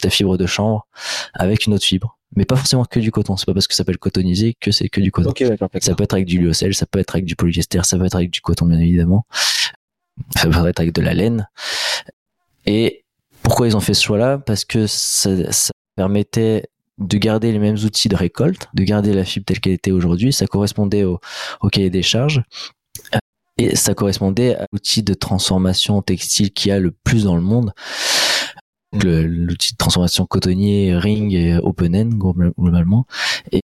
ta 0.00 0.10
fibre 0.10 0.36
de 0.36 0.46
chanvre 0.46 0.86
avec 1.34 1.66
une 1.66 1.74
autre 1.74 1.84
fibre. 1.84 2.18
mais 2.36 2.44
pas 2.44 2.56
forcément 2.56 2.84
que 2.84 3.00
du 3.00 3.10
coton. 3.10 3.36
C'est 3.36 3.46
pas 3.46 3.54
parce 3.54 3.66
que 3.68 3.74
ça 3.74 3.78
s'appelle 3.78 3.98
cotonisé 3.98 4.54
que 4.60 4.70
c'est 4.72 4.88
que 4.88 5.00
du 5.00 5.12
coton. 5.12 5.32
Ça 5.80 5.94
peut 5.94 6.04
être 6.04 6.14
avec 6.14 6.26
du 6.26 6.38
lyocell, 6.40 6.74
ça 6.74 6.86
peut 6.86 6.98
être 6.98 7.14
avec 7.14 7.24
du 7.26 7.36
polyester, 7.36 7.80
ça 7.84 7.96
peut 7.96 8.04
être 8.04 8.16
avec 8.16 8.30
du 8.30 8.40
coton, 8.40 8.66
bien 8.66 8.78
évidemment. 8.78 9.26
Ça 10.36 10.48
peut 10.48 10.68
être 10.68 10.80
avec 10.80 10.92
de 10.92 11.00
la 11.02 11.14
laine. 11.14 11.48
Et 12.66 13.04
pourquoi 13.42 13.66
ils 13.66 13.76
ont 13.76 13.80
fait 13.80 13.94
ce 13.94 14.02
choix-là? 14.04 14.38
Parce 14.38 14.64
que 14.64 14.86
ça, 14.86 15.52
ça 15.52 15.72
permettait 15.96 16.68
de 16.98 17.18
garder 17.18 17.52
les 17.52 17.58
mêmes 17.58 17.76
outils 17.76 18.08
de 18.08 18.16
récolte, 18.16 18.68
de 18.74 18.84
garder 18.84 19.12
la 19.12 19.24
fibre 19.24 19.44
telle 19.46 19.60
qu'elle 19.60 19.72
était 19.72 19.90
aujourd'hui. 19.90 20.32
Ça 20.32 20.46
correspondait 20.46 21.04
au, 21.04 21.20
au 21.60 21.68
cahier 21.68 21.90
des 21.90 22.02
charges. 22.02 22.42
Et 23.58 23.76
ça 23.76 23.94
correspondait 23.94 24.56
à 24.56 24.66
l'outil 24.72 25.02
de 25.02 25.14
transformation 25.14 26.02
textile 26.02 26.52
qu'il 26.52 26.70
y 26.70 26.72
a 26.72 26.78
le 26.80 26.90
plus 26.90 27.24
dans 27.24 27.36
le 27.36 27.42
monde. 27.42 27.72
L'outil 28.92 29.72
de 29.72 29.76
transformation 29.76 30.24
cotonnier, 30.26 30.96
ring 30.96 31.32
et 31.34 31.56
open 31.58 31.96
end 31.96 32.08
globalement. 32.58 33.06
Et, 33.52 33.60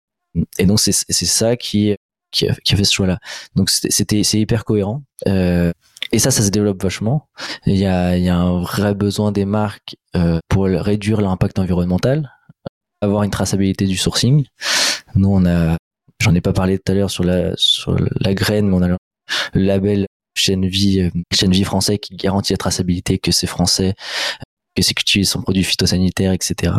et 0.59 0.67
donc 0.67 0.81
c'est 0.81 0.93
ça 0.93 1.57
qui, 1.57 1.95
qui, 2.31 2.49
a, 2.49 2.55
qui 2.65 2.75
a 2.75 2.77
fait 2.77 2.85
ce 2.85 2.95
choix-là. 2.95 3.19
Donc 3.55 3.69
c'était- 3.71 4.23
c'est 4.25 4.41
hyper 4.41 4.65
cohérent. 4.65 5.03
Euh, 5.27 5.73
et 6.13 6.19
ça, 6.19 6.31
ça 6.31 6.43
se 6.43 6.49
développe 6.51 6.83
vachement. 6.83 7.29
Il 7.67 7.77
y 7.77 7.85
a, 7.87 8.17
il 8.17 8.25
y 8.25 8.29
a 8.31 8.37
un 8.39 8.61
vrai 8.63 8.95
besoin 8.95 9.33
des 9.33 9.45
marques 9.45 9.97
euh, 10.17 10.39
pour 10.49 10.65
réduire 10.65 11.21
l'impact 11.21 11.59
environnemental, 11.59 12.31
avoir 13.03 13.23
une 13.23 13.31
traçabilité 13.31 13.87
du 13.87 13.97
sourcing. 13.99 14.47
Nous, 15.15 15.29
on 15.29 15.45
a, 15.45 15.77
j'en 16.23 16.35
ai 16.35 16.41
pas 16.41 16.55
parlé 16.55 16.79
tout 16.79 16.93
à 16.93 16.95
l'heure 16.95 17.11
sur 17.11 17.25
la 17.25 17.53
sur 17.57 17.95
la 18.21 18.35
graine, 18.35 18.69
mais 18.69 18.77
on 18.77 18.83
a 18.83 18.97
le 19.55 19.63
label 19.63 20.07
chaîne 20.35 20.67
vie 20.67 21.01
euh, 21.01 21.11
chaîne 21.35 21.51
vie 21.53 21.65
français 21.65 21.99
qui 21.99 22.15
garantit 22.17 22.53
la 22.53 22.57
traçabilité 22.59 23.19
que 23.19 23.33
c'est 23.33 23.47
français, 23.47 23.95
que 24.77 24.83
c'est 24.83 24.95
cultivé 24.95 25.25
sans 25.25 25.43
produits 25.43 25.65
phytosanitaires, 25.65 26.33
etc. 26.33 26.75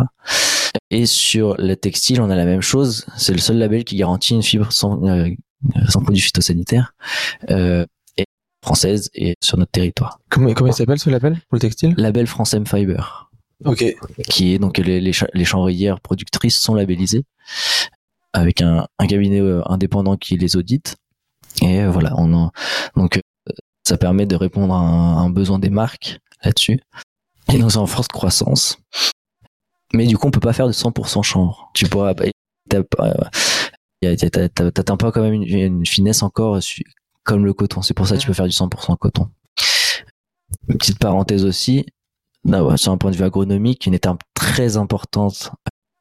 Et 0.92 1.06
sur 1.06 1.56
le 1.58 1.76
textile, 1.76 2.22
on 2.22 2.30
a 2.30 2.36
la 2.36 2.46
même 2.46 2.62
chose. 2.62 3.06
C'est 3.18 3.34
le 3.34 3.40
seul 3.40 3.58
label 3.58 3.84
qui 3.84 3.96
garantit 3.96 4.34
une 4.34 4.44
fibre 4.44 4.72
sans 4.72 5.04
euh, 5.08 5.30
sans. 5.90 6.02
Euh, 7.50 7.86
et 8.18 8.26
française 8.64 9.10
et 9.14 9.36
sur 9.44 9.58
notre 9.58 9.72
territoire. 9.72 10.20
Comment, 10.30 10.54
comment 10.54 10.72
il 10.72 10.76
s'appelle 10.76 11.00
ce 11.00 11.10
label 11.10 11.34
pour 11.50 11.56
le 11.56 11.60
textile? 11.60 11.94
Label 11.98 12.28
France 12.28 12.54
M 12.54 12.66
Fiber, 12.66 13.30
Ok. 13.66 13.84
qui 14.30 14.54
est 14.54 14.60
donc 14.60 14.78
les, 14.78 15.02
les, 15.02 15.12
les 15.34 15.46
chanvrières 15.46 16.00
productrices 16.00 16.60
sont 16.60 16.76
labellisées 16.76 17.24
avec 18.34 18.62
un, 18.62 18.88
un 19.00 19.08
cabinet 19.08 19.42
euh, 19.42 19.62
indépendant 19.70 20.16
qui 20.18 20.38
les 20.38 20.56
audite. 20.56 20.96
Et 21.62 21.82
euh, 21.82 21.90
voilà, 21.92 22.14
on 22.18 22.34
en- 22.34 22.52
donc 22.96 23.18
euh, 23.18 23.22
ça 23.88 23.98
permet 23.98 24.26
de 24.26 24.36
répondre 24.36 24.74
à 24.74 24.78
un, 24.78 25.18
à 25.18 25.22
un 25.22 25.30
besoin 25.30 25.60
des 25.60 25.70
marques 25.70 26.20
là-dessus. 26.44 26.80
Et 27.52 27.58
nous 27.58 27.70
sommes 27.70 27.84
en 27.84 27.88
forte 27.88 28.12
croissance. 28.12 28.78
Mais 29.94 30.06
du 30.06 30.18
coup, 30.18 30.28
on 30.28 30.32
peut 30.32 30.40
pas 30.40 30.54
faire 30.54 30.68
de 30.68 30.72
100% 30.74 31.24
chanvre. 31.24 31.70
Tu 31.74 31.86
pourras 31.88 32.14
t'as- 34.30 34.50
t'as- 34.50 34.72
t'atteins 34.72 34.98
pas 34.98 35.12
quand 35.12 35.22
même 35.22 35.34
une, 35.34 35.44
une 35.44 35.86
finesse 35.86 36.22
encore 36.24 36.60
comme 37.24 37.46
le 37.46 37.54
coton. 37.54 37.82
C'est 37.82 37.94
pour 37.94 38.08
ça 38.08 38.16
que 38.16 38.22
tu 38.22 38.28
peux 38.28 38.34
faire 38.34 38.46
du 38.48 38.52
100% 38.52 38.96
coton. 38.98 39.30
Une 40.68 40.78
petite 40.78 41.00
parenthèse 41.00 41.46
aussi, 41.46 41.86
ouais, 42.46 42.78
sur 42.78 42.92
un 42.92 42.98
point 42.98 43.12
de 43.12 43.16
vue 43.16 43.24
agronomique, 43.24 43.86
une 43.86 43.94
étape 43.94 44.22
très 44.34 44.78
importante 44.78 45.52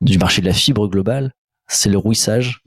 du 0.01 0.19
marché 0.19 0.41
de 0.43 0.47
la 0.47 0.53
fibre 0.53 0.87
globale, 0.89 1.33
c'est 1.69 1.91
le 1.91 1.99
rouissage. 1.99 2.63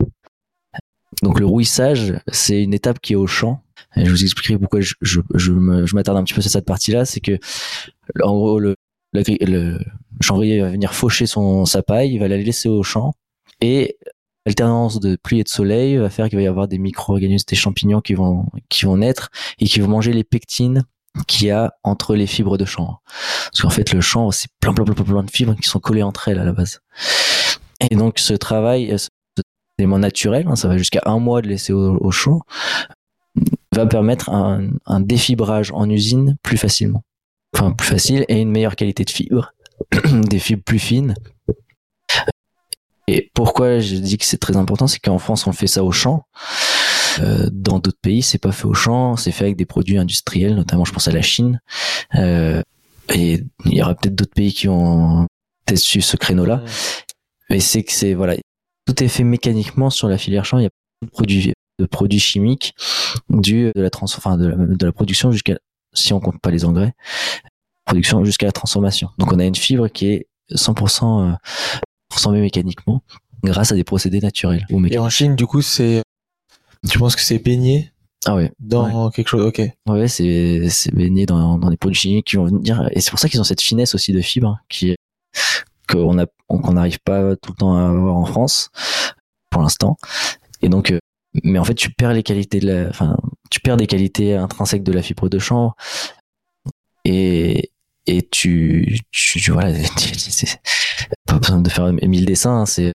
Donc 1.21 1.39
le 1.39 1.45
rouissage, 1.45 2.15
c'est 2.27 2.63
une 2.63 2.73
étape 2.73 2.99
qui 2.99 3.13
est 3.13 3.17
au 3.17 3.27
champ. 3.27 3.61
Je 3.95 4.09
vous 4.09 4.23
expliquerai 4.23 4.57
pourquoi 4.57 4.81
je, 4.81 4.95
je, 5.01 5.21
je 5.35 5.51
m'attarde 5.95 6.17
un 6.17 6.23
petit 6.23 6.33
peu 6.33 6.41
sur 6.41 6.51
cette 6.51 6.65
partie-là. 6.65 7.05
C'est 7.05 7.19
que, 7.19 7.37
en 8.23 8.33
gros, 8.33 8.59
le, 8.59 8.75
l'agri- 9.13 9.37
le 9.41 9.79
chanvrier 10.21 10.61
va 10.61 10.69
venir 10.69 10.93
faucher 10.93 11.25
son, 11.25 11.65
sa 11.65 11.83
paille, 11.83 12.13
il 12.13 12.19
va 12.19 12.27
la 12.27 12.37
laisser 12.37 12.69
au 12.69 12.83
champ. 12.83 13.13
Et 13.59 13.97
l'alternance 14.45 14.99
de 14.99 15.15
pluie 15.15 15.41
et 15.41 15.43
de 15.43 15.49
soleil 15.49 15.97
va 15.97 16.09
faire 16.09 16.29
qu'il 16.29 16.37
va 16.37 16.43
y 16.43 16.47
avoir 16.47 16.67
des 16.67 16.79
micro-organismes, 16.79 17.45
des 17.47 17.55
champignons 17.55 18.01
qui 18.01 18.15
vont, 18.15 18.45
qui 18.69 18.85
vont 18.85 18.97
naître 18.97 19.29
et 19.59 19.65
qui 19.65 19.79
vont 19.79 19.87
manger 19.87 20.13
les 20.13 20.23
pectines 20.23 20.85
qu'il 21.27 21.47
y 21.47 21.51
a 21.51 21.73
entre 21.83 22.15
les 22.15 22.25
fibres 22.25 22.57
de 22.57 22.65
chanvre. 22.65 23.01
Parce 23.51 23.61
qu'en 23.61 23.69
fait, 23.69 23.93
le 23.93 24.01
chanvre, 24.01 24.33
c'est 24.33 24.49
plein, 24.59 24.73
plein, 24.73 24.85
plein, 24.85 24.95
plein 24.95 25.23
de 25.23 25.29
fibres 25.29 25.55
qui 25.55 25.67
sont 25.67 25.79
collées 25.79 26.03
entre 26.03 26.29
elles 26.29 26.39
à 26.39 26.45
la 26.45 26.53
base. 26.53 26.79
Et 27.91 27.95
donc, 27.95 28.17
ce 28.17 28.33
travail, 28.33 28.95
euh, 29.81 29.85
ce 29.85 29.85
élément 29.85 29.99
naturel, 29.99 30.47
hein, 30.47 30.55
ça 30.55 30.67
va 30.67 30.77
jusqu'à 30.77 31.01
un 31.05 31.19
mois 31.19 31.41
de 31.41 31.47
laisser 31.47 31.73
au, 31.73 31.97
au 31.97 32.11
chaud, 32.11 32.41
va 33.73 33.85
permettre 33.85 34.29
un, 34.29 34.69
un 34.85 34.99
défibrage 34.99 35.71
en 35.73 35.89
usine 35.89 36.37
plus 36.43 36.57
facilement. 36.57 37.03
Enfin, 37.53 37.71
plus 37.71 37.87
facile 37.87 38.25
et 38.27 38.39
une 38.39 38.51
meilleure 38.51 38.75
qualité 38.75 39.03
de 39.03 39.09
fibres, 39.09 39.53
des 40.05 40.39
fibres 40.39 40.63
plus 40.63 40.79
fines. 40.79 41.15
Et 43.07 43.29
pourquoi 43.33 43.79
je 43.79 43.95
dis 43.95 44.17
que 44.17 44.25
c'est 44.25 44.37
très 44.37 44.55
important, 44.55 44.87
c'est 44.87 44.99
qu'en 44.99 45.17
France, 45.17 45.47
on 45.47 45.51
fait 45.51 45.67
ça 45.67 45.83
au 45.83 45.91
champ. 45.91 46.25
Euh, 47.19 47.49
dans 47.51 47.79
d'autres 47.79 47.99
pays, 48.01 48.21
c'est 48.21 48.37
pas 48.37 48.53
fait 48.53 48.65
au 48.65 48.73
champ, 48.73 49.17
c'est 49.17 49.31
fait 49.31 49.43
avec 49.43 49.57
des 49.57 49.65
produits 49.65 49.97
industriels, 49.97 50.55
notamment 50.55 50.85
je 50.85 50.93
pense 50.93 51.09
à 51.09 51.11
la 51.11 51.21
Chine. 51.21 51.59
Euh, 52.15 52.61
et 53.13 53.43
il 53.65 53.73
y 53.73 53.81
aura 53.81 53.95
peut-être 53.95 54.15
d'autres 54.15 54.33
pays 54.33 54.53
qui 54.53 54.69
ont 54.69 55.27
peut-être 55.65 55.79
su 55.79 56.01
ce 56.01 56.15
créneau-là. 56.15 56.63
Mais 57.49 57.59
c'est 57.59 57.83
que 57.83 57.91
c'est 57.91 58.13
voilà, 58.13 58.35
tout 58.91 59.03
est 59.03 59.07
fait 59.07 59.23
mécaniquement 59.23 59.89
sur 59.89 60.07
la 60.07 60.17
filière 60.17 60.45
champ. 60.45 60.59
Il 60.59 60.63
y 60.63 60.65
a 60.65 60.69
de 61.03 61.09
produits 61.09 61.53
de 61.79 61.85
produits 61.85 62.19
chimiques 62.19 62.73
du 63.29 63.71
de 63.73 63.81
la 63.81 63.89
trans, 63.89 64.05
enfin 64.05 64.37
de 64.37 64.47
la, 64.47 64.55
de 64.55 64.85
la 64.85 64.91
production 64.91 65.31
jusqu'à 65.31 65.57
si 65.93 66.13
on 66.13 66.19
compte 66.19 66.39
pas 66.39 66.51
les 66.51 66.65
engrais, 66.65 66.93
production 67.85 68.23
jusqu'à 68.23 68.45
la 68.45 68.51
transformation. 68.51 69.09
Donc 69.17 69.31
on 69.33 69.39
a 69.39 69.45
une 69.45 69.55
fibre 69.55 69.87
qui 69.87 70.07
est 70.07 70.27
100% 70.51 71.31
euh, 71.31 71.35
transformée 72.09 72.41
mécaniquement 72.41 73.01
grâce 73.43 73.71
à 73.71 73.75
des 73.75 73.83
procédés 73.83 74.19
naturels 74.19 74.65
ou 74.69 74.85
Et 74.85 74.97
en 74.99 75.09
Chine, 75.09 75.35
du 75.35 75.45
coup, 75.45 75.61
c'est. 75.61 76.01
Tu 76.89 76.99
penses 76.99 77.15
que 77.15 77.21
c'est 77.21 77.39
baigné 77.39 77.91
Ah 78.25 78.35
ouais. 78.35 78.51
dans 78.59 79.09
quelque 79.11 79.29
chose? 79.29 79.45
Ok. 79.45 79.61
Ouais, 79.87 80.07
c'est 80.07 80.69
c'est 80.69 80.93
baigné 80.93 81.25
dans, 81.25 81.57
dans 81.57 81.69
des 81.69 81.77
produits 81.77 81.99
chimiques 81.99 82.27
qui 82.27 82.35
vont 82.35 82.45
venir 82.45 82.89
et 82.91 83.01
c'est 83.01 83.09
pour 83.09 83.19
ça 83.19 83.29
qu'ils 83.29 83.39
ont 83.39 83.45
cette 83.45 83.61
finesse 83.61 83.95
aussi 83.95 84.11
de 84.13 84.21
fibre 84.21 84.49
hein, 84.49 84.59
qui 84.69 84.95
qu'on 85.89 86.13
n'arrive 86.73 86.99
pas 87.03 87.35
tout 87.35 87.51
le 87.51 87.57
temps 87.57 87.75
à 87.75 87.89
avoir 87.89 88.15
en 88.15 88.25
France 88.25 88.69
pour 89.49 89.61
l'instant. 89.61 89.97
Et 90.61 90.69
donc 90.69 90.91
euh, 90.91 90.99
mais 91.43 91.59
en 91.59 91.63
fait 91.63 91.75
tu 91.75 91.89
perds 91.91 92.13
les 92.13 92.23
qualités 92.23 92.59
de 92.59 92.67
la 92.71 92.89
enfin 92.89 93.17
tu 93.49 93.59
perds 93.61 93.77
des 93.77 93.87
qualités 93.87 94.35
intrinsèques 94.35 94.83
de 94.83 94.91
la 94.91 95.01
fibre 95.01 95.29
de 95.29 95.39
chanvre 95.39 95.75
et 97.05 97.71
et 98.07 98.27
tu 98.29 98.99
tu, 99.11 99.39
tu- 99.39 99.51
voilà 99.51 99.73
c'est 99.97 100.59
pas 101.25 101.37
besoin 101.39 101.59
de 101.61 101.69
faire 101.69 101.91
mille 101.93 102.25
dessins 102.25 102.61
hein, 102.61 102.65
c'est 102.65 102.93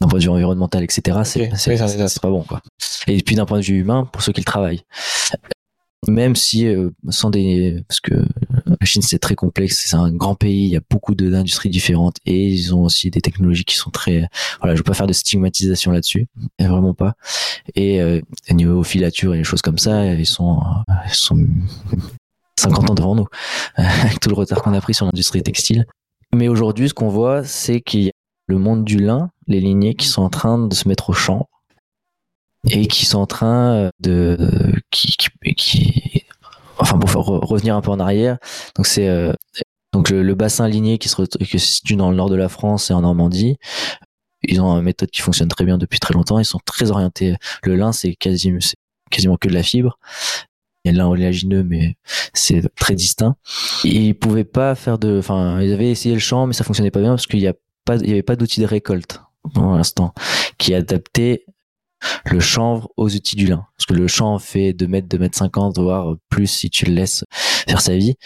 d'un 0.00 0.08
point 0.08 0.18
de 0.18 0.24
vue 0.24 0.30
environnemental 0.30 0.82
etc 0.84 1.18
c'est 1.24 1.48
Ok, 1.48 1.56
c'est 1.56 1.70
oui, 1.72 1.78
pas 2.22 2.30
bon 2.30 2.42
quoi. 2.42 2.62
Et 3.06 3.20
puis 3.22 3.34
d'un 3.34 3.44
point 3.46 3.58
de 3.58 3.64
vue 3.64 3.78
humain 3.80 4.08
pour 4.10 4.22
ceux 4.22 4.32
qui 4.32 4.40
le 4.40 4.44
travaillent. 4.46 4.82
Même 6.08 6.34
si 6.36 6.66
euh, 6.66 6.90
sans 7.10 7.28
des 7.30 7.82
parce 7.86 8.00
que 8.00 8.14
la 8.80 8.86
Chine 8.86 9.02
c'est 9.02 9.18
très 9.18 9.34
complexe 9.34 9.84
c'est 9.86 9.96
un 9.96 10.10
grand 10.12 10.34
pays 10.34 10.64
il 10.66 10.70
y 10.70 10.76
a 10.76 10.80
beaucoup 10.90 11.14
d'industries 11.14 11.70
différentes 11.70 12.16
et 12.26 12.48
ils 12.48 12.74
ont 12.74 12.82
aussi 12.84 13.10
des 13.10 13.20
technologies 13.20 13.64
qui 13.64 13.74
sont 13.76 13.90
très 13.90 14.28
voilà 14.60 14.74
je 14.74 14.80
veux 14.80 14.84
pas 14.84 14.94
faire 14.94 15.06
de 15.06 15.12
stigmatisation 15.12 15.92
là-dessus 15.92 16.26
euh, 16.60 16.68
vraiment 16.68 16.94
pas. 16.94 17.14
Et 17.74 18.00
euh, 18.00 18.20
au 18.50 18.54
niveau 18.54 18.82
filature 18.82 19.34
et 19.34 19.38
les 19.38 19.44
choses 19.44 19.62
comme 19.62 19.78
ça 19.78 20.06
ils 20.06 20.26
sont 20.26 20.60
euh, 20.60 20.92
ils 21.06 21.14
sont 21.14 21.38
50 22.58 22.90
ans 22.90 22.94
devant 22.94 23.14
nous 23.14 23.26
avec 23.76 24.20
tout 24.20 24.28
le 24.28 24.34
retard 24.34 24.62
qu'on 24.62 24.74
a 24.74 24.80
pris 24.80 24.94
sur 24.94 25.06
l'industrie 25.06 25.42
textile. 25.42 25.86
Mais 26.34 26.48
aujourd'hui 26.48 26.88
ce 26.88 26.94
qu'on 26.94 27.08
voit 27.08 27.44
c'est 27.44 27.80
qu'il 27.80 28.02
y 28.04 28.08
a 28.08 28.12
le 28.46 28.58
monde 28.58 28.84
du 28.84 28.98
lin 28.98 29.30
les 29.46 29.60
lignées 29.60 29.94
qui 29.94 30.06
sont 30.06 30.22
en 30.22 30.30
train 30.30 30.58
de 30.58 30.74
se 30.74 30.86
mettre 30.88 31.10
au 31.10 31.12
champ 31.12 31.48
et 32.68 32.86
qui 32.86 33.06
sont 33.06 33.18
en 33.18 33.26
train 33.26 33.90
de 34.00 34.36
qui 34.90 35.16
qui, 35.16 35.54
qui- 35.54 36.22
enfin 36.78 36.98
pour 36.98 37.24
revenir 37.24 37.74
un 37.76 37.80
peu 37.80 37.90
en 37.90 38.00
arrière 38.00 38.38
donc 38.80 38.86
c'est 38.86 39.08
euh, 39.08 39.34
donc 39.92 40.08
le, 40.08 40.34
bassin 40.34 40.66
ligné 40.66 40.96
qui 40.96 41.10
se, 41.10 41.26
situe 41.58 41.96
dans 41.96 42.10
le 42.10 42.16
nord 42.16 42.30
de 42.30 42.34
la 42.34 42.48
France 42.48 42.90
et 42.90 42.94
en 42.94 43.02
Normandie. 43.02 43.58
Ils 44.42 44.62
ont 44.62 44.74
une 44.74 44.84
méthode 44.84 45.10
qui 45.10 45.20
fonctionne 45.20 45.48
très 45.48 45.66
bien 45.66 45.76
depuis 45.76 45.98
très 45.98 46.14
longtemps. 46.14 46.38
Ils 46.38 46.46
sont 46.46 46.60
très 46.64 46.90
orientés. 46.90 47.34
Le 47.62 47.76
lin 47.76 47.92
c'est 47.92 48.14
quasiment 48.14 49.36
que 49.38 49.48
de 49.48 49.52
la 49.52 49.62
fibre. 49.62 49.98
Il 50.82 50.88
y 50.88 50.90
a 50.90 50.92
de 50.94 50.96
lin 50.96 51.08
oléagineux 51.08 51.62
mais 51.62 51.96
c'est 52.32 52.74
très 52.74 52.94
distinct. 52.94 53.36
Ils 53.84 54.14
pouvaient 54.14 54.44
pas 54.44 54.74
faire 54.74 54.98
de 54.98 55.18
enfin 55.18 55.60
ils 55.60 55.74
avaient 55.74 55.90
essayé 55.90 56.14
le 56.14 56.20
champ 56.22 56.46
mais 56.46 56.54
ça 56.54 56.64
fonctionnait 56.64 56.90
pas 56.90 57.00
bien 57.00 57.10
parce 57.10 57.26
qu'il 57.26 57.40
y 57.40 57.48
a 57.48 57.52
pas 57.84 57.96
il 57.96 58.08
y 58.08 58.12
avait 58.12 58.22
pas 58.22 58.36
d'outil 58.36 58.60
de 58.60 58.66
récolte 58.66 59.20
pour 59.52 59.74
l'instant 59.74 60.14
qui 60.56 60.72
adaptait 60.72 61.44
le 62.24 62.40
chanvre 62.40 62.90
aux 62.96 63.14
outils 63.14 63.36
du 63.36 63.46
lin. 63.46 63.66
Parce 63.76 63.86
que 63.86 63.92
le 63.92 64.08
chanvre 64.08 64.40
fait 64.40 64.72
2 64.72 64.86
mètres, 64.86 65.08
2 65.08 65.18
mètres 65.18 65.36
50, 65.36 65.78
voire 65.78 66.16
plus 66.30 66.46
si 66.46 66.70
tu 66.70 66.86
le 66.86 66.94
laisses 66.94 67.24
faire 67.30 67.82
sa 67.82 67.94
vie. 67.96 68.16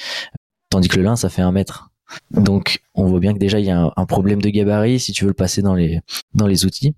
Tandis 0.75 0.89
que 0.89 0.97
le 0.97 1.05
lin, 1.05 1.15
ça 1.15 1.29
fait 1.29 1.41
un 1.41 1.53
mètre. 1.53 1.93
Donc, 2.33 2.81
on 2.97 3.07
voit 3.07 3.21
bien 3.21 3.33
que 3.33 3.39
déjà, 3.39 3.61
il 3.61 3.65
y 3.65 3.71
a 3.71 3.81
un, 3.81 3.93
un 3.97 4.07
problème 4.07 4.43
de 4.43 4.49
gabarit 4.49 4.99
si 4.99 5.13
tu 5.13 5.23
veux 5.23 5.29
le 5.31 5.35
passer 5.35 5.63
dans 5.63 5.77
les, 5.77 6.01
dans 6.35 6.49
les 6.49 6.65
outils. 6.65 6.97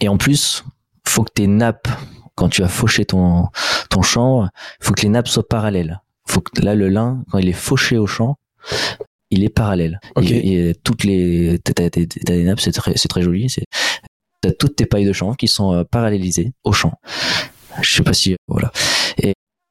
Et 0.00 0.08
en 0.08 0.18
plus, 0.18 0.64
faut 1.08 1.24
que 1.24 1.32
tes 1.32 1.46
nappes, 1.46 1.88
quand 2.34 2.50
tu 2.50 2.60
vas 2.60 2.68
faucher 2.68 3.06
ton, 3.06 3.46
ton 3.88 4.02
chanvre, 4.02 4.50
faut 4.80 4.92
que 4.92 5.00
les 5.00 5.08
nappes 5.08 5.28
soient 5.28 5.48
parallèles. 5.48 6.02
Faut 6.28 6.42
que 6.42 6.60
là, 6.60 6.74
le 6.74 6.90
lin, 6.90 7.24
quand 7.30 7.38
il 7.38 7.48
est 7.48 7.54
fauché 7.54 7.96
au 7.96 8.06
champ, 8.06 8.36
il 9.30 9.44
est 9.44 9.48
parallèle. 9.48 9.98
Ok. 10.14 10.30
Et, 10.30 10.68
et 10.68 10.74
toutes 10.74 11.04
les, 11.04 11.58
t'as, 11.64 11.88
des 11.88 12.44
nappes, 12.44 12.60
c'est 12.60 12.72
très, 12.72 12.98
c'est 12.98 13.08
très 13.08 13.22
joli. 13.22 13.48
C'est, 13.48 13.64
t'as 14.42 14.52
toutes 14.52 14.76
tes 14.76 14.84
pailles 14.84 15.06
de 15.06 15.14
chanvre 15.14 15.38
qui 15.38 15.48
sont 15.48 15.72
euh, 15.72 15.84
parallélisées 15.84 16.52
au 16.64 16.72
champ. 16.72 16.92
Je 17.80 17.94
sais 17.94 18.02
pas 18.02 18.12
si, 18.12 18.36
voilà. 18.46 18.70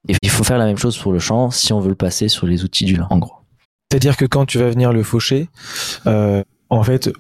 Et, 0.08 0.16
il 0.22 0.30
faut 0.30 0.44
faire 0.44 0.58
la 0.58 0.66
même 0.66 0.78
chose 0.78 0.98
pour 0.98 1.12
le 1.12 1.20
champ 1.20 1.52
si 1.52 1.74
on 1.74 1.80
veut 1.80 1.90
le 1.90 1.96
passer 1.96 2.28
sur 2.28 2.46
les 2.48 2.64
outils 2.64 2.86
du 2.86 2.96
lin, 2.96 3.08
en 3.10 3.18
gros. 3.18 3.36
C'est-à-dire 3.92 4.18
que 4.18 4.26
quand 4.26 4.46
tu 4.46 4.58
vas 4.58 4.70
venir 4.70 4.92
le 4.94 5.04
faucher, 5.04 5.48
euh, 6.08 6.44
en 6.70 6.84
fait, 6.84 7.12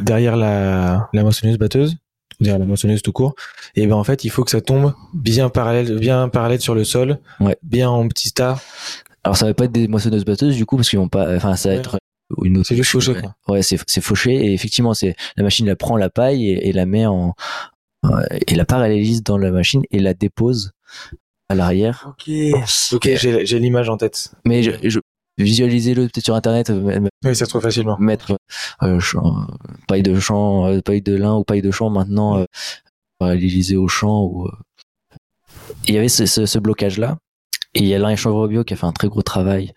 derrière 0.00 0.36
la, 0.36 1.08
la 1.12 1.22
moissonneuse 1.22 1.58
batteuse, 1.58 1.96
derrière 2.40 2.58
la 2.58 2.64
moissonneuse 2.66 3.02
tout 3.02 3.12
court, 3.12 3.34
et 3.74 3.86
ben 3.86 3.96
en 3.96 4.04
fait, 4.04 4.24
il 4.24 4.30
faut 4.30 4.44
que 4.44 4.50
ça 4.50 4.60
tombe 4.60 4.94
bien 5.14 5.48
parallèle, 5.48 5.98
bien 5.98 6.28
parallèle 6.28 6.60
sur 6.60 6.74
le 6.74 6.84
sol, 6.84 7.18
Ouais. 7.40 7.56
bien 7.62 7.90
en 7.90 8.06
petit 8.08 8.28
star. 8.28 8.60
Alors 9.24 9.36
ça 9.36 9.46
va 9.46 9.54
pas 9.54 9.64
être 9.66 9.72
des 9.72 9.86
moissonneuses 9.88 10.24
batteuses 10.24 10.56
du 10.56 10.66
coup 10.66 10.76
parce 10.76 10.88
qu'ils 10.88 10.98
vont 10.98 11.08
pas, 11.08 11.36
enfin 11.36 11.54
ça 11.56 11.68
va 11.68 11.74
Ouais. 11.76 11.80
être 11.80 11.98
une 12.44 12.56
autre. 12.58 12.66
C'est 12.68 12.76
juste 12.76 12.90
fauché, 12.90 13.14
quoi. 13.14 13.34
Ouais, 13.46 13.62
c'est 13.62 13.78
c'est 13.86 14.00
fauché 14.00 14.32
et 14.34 14.54
effectivement 14.54 14.94
c'est 14.94 15.14
la 15.36 15.44
machine 15.44 15.66
la 15.66 15.76
prend 15.76 15.96
la 15.96 16.08
paille 16.10 16.48
et, 16.48 16.68
et 16.68 16.72
la 16.72 16.86
met 16.86 17.06
en 17.06 17.34
et 18.48 18.56
la 18.56 18.64
parallélise 18.64 19.22
dans 19.22 19.38
la 19.38 19.52
machine 19.52 19.82
et 19.92 20.00
la 20.00 20.12
dépose 20.14 20.72
à 21.52 21.54
l'arrière. 21.54 22.08
Ok. 22.10 22.30
Ok, 22.92 23.08
j'ai 23.16 23.46
j'ai 23.46 23.58
l'image 23.58 23.88
en 23.88 23.96
tête. 23.96 24.32
Mais 24.44 24.62
je, 24.62 24.70
je 24.82 24.98
visualisez-le 25.38 26.02
peut-être 26.08 26.24
sur 26.24 26.34
internet, 26.34 26.70
euh, 26.70 27.00
Oui, 27.24 27.34
ça 27.36 27.44
se 27.44 27.50
trouve 27.50 27.62
facilement. 27.62 27.96
mettre 27.98 28.36
euh, 28.82 29.00
champ- 29.00 29.46
paille 29.88 30.02
de 30.02 30.18
champ, 30.18 30.66
euh, 30.66 30.80
paille 30.80 31.02
de 31.02 31.14
lin 31.16 31.34
ou 31.36 31.44
paille 31.44 31.62
de 31.62 31.70
champ 31.70 31.90
maintenant 31.90 32.38
euh, 32.38 32.44
parallélisée 33.18 33.76
au 33.76 33.88
champ 33.88 34.24
ou. 34.24 34.46
euh. 34.46 34.52
Il 35.88 35.94
y 35.94 35.98
avait 35.98 36.08
ce, 36.08 36.26
ce, 36.26 36.46
ce 36.46 36.58
blocage 36.58 36.98
là 36.98 37.16
et 37.74 37.80
il 37.80 37.86
y 37.86 37.94
a 37.94 37.98
l'un 37.98 38.14
Chanvre 38.16 38.46
Bio 38.48 38.62
qui 38.64 38.74
a 38.74 38.76
fait 38.76 38.86
un 38.86 38.92
très 38.92 39.08
gros 39.08 39.22
travail. 39.22 39.72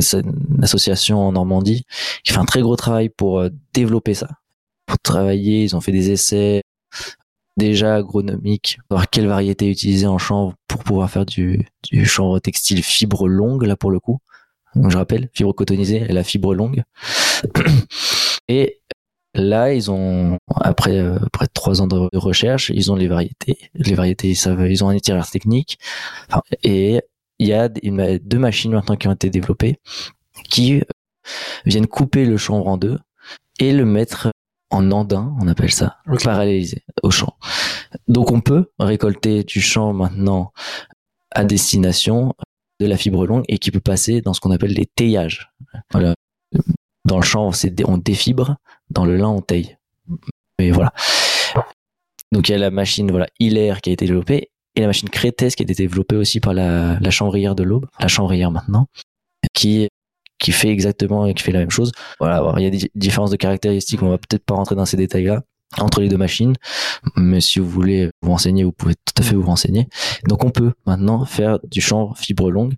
C'est 0.00 0.20
une 0.20 0.62
association 0.62 1.18
en 1.20 1.32
Normandie 1.32 1.84
qui 2.22 2.32
fait 2.32 2.38
un 2.38 2.44
très 2.44 2.60
gros 2.60 2.76
travail 2.76 3.08
pour 3.08 3.40
euh, 3.40 3.48
développer 3.72 4.12
ça, 4.14 4.28
pour 4.86 4.98
travailler. 4.98 5.64
Ils 5.64 5.74
ont 5.74 5.80
fait 5.80 5.92
des 5.92 6.10
essais 6.10 6.60
déjà 7.56 7.96
agronomiques, 7.96 8.78
voir 8.90 9.08
quelle 9.10 9.26
variété 9.26 9.68
utiliser 9.70 10.06
en 10.06 10.18
chanvre 10.18 10.54
pour 10.68 10.84
pouvoir 10.84 11.10
faire 11.10 11.26
du, 11.26 11.66
du 11.84 12.06
chanvre 12.06 12.38
textile 12.38 12.82
fibre 12.82 13.28
longue 13.28 13.64
là 13.64 13.76
pour 13.76 13.90
le 13.90 14.00
coup. 14.00 14.18
Donc 14.74 14.90
je 14.90 14.96
rappelle, 14.96 15.28
fibre 15.34 15.52
cotonisée 15.52 16.00
la 16.08 16.22
fibre 16.24 16.54
longue. 16.54 16.82
Et 18.48 18.80
là, 19.34 19.72
ils 19.72 19.90
ont 19.90 20.38
après 20.56 20.98
euh, 20.98 21.18
après 21.26 21.46
trois 21.48 21.82
ans 21.82 21.86
de 21.86 22.08
de 22.12 22.18
recherche, 22.18 22.70
ils 22.74 22.90
ont 22.90 22.96
les 22.96 23.08
variétés. 23.08 23.58
Les 23.74 23.94
variétés, 23.94 24.28
ils 24.30 24.36
savent, 24.36 24.70
ils 24.70 24.84
ont 24.84 24.88
un 24.88 24.94
itinéraire 24.94 25.28
technique. 25.28 25.78
Et 26.62 27.00
il 27.38 27.48
y 27.48 27.52
a 27.52 27.68
deux 27.68 28.38
machines 28.38 28.72
maintenant 28.72 28.96
qui 28.96 29.08
ont 29.08 29.12
été 29.12 29.30
développées 29.30 29.78
qui 30.48 30.76
euh, 30.76 30.82
viennent 31.64 31.86
couper 31.86 32.24
le 32.24 32.36
chanvre 32.36 32.66
en 32.66 32.76
deux 32.76 32.98
et 33.58 33.72
le 33.72 33.84
mettre 33.84 34.30
en 34.70 34.90
andin, 34.92 35.34
on 35.40 35.48
appelle 35.48 35.72
ça, 35.72 35.98
Ok. 36.08 36.24
parallélisé 36.24 36.84
au 37.02 37.10
champ. 37.10 37.36
Donc 38.08 38.30
on 38.30 38.40
peut 38.40 38.70
récolter 38.78 39.42
du 39.44 39.60
champ 39.60 39.92
maintenant 39.92 40.52
à 41.32 41.44
destination 41.44 42.34
de 42.80 42.86
la 42.86 42.96
fibre 42.96 43.26
longue 43.26 43.44
et 43.48 43.58
qui 43.58 43.70
peut 43.70 43.80
passer 43.80 44.20
dans 44.20 44.32
ce 44.32 44.40
qu'on 44.40 44.50
appelle 44.52 44.72
les 44.72 44.86
teillages. 44.86 45.50
Voilà. 45.92 46.14
Dans 47.04 47.16
le 47.16 47.22
champ, 47.24 47.50
on 47.86 47.98
défibre, 47.98 48.56
dans 48.90 49.04
le 49.04 49.16
lin, 49.16 49.28
on 49.28 49.40
taille. 49.40 49.76
Mais 50.58 50.70
voilà. 50.70 50.92
Donc 52.32 52.48
il 52.48 52.52
y 52.52 52.54
a 52.54 52.58
la 52.58 52.70
machine 52.70 53.10
voilà 53.10 53.26
Hilaire 53.40 53.80
qui 53.80 53.90
a 53.90 53.92
été 53.92 54.06
développée 54.06 54.50
et 54.76 54.80
la 54.80 54.86
machine 54.86 55.08
Crétès 55.08 55.56
qui 55.56 55.62
a 55.62 55.64
été 55.64 55.74
développée 55.74 56.16
aussi 56.16 56.38
par 56.38 56.54
la, 56.54 56.98
la 57.00 57.10
chanvrière 57.10 57.56
de 57.56 57.64
l'Aube, 57.64 57.86
la 57.98 58.06
chanvrière 58.06 58.52
maintenant, 58.52 58.86
qui 59.52 59.88
qui 60.40 60.50
fait 60.50 60.70
exactement 60.70 61.26
et 61.26 61.34
qui 61.34 61.44
fait 61.44 61.52
la 61.52 61.60
même 61.60 61.70
chose. 61.70 61.92
Voilà, 62.18 62.54
il 62.56 62.64
y 62.64 62.66
a 62.66 62.70
des 62.70 62.90
différences 62.96 63.30
de 63.30 63.36
caractéristiques, 63.36 64.02
on 64.02 64.08
va 64.08 64.18
peut-être 64.18 64.44
pas 64.44 64.54
rentrer 64.54 64.74
dans 64.74 64.86
ces 64.86 64.96
détails-là 64.96 65.42
entre 65.78 66.00
les 66.00 66.08
deux 66.08 66.16
machines, 66.16 66.54
mais 67.16 67.40
si 67.40 67.60
vous 67.60 67.68
voulez 67.68 68.10
vous 68.22 68.30
renseigner, 68.30 68.64
vous 68.64 68.72
pouvez 68.72 68.94
tout 68.94 69.14
à 69.18 69.22
fait 69.22 69.36
vous 69.36 69.44
renseigner. 69.44 69.86
Donc 70.26 70.44
on 70.44 70.50
peut 70.50 70.72
maintenant 70.84 71.24
faire 71.24 71.60
du 71.62 71.80
chanvre 71.80 72.16
fibre 72.18 72.50
longue. 72.50 72.74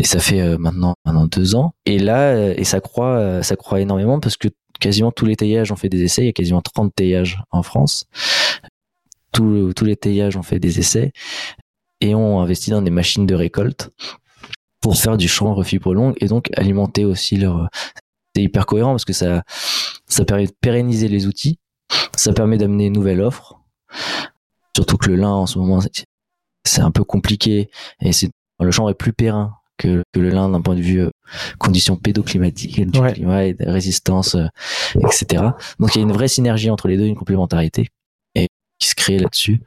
Et 0.00 0.04
ça 0.04 0.20
fait 0.20 0.40
euh, 0.40 0.58
maintenant, 0.58 0.94
maintenant 1.04 1.26
deux 1.26 1.54
ans. 1.54 1.74
Et 1.84 1.98
là, 1.98 2.30
euh, 2.30 2.54
et 2.56 2.64
ça 2.64 2.80
croît, 2.80 3.18
euh, 3.18 3.42
ça 3.42 3.56
croît 3.56 3.80
énormément 3.80 4.20
parce 4.20 4.36
que 4.36 4.48
quasiment 4.80 5.10
tous 5.10 5.26
les 5.26 5.36
teillages 5.36 5.72
ont 5.72 5.76
fait 5.76 5.88
des 5.88 6.02
essais. 6.02 6.22
Il 6.22 6.26
y 6.26 6.30
a 6.30 6.32
quasiment 6.32 6.62
30 6.62 6.94
teillages 6.94 7.40
en 7.50 7.62
France. 7.62 8.06
Tous, 9.32 9.72
tous 9.74 9.84
les 9.84 9.96
teillages 9.96 10.36
ont 10.36 10.42
fait 10.42 10.60
des 10.60 10.78
essais 10.78 11.12
et 12.00 12.14
ont 12.14 12.40
investi 12.40 12.70
dans 12.70 12.82
des 12.82 12.90
machines 12.90 13.26
de 13.26 13.34
récolte 13.34 13.90
pour 14.88 14.96
faire 14.96 15.18
du 15.18 15.28
fibre 15.28 15.92
longue 15.92 16.14
et 16.18 16.26
donc 16.28 16.48
alimenter 16.56 17.04
aussi 17.04 17.36
leur. 17.36 17.68
C'est 18.34 18.42
hyper 18.42 18.64
cohérent 18.64 18.92
parce 18.92 19.04
que 19.04 19.12
ça, 19.12 19.42
ça 20.06 20.24
permet 20.24 20.46
de 20.46 20.52
pérenniser 20.62 21.08
les 21.08 21.26
outils. 21.26 21.58
Ça 22.16 22.32
permet 22.32 22.56
d'amener 22.56 22.86
une 22.86 22.94
nouvelle 22.94 23.20
offre. 23.20 23.60
Surtout 24.74 24.96
que 24.96 25.08
le 25.10 25.16
lin 25.16 25.28
en 25.30 25.44
ce 25.46 25.58
moment, 25.58 25.80
c'est- 25.82 26.80
un 26.80 26.90
peu 26.90 27.04
compliqué 27.04 27.68
et 28.00 28.12
c'est 28.12 28.30
le 28.60 28.70
chanvre 28.70 28.90
est 28.90 28.94
plus 28.94 29.12
périn 29.12 29.54
que, 29.76 30.02
que 30.12 30.20
le 30.20 30.30
lin 30.30 30.48
d'un 30.48 30.60
point 30.62 30.74
de 30.74 30.80
vue 30.80 31.00
euh, 31.02 31.10
conditions 31.58 31.96
pédoclimatiques, 31.96 32.80
du 32.90 32.98
Ouais. 32.98 33.12
climat 33.12 33.44
et 33.44 33.52
de 33.54 33.66
résistance, 33.68 34.36
euh, 34.36 34.46
etc. 34.96 35.44
Donc 35.80 35.94
il 35.94 35.98
y 35.98 36.00
a 36.00 36.04
une 36.04 36.12
vraie 36.12 36.28
synergie 36.28 36.70
entre 36.70 36.88
les 36.88 36.96
deux, 36.96 37.04
une 37.04 37.14
complémentarité 37.16 37.88
et 38.34 38.48
qui 38.78 38.88
se 38.88 38.94
crée 38.94 39.18
là-dessus. 39.18 39.60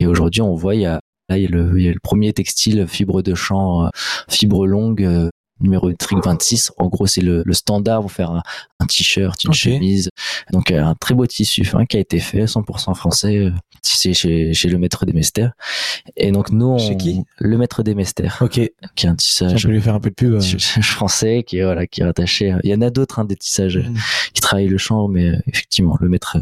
Et 0.00 0.06
aujourd'hui, 0.08 0.40
on 0.42 0.54
voit 0.54 0.74
il 0.74 0.80
y 0.82 0.86
a 0.86 1.00
là 1.28 1.38
il 1.38 1.42
y 1.44 1.46
a 1.46 1.50
le, 1.50 1.78
il 1.78 1.84
y 1.84 1.88
a 1.88 1.92
le 1.92 2.00
premier 2.02 2.32
textile 2.32 2.86
fibre 2.88 3.22
de 3.22 3.34
champ, 3.34 3.86
euh, 3.86 3.88
fibre 4.28 4.66
longue. 4.66 5.02
euh, 5.04 5.28
numéro 5.60 5.92
trick 5.92 6.18
26 6.24 6.72
en 6.78 6.88
gros 6.88 7.06
c'est 7.06 7.20
le, 7.20 7.44
le 7.46 7.52
standard 7.54 8.00
pour 8.00 8.10
faire 8.10 8.32
un, 8.32 8.42
un 8.80 8.86
t-shirt 8.86 9.42
une 9.44 9.52
chemise 9.52 10.10
donc 10.52 10.72
euh, 10.72 10.82
un 10.82 10.96
très 10.96 11.14
beau 11.14 11.24
tissu 11.28 11.64
fin 11.64 11.86
qui 11.86 11.96
a 11.96 12.00
été 12.00 12.18
fait 12.18 12.44
100% 12.44 12.92
français 12.96 13.52
tissé 13.80 14.14
chez, 14.14 14.52
chez 14.52 14.68
le 14.68 14.78
maître 14.78 15.06
des 15.06 15.12
Mesters 15.12 15.52
et 16.16 16.32
donc 16.32 16.50
nous 16.50 16.66
on, 16.66 16.78
Chez 16.78 16.96
qui? 16.96 17.22
Le 17.38 17.56
maître 17.56 17.84
des 17.84 17.94
Mesters 17.94 18.36
Ok. 18.40 18.60
qui 18.96 19.06
est 19.06 19.08
un 19.08 19.14
tissage 19.14 19.62
peut 19.62 19.68
lui 19.70 19.80
faire 19.80 19.94
un 19.94 20.00
peu 20.00 20.10
de 20.10 20.16
pub. 20.16 20.34
euh. 20.34 20.40
français 20.82 21.44
qui 21.46 21.58
est 21.58 21.64
voilà 21.64 21.86
qui 21.86 22.00
est 22.00 22.04
rattaché 22.04 22.52
il 22.64 22.70
y 22.70 22.74
en 22.74 22.80
a 22.82 22.90
d'autres 22.90 23.20
hein, 23.20 23.24
des 23.24 23.36
tissages 23.36 23.78
Mm. 23.78 23.94
qui 24.34 24.40
travaillent 24.40 24.66
le 24.68 24.76
champ 24.78 25.06
mais 25.06 25.38
effectivement 25.46 25.96
le 26.00 26.08
maître 26.08 26.36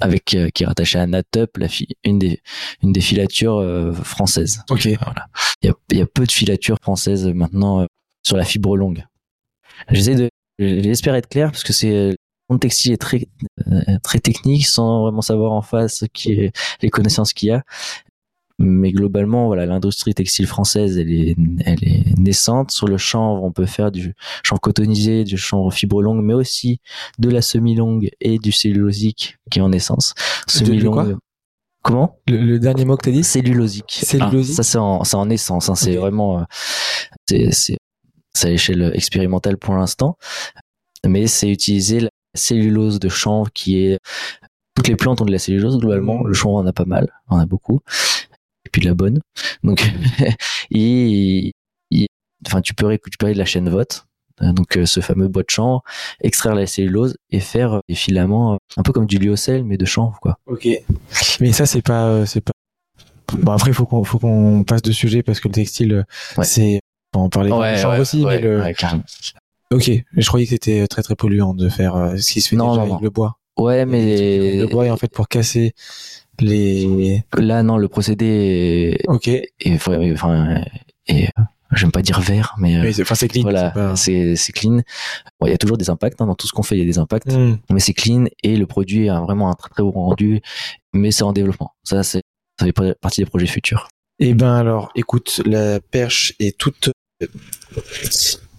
avec 0.00 0.34
euh, 0.34 0.48
qui 0.50 0.62
est 0.62 0.66
rattaché 0.66 0.98
à 0.98 1.06
Natup 1.06 1.56
la 1.58 1.68
fi- 1.68 1.88
une 2.04 2.18
des 2.18 2.40
une 2.82 2.92
des 2.92 3.00
filatures 3.00 3.58
euh, 3.58 3.92
françaises. 3.92 4.62
Ok. 4.70 4.88
voilà. 5.02 5.26
Il 5.62 5.66
y 5.66 5.70
a, 5.70 5.74
il 5.90 5.98
y 5.98 6.02
a 6.02 6.06
peu 6.06 6.26
de 6.26 6.32
filatures 6.32 6.78
françaises 6.82 7.26
maintenant 7.26 7.80
euh, 7.82 7.86
sur 8.22 8.36
la 8.36 8.44
fibre 8.44 8.76
longue. 8.76 9.04
J'essaie 9.90 10.14
de 10.14 10.28
j'espère 10.58 11.14
être 11.14 11.28
clair 11.28 11.50
parce 11.50 11.64
que 11.64 11.72
c'est 11.72 11.94
euh, 11.94 12.14
le 12.50 12.58
textile 12.58 12.92
est 12.92 12.96
très 12.96 13.28
euh, 13.68 13.80
très 14.02 14.18
technique 14.18 14.66
sans 14.66 15.02
vraiment 15.02 15.22
savoir 15.22 15.52
en 15.52 15.62
face 15.62 16.04
qui 16.12 16.32
est 16.32 16.52
les 16.82 16.90
connaissances 16.90 17.32
qu'il 17.32 17.48
y 17.48 17.52
a 17.52 17.62
mais 18.62 18.92
globalement 18.92 19.46
voilà 19.46 19.64
l'industrie 19.66 20.14
textile 20.14 20.46
française 20.46 20.98
elle 20.98 21.10
est 21.12 21.34
elle 21.64 21.82
est 21.82 22.18
naissante. 22.18 22.70
Sur 22.70 22.86
le 22.86 22.98
chanvre 22.98 23.42
on 23.42 23.52
peut 23.52 23.66
faire 23.66 23.90
du 23.90 24.14
chanvre 24.42 24.60
cotonisé 24.60 25.24
du 25.24 25.36
chanvre 25.38 25.72
fibre 25.72 26.02
longue 26.02 26.22
mais 26.22 26.34
aussi 26.34 26.80
de 27.18 27.30
la 27.30 27.40
semi 27.42 27.74
longue 27.74 28.10
et 28.20 28.38
du 28.38 28.52
cellulosique 28.52 29.38
qui 29.50 29.58
est 29.58 29.62
en 29.62 29.70
naissance 29.70 30.14
De- 30.46 30.60
de 30.60 30.66
semi 30.66 30.78
quoi 30.84 31.04
longue 31.04 31.16
comment? 31.82 32.18
Le, 32.28 32.36
le 32.36 32.58
dernier 32.58 32.84
mot 32.84 32.96
que 32.98 33.04
t'as 33.06 33.10
dit? 33.10 33.24
Cellulosique. 33.24 33.98
Cellulosique. 34.02 34.54
Ah, 34.58 34.62
ça 34.62 34.62
c'est 34.62 34.78
en 34.78 35.02
c'est 35.04 35.16
en 35.16 35.30
essence 35.30 35.68
hein, 35.70 35.74
c'est 35.74 35.96
vraiment 35.96 36.40
euh, 36.40 36.44
c'est 37.28 37.50
c'est 37.52 37.78
c'est 38.34 38.46
à 38.48 38.50
l'échelle 38.50 38.92
expérimentale 38.94 39.56
pour 39.56 39.74
l'instant. 39.74 40.16
Mais 41.06 41.26
c'est 41.26 41.48
utiliser 41.50 42.00
la 42.00 42.10
cellulose 42.34 43.00
de 43.00 43.08
chanvre 43.08 43.50
qui 43.52 43.78
est 43.78 43.98
toutes 44.76 44.86
les 44.88 44.96
plantes 44.96 45.20
ont 45.22 45.24
de 45.24 45.32
la 45.32 45.38
cellulose 45.38 45.78
globalement. 45.78 46.18
Mhm. 46.20 46.26
le 46.28 46.34
chanvre 46.34 46.56
en 46.56 46.66
a 46.66 46.72
pas 46.74 46.84
mal 46.84 47.08
on 47.30 47.36
en 47.36 47.38
a 47.38 47.46
beaucoup 47.46 47.80
et 48.70 48.72
puis 48.72 48.82
de 48.82 48.86
la 48.88 48.94
bonne 48.94 49.18
donc 49.64 49.82
et, 50.70 51.52
et- 51.90 52.06
enfin 52.46 52.60
tu 52.60 52.74
peux 52.74 52.86
récupérer 52.86 53.32
de 53.34 53.38
la 53.38 53.44
chaîne 53.44 53.68
vote 53.68 54.06
euh, 54.42 54.52
donc 54.52 54.76
euh, 54.76 54.86
ce 54.86 55.00
fameux 55.00 55.28
bois 55.28 55.42
de 55.42 55.50
chanvre 55.50 55.82
extraire 56.22 56.54
la 56.54 56.66
cellulose 56.66 57.16
et 57.30 57.40
faire 57.40 57.74
euh, 57.74 57.80
des 57.88 57.94
filaments 57.94 58.54
euh, 58.54 58.56
un 58.76 58.82
peu 58.82 58.92
comme 58.92 59.06
du 59.06 59.18
lyocell 59.18 59.64
mais 59.64 59.76
de 59.76 59.84
chanvre 59.84 60.18
quoi 60.20 60.38
Ok. 60.46 60.68
Mais 61.40 61.52
ça, 61.52 61.66
c'est 61.66 61.82
pas, 61.82 62.24
c'est 62.26 62.40
pas. 62.42 62.52
Bon, 63.34 63.52
après, 63.52 63.72
faut 63.72 63.86
qu'on, 63.86 64.02
faut 64.04 64.18
qu'on 64.18 64.64
passe 64.64 64.82
de 64.82 64.92
sujet 64.92 65.22
parce 65.22 65.40
que 65.40 65.48
le 65.48 65.52
textile, 65.54 66.04
Ouais. 66.36 66.44
c'est, 66.44 66.80
on 67.14 67.20
en 67.20 67.28
parlait 67.28 67.50
du 67.74 67.80
chanvre 67.80 68.00
aussi, 68.00 68.24
mais 68.24 68.40
le, 68.40 68.60
ouais, 68.60 68.74
carrément. 68.74 69.02
ok. 69.72 69.90
Je 70.16 70.26
croyais 70.26 70.46
que 70.46 70.50
c'était 70.50 70.86
très 70.88 71.02
très 71.02 71.14
polluant 71.16 71.54
de 71.54 71.68
faire 71.68 72.14
ce 72.18 72.32
qui 72.32 72.40
se 72.40 72.48
fait 72.48 72.56
Non, 72.56 72.70
déjà 72.70 72.76
non, 72.78 72.82
avec 72.82 72.92
non. 72.94 73.00
le 73.02 73.10
bois. 73.10 73.36
ouais 73.58 73.84
mais 73.86 74.56
Le 74.58 74.66
bois 74.66 74.86
est 74.86 74.90
en 74.90 74.96
fait 74.96 75.12
pour 75.12 75.28
casser 75.28 75.72
les. 76.40 77.22
Là, 77.36 77.62
non, 77.62 77.76
le 77.76 77.88
procédé 77.88 78.26
est, 79.02 79.08
Ok. 79.08 79.28
est- 79.28 79.50
enfin, 79.74 80.62
euh, 81.10 81.14
j'aime 81.72 81.92
pas 81.92 82.02
dire 82.02 82.20
vert, 82.20 82.54
mais 82.58 82.76
euh, 82.76 82.82
Mais 82.82 82.92
c'est, 82.92 83.02
enfin, 83.02 83.14
c'est 83.14 83.28
clean. 83.28 83.42
voilà, 83.42 83.68
c'est 83.68 83.74
pas- 83.80 83.96
c'est 83.96 84.36
c'est 84.36 84.52
clean. 84.52 84.80
Bon, 85.40 85.46
il 85.46 85.50
y 85.50 85.54
a 85.54 85.58
toujours 85.58 85.76
des 85.78 85.90
impacts 85.90 86.20
hein, 86.20 86.26
dans 86.26 86.34
tout 86.34 86.46
ce 86.46 86.52
qu'on 86.52 86.62
fait, 86.62 86.76
il 86.76 86.80
y 86.80 86.82
a 86.82 86.86
des 86.86 86.98
impacts, 86.98 87.32
Hmm. 87.32 87.56
mais 87.70 87.80
c'est 87.80 87.92
clean 87.94 88.24
et 88.42 88.56
le 88.56 88.66
produit 88.66 89.08
a 89.08 89.20
vraiment 89.20 89.50
un 89.50 89.54
très 89.54 89.68
très 89.70 89.82
bon 89.82 89.90
rendu, 89.92 90.40
mais 90.92 91.10
c'est 91.12 91.22
en 91.22 91.32
développement. 91.32 91.72
Ça, 91.84 92.02
c'est 92.02 92.22
ça 92.58 92.66
fait 92.66 92.72
partie 93.00 93.20
des 93.22 93.26
projets 93.26 93.46
futurs. 93.46 93.88
Eh 94.18 94.34
ben 94.34 94.54
alors, 94.54 94.90
écoute, 94.94 95.40
la 95.46 95.80
perche 95.80 96.34
est 96.40 96.56
toute 96.58 96.90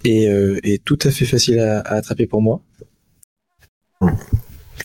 est, 0.03 0.27
euh, 0.27 0.59
est 0.63 0.83
tout 0.83 0.97
à 1.03 1.11
fait 1.11 1.25
facile 1.25 1.59
à, 1.59 1.81
à 1.81 1.95
attraper 1.97 2.25
pour 2.25 2.41
moi. 2.41 2.61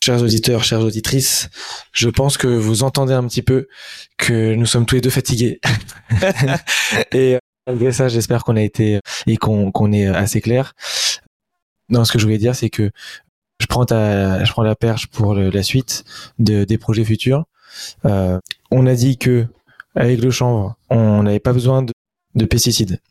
Chers 0.07 0.23
auditeurs, 0.23 0.63
chères 0.63 0.79
auditrices, 0.79 1.49
je 1.91 2.07
pense 2.07 2.37
que 2.37 2.47
vous 2.47 2.83
entendez 2.83 3.11
un 3.11 3.27
petit 3.27 3.41
peu 3.41 3.67
que 4.15 4.55
nous 4.55 4.65
sommes 4.65 4.85
tous 4.85 4.95
les 4.95 5.01
deux 5.01 5.09
fatigués. 5.09 5.59
et 7.11 7.37
malgré 7.67 7.91
ça, 7.91 8.07
j'espère 8.07 8.45
qu'on 8.45 8.55
a 8.55 8.61
été 8.61 9.01
et 9.25 9.35
qu'on 9.35 9.91
est 9.91 10.07
assez 10.07 10.39
clair. 10.39 10.75
Non, 11.89 12.05
ce 12.05 12.13
que 12.13 12.19
je 12.19 12.23
voulais 12.23 12.37
dire, 12.37 12.55
c'est 12.55 12.69
que 12.69 12.89
je 13.59 13.65
prends 13.65 13.83
ta, 13.83 14.45
je 14.45 14.51
prends 14.53 14.63
la 14.63 14.77
perche 14.77 15.07
pour 15.07 15.35
le- 15.35 15.49
la 15.49 15.61
suite 15.61 16.05
de, 16.39 16.63
des 16.63 16.77
projets 16.77 17.03
futurs. 17.03 17.43
Euh, 18.05 18.39
on 18.71 18.87
a 18.87 18.95
dit 18.95 19.17
que 19.17 19.47
avec 19.93 20.21
le 20.21 20.31
chanvre, 20.31 20.77
on 20.89 21.23
n'avait 21.23 21.41
pas 21.41 21.51
besoin 21.51 21.81
de, 21.81 21.91
de 22.35 22.45
pesticides. 22.45 23.01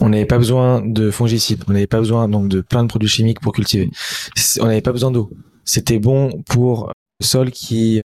On 0.00 0.10
n'avait 0.10 0.26
pas 0.26 0.36
besoin 0.36 0.82
de 0.82 1.10
fongicides. 1.10 1.64
On 1.66 1.72
n'avait 1.72 1.86
pas 1.86 2.00
besoin 2.00 2.28
donc 2.28 2.48
de 2.48 2.60
plein 2.60 2.82
de 2.82 2.88
produits 2.88 3.08
chimiques 3.08 3.40
pour 3.40 3.54
cultiver. 3.54 3.90
On 4.60 4.66
n'avait 4.66 4.82
pas 4.82 4.92
besoin 4.92 5.10
d'eau. 5.10 5.30
C'était 5.66 5.98
bon 5.98 6.42
pour 6.44 6.92
le 7.20 7.26
sol 7.26 7.50
qui 7.50 8.00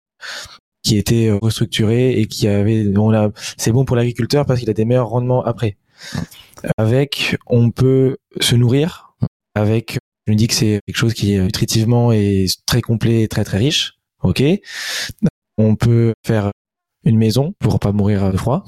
qui 0.83 0.97
était 0.97 1.31
restructuré 1.31 2.11
et 2.11 2.27
qui 2.27 2.47
avait 2.47 2.87
on 2.97 3.13
a 3.13 3.31
c'est 3.57 3.73
bon 3.73 3.83
pour 3.83 3.97
l'agriculteur 3.97 4.45
parce 4.45 4.61
qu'il 4.61 4.69
a 4.69 4.73
des 4.73 4.85
meilleurs 4.85 5.09
rendements 5.09 5.43
après. 5.43 5.75
Avec 6.77 7.37
on 7.47 7.71
peut 7.71 8.17
se 8.39 8.55
nourrir 8.55 9.13
avec 9.55 9.97
je 10.27 10.33
me 10.33 10.37
dis 10.37 10.47
que 10.47 10.53
c'est 10.53 10.81
quelque 10.85 10.97
chose 10.97 11.13
qui 11.13 11.33
est 11.33 11.41
nutritivement 11.41 12.11
et 12.11 12.45
très 12.65 12.81
complet 12.81 13.23
et 13.23 13.27
très 13.27 13.43
très 13.43 13.57
riche. 13.57 13.97
OK 14.23 14.43
On 15.57 15.75
peut 15.75 16.13
faire 16.25 16.51
une 17.05 17.17
maison 17.17 17.53
pour 17.59 17.79
pas 17.79 17.93
mourir 17.93 18.31
de 18.31 18.37
froid. 18.37 18.65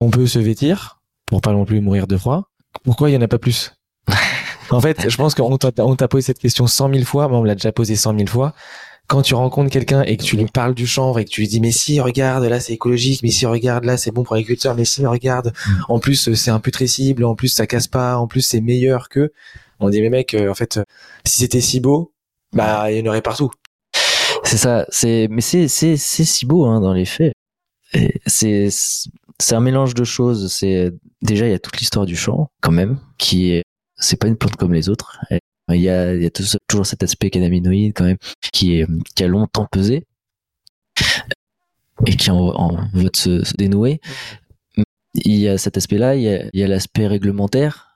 On 0.00 0.10
peut 0.10 0.26
se 0.26 0.38
vêtir 0.38 1.00
pour 1.26 1.40
pas 1.40 1.52
non 1.52 1.64
plus 1.64 1.80
mourir 1.80 2.06
de 2.06 2.16
froid. 2.16 2.48
Pourquoi 2.84 3.10
il 3.10 3.12
y 3.12 3.16
en 3.16 3.22
a 3.22 3.28
pas 3.28 3.38
plus? 3.38 3.74
En 4.72 4.80
fait, 4.80 5.08
je 5.08 5.16
pense 5.16 5.34
qu'on 5.34 5.56
t'a 5.58 6.08
posé 6.08 6.26
cette 6.26 6.38
question 6.38 6.66
cent 6.66 6.88
mille 6.88 7.04
fois, 7.04 7.28
moi 7.28 7.38
on 7.38 7.44
l'a 7.44 7.54
déjà 7.54 7.72
posé 7.72 7.94
cent 7.94 8.12
mille 8.12 8.28
fois. 8.28 8.54
Quand 9.06 9.20
tu 9.20 9.34
rencontres 9.34 9.70
quelqu'un 9.70 10.02
et 10.02 10.16
que 10.16 10.22
tu 10.22 10.36
lui 10.36 10.46
parles 10.46 10.74
du 10.74 10.86
chanvre 10.86 11.18
et 11.18 11.24
que 11.24 11.30
tu 11.30 11.42
lui 11.42 11.48
dis 11.48 11.60
mais 11.60 11.72
si 11.72 12.00
regarde 12.00 12.44
là 12.44 12.60
c'est 12.60 12.72
écologique, 12.72 13.20
mais 13.22 13.30
si 13.30 13.44
regarde 13.44 13.84
là 13.84 13.96
c'est 13.98 14.10
bon 14.10 14.22
pour 14.22 14.34
l'agriculteur, 14.36 14.74
mais 14.74 14.86
si 14.86 15.04
regarde 15.04 15.52
en 15.88 15.98
plus 15.98 16.28
euh, 16.28 16.34
c'est 16.34 16.50
imputrescible, 16.50 17.24
en 17.24 17.34
plus 17.34 17.48
ça 17.48 17.66
casse 17.66 17.88
pas, 17.88 18.16
en 18.16 18.26
plus 18.26 18.40
c'est 18.40 18.60
meilleur 18.60 19.08
que. 19.10 19.32
On 19.80 19.90
dit 19.90 20.00
mais 20.00 20.08
mec 20.08 20.32
euh, 20.34 20.48
en 20.48 20.54
fait 20.54 20.78
euh, 20.78 20.84
si 21.26 21.38
c'était 21.38 21.60
si 21.60 21.80
beau, 21.80 22.14
bah 22.54 22.90
il 22.90 22.98
y 22.98 23.02
en 23.02 23.06
aurait 23.06 23.22
partout. 23.22 23.50
C'est 24.44 24.56
ça. 24.56 24.86
C'est 24.88 25.28
mais 25.30 25.42
c'est 25.42 25.68
c'est 25.68 25.96
c'est 25.96 26.24
si 26.24 26.46
beau 26.46 26.64
hein, 26.64 26.80
dans 26.80 26.94
les 26.94 27.04
faits. 27.04 27.34
C'est 28.26 28.68
c'est 28.70 29.54
un 29.54 29.60
mélange 29.60 29.94
de 29.94 30.04
choses. 30.04 30.50
C'est 30.50 30.92
déjà 31.20 31.46
il 31.46 31.50
y 31.50 31.54
a 31.54 31.58
toute 31.58 31.78
l'histoire 31.78 32.06
du 32.06 32.16
champ 32.16 32.48
quand 32.62 32.72
même 32.72 32.98
qui 33.18 33.50
est 33.50 33.64
c'est 34.02 34.16
pas 34.20 34.28
une 34.28 34.36
plante 34.36 34.56
comme 34.56 34.72
les 34.74 34.88
autres. 34.88 35.18
Et 35.30 35.38
Il 35.70 35.80
y 35.80 35.88
a 35.88 36.14
il 36.14 36.22
y 36.22 36.26
a 36.26 36.30
tout 36.30 36.42
ce- 36.42 36.58
toujours 36.68 36.84
cet 36.86 37.02
aspect 37.02 37.30
cannabinoïde 37.30 37.92
quand 37.96 38.04
même 38.04 38.18
qui 38.52 38.74
est 38.78 38.86
qui 39.14 39.24
a 39.24 39.28
longtemps 39.28 39.66
pesé 39.70 40.04
et 42.06 42.16
qui 42.16 42.30
en, 42.30 42.36
en 42.38 42.88
de 42.94 43.10
se, 43.14 43.44
se 43.44 43.54
dénouer. 43.54 44.00
Il 45.14 45.34
y 45.36 45.48
a 45.48 45.58
cet 45.58 45.76
aspect-là. 45.76 46.16
Il 46.16 46.22
y 46.22 46.28
a 46.28 46.44
il 46.52 46.64
l'aspect 46.66 47.06
réglementaire. 47.06 47.88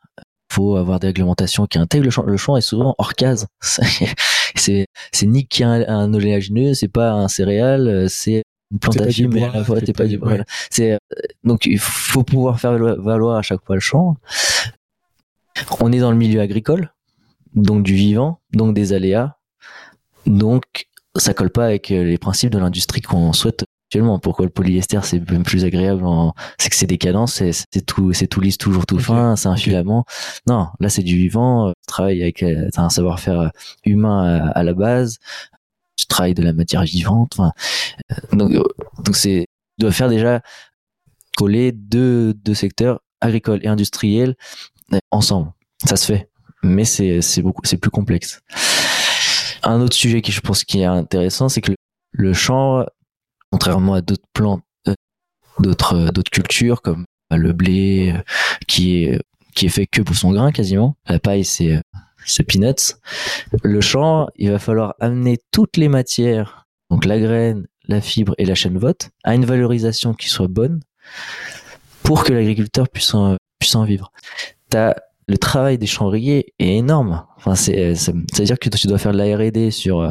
Faut 0.52 0.76
avoir 0.76 1.00
des 1.00 1.08
réglementations 1.08 1.66
qui 1.66 1.78
intègrent 1.78 2.04
le 2.04 2.10
champ. 2.10 2.22
Le 2.22 2.36
champ 2.36 2.56
est 2.56 2.60
souvent 2.60 2.94
hors 2.98 3.14
case. 3.14 3.46
C'est 4.54 4.86
ni 5.26 5.46
qui 5.46 5.64
un, 5.64 5.86
un 5.88 6.14
oléagineux, 6.14 6.72
c'est 6.74 6.88
pas 6.88 7.12
un 7.12 7.28
céréal, 7.28 7.88
euh, 7.88 8.08
c'est 8.08 8.42
une 8.72 8.78
plante 8.78 8.94
à 9.02 9.04
fibres, 9.12 9.34
mais 9.34 9.42
à 9.44 9.58
la 9.58 9.64
fois 9.64 9.80
t'es 9.80 9.92
pas 9.92 10.06
du- 10.06 10.16
voilà. 10.16 10.44
C'est 10.70 10.92
euh, 10.92 10.98
donc 11.44 11.66
il 11.66 11.78
faut 11.78 12.22
pouvoir 12.22 12.58
faire 12.58 12.72
valo- 12.72 12.98
valoir 13.02 13.36
à 13.36 13.42
chaque 13.42 13.62
fois 13.64 13.74
le 13.76 13.80
champ. 13.80 14.16
On 15.80 15.92
est 15.92 15.98
dans 16.00 16.10
le 16.10 16.16
milieu 16.16 16.40
agricole, 16.40 16.92
donc 17.54 17.82
du 17.82 17.94
vivant, 17.94 18.40
donc 18.52 18.74
des 18.74 18.92
aléas, 18.92 19.36
donc 20.26 20.88
ça 21.16 21.32
colle 21.34 21.50
pas 21.50 21.64
avec 21.64 21.90
euh, 21.90 22.04
les 22.04 22.18
principes 22.18 22.50
de 22.50 22.58
l'industrie 22.58 23.00
qu'on 23.00 23.32
souhaite 23.32 23.64
actuellement. 23.88 24.18
Pourquoi 24.18 24.44
le 24.44 24.50
polyester 24.50 25.00
c'est 25.02 25.30
même 25.30 25.44
plus 25.44 25.64
agréable 25.64 26.04
en... 26.04 26.34
C'est 26.58 26.68
que 26.68 26.76
c'est 26.76 26.86
des 26.86 26.98
cadences, 26.98 27.34
c'est 27.34 27.86
tout, 27.86 28.12
c'est 28.12 28.26
tout 28.26 28.40
lisse, 28.40 28.58
toujours 28.58 28.84
tout 28.84 28.98
fin, 28.98 29.36
c'est 29.36 29.48
un 29.48 29.56
filament. 29.56 30.04
Non, 30.48 30.68
là 30.80 30.88
c'est 30.88 31.02
du 31.02 31.16
vivant. 31.16 31.68
euh, 31.68 31.72
Tu 31.82 31.86
travailles 31.86 32.22
avec 32.22 32.42
euh, 32.42 32.68
t'as 32.72 32.82
un 32.82 32.90
savoir-faire 32.90 33.40
euh, 33.40 33.48
humain 33.84 34.40
à, 34.40 34.48
à 34.58 34.62
la 34.64 34.74
base. 34.74 35.18
Tu 35.96 36.06
travailles 36.06 36.34
de 36.34 36.42
la 36.42 36.52
matière 36.52 36.82
vivante. 36.82 37.36
Enfin, 37.38 37.52
euh, 38.12 38.36
donc 38.36 38.52
euh, 38.52 38.64
donc 39.04 39.16
c'est 39.16 39.46
tu 39.78 39.82
dois 39.82 39.92
faire 39.92 40.08
déjà 40.10 40.42
coller 41.36 41.72
deux 41.72 42.34
deux 42.34 42.54
secteurs 42.54 43.00
agricole 43.20 43.60
et 43.62 43.68
industriel 43.68 44.30
euh, 44.30 44.34
ensemble. 45.10 45.52
Ça 45.84 45.96
se 45.96 46.06
fait, 46.06 46.30
mais 46.62 46.84
c'est 46.84 47.42
beaucoup 47.42 47.62
c'est 47.64 47.76
plus 47.76 47.90
complexe. 47.90 48.40
Un 49.62 49.80
autre 49.80 49.96
sujet 49.96 50.22
qui 50.22 50.32
je 50.32 50.40
pense 50.40 50.64
qui 50.64 50.80
est 50.80 50.84
intéressant, 50.84 51.48
c'est 51.48 51.60
que 51.60 51.72
le, 51.72 51.76
le 52.12 52.32
champ, 52.32 52.84
contrairement 53.50 53.94
à 53.94 54.00
d'autres 54.00 54.28
plantes, 54.32 54.62
euh, 54.88 54.94
d'autres 55.58 55.96
euh, 55.96 56.10
d'autres 56.10 56.30
cultures 56.30 56.82
comme 56.82 57.04
bah, 57.30 57.36
le 57.36 57.52
blé, 57.52 58.12
euh, 58.14 58.22
qui 58.66 59.04
est 59.04 59.20
qui 59.54 59.66
est 59.66 59.70
fait 59.70 59.86
que 59.86 60.02
pour 60.02 60.16
son 60.16 60.32
grain 60.32 60.52
quasiment. 60.52 60.96
La 61.08 61.18
paille 61.18 61.44
c'est 61.44 61.80
c'est 62.24 62.42
peanuts. 62.42 62.96
Le 63.62 63.80
champ, 63.80 64.28
il 64.36 64.50
va 64.50 64.58
falloir 64.58 64.94
amener 65.00 65.38
toutes 65.52 65.76
les 65.76 65.88
matières, 65.88 66.66
donc 66.90 67.04
la 67.04 67.18
graine, 67.18 67.66
la 67.88 68.00
fibre 68.00 68.34
et 68.38 68.44
la 68.44 68.54
chaîne 68.54 68.78
vote, 68.78 69.10
à 69.24 69.34
une 69.34 69.44
valorisation 69.44 70.14
qui 70.14 70.28
soit 70.28 70.48
bonne 70.48 70.80
pour 72.02 72.24
que 72.24 72.32
l'agriculteur 72.32 72.88
puisse 72.88 73.14
en, 73.14 73.36
puisse 73.58 73.74
en 73.74 73.84
vivre. 73.84 74.12
Le 75.28 75.38
travail 75.38 75.76
des 75.76 75.86
chanvriers 75.88 76.54
est 76.60 76.76
énorme. 76.76 77.24
C'est- 77.56 77.96
c'est-à-dire 77.96 78.58
que 78.60 78.68
tu 78.68 78.86
dois 78.86 78.98
faire 78.98 79.10
de 79.12 79.18
la 79.18 79.36
R&D 79.36 79.72
sur 79.72 80.00
euh, 80.00 80.10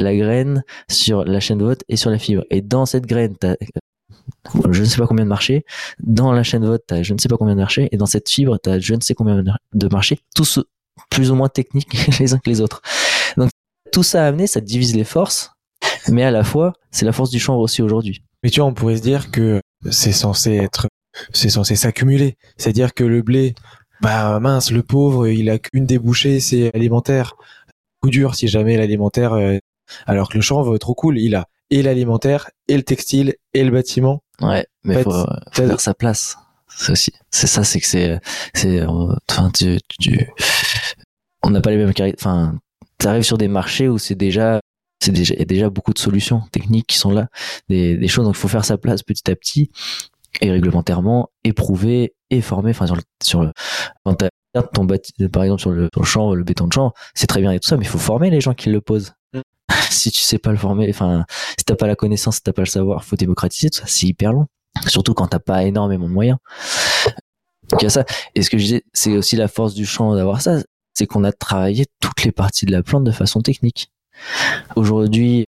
la 0.00 0.16
graine, 0.16 0.64
sur 0.90 1.24
la 1.24 1.38
chaîne 1.38 1.58
de 1.58 1.64
vote 1.64 1.84
et 1.88 1.94
sur 1.96 2.10
la 2.10 2.18
fibre. 2.18 2.44
Et 2.50 2.62
dans 2.62 2.84
cette 2.84 3.06
graine, 3.06 3.36
t'as 3.38 3.52
euh, 3.52 4.72
je 4.72 4.80
ne 4.80 4.84
sais 4.84 4.96
pas 4.98 5.06
combien 5.06 5.24
de 5.24 5.28
marchés. 5.28 5.64
Dans 6.00 6.32
la 6.32 6.42
chaîne 6.42 6.62
de 6.62 6.66
vote, 6.66 6.82
t'as 6.86 7.02
je 7.04 7.14
ne 7.14 7.18
sais 7.18 7.28
pas 7.28 7.36
combien 7.36 7.54
de 7.54 7.60
marchés. 7.60 7.88
Et 7.92 7.96
dans 7.96 8.06
cette 8.06 8.28
fibre, 8.28 8.58
t'as 8.58 8.80
je 8.80 8.94
ne 8.94 9.00
sais 9.00 9.14
combien 9.14 9.40
de 9.74 9.88
marchés. 9.88 10.18
Tous 10.34 10.58
plus 11.10 11.30
ou 11.30 11.36
moins 11.36 11.48
techniques 11.48 11.92
les 12.20 12.34
uns 12.34 12.38
que 12.38 12.50
les 12.50 12.60
autres. 12.60 12.82
Donc, 13.36 13.50
tout 13.92 14.02
ça 14.02 14.24
à 14.24 14.26
amener, 14.28 14.48
ça 14.48 14.60
divise 14.60 14.96
les 14.96 15.04
forces. 15.04 15.52
Mais 16.08 16.24
à 16.24 16.32
la 16.32 16.42
fois, 16.42 16.72
c'est 16.90 17.04
la 17.04 17.12
force 17.12 17.30
du 17.30 17.38
chanvre 17.38 17.60
aussi 17.60 17.82
aujourd'hui. 17.82 18.22
Mais 18.42 18.50
tu 18.50 18.58
vois, 18.60 18.68
on 18.68 18.74
pourrait 18.74 18.96
se 18.96 19.02
dire 19.02 19.30
que 19.30 19.60
c'est 19.90 20.12
censé 20.12 20.54
être, 20.56 20.88
c'est 21.32 21.50
censé 21.50 21.76
s'accumuler. 21.76 22.36
C'est-à-dire 22.56 22.94
que 22.94 23.04
le 23.04 23.22
blé, 23.22 23.54
bah 24.00 24.38
mince, 24.40 24.70
le 24.70 24.82
pauvre, 24.82 25.28
il 25.28 25.48
a 25.50 25.58
qu'une 25.58 25.86
débouchée, 25.86 26.40
c'est 26.40 26.74
alimentaire. 26.74 27.34
Coup 28.02 28.10
dur 28.10 28.34
si 28.34 28.48
jamais 28.48 28.76
l'alimentaire, 28.76 29.32
euh, 29.32 29.58
alors 30.06 30.28
que 30.28 30.36
le 30.36 30.42
chanvre, 30.42 30.76
trop 30.78 30.94
cool, 30.94 31.18
il 31.18 31.34
a 31.34 31.46
et 31.70 31.82
l'alimentaire, 31.82 32.50
et 32.68 32.76
le 32.76 32.82
textile, 32.84 33.34
et 33.52 33.64
le 33.64 33.70
bâtiment. 33.72 34.22
Ouais, 34.40 34.66
mais 34.84 34.94
En 34.94 34.98
fait, 34.98 35.04
faut, 35.04 35.10
faut 35.12 35.26
t'as- 35.52 35.66
faire 35.68 35.80
sa 35.80 35.94
place. 35.94 36.36
C'est 36.68 36.92
aussi, 36.92 37.12
c'est 37.30 37.46
ça, 37.46 37.64
c'est 37.64 37.80
que 37.80 37.86
c'est, 37.86 38.20
c'est, 38.54 38.80
euh, 38.82 39.14
enfin, 39.30 39.50
tu, 39.52 39.78
tu, 39.98 40.28
on 41.42 41.50
n'a 41.50 41.60
pas 41.60 41.70
les 41.70 41.76
mêmes. 41.78 41.92
Enfin, 42.18 42.58
t'arrives 42.98 43.22
sur 43.22 43.38
des 43.38 43.48
marchés 43.48 43.88
où 43.88 43.98
c'est 43.98 44.14
déjà, 44.14 44.60
c'est 45.02 45.12
déjà, 45.12 45.34
il 45.34 45.38
y 45.38 45.42
a 45.42 45.46
déjà 45.46 45.70
beaucoup 45.70 45.92
de 45.94 45.98
solutions 45.98 46.42
techniques 46.52 46.86
qui 46.88 46.98
sont 46.98 47.10
là, 47.10 47.28
des, 47.68 47.96
des 47.96 48.08
choses. 48.08 48.26
Donc, 48.26 48.34
il 48.36 48.38
faut 48.38 48.48
faire 48.48 48.64
sa 48.64 48.76
place 48.78 49.02
petit 49.02 49.30
à 49.30 49.34
petit 49.36 49.70
et 50.40 50.50
réglementairement, 50.50 51.30
éprouver 51.44 52.14
et 52.30 52.40
former. 52.40 52.70
Enfin, 52.70 52.86
sur 52.86 52.96
le, 52.96 53.02
sur 53.22 53.42
le, 53.42 53.52
quand 54.04 54.14
t'as 54.14 54.28
ton 54.72 54.84
bâti, 54.84 55.12
par 55.28 55.42
exemple 55.42 55.60
sur 55.60 55.70
le, 55.70 55.88
sur 55.92 56.02
le 56.02 56.06
champ, 56.06 56.34
le 56.34 56.44
béton 56.44 56.66
de 56.66 56.72
champ, 56.72 56.92
c'est 57.14 57.26
très 57.26 57.40
bien 57.40 57.52
et 57.52 57.60
tout 57.60 57.68
ça, 57.68 57.76
mais 57.76 57.84
il 57.84 57.88
faut 57.88 57.98
former 57.98 58.30
les 58.30 58.40
gens 58.40 58.54
qui 58.54 58.70
le 58.70 58.80
posent. 58.80 59.12
Mm. 59.34 59.40
si 59.90 60.10
tu 60.10 60.20
sais 60.20 60.38
pas 60.38 60.50
le 60.50 60.56
former, 60.56 60.88
enfin, 60.88 61.24
si 61.58 61.64
t'as 61.64 61.76
pas 61.76 61.86
la 61.86 61.96
connaissance, 61.96 62.36
si 62.36 62.42
t'as 62.42 62.52
pas 62.52 62.62
le 62.62 62.66
savoir, 62.66 63.04
faut 63.04 63.16
démocratiser 63.16 63.70
tout 63.70 63.78
ça. 63.78 63.84
C'est 63.86 64.06
hyper 64.06 64.32
long. 64.32 64.46
Surtout 64.86 65.14
quand 65.14 65.28
t'as 65.28 65.38
pas 65.38 65.64
énormément 65.64 66.06
de 66.06 66.12
moyens. 66.12 66.38
Donc, 67.70 67.82
il 67.82 67.84
y 67.84 67.86
a 67.86 67.90
ça. 67.90 68.04
Et 68.34 68.42
ce 68.42 68.50
que 68.50 68.58
je 68.58 68.62
disais, 68.62 68.84
c'est 68.92 69.16
aussi 69.16 69.36
la 69.36 69.48
force 69.48 69.74
du 69.74 69.86
champ 69.86 70.14
d'avoir 70.14 70.40
ça, 70.40 70.58
c'est 70.94 71.06
qu'on 71.06 71.24
a 71.24 71.32
travaillé 71.32 71.86
toutes 72.00 72.24
les 72.24 72.32
parties 72.32 72.66
de 72.66 72.72
la 72.72 72.82
plante 72.82 73.04
de 73.04 73.10
façon 73.10 73.40
technique. 73.40 73.90
Aujourd'hui, 74.76 75.46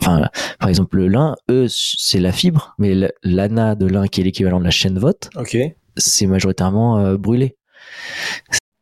enfin, 0.00 0.28
par 0.58 0.68
exemple, 0.68 0.96
le 0.96 1.08
lin, 1.08 1.36
eux, 1.50 1.66
c'est 1.68 2.20
la 2.20 2.32
fibre, 2.32 2.74
mais 2.78 2.94
l'ana 3.22 3.74
de 3.74 3.86
lin, 3.86 4.08
qui 4.08 4.20
est 4.20 4.24
l'équivalent 4.24 4.58
de 4.58 4.64
la 4.64 4.70
chaîne 4.70 4.98
vote, 4.98 5.30
Ok. 5.36 5.56
C'est 5.96 6.26
majoritairement 6.26 6.98
euh, 6.98 7.16
brûlé. 7.16 7.56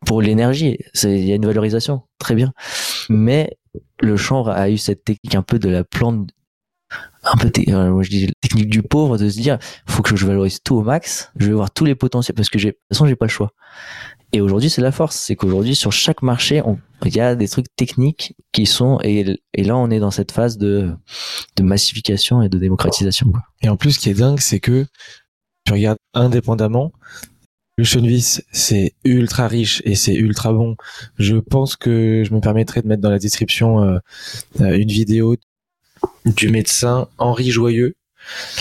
Pour 0.05 0.21
l'énergie, 0.21 0.79
il 1.05 1.25
y 1.25 1.33
a 1.33 1.37
une 1.37 1.47
valorisation, 1.47 2.03
très 2.19 2.35
bien. 2.35 2.53
Mais 3.09 3.57
le 4.01 4.17
chanvre 4.17 4.51
a 4.51 4.69
eu 4.69 4.79
cette 4.79 5.05
technique 5.05 5.35
un 5.35 5.43
peu 5.43 5.59
de 5.59 5.69
la 5.69 5.85
plante, 5.85 6.31
un 7.23 7.37
peu, 7.37 7.51
euh, 7.69 7.91
moi 7.91 8.03
je 8.03 8.11
dis 8.11 8.33
technique 8.41 8.69
du 8.69 8.83
pauvre, 8.83 9.17
de 9.17 9.29
se 9.29 9.41
dire, 9.41 9.59
faut 9.87 10.03
que 10.03 10.17
je 10.17 10.27
valorise 10.27 10.61
tout 10.63 10.75
au 10.77 10.83
max, 10.83 11.31
je 11.37 11.47
vais 11.47 11.53
voir 11.53 11.71
tous 11.71 11.85
les 11.85 11.95
potentiels, 11.95 12.35
parce 12.35 12.49
que 12.49 12.59
j'ai, 12.59 12.69
de 12.69 12.73
toute 12.73 12.89
façon, 12.91 13.07
j'ai 13.07 13.17
pas 13.17 13.27
le 13.27 13.31
choix. 13.31 13.53
Et 14.35 14.41
aujourd'hui, 14.41 14.71
c'est 14.71 14.81
la 14.81 14.93
force, 14.93 15.17
c'est 15.17 15.37
qu'aujourd'hui, 15.37 15.75
sur 15.75 15.93
chaque 15.93 16.23
marché, 16.23 16.63
il 17.05 17.15
y 17.15 17.21
a 17.21 17.35
des 17.35 17.49
trucs 17.49 17.67
techniques 17.77 18.35
qui 18.51 18.65
sont, 18.65 18.99
et, 19.05 19.39
et 19.53 19.63
là, 19.63 19.77
on 19.77 19.91
est 19.91 20.01
dans 20.01 20.11
cette 20.11 20.33
phase 20.33 20.57
de, 20.57 20.91
de 21.57 21.63
massification 21.63 22.43
et 22.43 22.49
de 22.49 22.59
démocratisation. 22.59 23.31
quoi. 23.31 23.43
Et 23.61 23.69
en 23.69 23.77
plus, 23.77 23.93
ce 23.93 23.99
qui 23.99 24.09
est 24.09 24.15
dingue, 24.15 24.41
c'est 24.41 24.59
que 24.59 24.87
tu 25.65 25.73
regardes 25.73 25.99
indépendamment, 26.15 26.93
Le 27.79 27.85
Chunvis, 27.85 28.41
c'est 28.53 28.95
ultra 29.05 29.49
riche 29.49 29.83
et 29.85 29.95
c'est 29.95 30.15
ultra 30.15 30.53
bon. 30.53 30.77
Je 31.19 31.37
pense 31.37 31.77
que 31.77 32.23
je 32.27 32.35
me 32.35 32.41
permettrai 32.41 32.83
de 32.83 32.89
mettre 32.89 33.03
dans 33.03 33.11
la 33.11 33.19
description 33.19 33.83
euh, 33.83 33.99
euh, 34.61 34.77
une 34.77 34.91
vidéo 34.91 35.37
du 36.25 36.49
médecin 36.49 37.09
Henri 37.19 37.51
Joyeux 37.51 37.95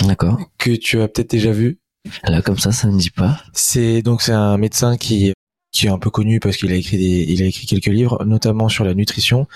D'accord. 0.03 0.39
que 0.57 0.71
tu 0.71 1.01
as 1.01 1.07
peut-être 1.07 1.31
déjà 1.31 1.51
vu. 1.51 1.79
Là, 2.23 2.41
comme 2.41 2.57
ça, 2.57 2.71
ça 2.71 2.87
me 2.87 2.97
dit 2.97 3.11
pas. 3.11 3.41
C'est 3.53 4.01
donc 4.01 4.21
c'est 4.21 4.31
un 4.31 4.57
médecin 4.57 4.97
qui 4.97 5.33
qui 5.71 5.85
est 5.85 5.89
un 5.89 5.99
peu 5.99 6.09
connu 6.09 6.39
parce 6.39 6.57
qu'il 6.57 6.71
a 6.71 6.75
écrit 6.75 6.97
des 6.97 7.25
il 7.31 7.43
a 7.43 7.45
écrit 7.45 7.67
quelques 7.67 7.85
livres, 7.85 8.23
notamment 8.25 8.69
sur 8.69 8.83
la 8.83 8.93
nutrition. 8.93 9.47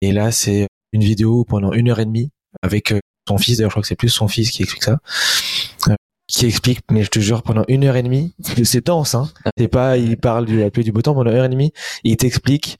Et 0.00 0.12
là, 0.12 0.30
c'est 0.30 0.68
une 0.92 1.02
vidéo 1.02 1.44
pendant 1.44 1.72
une 1.72 1.88
heure 1.90 2.00
et 2.00 2.04
demie 2.04 2.30
avec 2.62 2.92
euh, 2.92 3.00
son 3.26 3.38
fils. 3.38 3.58
D'ailleurs, 3.58 3.70
je 3.70 3.74
crois 3.74 3.82
que 3.82 3.88
c'est 3.88 3.96
plus 3.96 4.08
son 4.08 4.28
fils 4.28 4.50
qui 4.50 4.62
explique 4.62 4.84
ça. 4.84 4.98
Qui 6.28 6.44
explique, 6.46 6.80
mais 6.90 7.02
je 7.02 7.08
te 7.08 7.18
jure, 7.20 7.42
pendant 7.42 7.64
une 7.68 7.84
heure 7.84 7.96
et 7.96 8.02
demie, 8.02 8.34
c'est 8.62 8.84
dense, 8.86 9.14
hein. 9.14 9.30
C'est 9.56 9.68
pas, 9.68 9.96
il 9.96 10.16
parle 10.18 10.44
du, 10.44 10.58
la 10.60 10.70
pluie 10.70 10.84
du 10.84 10.92
beau 10.92 11.00
temps 11.02 11.14
pendant 11.14 11.30
une 11.30 11.36
heure 11.38 11.44
et 11.46 11.48
demie, 11.48 11.72
et 12.04 12.10
il 12.10 12.16
t'explique 12.16 12.78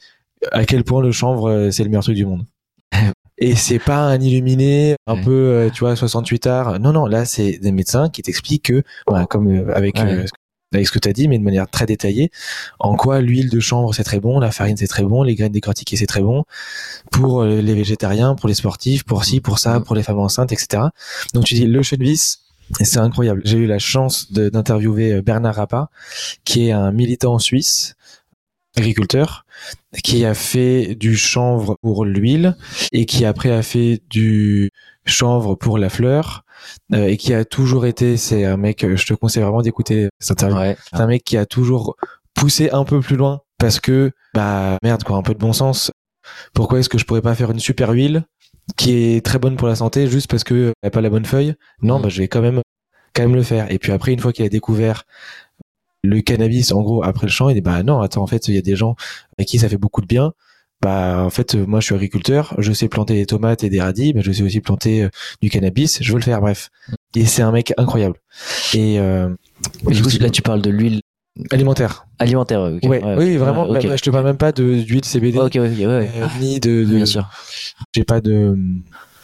à 0.53 0.65
quel 0.66 0.85
point 0.85 1.01
le 1.03 1.11
chanvre, 1.12 1.49
euh, 1.51 1.70
c'est 1.70 1.83
le 1.83 1.89
meilleur 1.89 2.03
truc 2.05 2.15
du 2.16 2.27
monde. 2.27 2.45
Et 3.41 3.55
c'est 3.55 3.79
pas 3.79 3.99
un 4.01 4.20
illuminé, 4.20 4.97
un 5.07 5.15
Ouais. 5.15 5.23
peu, 5.23 5.31
euh, 5.31 5.70
tu 5.70 5.81
vois, 5.85 5.95
68 5.95 6.47
arts. 6.49 6.81
Non, 6.81 6.93
non, 6.93 7.07
là, 7.07 7.25
c'est 7.25 7.59
des 7.59 7.70
médecins 7.70 8.09
qui 8.11 8.20
t'expliquent 8.23 8.65
que, 8.65 8.83
voilà, 9.07 9.27
comme 9.27 9.47
euh, 9.47 9.73
avec, 9.77 9.95
Ouais. 9.97 10.12
euh, 10.12 10.25
avec 10.75 10.89
ce 10.89 10.91
que 10.93 10.99
tu 10.99 11.09
as 11.09 11.12
dit, 11.12 11.29
mais 11.29 11.39
de 11.39 11.45
manière 11.45 11.70
très 11.70 11.87
détaillée, 11.87 12.31
en 12.81 12.97
quoi 12.97 13.20
l'huile 13.20 13.49
de 13.49 13.61
chanvre 13.61 13.95
c'est 13.95 14.03
très 14.03 14.19
bon, 14.19 14.41
la 14.41 14.51
farine 14.51 14.77
c'est 14.77 14.89
très 14.89 15.05
bon, 15.05 15.23
les 15.23 15.37
graines 15.37 15.53
décortiquées 15.53 15.97
c'est 15.97 16.07
très 16.09 16.20
bon, 16.20 16.43
pour 17.12 17.45
les 17.45 17.75
végétariens, 17.75 18.35
pour 18.35 18.49
les 18.49 18.55
sportifs, 18.57 19.05
pour 19.05 19.25
ci, 19.25 19.41
pour 19.41 19.61
ça, 19.61 19.79
Mm. 19.79 19.85
pour 19.85 19.95
les 19.95 20.03
femmes 20.03 20.19
enceintes, 20.19 20.51
etc. 20.53 20.83
Donc 21.33 21.45
tu 21.45 21.55
dis 21.55 21.65
le 21.66 21.81
Chunvis, 21.83 22.39
et 22.81 22.85
c'est 22.85 22.99
incroyable. 22.99 23.43
J'ai 23.45 23.59
eu 23.59 23.66
la 23.66 23.78
chance 23.78 24.32
d'interviewer 24.32 25.15
euh, 25.15 25.23
Bernard 25.23 25.57
Rappa, 25.57 25.90
qui 26.45 26.69
est 26.69 26.73
un 26.73 26.93
militant 26.93 27.39
suisse, 27.39 27.95
agriculteur, 28.77 29.45
qui 30.05 30.24
a 30.24 30.35
fait 30.35 30.95
du 30.95 31.16
chanvre 31.16 31.77
pour 31.82 32.05
l'huile 32.05 32.57
et 32.93 33.07
qui 33.07 33.24
après 33.24 33.51
a 33.51 33.62
fait 33.62 34.03
du 34.09 34.70
chanvre 35.05 35.55
pour 35.55 35.78
la 35.78 35.89
fleur 35.89 36.45
euh, 36.93 37.07
et 37.07 37.16
qui 37.16 37.35
a 37.35 37.45
toujours 37.45 37.86
été, 37.86 38.16
c'est 38.16 38.45
un 38.45 38.57
mec, 38.57 38.85
euh, 38.85 38.97
je 38.97 39.07
te 39.07 39.15
conseille 39.15 39.43
vraiment 39.43 39.62
d'écouter 39.62 40.09
cette 40.19 40.43
interview. 40.43 40.59
Ouais. 40.59 40.77
C'est 40.90 41.01
un 41.01 41.07
mec 41.07 41.24
qui 41.24 41.36
a 41.36 41.47
toujours 41.47 41.97
poussé 42.35 42.70
un 42.70 42.85
peu 42.85 43.01
plus 43.01 43.16
loin 43.16 43.40
parce 43.59 43.81
que, 43.81 44.12
bah 44.35 44.77
merde 44.82 45.03
quoi, 45.03 45.16
un 45.16 45.23
peu 45.23 45.35
de 45.35 45.39
bon 45.39 45.53
sens. 45.53 45.90
Pourquoi 46.53 46.78
est-ce 46.78 46.89
que 46.89 46.99
je 46.99 47.05
pourrais 47.05 47.23
pas 47.23 47.35
faire 47.35 47.51
une 47.51 47.59
super 47.59 47.90
huile 47.90 48.24
qui 48.77 48.93
est 48.93 49.24
très 49.24 49.39
bonne 49.39 49.57
pour 49.57 49.69
la 49.69 49.74
santé 49.77 50.07
juste 50.09 50.28
parce 50.31 50.45
que 50.45 50.73
elle 50.82 50.89
a 50.89 50.90
pas 50.90 51.01
la 51.01 51.11
bonne 51.11 51.24
feuille 51.24 51.55
Non, 51.82 51.99
Mm. 51.99 52.03
bah 52.03 52.09
je 52.09 52.19
vais 52.23 52.28
quand 52.28 52.43
même 52.43 52.61
quand 53.15 53.23
même 53.23 53.35
le 53.35 53.43
faire. 53.43 53.70
Et 53.73 53.78
puis 53.78 53.93
après, 53.93 54.12
une 54.12 54.20
fois 54.20 54.32
qu'il 54.32 54.45
a 54.45 54.49
découvert 54.49 55.05
le 56.05 56.20
cannabis, 56.20 56.70
en 56.73 56.82
gros, 56.82 57.03
après 57.03 57.27
le 57.27 57.32
champ, 57.32 57.49
il 57.49 57.55
dit 57.55 57.61
bah 57.61 57.82
non, 57.82 58.01
attends, 58.01 58.23
en 58.23 58.27
fait, 58.27 58.47
il 58.49 58.55
y 58.55 58.59
a 58.59 58.62
des 58.62 58.77
gens 58.77 58.95
avec 59.39 59.49
qui 59.49 59.59
ça 59.59 59.69
fait 59.69 59.77
beaucoup 59.78 60.01
de 60.01 60.07
bien. 60.07 60.32
Bah 60.81 61.24
en 61.24 61.31
fait, 61.31 61.57
euh, 61.57 61.66
moi 61.66 61.81
je 61.81 61.86
suis 61.86 61.95
agriculteur, 61.97 62.55
je 62.59 62.73
sais 62.73 62.89
planter 62.89 63.15
des 63.15 63.27
tomates 63.27 63.65
et 63.65 63.69
des 63.70 63.81
radis, 63.81 64.12
mais 64.15 64.23
je 64.23 64.31
sais 64.31 64.45
aussi 64.45 64.61
planter 64.61 65.03
euh, 65.05 65.09
du 65.43 65.51
cannabis. 65.51 65.99
Je 66.01 66.12
veux 66.12 66.19
le 66.19 66.23
faire, 66.24 66.40
bref. 66.40 66.70
Et 67.16 67.27
c'est 67.27 67.43
un 67.43 67.51
mec 67.51 67.73
incroyable. 67.78 68.15
Et 68.74 69.01
euh, 69.01 69.28
du 69.89 70.01
coup, 70.03 70.09
là, 70.20 70.31
tu 70.31 70.40
parles 70.40 70.62
de 70.62 70.70
l'huile 70.70 71.01
alimentaire. 71.51 72.06
alimentaire. 72.19 72.60
ok. 72.60 72.89
Ouais, 72.89 73.02
oui, 73.16 73.36
vraiment. 73.36 73.69
Ouais, 73.69 73.78
ok. 73.78 73.86
bah, 73.89 73.97
je 73.97 74.02
te 74.02 74.10
parle 74.10 74.24
même 74.24 74.36
pas 74.36 74.52
d'huile 74.52 75.05
CBD, 75.05 75.39
Ok, 75.39 75.52
ouais, 75.55 75.60
ouais, 75.60 75.86
ouais. 75.86 76.10
euh, 76.16 76.27
ni 76.40 76.60
de, 76.60 76.85
de 76.85 76.97
Bien 76.97 77.06
sûr. 77.06 77.28
j'ai 77.94 78.05
pas 78.05 78.20
de 78.20 78.56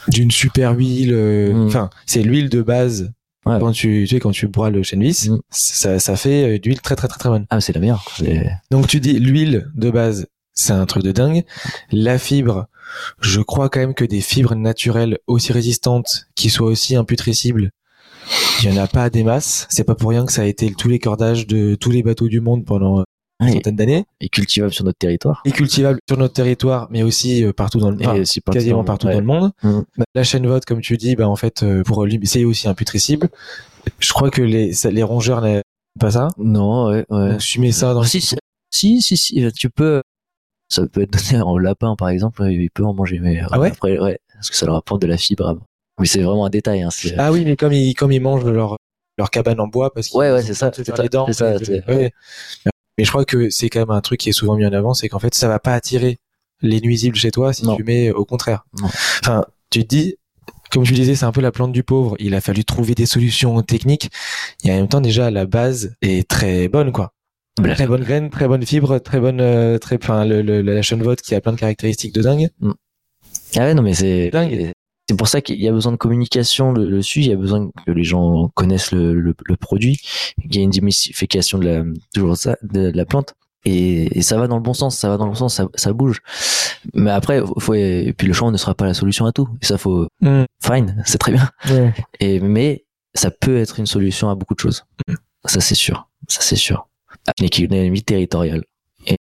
d'une 0.08 0.30
super 0.30 0.72
huile. 0.76 1.12
euh, 1.14 1.52
Mm. 1.52 1.66
Enfin, 1.66 1.90
c'est 2.06 2.22
l'huile 2.22 2.48
de 2.50 2.60
base. 2.62 3.12
Ouais. 3.46 3.58
Quand 3.60 3.72
tu, 3.72 4.04
tu 4.08 4.14
sais, 4.14 4.20
quand 4.20 4.30
tu 4.32 4.46
broies 4.48 4.70
le 4.70 4.82
chènevis, 4.82 5.28
Mm. 5.28 5.38
ça, 5.50 5.98
ça 5.98 6.16
fait 6.16 6.56
euh, 6.56 6.58
d'huile 6.58 6.80
très 6.80 6.96
très 6.96 7.08
très 7.08 7.18
très 7.18 7.28
bonne. 7.30 7.46
Ah, 7.50 7.60
c'est 7.60 7.72
la 7.74 7.80
meilleure. 7.80 8.04
Donc 8.70 8.86
tu 8.86 9.00
dis 9.00 9.18
l'huile 9.18 9.66
de 9.74 9.90
base, 9.90 10.26
c'est 10.54 10.72
un 10.72 10.86
truc 10.86 11.02
de 11.02 11.12
dingue. 11.12 11.42
La 11.90 12.18
fibre, 12.18 12.66
je 13.20 13.40
crois 13.40 13.68
quand 13.70 13.80
même 13.80 13.94
que 13.94 14.04
des 14.04 14.20
fibres 14.20 14.54
naturelles 14.54 15.18
aussi 15.26 15.52
résistantes, 15.52 16.26
qui 16.36 16.48
soient 16.50 16.68
aussi 16.68 16.96
imputrescibles, 16.96 17.70
il 18.62 18.70
y 18.72 18.78
en 18.78 18.82
a 18.82 18.86
pas 18.86 19.10
des 19.10 19.24
masses. 19.24 19.66
C'est 19.70 19.84
pas 19.84 19.94
pour 19.94 20.10
rien 20.10 20.24
que 20.26 20.32
ça 20.32 20.42
a 20.42 20.46
été 20.46 20.72
tous 20.72 20.88
les 20.88 20.98
cordages 20.98 21.46
de 21.46 21.74
tous 21.74 21.90
les 21.90 22.02
bateaux 22.02 22.28
du 22.28 22.40
monde 22.40 22.64
pendant 22.64 23.00
euh, 23.00 23.04
une 23.40 23.46
Ouais, 23.48 23.52
centaine 23.54 23.76
d'années. 23.76 24.04
et 24.20 24.28
cultivable 24.28 24.72
sur 24.72 24.84
notre 24.84 24.98
territoire. 24.98 25.42
Et 25.44 25.50
cultivable 25.50 25.98
sur 26.08 26.16
notre 26.16 26.34
territoire, 26.34 26.86
mais 26.90 27.02
aussi 27.02 27.44
euh, 27.44 27.52
partout 27.52 27.78
dans 27.80 27.90
le 27.90 27.96
enfin, 27.96 28.14
partout 28.14 28.40
quasiment 28.52 28.78
le- 28.80 28.84
partout 28.84 29.06
ouais. 29.08 29.14
dans 29.14 29.20
le 29.20 29.26
monde. 29.26 29.50
Mm. 29.62 29.80
Bah, 29.98 30.04
La 30.14 30.22
chaîne 30.24 30.46
vote, 30.46 30.64
comme 30.64 30.80
tu 30.80 30.96
dis, 30.96 31.16
bah 31.16 31.28
en 31.28 31.36
fait, 31.36 31.62
euh, 31.62 31.82
pour 31.82 32.04
lui, 32.04 32.20
c'est 32.24 32.44
aussi 32.44 32.68
imputrescible. 32.68 33.28
Je 33.98 34.12
crois 34.12 34.30
que 34.30 34.40
les, 34.40 35.02
rongeurs 35.02 35.40
n'aiment 35.42 35.62
pas 36.00 36.12
ça. 36.12 36.28
Non, 36.38 36.88
ouais, 36.88 37.04
ouais. 37.10 37.30
Donc 37.32 37.40
tu 37.40 37.60
mets 37.60 37.72
ça 37.72 37.92
dans. 37.92 38.04
Si, 38.04 38.20
si, 38.20 38.36
si, 38.70 39.02
si, 39.02 39.16
si, 39.16 39.52
tu 39.52 39.68
peux. 39.68 40.00
Ça 40.70 40.86
peut 40.86 41.02
être 41.02 41.10
donné 41.12 41.42
en 41.42 41.58
lapin, 41.58 41.94
par 41.96 42.08
exemple, 42.08 42.42
il 42.50 42.70
peut 42.70 42.84
en 42.84 42.94
manger. 42.94 43.18
Mais 43.20 43.42
Ah 43.50 43.58
ouais? 43.60 43.68
après, 43.72 43.98
ouais, 43.98 44.18
parce 44.32 44.48
que 44.48 44.56
ça 44.56 44.64
leur 44.64 44.76
apporte 44.76 45.02
de 45.02 45.06
la 45.06 45.18
fibre. 45.18 45.58
Mais 46.00 46.06
c'est 46.06 46.22
vraiment 46.22 46.46
un 46.46 46.50
détail. 46.50 46.82
Hein, 46.82 46.88
Ah 47.18 47.30
oui, 47.32 47.44
mais 47.44 47.56
comme 47.56 47.72
ils 47.72 47.94
comme 47.94 48.12
ils 48.12 48.20
mangent 48.20 48.44
leur 48.44 48.76
leur 49.16 49.30
cabane 49.30 49.60
en 49.60 49.68
bois 49.68 49.92
parce 49.94 50.08
qu'ils 50.08 50.18
Ouais, 50.18 50.32
ouais, 50.32 50.42
c'est 50.42 50.54
ça, 50.54 50.70
c'est 50.74 50.98
les 50.98 51.08
dents. 51.08 51.30
ça, 51.32 51.56
ouais. 51.88 52.10
Mais 52.98 53.04
je 53.04 53.10
crois 53.10 53.24
que 53.24 53.50
c'est 53.50 53.68
quand 53.68 53.80
même 53.80 53.90
un 53.90 54.00
truc 54.00 54.20
qui 54.20 54.28
est 54.28 54.32
souvent 54.32 54.56
mis 54.56 54.66
en 54.66 54.72
avant, 54.72 54.94
c'est 54.94 55.08
qu'en 55.08 55.18
fait 55.18 55.34
ça 55.34 55.48
va 55.48 55.58
pas 55.58 55.74
attirer 55.74 56.18
les 56.62 56.80
nuisibles 56.80 57.16
chez 57.16 57.30
toi 57.30 57.52
si 57.52 57.64
Non. 57.64 57.76
tu 57.76 57.84
mets 57.84 58.10
au 58.10 58.24
contraire. 58.24 58.64
Non. 58.80 58.86
Enfin, 59.20 59.44
tu 59.70 59.82
te 59.82 59.88
dis, 59.88 60.16
comme 60.70 60.84
tu 60.84 60.92
disais, 60.94 61.14
c'est 61.14 61.24
un 61.24 61.32
peu 61.32 61.40
la 61.40 61.52
plante 61.52 61.72
du 61.72 61.82
pauvre. 61.82 62.16
Il 62.18 62.34
a 62.34 62.40
fallu 62.40 62.64
trouver 62.64 62.94
des 62.94 63.06
solutions 63.06 63.60
techniques. 63.62 64.10
Et 64.64 64.70
en 64.72 64.76
même 64.76 64.88
temps, 64.88 65.00
déjà, 65.00 65.30
la 65.30 65.46
base 65.46 65.94
est 66.02 66.26
très 66.28 66.68
bonne, 66.68 66.90
quoi. 66.92 67.12
Très 67.62 67.86
bonne 67.86 68.02
graine, 68.02 68.30
très 68.30 68.48
bonne 68.48 68.64
fibre, 68.64 68.98
très 68.98 69.20
bonne, 69.20 69.40
euh, 69.40 69.78
très, 69.78 69.96
enfin, 70.02 70.24
le, 70.24 70.42
le, 70.42 70.62
la 70.62 70.80
Vote 70.96 71.20
qui 71.20 71.34
a 71.34 71.40
plein 71.40 71.52
de 71.52 71.58
caractéristiques 71.58 72.14
de 72.14 72.22
dingue. 72.22 72.48
Ah 73.56 73.60
ouais, 73.60 73.74
non, 73.74 73.82
mais 73.82 73.94
c'est 73.94 74.30
Dingue. 74.30 74.72
C'est 75.08 75.16
pour 75.16 75.28
ça 75.28 75.40
qu'il 75.42 75.60
y 75.60 75.68
a 75.68 75.72
besoin 75.72 75.92
de 75.92 75.96
communication 75.98 76.72
dessus. 76.72 77.20
Il 77.20 77.28
y 77.28 77.32
a 77.32 77.36
besoin 77.36 77.70
que 77.86 77.90
les 77.92 78.04
gens 78.04 78.48
connaissent 78.54 78.90
le, 78.92 79.12
le, 79.20 79.34
le 79.44 79.56
produit. 79.56 80.00
Il 80.42 80.54
y 80.54 80.58
a 80.60 80.62
une 80.62 80.70
démystification 80.70 81.58
de 81.58 81.66
la 81.66 81.84
toujours 82.14 82.36
ça 82.36 82.56
de 82.62 82.90
la 82.94 83.04
plante. 83.04 83.34
Et, 83.66 84.18
et 84.18 84.22
ça 84.22 84.36
va 84.38 84.46
dans 84.46 84.56
le 84.56 84.62
bon 84.62 84.74
sens, 84.74 84.96
ça 84.98 85.08
va 85.08 85.16
dans 85.16 85.24
le 85.24 85.30
bon 85.32 85.36
sens, 85.36 85.54
ça, 85.54 85.66
ça 85.74 85.92
bouge. 85.92 86.20
Mais 86.92 87.10
après, 87.10 87.42
faut, 87.58 87.72
et 87.74 88.14
puis 88.16 88.26
le 88.26 88.34
champ 88.34 88.50
ne 88.50 88.56
sera 88.58 88.74
pas 88.74 88.84
la 88.86 88.92
solution 88.94 89.24
à 89.26 89.32
tout. 89.32 89.48
Et 89.62 89.66
ça, 89.66 89.78
faut, 89.78 90.06
Mm. 90.20 90.44
fine, 90.62 91.02
c'est 91.06 91.18
très 91.18 91.32
bien. 91.32 91.50
Et 92.20 92.40
mais 92.40 92.84
ça 93.14 93.30
peut 93.30 93.56
être 93.58 93.78
une 93.78 93.86
solution 93.86 94.28
à 94.30 94.34
beaucoup 94.34 94.54
de 94.54 94.60
choses. 94.60 94.84
Ça 95.46 95.60
c'est 95.60 95.74
sûr, 95.74 96.08
ça 96.28 96.40
c'est 96.42 96.56
sûr. 96.56 96.88
Une 97.38 97.46
économie 97.46 98.02
territoriale 98.02 98.64
et, 99.06 99.16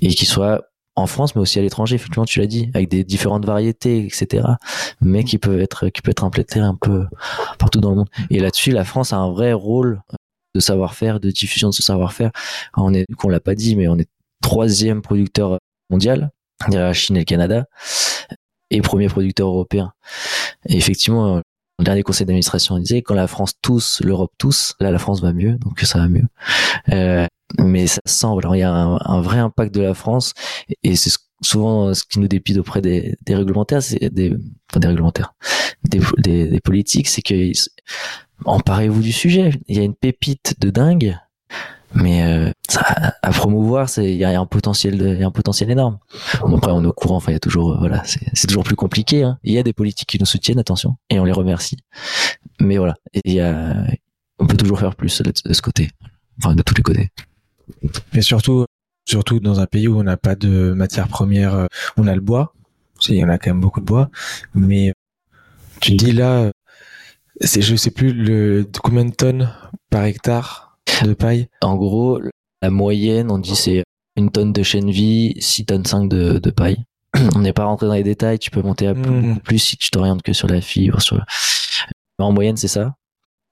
et 0.00 0.08
qui 0.08 0.24
soit 0.26 0.62
en 0.96 1.06
France, 1.06 1.34
mais 1.34 1.42
aussi 1.42 1.58
à 1.58 1.62
l'étranger. 1.62 1.94
Effectivement, 1.94 2.24
tu 2.24 2.40
l'as 2.40 2.46
dit, 2.46 2.70
avec 2.74 2.88
des 2.88 3.04
différentes 3.04 3.44
variétés, 3.44 4.04
etc. 4.04 4.46
Mais 5.00 5.24
qui 5.24 5.38
peuvent 5.38 5.60
être, 5.60 5.88
qui 5.88 6.02
peut 6.02 6.10
être 6.10 6.24
un 6.24 6.30
peu 6.30 7.06
partout 7.58 7.80
dans 7.80 7.90
le 7.90 7.96
monde. 7.96 8.08
Et 8.30 8.40
là-dessus, 8.40 8.70
la 8.72 8.84
France 8.84 9.12
a 9.12 9.18
un 9.18 9.30
vrai 9.30 9.52
rôle 9.52 10.02
de 10.54 10.60
savoir-faire, 10.60 11.20
de 11.20 11.30
diffusion 11.30 11.68
de 11.68 11.74
ce 11.74 11.82
savoir-faire. 11.82 12.30
On 12.76 12.94
est, 12.94 13.04
qu'on 13.16 13.28
l'a 13.28 13.40
pas 13.40 13.54
dit, 13.54 13.76
mais 13.76 13.88
on 13.88 13.98
est 13.98 14.08
troisième 14.42 15.02
producteur 15.02 15.58
mondial 15.90 16.30
derrière 16.68 16.88
la 16.88 16.92
Chine 16.94 17.16
et 17.16 17.20
le 17.20 17.24
Canada 17.24 17.66
et 18.70 18.80
premier 18.80 19.08
producteur 19.08 19.48
européen. 19.48 19.92
Et 20.66 20.76
effectivement, 20.76 21.42
le 21.78 21.84
dernier 21.84 22.02
conseil 22.02 22.26
d'administration 22.26 22.78
disait 22.78 23.02
quand 23.02 23.14
la 23.14 23.26
France 23.26 23.52
tousse, 23.60 24.00
l'Europe 24.02 24.32
tousse, 24.38 24.74
là 24.80 24.90
la 24.90 24.98
France 24.98 25.20
va 25.20 25.32
mieux, 25.32 25.52
donc 25.58 25.80
ça 25.80 25.98
va 25.98 26.08
mieux. 26.08 26.24
Euh, 26.92 27.26
mais 27.58 27.86
ça 27.86 28.00
semble, 28.04 28.42
alors 28.44 28.56
il 28.56 28.60
y 28.60 28.62
a 28.62 28.72
un, 28.72 29.20
vrai 29.20 29.38
impact 29.38 29.74
de 29.74 29.82
la 29.82 29.94
France 29.94 30.32
et 30.82 30.96
c'est 30.96 31.10
ce- 31.10 31.18
souvent 31.42 31.92
ce 31.94 32.02
qui 32.04 32.18
nous 32.18 32.28
dépite 32.28 32.56
auprès 32.58 32.80
des, 32.80 33.16
des 33.24 33.34
réglementaires, 33.34 33.82
c'est 33.82 34.12
des, 34.12 34.32
enfin 34.70 34.80
des 34.80 34.88
réglementaires, 34.88 35.34
des, 35.84 36.00
des, 36.18 36.48
des 36.48 36.60
politiques, 36.60 37.08
c'est 37.08 37.22
que 37.22 37.52
emparez-vous 38.44 39.02
du 39.02 39.12
sujet. 39.12 39.50
Il 39.68 39.76
y 39.76 39.80
a 39.80 39.84
une 39.84 39.94
pépite 39.94 40.54
de 40.60 40.70
dingue, 40.70 41.16
mais 41.96 42.22
euh, 42.22 42.50
ça, 42.68 43.14
à 43.22 43.30
promouvoir, 43.30 43.88
c'est 43.88 44.12
il 44.12 44.18
y 44.18 44.24
a 44.24 44.38
un 44.38 44.46
potentiel, 44.46 44.98
de, 44.98 45.08
il 45.08 45.20
y 45.20 45.24
a 45.24 45.26
un 45.26 45.30
potentiel 45.30 45.70
énorme. 45.70 45.98
Bon, 46.40 46.56
après, 46.56 46.72
on 46.72 46.82
est 46.84 46.86
au 46.86 46.92
courant. 46.92 47.16
Enfin, 47.16 47.32
il 47.32 47.34
y 47.34 47.36
a 47.36 47.40
toujours, 47.40 47.72
euh, 47.72 47.76
voilà, 47.78 48.02
c'est 48.04 48.20
c'est 48.34 48.46
toujours 48.46 48.64
plus 48.64 48.76
compliqué. 48.76 49.22
Hein. 49.22 49.38
Il 49.44 49.52
y 49.52 49.58
a 49.58 49.62
des 49.62 49.72
politiques 49.72 50.08
qui 50.08 50.18
nous 50.18 50.26
soutiennent, 50.26 50.58
attention, 50.58 50.96
et 51.10 51.18
on 51.18 51.24
les 51.24 51.32
remercie. 51.32 51.78
Mais 52.60 52.78
voilà, 52.78 52.94
il 53.24 53.32
y 53.32 53.40
a, 53.40 53.86
on 54.38 54.46
peut 54.46 54.56
toujours 54.56 54.78
faire 54.78 54.94
plus 54.94 55.22
de, 55.22 55.32
de 55.44 55.52
ce 55.52 55.62
côté, 55.62 55.90
enfin 56.38 56.54
de 56.54 56.62
tous 56.62 56.74
les 56.74 56.82
côtés. 56.82 57.10
Mais 58.12 58.22
surtout, 58.22 58.66
surtout 59.06 59.40
dans 59.40 59.60
un 59.60 59.66
pays 59.66 59.88
où 59.88 59.98
on 59.98 60.02
n'a 60.02 60.16
pas 60.16 60.34
de 60.34 60.72
matière 60.72 61.08
première, 61.08 61.54
euh, 61.54 61.66
on 61.96 62.06
a 62.06 62.14
le 62.14 62.20
bois. 62.20 62.52
Tu 63.00 63.08
sais, 63.08 63.14
Il 63.14 63.18
y 63.18 63.24
en 63.24 63.28
a 63.28 63.38
quand 63.38 63.50
même 63.50 63.60
beaucoup 63.60 63.80
de 63.80 63.86
bois, 63.86 64.10
mais 64.54 64.92
tu 65.80 65.92
dis 65.92 66.12
là, 66.12 66.50
c'est 67.40 67.60
je 67.60 67.76
sais 67.76 67.90
plus 67.90 68.12
le 68.12 68.66
combien 68.82 69.04
de 69.04 69.14
tonnes 69.14 69.52
par 69.90 70.04
hectare 70.04 70.65
de 71.04 71.14
paille. 71.14 71.48
En 71.62 71.76
gros, 71.76 72.20
la 72.62 72.70
moyenne, 72.70 73.30
on 73.30 73.38
dit 73.38 73.56
c'est 73.56 73.84
une 74.16 74.30
tonne 74.30 74.52
de 74.52 74.62
chêne 74.62 74.90
vie, 74.90 75.34
6 75.40 75.66
tonnes 75.66 75.84
5 75.84 76.08
de, 76.08 76.38
de 76.38 76.50
paille. 76.50 76.84
On 77.34 77.40
n'est 77.40 77.52
pas 77.52 77.64
rentré 77.64 77.86
dans 77.86 77.94
les 77.94 78.02
détails, 78.02 78.38
tu 78.38 78.50
peux 78.50 78.62
monter 78.62 78.86
à 78.86 78.94
plus, 78.94 79.34
plus 79.44 79.58
si 79.58 79.76
tu 79.76 79.90
t'orientes 79.90 80.22
que 80.22 80.32
sur 80.32 80.48
la 80.48 80.60
fibre. 80.60 81.00
Sur... 81.02 81.16
Mais 82.18 82.24
en 82.24 82.32
moyenne, 82.32 82.56
c'est 82.56 82.68
ça. 82.68 82.94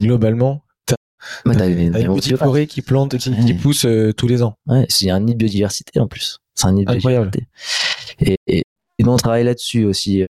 Globalement, 0.02 0.62
t'as 0.86 0.96
Bah, 1.44 1.54
t'as 1.54 1.68
une 1.68 1.92
petite 2.14 2.36
forêt 2.36 2.66
qui 2.66 2.82
plante, 2.82 3.16
qui, 3.18 3.30
qui 3.30 3.52
Ouais. 3.52 3.54
pousse 3.54 3.84
euh, 3.84 4.12
tous 4.12 4.26
les 4.28 4.42
ans. 4.42 4.54
Ouais, 4.66 4.86
c'est 4.88 5.10
un 5.10 5.20
nid 5.20 5.34
de 5.34 5.38
biodiversité 5.38 6.00
en 6.00 6.06
plus. 6.08 6.38
C'est 6.54 6.66
un 6.66 6.72
nid 6.72 6.84
de 6.84 6.90
Incroyable. 6.92 7.30
biodiversité. 7.30 8.36
Et, 8.48 8.58
et, 8.58 8.62
et 8.98 9.02
nous, 9.02 9.12
on 9.12 9.16
travaille 9.16 9.44
là-dessus 9.44 9.84
aussi. 9.84 10.24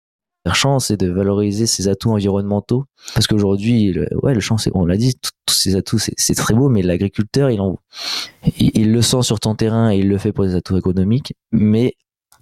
Faire 0.44 0.54
champ, 0.54 0.78
c'est 0.78 0.98
de 0.98 1.10
valoriser 1.10 1.66
ses 1.66 1.88
atouts 1.88 2.12
environnementaux. 2.12 2.84
Parce 3.14 3.26
qu'aujourd'hui, 3.26 3.92
le, 3.92 4.06
ouais, 4.22 4.34
le 4.34 4.40
champ, 4.40 4.58
c'est, 4.58 4.70
on 4.74 4.84
l'a 4.84 4.96
dit, 4.96 5.14
tous 5.46 5.54
ces 5.54 5.74
atouts, 5.74 5.98
c'est, 5.98 6.34
très 6.34 6.54
beau, 6.54 6.68
mais 6.68 6.82
l'agriculteur, 6.82 7.50
il, 7.50 7.60
en, 7.60 7.78
il, 8.58 8.92
le 8.92 9.02
sent 9.02 9.22
sur 9.22 9.40
ton 9.40 9.54
terrain 9.54 9.90
et 9.90 9.98
il 9.98 10.08
le 10.08 10.18
fait 10.18 10.32
pour 10.32 10.44
des 10.44 10.54
atouts 10.54 10.76
économiques, 10.76 11.34
mais 11.50 11.94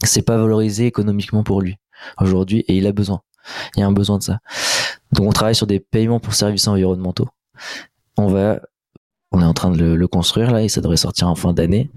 c'est 0.03 0.23
pas 0.23 0.37
valorisé 0.37 0.87
économiquement 0.87 1.45
pour 1.45 1.63
lui 1.63 1.77
aujourd'hui 2.21 2.65
et 2.67 2.77
il 2.77 2.87
a 2.89 2.93
besoin. 2.93 3.21
Il 3.77 3.81
y 3.81 3.83
a 3.85 3.87
un 3.87 3.93
besoin 3.93 4.19
de 4.19 4.25
ça. 4.25 4.41
Donc, 5.13 5.29
on 5.29 5.33
travaille 5.33 5.55
sur 5.55 5.69
des 5.69 5.79
paiements 5.79 6.19
pour 6.19 6.35
services 6.35 6.67
environnementaux. 6.67 7.29
On 8.17 8.27
va, 8.27 8.61
on 9.31 9.41
est 9.41 9.45
en 9.45 9.55
train 9.55 9.71
de 9.71 9.79
le, 9.79 9.97
le 9.97 10.09
construire 10.09 10.51
là 10.51 10.63
et 10.63 10.69
ça 10.69 10.81
devrait 10.81 10.97
sortir 10.97 11.29
en 11.29 11.37
fin 11.37 11.53
d'année 11.53 11.89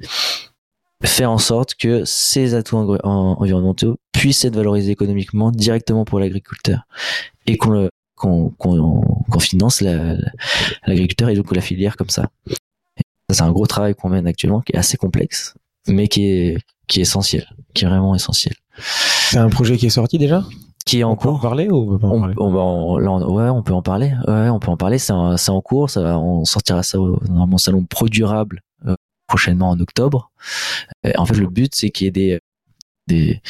faire 1.03 1.32
en 1.32 1.38
sorte 1.38 1.76
que 1.76 2.03
ces 2.06 2.53
atouts 2.53 2.77
environnementaux 2.77 3.98
puissent 4.20 4.46
être 4.46 4.56
valorisés 4.56 4.92
économiquement 4.92 5.52
directement 5.52 6.06
pour 6.06 6.20
l'agriculteur 6.20 6.80
et 7.48 7.58
qu'on 7.58 7.70
le 7.72 7.90
qu'on 8.16 8.50
qu'on 8.52 9.02
qu'on 9.30 9.40
finance 9.40 9.82
la- 9.82 10.14
la- 10.14 10.32
l'agriculteur 10.88 11.28
et 11.30 11.36
donc 11.36 11.54
la 11.54 11.62
filière 11.62 11.96
comme 11.98 12.10
ça. 12.10 12.24
Ça, 13.30 13.36
c'est 13.38 13.42
un 13.42 13.52
gros 13.52 13.68
travail 13.68 13.94
qu'on 13.96 14.10
mène 14.10 14.28
actuellement 14.28 14.62
qui 14.62 14.72
est 14.74 14.78
assez 14.80 14.98
complexe 14.98 15.54
mais 15.88 16.08
qui 16.08 16.22
est 16.26 16.58
qui 16.88 17.00
est 17.00 17.02
essentiel, 17.04 17.46
qui 17.74 17.84
est 17.86 17.88
vraiment 17.88 18.14
essentiel, 18.16 18.54
C'est 19.32 19.38
un 19.40 19.50
projet 19.50 19.76
qui 19.78 19.88
est 19.88 19.90
sorti 20.02 20.18
déjà? 20.18 20.44
Qui 20.86 21.00
est 21.00 21.04
en 21.04 21.14
On 21.14 21.16
peut 21.18 21.30
en 21.30 21.32
cours. 21.34 21.42
parler 21.42 21.68
ou 21.68 21.78
on 21.78 21.88
peut 21.94 22.00
pas 22.00 22.08
en 22.08 22.12
On, 22.16 22.20
parler? 22.22 22.36
on 22.38 22.56
en- 22.56 22.98
là, 23.00 23.12
on- 23.12 23.34
ouais, 23.36 23.50
on 23.50 23.64
peut 23.64 23.74
en 23.74 23.82
parler. 23.82 24.14
Ouais, 24.28 24.50
on 24.50 24.60
peut 24.60 24.70
en 24.70 24.78
parler. 24.78 25.00
C'est 25.00 25.14
en, 25.14 25.62
cours. 25.62 25.90
Ça 25.90 26.20
on 26.20 26.46
sortira 26.46 26.84
ça 26.84 27.00
au, 27.00 27.18
dans 27.28 27.48
mon 27.48 27.58
salon 27.58 27.84
Pro 27.84 28.08
Durable 28.08 28.62
euh, 28.86 28.94
prochainement 29.28 29.70
en 29.72 29.80
octobre. 29.80 30.30
Et 31.04 31.18
en 31.18 31.26
fait, 31.26 31.34
le 31.38 31.48
but, 31.48 31.74
c'est 31.74 31.90
qu'il 31.90 32.06
y 32.06 32.08
ait 32.08 32.12
des 32.12 32.40
des 33.07 33.41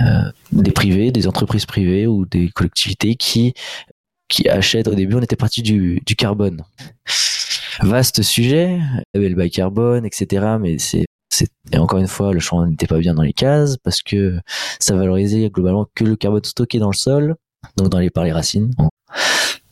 euh, 0.00 0.30
des 0.52 0.72
privés, 0.72 1.12
des 1.12 1.26
entreprises 1.26 1.66
privées 1.66 2.06
ou 2.06 2.26
des 2.26 2.48
collectivités 2.50 3.14
qui 3.16 3.54
qui 4.28 4.48
achètent. 4.48 4.88
Au 4.88 4.94
début, 4.94 5.16
on 5.16 5.22
était 5.22 5.36
parti 5.36 5.62
du 5.62 6.00
du 6.06 6.16
carbone. 6.16 6.62
Vaste 7.80 8.22
sujet, 8.22 8.78
label 9.14 9.34
by 9.34 9.50
carbone, 9.50 10.04
etc. 10.04 10.56
Mais 10.60 10.78
c'est 10.78 11.06
et 11.72 11.78
encore 11.78 12.00
une 12.00 12.08
fois, 12.08 12.32
le 12.32 12.40
champ 12.40 12.66
n'était 12.66 12.86
pas 12.86 12.98
bien 12.98 13.14
dans 13.14 13.22
les 13.22 13.32
cases 13.32 13.76
parce 13.78 14.02
que 14.02 14.40
ça 14.78 14.96
valorisait 14.96 15.48
globalement 15.50 15.86
que 15.94 16.04
le 16.04 16.16
carbone 16.16 16.44
stocké 16.44 16.78
dans 16.78 16.90
le 16.90 16.96
sol, 16.96 17.36
donc 17.76 17.88
dans 17.88 17.98
les 17.98 18.10
par 18.10 18.24
les 18.24 18.32
racines, 18.32 18.72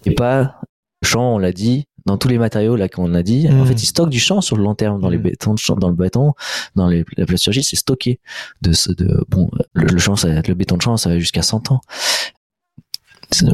et 0.05 0.15
pas 0.15 0.61
le 1.03 1.09
champ, 1.09 1.35
on 1.35 1.39
l'a 1.39 1.53
dit, 1.53 1.87
dans 2.09 2.19
tous 2.19 2.29
les 2.29 2.39
matériaux 2.39 2.75
là 2.77 2.89
qu'on 2.89 3.15
a 3.15 3.23
dit. 3.23 3.49
En 3.49 3.65
fait, 3.65 3.81
ils 3.83 3.87
stockent 3.87 4.11
du 4.11 4.19
champ 4.21 4.41
sur 4.41 4.57
le 4.57 4.63
long 4.65 4.75
terme 4.75 5.01
dans 5.01 5.09
les 5.09 5.17
Mhm. 5.19 5.23
bétons, 5.23 5.55
dans 5.79 5.89
le 5.89 5.95
béton, 5.95 6.33
dans 6.75 6.89
les, 6.89 7.05
la 7.17 7.25
plasturgie, 7.27 7.63
c'est 7.63 7.77
stocké. 7.77 8.19
De, 8.63 8.73
ce- 8.73 8.93
de 8.93 9.25
bon, 9.29 9.51
le, 9.75 9.87
le 9.87 9.99
champ, 9.99 10.17
ça, 10.17 10.29
le 10.29 10.55
béton 10.55 10.77
de 10.77 10.83
champ, 10.83 10.97
ça 10.97 11.11
va 11.11 11.19
jusqu'à 11.19 11.43
100 11.43 11.71
ans, 11.71 11.81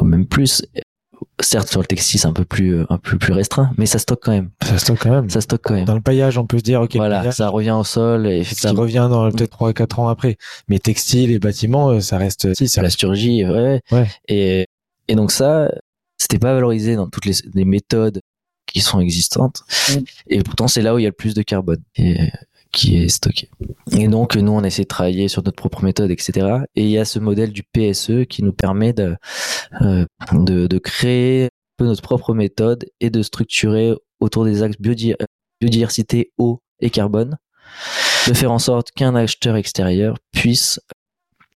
même 0.03 0.27
plus. 0.27 0.65
Certes, 1.41 1.69
sur 1.69 1.81
le 1.81 1.87
textile, 1.87 2.21
c'est 2.21 2.29
un 2.29 2.33
peu 2.33 2.45
plus, 2.45 2.83
un 2.89 2.99
peu 2.99 3.19
plus 3.19 3.33
restreint, 3.33 3.73
mais 3.77 3.87
ça 3.87 3.99
stocke 3.99 4.21
quand 4.23 4.31
même. 4.33 4.51
Ça 4.63 4.79
stocke 4.79 4.99
quand 5.01 5.11
même. 5.11 5.29
Ça 5.31 5.41
stocke 5.41 5.63
quand 5.65 5.75
même. 5.75 5.85
Dans 5.85 5.95
le 5.95 6.01
paillage, 6.01 6.39
on 6.39 6.47
peut 6.47 6.59
se 6.59 6.63
dire, 6.63 6.81
ok, 6.81 6.95
voilà, 6.97 7.19
paillage, 7.19 7.35
ça 7.35 7.49
revient 7.49 7.73
au 7.73 7.83
sol 7.83 8.27
et 8.29 8.45
ça 8.45 8.71
revient 8.73 9.09
dans 9.11 9.29
peut-être 9.33 9.51
3 9.51 9.73
4 9.73 9.99
ans 9.99 10.09
après. 10.09 10.37
Mais 10.69 10.79
textile 10.79 11.33
et 11.33 11.39
bâtiment, 11.41 11.89
euh, 11.91 12.01
ça 12.01 12.19
reste 12.19 12.55
si 12.55 12.69
ça 12.69 12.83
plasturgie, 12.83 13.45
ouais. 13.45 13.81
Ouais. 13.91 14.07
Et, 14.29 14.67
et 15.09 15.15
donc 15.17 15.33
ça, 15.33 15.73
c'était 16.19 16.39
pas 16.39 16.55
valorisé 16.55 16.95
dans 16.95 17.09
toutes 17.09 17.27
les, 17.27 17.35
les 17.55 17.65
méthodes 17.65 18.21
qui 18.67 18.81
sont 18.81 19.01
existantes. 19.01 19.63
Et 20.29 20.43
pourtant, 20.43 20.69
c'est 20.69 20.83
là 20.83 20.95
où 20.95 20.99
il 20.99 21.03
y 21.03 21.07
a 21.07 21.11
le 21.11 21.15
plus 21.15 21.35
de 21.35 21.43
carbone 21.43 21.83
et, 21.97 22.31
qui 22.73 22.97
est 22.97 23.09
stocké. 23.09 23.49
Et 23.93 24.09
donc, 24.09 24.37
nous, 24.37 24.53
on 24.53 24.65
essaie 24.65 24.83
de 24.83 24.89
travailler 24.89 25.29
sur 25.29 25.43
notre 25.43 25.57
propre 25.57 25.85
méthode, 25.85 26.11
etc. 26.11 26.59
Et 26.75 26.85
il 26.85 26.91
y 26.91 26.99
a 26.99 27.05
ce 27.05 27.19
modèle 27.19 27.53
du 27.53 27.63
PSE 27.63 28.25
qui 28.29 28.43
nous 28.43 28.53
permet 28.53 28.93
de, 28.93 29.17
euh, 29.83 30.05
de, 30.33 30.67
de 30.67 30.79
créer 30.79 31.45
un 31.45 31.49
peu 31.77 31.85
notre 31.87 32.03
propre 32.03 32.35
méthode 32.35 32.87
et 33.01 33.11
de 33.11 33.23
structurer 33.23 33.95
autour 34.21 34.45
des 34.45 34.63
axes 34.63 34.77
biodi- 34.81 35.17
biodiversité, 35.61 36.33
eau 36.39 36.61
et 36.81 36.91
carbone, 36.91 37.37
de 38.27 38.35
faire 38.35 38.53
en 38.53 38.59
sorte 38.59 38.91
qu'un 38.91 39.15
acheteur 39.15 39.57
extérieur 39.57 40.17
puisse 40.33 40.81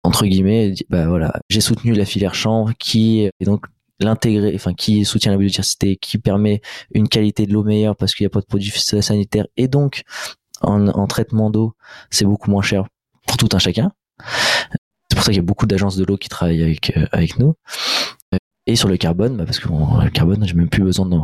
entre 0.02 0.24
guillemets, 0.24 0.74
bah 0.88 1.08
voilà, 1.08 1.40
j'ai 1.50 1.60
soutenu 1.60 1.92
la 1.92 2.04
filière 2.04 2.34
champ 2.34 2.68
qui 2.78 3.22
est 3.22 3.32
donc 3.44 3.66
l'intégrer, 4.00 4.52
enfin 4.54 4.74
qui 4.74 5.04
soutient 5.04 5.32
la 5.32 5.38
biodiversité, 5.38 5.96
qui 5.96 6.18
permet 6.18 6.60
une 6.92 7.08
qualité 7.08 7.46
de 7.46 7.52
l'eau 7.52 7.64
meilleure 7.64 7.96
parce 7.96 8.14
qu'il 8.14 8.24
n'y 8.24 8.28
a 8.28 8.30
pas 8.30 8.40
de 8.40 8.46
produits 8.46 8.70
sanitaires 8.70 9.46
et 9.56 9.68
donc 9.68 10.02
en, 10.60 10.88
en 10.88 11.06
traitement 11.06 11.50
d'eau, 11.50 11.74
c'est 12.10 12.24
beaucoup 12.24 12.50
moins 12.50 12.62
cher 12.62 12.84
pour 13.26 13.36
tout 13.36 13.48
un 13.52 13.58
chacun. 13.58 13.92
C'est 15.10 15.16
pour 15.16 15.24
ça 15.24 15.30
qu'il 15.30 15.36
y 15.36 15.40
a 15.40 15.42
beaucoup 15.42 15.66
d'agences 15.66 15.96
de 15.96 16.04
l'eau 16.04 16.16
qui 16.16 16.28
travaillent 16.28 16.62
avec 16.62 16.96
euh, 16.96 17.06
avec 17.12 17.38
nous. 17.38 17.54
Et 18.66 18.74
sur 18.74 18.88
le 18.88 18.96
carbone, 18.96 19.36
bah 19.36 19.44
parce 19.44 19.60
que 19.60 19.68
bon, 19.68 20.00
le 20.00 20.10
carbone, 20.10 20.44
j'ai 20.44 20.54
même 20.54 20.68
plus 20.68 20.82
besoin 20.82 21.06
de 21.06 21.16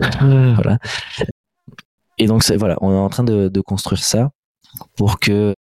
voilà. 0.54 0.78
Et 2.18 2.26
donc 2.26 2.42
c'est 2.42 2.56
voilà, 2.56 2.76
on 2.80 2.90
est 2.92 2.98
en 2.98 3.10
train 3.10 3.24
de, 3.24 3.48
de 3.48 3.60
construire 3.60 4.02
ça 4.02 4.30
pour 4.96 5.20
que 5.20 5.54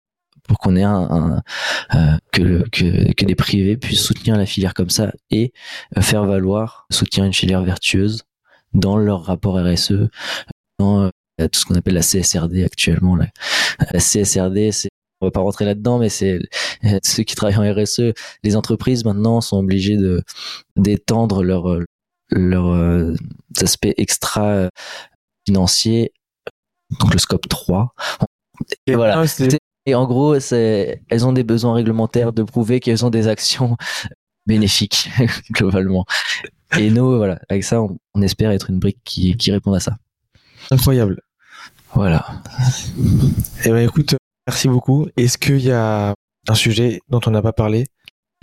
pour 0.49 0.59
qu'on 0.59 0.77
ait 0.77 0.83
un, 0.83 1.09
un 1.11 1.43
euh, 1.95 2.19
que, 2.33 2.69
que 2.71 3.13
que 3.13 3.25
des 3.25 3.35
privés 3.35 3.77
puissent 3.77 4.03
soutenir 4.03 4.37
la 4.37 4.47
filière 4.47 4.75
comme 4.75 4.91
ça 4.91 5.13
et 5.31 5.53
euh, 5.97 6.03
faire 6.03 6.25
valoir 6.25 6.87
soutenir 6.91 7.25
une 7.27 7.33
filière 7.33 7.63
vertueuse 7.63 8.23
dans 8.75 8.97
leur 8.97 9.25
rapport 9.25 9.57
RSE 9.57 10.09
dans 10.79 11.03
euh, 11.05 11.11
tout 11.39 11.61
ce 11.61 11.65
qu'on 11.65 11.75
appelle 11.75 11.95
la 11.95 12.03
CSRD 12.03 12.65
actuellement 12.65 13.17
là. 13.17 13.27
la 13.93 14.01
CSRD 14.01 14.71
c'est 14.73 14.89
on 15.21 15.27
va 15.27 15.31
pas 15.31 15.41
rentrer 15.41 15.65
là-dedans 15.65 15.99
mais 15.99 16.09
c'est 16.09 16.39
ceux 17.03 17.23
qui 17.23 17.35
travaillent 17.35 17.57
en 17.57 17.75
RSE 17.75 18.13
les 18.43 18.57
entreprises 18.57 19.05
maintenant 19.05 19.41
sont 19.41 19.59
obligées 19.59 19.97
de 19.97 20.23
d'étendre 20.77 21.43
leur 21.43 21.71
euh, 21.71 21.85
leur 22.31 22.67
euh, 22.67 23.15
aspect 23.61 23.95
extra 23.97 24.47
euh, 24.49 24.69
financier 25.47 26.13
donc 27.01 27.13
le 27.13 27.19
scope 27.19 27.49
3 27.49 27.95
et 28.87 28.95
voilà 28.95 29.21
Ah, 29.21 29.27
et 29.87 29.95
en 29.95 30.07
gros, 30.07 30.41
c'est, 30.41 31.03
elles 31.09 31.27
ont 31.27 31.33
des 31.33 31.45
besoins 31.45 31.75
réglementaires 31.75 32.33
de 32.33 32.43
prouver 32.43 32.81
qu'elles 32.81 33.05
ont 33.05 33.11
des 33.11 33.29
actions 33.29 33.77
bénéfiques, 34.47 35.11
globalement. 35.51 36.05
Et 36.79 36.91
nous, 36.91 37.17
voilà, 37.17 37.39
avec 37.49 37.65
ça, 37.65 37.83
on, 37.83 37.99
on 38.15 38.23
espère 38.23 38.51
être 38.51 38.71
une 38.71 38.79
brique 38.79 38.99
qui, 39.05 39.37
qui 39.37 39.53
répond 39.53 39.73
à 39.73 39.81
ça. 39.81 39.97
incroyable. 40.71 41.21
Voilà. 41.95 42.27
Eh 43.65 43.69
ben 43.71 43.87
écoute, 43.87 44.17
merci 44.49 44.67
beaucoup. 44.69 45.07
Est-ce 45.17 45.39
qu'il 45.39 45.61
y 45.61 45.71
a 45.71 46.13
un 46.49 46.55
sujet 46.55 47.01
dont 47.09 47.21
on 47.27 47.31
n'a 47.31 47.43
pas 47.43 47.53
parlé 47.53 47.87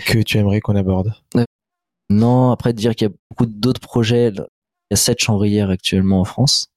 que 0.06 0.20
tu 0.20 0.38
aimerais 0.38 0.62
qu'on 0.62 0.76
aborde? 0.76 1.14
Non, 2.10 2.52
après 2.52 2.74
dire 2.74 2.96
qu'il 2.96 3.08
y 3.10 3.12
a 3.12 3.14
beaucoup 3.30 3.46
d'autres 3.46 3.82
projets. 3.82 4.30
Il 4.30 4.92
y 4.92 4.94
a 4.94 4.96
sept 4.96 5.20
chambrières 5.20 5.70
actuellement 5.70 6.22
en 6.22 6.26
France. 6.26 6.68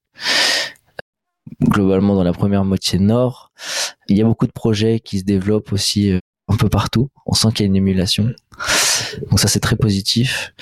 Globalement, 1.61 2.15
dans 2.15 2.23
la 2.23 2.33
première 2.33 2.65
moitié 2.65 2.99
nord. 2.99 3.51
Il 4.07 4.17
y 4.17 4.21
a 4.21 4.25
beaucoup 4.25 4.47
de 4.47 4.51
projets 4.51 4.99
qui 4.99 5.19
se 5.19 5.23
développent 5.23 5.71
aussi 5.71 6.11
euh, 6.11 6.19
un 6.47 6.57
peu 6.57 6.69
partout. 6.69 7.09
On 7.25 7.33
sent 7.33 7.49
qu'il 7.49 7.61
y 7.61 7.63
a 7.63 7.67
une 7.67 7.75
émulation. 7.75 8.31
Donc 9.29 9.39
ça, 9.39 9.47
c'est 9.47 9.59
très 9.59 9.75
positif. 9.75 10.53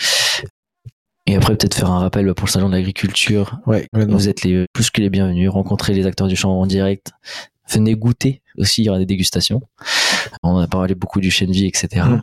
Et 1.26 1.36
après, 1.36 1.56
peut-être 1.56 1.76
faire 1.76 1.92
un 1.92 2.00
rappel 2.00 2.34
pour 2.34 2.48
le 2.48 2.52
salon 2.52 2.68
de 2.68 2.76
l'agriculture. 2.76 3.60
Ouais. 3.66 3.88
Vous 3.94 4.28
êtes 4.28 4.44
les 4.44 4.66
plus 4.74 4.90
que 4.90 5.02
les 5.02 5.10
bienvenus. 5.10 5.50
Rencontrez 5.50 5.94
les 5.94 6.06
acteurs 6.06 6.28
du 6.28 6.36
champ 6.36 6.52
en 6.52 6.66
direct. 6.66 7.14
Venez 7.70 7.96
goûter 7.96 8.42
aussi. 8.58 8.82
Il 8.82 8.86
y 8.86 8.90
aura 8.90 9.00
des 9.00 9.06
dégustations. 9.06 9.62
On 10.44 10.58
a 10.58 10.68
parlé 10.68 10.96
beaucoup 10.96 11.22
du 11.22 11.32
chêne 11.32 11.52
vie, 11.52 11.66
etc. 11.66 12.06
Mm. 12.08 12.22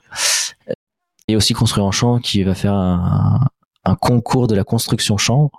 Et 1.29 1.37
aussi 1.37 1.55
construire 1.55 1.87
en 1.87 1.93
champ 1.93 2.19
qui 2.19 2.43
va 2.43 2.55
faire 2.55 2.75
un, 2.75 3.47
un 3.85 3.95
concours 3.95 4.49
de 4.49 4.55
la 4.55 4.65
construction 4.65 5.17
champ. 5.17 5.51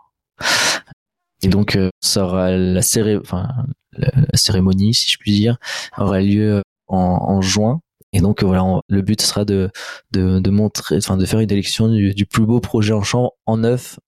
Et 1.43 1.47
donc, 1.47 1.75
euh, 1.75 1.89
ça 2.01 2.23
aura 2.25 2.51
la, 2.51 2.81
céré- 2.81 3.17
enfin, 3.17 3.49
la, 3.93 4.09
cérémonie, 4.35 4.93
si 4.93 5.09
je 5.09 5.17
puis 5.17 5.31
dire, 5.31 5.57
aura 5.97 6.21
lieu 6.21 6.61
en, 6.87 6.97
en 6.97 7.41
juin. 7.41 7.81
Et 8.13 8.19
donc, 8.19 8.43
euh, 8.43 8.45
voilà, 8.45 8.63
on- 8.63 8.81
le 8.87 9.01
but 9.01 9.21
sera 9.21 9.45
de, 9.45 9.69
de, 10.11 10.39
de 10.39 10.49
montrer, 10.49 10.97
enfin, 10.97 11.17
de 11.17 11.25
faire 11.25 11.39
une 11.39 11.51
élection 11.51 11.87
du, 11.89 12.13
du 12.13 12.25
plus 12.25 12.45
beau 12.45 12.59
projet 12.59 12.93
en 12.93 13.03
champ 13.03 13.31
en 13.45 13.57
neuf, 13.57 13.99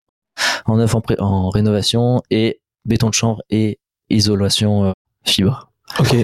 en 0.66 0.78
neuf 0.78 0.94
en, 0.96 1.02
pré- 1.02 1.20
en 1.20 1.50
rénovation 1.50 2.22
et 2.30 2.60
béton 2.86 3.10
de 3.10 3.14
chanvre 3.14 3.42
et 3.50 3.80
isolation 4.10 4.86
euh, 4.86 4.92
fibre. 5.26 5.72
Ok. 6.00 6.16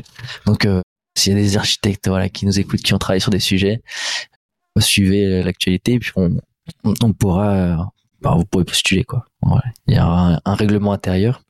Donc, 0.45 0.65
euh, 0.65 0.81
s'il 1.17 1.33
y 1.33 1.35
a 1.35 1.39
des 1.39 1.57
architectes 1.57 2.07
voilà, 2.07 2.29
qui 2.29 2.45
nous 2.45 2.59
écoutent, 2.59 2.81
qui 2.81 2.93
ont 2.93 2.97
travaillé 2.97 3.19
sur 3.21 3.31
des 3.31 3.39
sujets, 3.39 3.81
euh, 4.77 4.81
suivez 4.81 5.25
euh, 5.25 5.43
l'actualité 5.43 5.93
et 5.93 5.99
puis 5.99 6.11
on, 6.15 6.37
on, 6.83 6.93
on 7.01 7.13
pourra, 7.13 7.53
euh, 7.55 7.77
bah, 8.21 8.33
vous 8.37 8.45
pourrez 8.45 8.65
postuler 8.65 9.03
quoi. 9.03 9.25
Voilà. 9.41 9.63
Il 9.87 9.95
y 9.95 9.99
aura 9.99 10.33
un, 10.35 10.39
un 10.45 10.53
règlement 10.55 10.91
intérieur. 10.93 11.41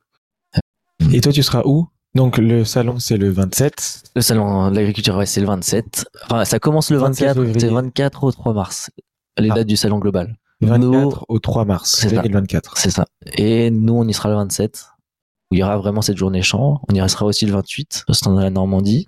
Et 1.13 1.21
toi, 1.21 1.31
tu 1.31 1.43
seras 1.43 1.61
où? 1.65 1.87
Donc 2.15 2.37
le 2.37 2.65
salon, 2.65 2.99
c'est 2.99 3.17
le 3.17 3.29
27. 3.29 4.03
Le 4.15 4.21
salon 4.21 4.69
de 4.71 4.75
l'agriculture, 4.75 5.15
ouais, 5.15 5.25
c'est 5.25 5.39
le 5.41 5.47
27. 5.47 6.05
Enfin, 6.25 6.43
ça 6.45 6.59
commence 6.59 6.89
le 6.91 6.97
27 6.97 7.27
24, 7.29 7.35
février. 7.45 7.59
c'est 7.59 7.67
24 7.73 8.23
au 8.23 8.31
3 8.31 8.53
mars. 8.53 8.91
Les 9.37 9.49
Ah. 9.51 9.55
dates 9.55 9.67
du 9.67 9.77
salon 9.77 9.99
global. 9.99 10.35
24 10.61 11.25
au 11.29 11.39
3 11.39 11.63
mars 11.65 12.05
2024. 12.05 12.77
C'est 12.77 12.89
ça. 12.89 13.05
Et 13.37 13.71
nous, 13.71 13.93
on 13.93 14.07
y 14.07 14.13
sera 14.13 14.27
le 14.29 14.35
27 14.35 14.87
où 15.51 15.55
il 15.55 15.59
y 15.59 15.63
aura 15.63 15.77
vraiment 15.77 16.01
cette 16.01 16.17
journée 16.17 16.41
champ. 16.41 16.81
On 16.89 16.93
y 16.95 16.99
restera 17.01 17.25
aussi 17.25 17.45
le 17.45 17.53
28 17.53 18.03
au 18.09 18.13
stand 18.13 18.35
de 18.37 18.41
la 18.43 18.49
Normandie. 18.49 19.05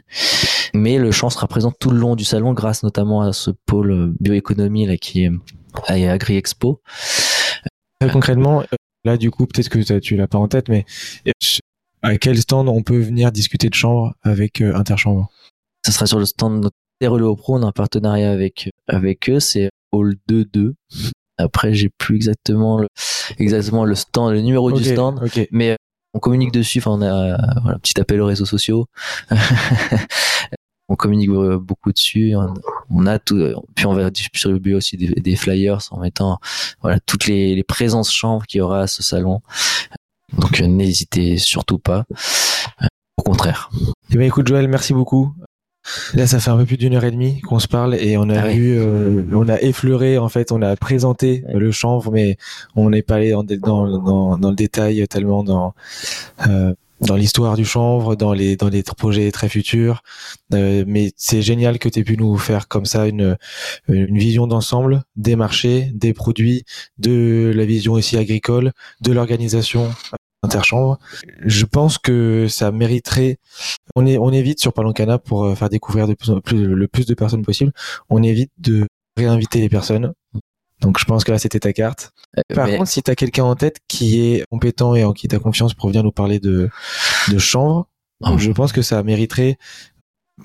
Mais 0.73 0.97
le 0.97 1.11
champ 1.11 1.29
sera 1.29 1.47
présent 1.47 1.71
tout 1.77 1.89
le 1.89 1.97
long 1.99 2.15
du 2.15 2.23
salon 2.23 2.53
grâce 2.53 2.83
notamment 2.83 3.21
à 3.21 3.33
ce 3.33 3.51
pôle 3.65 4.13
bioéconomie 4.21 4.85
là 4.85 4.95
qui 4.95 5.23
est 5.25 5.31
à 5.87 5.93
Agri 6.13 6.37
Expo. 6.37 6.81
Très 8.01 8.11
concrètement, 8.11 8.63
là 9.03 9.17
du 9.17 9.29
coup 9.29 9.45
peut-être 9.45 9.69
que 9.69 9.99
tu 9.99 10.15
l'as 10.15 10.27
pas 10.27 10.39
en 10.39 10.47
tête, 10.47 10.69
mais 10.69 10.85
à 12.01 12.17
quel 12.17 12.37
stand 12.39 12.67
on 12.67 12.81
peut 12.81 12.97
venir 12.97 13.31
discuter 13.31 13.69
de 13.69 13.75
chambre 13.75 14.15
avec 14.23 14.61
euh, 14.61 14.75
Interchambre? 14.75 15.29
Ça 15.85 15.91
sera 15.91 16.07
sur 16.07 16.17
le 16.17 16.25
stand 16.25 16.69
de 17.01 17.07
Releo 17.07 17.35
Pro, 17.35 17.57
on 17.57 17.63
a 17.63 17.67
un 17.67 17.71
partenariat 17.71 18.31
avec 18.31 18.71
avec 18.87 19.29
eux, 19.29 19.39
c'est 19.39 19.69
Hall 19.91 20.15
2-2. 20.29 20.73
Après, 21.37 21.73
j'ai 21.73 21.89
plus 21.89 22.15
exactement 22.15 22.79
le, 22.79 22.87
exactement 23.37 23.85
le 23.85 23.95
stand, 23.95 24.33
le 24.33 24.41
numéro 24.41 24.71
du 24.71 24.83
stand, 24.83 25.21
mais 25.51 25.77
on 26.13 26.19
communique 26.19 26.51
dessus. 26.51 26.79
Enfin, 26.79 26.91
on 26.91 27.01
a 27.01 27.61
voilà, 27.61 27.79
petit 27.79 27.99
appel 27.99 28.19
aux 28.21 28.25
réseaux 28.25 28.45
sociaux. 28.45 28.87
on 30.91 30.95
communique 30.95 31.29
beaucoup 31.29 31.91
dessus. 31.93 32.35
On, 32.89 33.05
a 33.05 33.17
tout. 33.17 33.39
Puis 33.75 33.85
on 33.85 33.93
va 33.93 34.09
distribuer 34.09 34.75
aussi 34.75 34.97
des, 34.97 35.07
des, 35.07 35.35
flyers 35.35 35.79
en 35.91 35.99
mettant 35.99 36.39
voilà 36.81 36.99
toutes 36.99 37.27
les, 37.27 37.55
les 37.55 37.63
présences 37.63 38.11
chambres 38.11 38.45
qu'il 38.45 38.59
y 38.59 38.61
aura 38.61 38.81
à 38.81 38.87
ce 38.87 39.01
salon. 39.01 39.41
Donc 40.37 40.61
euh, 40.61 40.67
n'hésitez 40.67 41.37
surtout 41.37 41.79
pas. 41.79 42.05
Euh, 42.81 42.87
au 43.17 43.23
contraire. 43.23 43.69
Eh 44.11 44.17
bien, 44.17 44.27
écoute 44.27 44.47
Joël, 44.47 44.67
merci 44.67 44.93
beaucoup. 44.93 45.33
Là, 46.13 46.27
ça 46.27 46.39
fait 46.39 46.51
un 46.51 46.57
peu 46.57 46.65
plus 46.65 46.77
d'une 46.77 46.93
heure 46.93 47.03
et 47.03 47.11
demie 47.11 47.41
qu'on 47.41 47.57
se 47.57 47.67
parle 47.67 47.95
et 47.95 48.15
on 48.15 48.29
a 48.29 48.39
ah 48.39 48.47
euh, 48.49 49.23
on 49.33 49.49
a 49.49 49.59
effleuré, 49.61 50.19
en 50.19 50.29
fait, 50.29 50.51
on 50.51 50.61
a 50.61 50.75
présenté 50.75 51.43
le 51.51 51.71
chanvre, 51.71 52.11
mais 52.11 52.37
on 52.75 52.91
n'est 52.91 53.01
pas 53.01 53.15
allé 53.15 53.31
dans, 53.31 53.43
dans, 53.43 54.37
dans, 54.37 54.49
le 54.49 54.55
détail 54.55 55.07
tellement 55.07 55.43
dans 55.43 55.73
euh, 56.47 56.75
dans 57.01 57.15
l'histoire 57.15 57.55
du 57.55 57.65
chanvre, 57.65 58.15
dans 58.15 58.33
les 58.33 58.55
dans 58.55 58.69
les 58.69 58.83
projets 58.83 59.31
très 59.31 59.49
futurs. 59.49 60.03
Euh, 60.53 60.83
mais 60.87 61.11
c'est 61.17 61.41
génial 61.41 61.79
que 61.79 61.89
tu 61.89 61.99
aies 61.99 62.03
pu 62.03 62.17
nous 62.17 62.37
faire 62.37 62.67
comme 62.67 62.85
ça 62.85 63.07
une 63.07 63.37
une 63.87 64.17
vision 64.17 64.47
d'ensemble 64.47 65.03
des 65.15 65.35
marchés, 65.35 65.91
des 65.93 66.13
produits, 66.13 66.63
de 66.97 67.51
la 67.55 67.65
vision 67.65 67.93
aussi 67.93 68.17
agricole, 68.17 68.71
de 69.01 69.11
l'organisation 69.11 69.91
interchambre. 70.43 70.97
Je 71.45 71.65
pense 71.65 71.97
que 71.97 72.47
ça 72.47 72.71
mériterait. 72.71 73.37
On 73.95 74.05
est 74.05 74.17
on 74.17 74.31
évite 74.31 74.59
sur 74.59 74.73
Palancana 74.73 75.17
pour 75.19 75.45
euh, 75.45 75.55
faire 75.55 75.69
découvrir 75.69 76.07
de 76.07 76.13
plus, 76.13 76.63
le 76.65 76.87
plus 76.87 77.05
de 77.05 77.13
personnes 77.13 77.43
possible. 77.43 77.71
On 78.09 78.23
évite 78.23 78.51
de 78.57 78.87
réinviter 79.17 79.59
les 79.59 79.69
personnes. 79.69 80.13
Donc 80.81 80.99
je 80.99 81.05
pense 81.05 81.23
que 81.23 81.31
là 81.31 81.37
c'était 81.37 81.59
ta 81.59 81.73
carte. 81.73 82.11
Euh, 82.37 82.55
Par 82.55 82.69
contre, 82.69 82.87
si 82.87 83.01
tu 83.03 83.11
as 83.11 83.15
quelqu'un 83.15 83.43
en 83.43 83.55
tête 83.55 83.77
qui 83.87 84.19
est 84.19 84.43
compétent 84.51 84.95
et 84.95 85.03
en 85.03 85.13
qui 85.13 85.27
tu 85.27 85.35
as 85.35 85.39
confiance 85.39 85.73
pour 85.73 85.89
venir 85.89 86.03
nous 86.03 86.11
parler 86.11 86.39
de 86.39 86.69
de 87.29 87.37
chanvre, 87.37 87.87
ah. 88.23 88.33
je 88.37 88.51
pense 88.51 88.71
que 88.71 88.81
ça 88.81 89.01
mériterait 89.03 89.57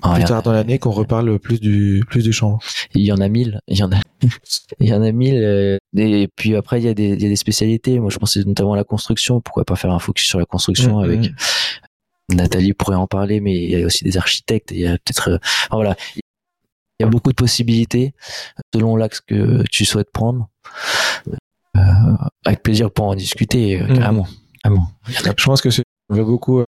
ah, 0.01 0.13
plus 0.15 0.25
tard 0.25 0.43
dans 0.43 0.51
l'année 0.51 0.77
qu'on 0.79 0.91
reparle 0.91 1.39
plus 1.39 1.59
du 1.59 2.03
plus 2.07 2.23
du 2.23 2.31
champ. 2.31 2.59
Il 2.93 3.01
y 3.01 3.11
en 3.11 3.19
a 3.19 3.27
mille, 3.29 3.61
il 3.67 3.77
y 3.77 3.83
en 3.83 3.91
a, 3.91 3.99
il 4.79 4.87
y 4.87 4.93
en 4.93 5.01
a 5.01 5.11
mille. 5.11 5.43
Euh, 5.43 5.77
et 5.95 6.27
puis 6.35 6.55
après 6.55 6.79
il 6.79 6.85
y 6.85 6.89
a 6.89 6.93
des, 6.93 7.09
il 7.09 7.21
y 7.21 7.25
a 7.25 7.29
des 7.29 7.35
spécialités. 7.35 7.99
Moi 7.99 8.09
je 8.11 8.17
pensais 8.17 8.43
notamment 8.45 8.73
à 8.73 8.77
la 8.77 8.83
construction. 8.83 9.41
Pourquoi 9.41 9.65
pas 9.65 9.75
faire 9.75 9.91
un 9.91 9.99
focus 9.99 10.27
sur 10.27 10.39
la 10.39 10.45
construction 10.45 10.99
mm, 10.99 11.03
avec 11.03 11.19
mm. 11.19 11.35
Nathalie 12.35 12.73
pourrait 12.73 12.95
en 12.95 13.07
parler, 13.07 13.39
mais 13.39 13.55
il 13.55 13.71
y 13.71 13.81
a 13.81 13.85
aussi 13.85 14.03
des 14.03 14.17
architectes. 14.17 14.71
Il 14.71 14.79
y 14.79 14.87
a 14.87 14.91
peut-être, 14.91 15.29
euh, 15.29 15.37
voilà, 15.71 15.95
il 16.99 17.03
y 17.03 17.05
a 17.05 17.09
beaucoup 17.09 17.29
de 17.29 17.35
possibilités 17.35 18.13
selon 18.73 18.95
l'axe 18.95 19.21
que 19.21 19.63
tu 19.69 19.85
souhaites 19.85 20.11
prendre. 20.11 20.49
Euh, 21.75 21.81
avec 22.45 22.63
plaisir 22.63 22.91
pour 22.91 23.05
en 23.05 23.15
discuter, 23.15 23.79
mm. 23.81 23.97
carrément, 23.99 24.27
Je 25.05 25.43
pense 25.43 25.61
que 25.61 25.69
c'est 25.69 25.83
beaucoup 26.09 26.63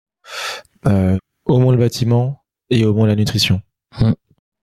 euh, 0.87 1.17
au 1.45 1.59
moins 1.59 1.73
le 1.73 1.77
bâtiment 1.77 2.43
et 2.69 2.85
au 2.85 2.93
moins 2.93 3.07
la 3.07 3.15
nutrition. 3.15 3.61
Mm. 3.99 4.13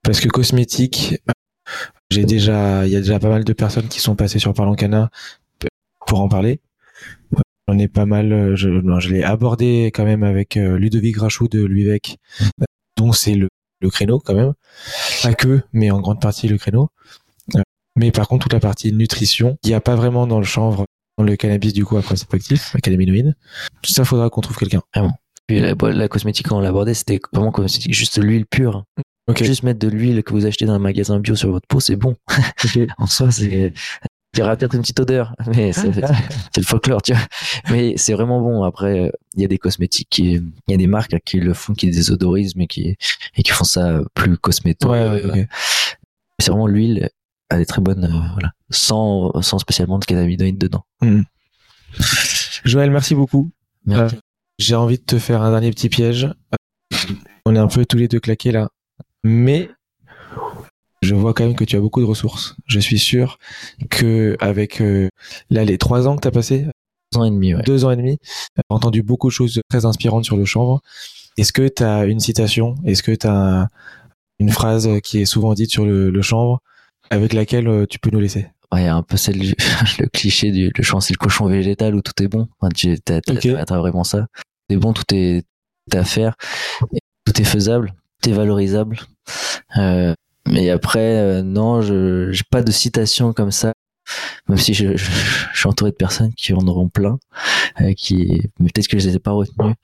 Parce 0.02 0.20
que 0.20 0.28
cosmétique, 0.28 1.22
j'ai 2.10 2.24
déjà, 2.24 2.86
il 2.86 2.92
y 2.92 2.96
a 2.96 3.00
déjà 3.00 3.20
pas 3.20 3.28
mal 3.28 3.44
de 3.44 3.52
personnes 3.52 3.88
qui 3.88 4.00
sont 4.00 4.16
passées 4.16 4.40
sur 4.40 4.52
Parlancana 4.52 5.10
pour 6.06 6.20
en 6.20 6.28
parler. 6.28 6.60
J'en 7.68 7.78
ai 7.78 7.86
pas 7.86 8.06
mal, 8.06 8.56
je, 8.56 8.68
je 8.98 9.08
l'ai 9.10 9.22
abordé 9.22 9.92
quand 9.94 10.04
même 10.04 10.24
avec 10.24 10.56
euh, 10.56 10.76
Ludovic 10.76 11.18
Rachou 11.18 11.46
de 11.46 11.64
l'UVEC, 11.64 12.18
dont 12.96 13.12
c'est 13.12 13.36
le, 13.36 13.48
le 13.82 13.90
créneau 13.90 14.18
quand 14.18 14.34
même. 14.34 14.52
Pas 15.22 15.34
que, 15.34 15.62
mais 15.72 15.90
en 15.90 16.00
grande 16.00 16.20
partie 16.20 16.48
le 16.48 16.56
créneau. 16.56 16.90
Euh, 17.56 17.62
mais 17.96 18.10
par 18.10 18.28
contre, 18.28 18.44
toute 18.44 18.52
la 18.54 18.60
partie 18.60 18.92
nutrition, 18.92 19.58
il 19.64 19.68
n'y 19.68 19.74
a 19.74 19.80
pas 19.80 19.96
vraiment 19.96 20.26
dans 20.26 20.38
le 20.38 20.46
chanvre, 20.46 20.86
dans 21.18 21.24
le 21.24 21.36
cannabis 21.36 21.72
du 21.74 21.84
coup 21.84 21.98
après 21.98 22.16
c'est 22.16 22.32
actif, 22.32 22.72
la 22.74 22.80
cannabinoïde. 22.80 23.34
Tout 23.82 23.92
ça, 23.92 24.04
faudra 24.04 24.30
qu'on 24.30 24.40
trouve 24.40 24.56
quelqu'un. 24.56 24.82
Vraiment 24.94 25.12
la, 25.60 26.08
cosmétique, 26.08 26.48
quand 26.48 26.58
on 26.58 26.60
l'abordait, 26.60 26.94
c'était 26.94 27.20
vraiment 27.32 27.50
cosmétique, 27.50 27.92
juste 27.92 28.18
l'huile 28.18 28.46
pure. 28.46 28.84
Juste 29.40 29.62
mettre 29.62 29.78
de 29.78 29.88
l'huile 29.88 30.22
que 30.22 30.32
vous 30.32 30.46
achetez 30.46 30.66
dans 30.66 30.74
un 30.74 30.78
magasin 30.78 31.18
bio 31.18 31.34
sur 31.36 31.50
votre 31.50 31.66
peau, 31.66 31.80
c'est 31.80 31.96
bon. 31.96 32.16
en 32.98 33.06
soi, 33.06 33.30
c'est, 33.30 33.72
il 34.34 34.38
y 34.38 34.42
aura 34.42 34.56
peut-être 34.56 34.74
une 34.74 34.80
petite 34.80 35.00
odeur, 35.00 35.34
mais 35.54 35.72
c'est, 35.72 35.90
le 35.94 36.62
folklore, 36.62 37.02
tu 37.02 37.12
vois. 37.12 37.22
Mais 37.70 37.94
c'est 37.96 38.14
vraiment 38.14 38.40
bon. 38.40 38.62
Après, 38.62 39.12
il 39.34 39.42
y 39.42 39.44
a 39.44 39.48
des 39.48 39.58
cosmétiques 39.58 40.08
qui, 40.10 40.34
il 40.34 40.52
y 40.68 40.74
a 40.74 40.76
des 40.76 40.86
marques 40.86 41.16
qui 41.24 41.38
le 41.38 41.52
font, 41.52 41.74
qui 41.74 41.90
désodorisent, 41.90 42.56
mais 42.56 42.66
qui, 42.66 42.96
et 43.36 43.42
qui 43.42 43.50
font 43.50 43.64
ça 43.64 44.00
plus 44.14 44.38
cosmétique. 44.38 44.88
C'est 46.38 46.50
vraiment 46.50 46.66
l'huile, 46.66 47.10
elle 47.50 47.60
est 47.60 47.66
très 47.66 47.82
bonne, 47.82 48.04
euh, 48.04 48.32
voilà. 48.32 48.52
Sans, 48.70 49.40
sans 49.42 49.58
spécialement 49.58 49.98
de 49.98 50.04
cannabinoïdes 50.04 50.58
dedans. 50.58 50.84
Hmm. 51.00 51.22
Joël, 52.64 52.90
merci 52.90 53.14
beaucoup. 53.14 53.50
Euh, 53.88 54.08
j'ai 54.58 54.74
envie 54.74 54.98
de 54.98 55.02
te 55.02 55.18
faire 55.18 55.42
un 55.42 55.50
dernier 55.50 55.70
petit 55.70 55.88
piège. 55.88 56.28
On 57.44 57.54
est 57.54 57.58
un 57.58 57.68
peu 57.68 57.84
tous 57.84 57.98
les 57.98 58.08
deux 58.08 58.20
claqués 58.20 58.52
là. 58.52 58.70
Mais 59.24 59.70
je 61.02 61.14
vois 61.14 61.34
quand 61.34 61.44
même 61.44 61.56
que 61.56 61.64
tu 61.64 61.76
as 61.76 61.80
beaucoup 61.80 62.00
de 62.00 62.06
ressources. 62.06 62.54
Je 62.66 62.78
suis 62.78 62.98
sûr 62.98 63.38
que 63.90 64.36
avec 64.40 64.80
euh, 64.80 65.08
là 65.50 65.64
les 65.64 65.76
trois 65.76 66.08
ans 66.08 66.16
que 66.16 66.22
tu 66.22 66.28
as 66.28 66.32
passé, 66.32 66.66
deux 67.12 67.18
ans 67.18 67.24
et 67.24 67.30
demi, 67.30 67.54
ouais. 67.54 67.62
deux 67.62 67.84
ans 67.84 67.90
et 67.90 67.96
demi, 67.96 68.18
as 68.56 68.62
entendu 68.68 69.02
beaucoup 69.02 69.28
de 69.28 69.32
choses 69.32 69.60
très 69.68 69.84
inspirantes 69.84 70.24
sur 70.24 70.36
le 70.36 70.44
chanvre. 70.44 70.80
Est-ce 71.36 71.52
que 71.52 71.66
tu 71.68 71.82
as 71.82 72.04
une 72.04 72.20
citation? 72.20 72.76
Est-ce 72.84 73.02
que 73.02 73.12
tu 73.12 73.26
as 73.26 73.68
une 74.38 74.50
phrase 74.50 74.88
qui 75.02 75.20
est 75.20 75.24
souvent 75.24 75.54
dite 75.54 75.70
sur 75.70 75.84
le, 75.84 76.10
le 76.10 76.22
chanvre 76.22 76.60
avec 77.10 77.32
laquelle 77.32 77.68
euh, 77.68 77.86
tu 77.86 77.98
peux 77.98 78.10
nous 78.10 78.20
laisser? 78.20 78.48
Il 78.74 78.82
y 78.82 78.86
a 78.86 78.94
un 78.94 79.02
peu 79.02 79.16
celle, 79.16 79.38
le 79.98 80.06
cliché 80.06 80.50
du 80.50 80.72
le 80.74 80.82
champ 80.82 81.00
c'est 81.00 81.12
le 81.12 81.18
cochon 81.18 81.46
végétal 81.46 81.94
où 81.94 82.00
tout 82.00 82.22
est 82.22 82.28
bon. 82.28 82.48
Enfin, 82.58 82.70
tu 82.74 82.96
as, 83.08 83.76
vraiment 83.76 84.04
ça. 84.04 84.26
C'est 84.70 84.76
bon, 84.76 84.92
tout 84.92 85.04
est, 85.12 85.44
à 85.92 86.04
faire, 86.04 86.36
tout 86.80 87.40
est 87.40 87.44
faisable, 87.44 87.92
tout 88.22 88.30
est 88.30 88.32
valorisable. 88.32 89.00
Euh, 89.76 90.14
mais 90.48 90.70
après, 90.70 91.18
euh, 91.18 91.42
non, 91.42 91.80
je 91.80 92.30
j'ai 92.32 92.44
pas 92.50 92.62
de 92.62 92.70
citation 92.70 93.32
comme 93.32 93.50
ça. 93.50 93.72
Même 94.48 94.58
si 94.58 94.74
je, 94.74 94.96
je, 94.96 95.10
suis 95.54 95.68
entouré 95.68 95.92
de 95.92 95.96
personnes 95.96 96.32
qui 96.34 96.52
en 96.52 96.66
auront 96.66 96.88
plein, 96.88 97.18
euh, 97.80 97.92
qui, 97.94 98.42
peut-être 98.58 98.88
que 98.88 98.98
je 98.98 99.08
les 99.08 99.16
ai 99.16 99.18
pas 99.20 99.30
retenues. 99.30 99.74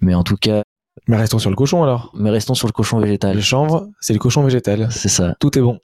Mais 0.00 0.14
en 0.14 0.24
tout 0.24 0.36
cas, 0.36 0.62
mais 1.06 1.16
restons 1.16 1.38
sur 1.38 1.50
le 1.50 1.56
cochon 1.56 1.82
alors. 1.82 2.10
Mais 2.14 2.30
restons 2.30 2.54
sur 2.54 2.66
le 2.66 2.72
cochon 2.72 2.98
végétal. 2.98 3.36
Le 3.36 3.42
chanvre, 3.42 3.88
c'est 4.00 4.12
le 4.12 4.18
cochon 4.18 4.42
végétal. 4.42 4.88
C'est 4.90 5.08
ça. 5.08 5.34
Tout 5.40 5.56
est 5.58 5.62
bon. 5.62 5.78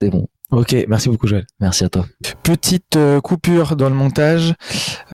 C'est 0.00 0.10
bon. 0.10 0.28
Ok, 0.50 0.76
merci 0.86 1.08
beaucoup 1.08 1.26
Joël. 1.26 1.46
Merci 1.60 1.84
à 1.84 1.88
toi. 1.88 2.04
Petite 2.42 2.96
euh, 2.96 3.22
coupure 3.22 3.74
dans 3.74 3.88
le 3.88 3.94
montage. 3.94 4.52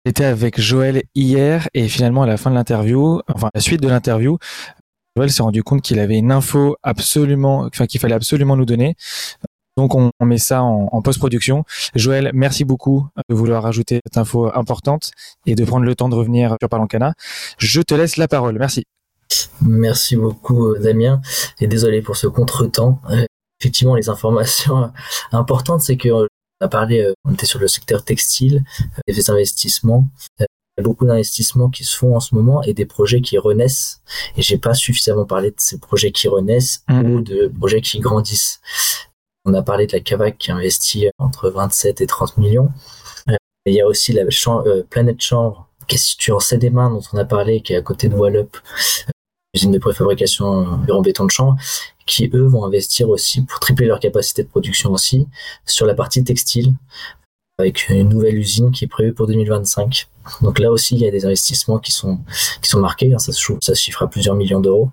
J'étais 0.05 0.24
avec 0.24 0.60
Joël 0.60 1.05
hier 1.14 1.68
et 1.74 1.86
finalement 1.86 2.24
à 2.24 2.26
la 2.26 2.36
fin 2.36 2.51
de 2.51 2.56
l'interview, 2.56 3.20
enfin 3.32 3.48
la 3.55 3.60
suite 3.60 3.80
de 3.80 3.89
l'interview, 3.89 4.39
Joël 5.19 5.32
s'est 5.32 5.43
rendu 5.43 5.65
compte 5.65 5.82
qu'il 5.82 5.99
avait 5.99 6.16
une 6.16 6.31
info 6.31 6.77
absolument, 6.85 7.66
enfin 7.73 7.86
qu'il 7.86 8.01
fallait 8.01 8.15
absolument 8.15 8.57
nous 8.57 8.66
donner. 8.66 8.95
Donc 9.77 9.97
on, 9.97 10.11
met 10.24 10.39
ça 10.39 10.62
en, 10.62 11.03
post-production. 11.03 11.65
Joël, 11.97 12.31
merci 12.35 12.65
beaucoup 12.65 13.09
de 13.28 13.35
vouloir 13.35 13.65
rajouter 13.65 14.01
cette 14.07 14.16
info 14.16 14.49
importante 14.55 15.11
et 15.45 15.57
de 15.57 15.65
prendre 15.65 15.85
le 15.85 15.97
temps 15.97 16.09
de 16.09 16.15
revenir 16.15 16.55
sur 16.61 16.69
Palancana. 16.69 17.15
Je 17.59 17.81
te 17.81 17.95
laisse 17.95 18.16
la 18.16 18.28
parole. 18.28 18.57
Merci. 18.61 18.85
Merci 19.61 20.15
beaucoup 20.15 20.77
Damien 20.78 21.20
et 21.61 21.66
désolé 21.66 22.01
pour 22.01 22.16
ce 22.16 22.28
contretemps 22.28 23.01
effectivement 23.61 23.97
les 23.97 24.09
informations 24.09 24.93
importantes, 25.32 25.82
c'est 25.82 25.97
que 25.97 26.09
on 26.11 26.27
a 26.61 26.69
parlé, 26.69 27.01
euh, 27.01 27.12
on 27.24 27.32
était 27.35 27.47
sur 27.47 27.61
le 27.61 27.69
secteur 27.69 28.05
textile, 28.05 28.65
euh, 28.81 29.12
des 29.12 29.31
investissements. 29.31 30.09
Y 30.78 30.80
a 30.80 30.82
beaucoup 30.84 31.06
d'investissements 31.06 31.68
qui 31.70 31.84
se 31.84 31.96
font 31.96 32.14
en 32.14 32.20
ce 32.20 32.34
moment 32.34 32.62
et 32.62 32.72
des 32.72 32.86
projets 32.86 33.20
qui 33.20 33.36
renaissent. 33.36 34.00
Et 34.36 34.42
j'ai 34.42 34.59
pas 34.59 34.74
suffisamment 34.74 35.24
parlé 35.24 35.50
de 35.50 35.56
ces 35.59 35.78
projets 35.78 36.12
qui 36.12 36.28
renaissent 36.28 36.84
mmh. 36.88 37.00
ou 37.10 37.20
de 37.20 37.52
projets 37.59 37.80
qui 37.80 37.98
grandissent. 37.98 38.60
On 39.44 39.55
a 39.55 39.62
parlé 39.62 39.86
de 39.86 39.92
la 39.92 40.00
Cavac 40.00 40.38
qui 40.38 40.52
investit 40.52 41.09
entre 41.18 41.50
27 41.50 42.00
et 42.00 42.06
30 42.06 42.38
millions. 42.38 42.70
Euh, 43.28 43.36
il 43.66 43.74
y 43.74 43.80
a 43.80 43.86
aussi 43.86 44.12
la 44.12 44.24
Planète 44.88 45.20
Chambre 45.20 45.68
qui 45.88 45.96
est 45.96 45.98
située 45.98 46.32
en 46.32 46.38
Seine-et-Marne 46.38 46.94
dont 46.94 47.02
on 47.12 47.18
a 47.18 47.24
parlé, 47.24 47.60
qui 47.60 47.72
est 47.72 47.76
à 47.76 47.82
côté 47.82 48.09
de 48.09 48.14
Wallup, 48.14 48.56
usine 49.55 49.72
de 49.72 49.78
préfabrication 49.78 50.46
en 50.46 51.02
béton 51.02 51.24
de 51.24 51.30
chambre, 51.30 51.56
qui 52.06 52.30
eux 52.34 52.46
vont 52.46 52.64
investir 52.64 53.09
aussi 53.09 53.42
pour 53.42 53.59
tripler 53.59 53.86
leur 53.86 53.98
capacité 53.98 54.42
de 54.42 54.48
production 54.48 54.92
aussi 54.92 55.26
sur 55.64 55.86
la 55.86 55.94
partie 55.94 56.22
textile. 56.22 56.74
Avec 57.59 57.89
une 57.89 58.09
nouvelle 58.09 58.39
usine 58.39 58.70
qui 58.70 58.85
est 58.85 58.89
prévue 58.89 59.12
pour 59.12 59.26
2025. 59.26 60.06
Donc 60.43 60.59
là 60.59 60.70
aussi, 60.70 60.94
il 60.94 61.01
y 61.01 61.06
a 61.06 61.10
des 61.10 61.24
investissements 61.24 61.78
qui 61.78 61.93
sont, 61.93 62.20
qui 62.62 62.68
sont 62.68 62.80
marqués. 62.80 63.12
Hein, 63.12 63.18
ça, 63.18 63.32
se, 63.32 63.52
ça 63.60 63.74
se 63.74 63.80
chiffre 63.80 64.02
à 64.02 64.09
plusieurs 64.09 64.36
millions 64.36 64.60
d'euros. 64.60 64.90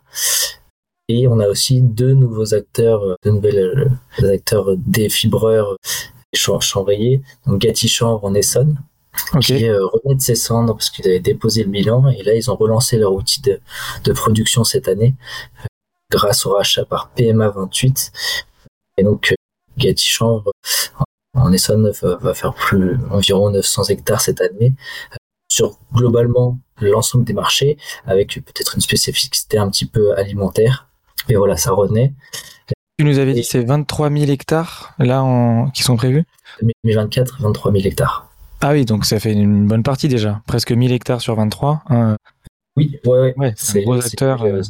Et 1.08 1.28
on 1.28 1.40
a 1.40 1.48
aussi 1.48 1.82
deux 1.82 2.14
nouveaux 2.14 2.56
acteurs, 2.56 3.18
deux 3.24 3.32
nouvelles 3.32 3.92
acteurs 4.24 4.76
des 4.78 5.10
fibreurs 5.10 5.76
chambriers, 6.34 7.22
donc 7.46 7.62
Gatti 7.62 7.88
Chambre 7.88 8.24
en 8.24 8.34
Essonne, 8.34 8.78
qui 9.42 9.68
euh, 9.68 9.86
remet 9.86 10.16
de 10.16 10.22
ses 10.22 10.36
cendres 10.36 10.74
parce 10.74 10.90
qu'ils 10.90 11.08
avaient 11.08 11.20
déposé 11.20 11.64
le 11.64 11.70
bilan 11.70 12.08
et 12.10 12.22
là 12.24 12.34
ils 12.36 12.52
ont 12.52 12.56
relancé 12.56 12.98
leur 12.98 13.14
outil 13.14 13.42
de, 13.42 13.62
de 14.04 14.12
production 14.12 14.64
cette 14.64 14.88
année 14.90 15.16
euh, 15.64 15.68
grâce 16.12 16.46
au 16.46 16.54
rachat 16.54 16.84
par 16.86 17.10
PMA 17.12 17.50
28 17.50 18.12
et 18.98 19.04
donc 19.04 19.32
euh, 19.32 19.36
Gatti 19.78 20.06
Chambre 20.06 20.52
en 21.36 21.52
Essonne 21.52 21.92
va, 22.02 22.34
faire 22.34 22.54
plus 22.54 22.98
environ 23.12 23.50
900 23.52 23.86
hectares 23.86 24.22
cette 24.22 24.42
année 24.42 24.74
sur 25.48 25.78
globalement 25.94 26.60
l'ensemble 26.82 27.24
des 27.24 27.34
marchés 27.34 27.78
avec 28.06 28.36
peut-être 28.46 28.76
une 28.76 28.82
spécificité 28.82 29.58
un 29.58 29.70
petit 29.70 29.86
peu 29.86 30.18
alimentaire 30.18 30.88
et 31.30 31.36
voilà 31.36 31.58
ça 31.58 31.72
renaît 31.72 32.14
tu 32.98 33.06
nous 33.06 33.20
avais 33.20 33.34
dit 33.34 33.44
c'est 33.44 33.64
23 33.64 34.10
000 34.10 34.32
hectares 34.32 34.94
là 35.00 35.24
en... 35.24 35.70
qui 35.70 35.84
sont 35.84 35.96
prévus? 35.96 36.24
2024 36.62 37.42
23 37.42 37.72
000 37.72 37.86
hectares 37.86 38.30
ah 38.62 38.72
oui, 38.72 38.86
donc 38.86 39.06
ça 39.06 39.20
fait 39.20 39.34
une 39.34 39.68
bonne 39.68 39.84
partie 39.84 40.08
déjà. 40.08 40.42
Presque 40.48 40.72
1000 40.72 40.92
hectares 40.92 41.22
sur 41.22 41.36
23. 41.36 41.84
Hein. 41.88 42.18
Oui, 42.78 43.00
ouais, 43.06 43.34
ouais. 43.38 43.54
c'est 43.56 43.80
un 43.80 43.84
gros 43.84 44.04
acteur. 44.04 44.44
Euh, 44.44 44.62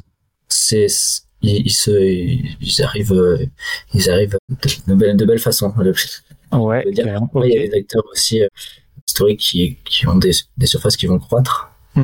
c'est, 0.49 0.87
ils, 1.41 1.71
se, 1.71 1.91
ils 1.91 2.83
arrivent, 2.83 3.13
euh, 3.13 3.45
ils 3.93 4.09
arrivent 4.09 4.37
de, 4.87 4.93
belles, 4.95 5.15
de 5.15 5.25
belles 5.25 5.39
façons. 5.39 5.73
Ouais, 6.51 6.84
Il 6.88 6.97
y 6.97 7.01
a 7.01 7.67
des 7.67 7.73
acteurs 7.73 8.03
aussi 8.11 8.41
euh, 8.41 8.47
historiques 9.07 9.39
qui, 9.39 9.77
qui 9.84 10.07
ont 10.07 10.15
des, 10.15 10.31
des, 10.57 10.67
surfaces 10.67 10.97
qui 10.97 11.07
vont 11.07 11.19
croître. 11.19 11.69
Hmm. 11.95 12.03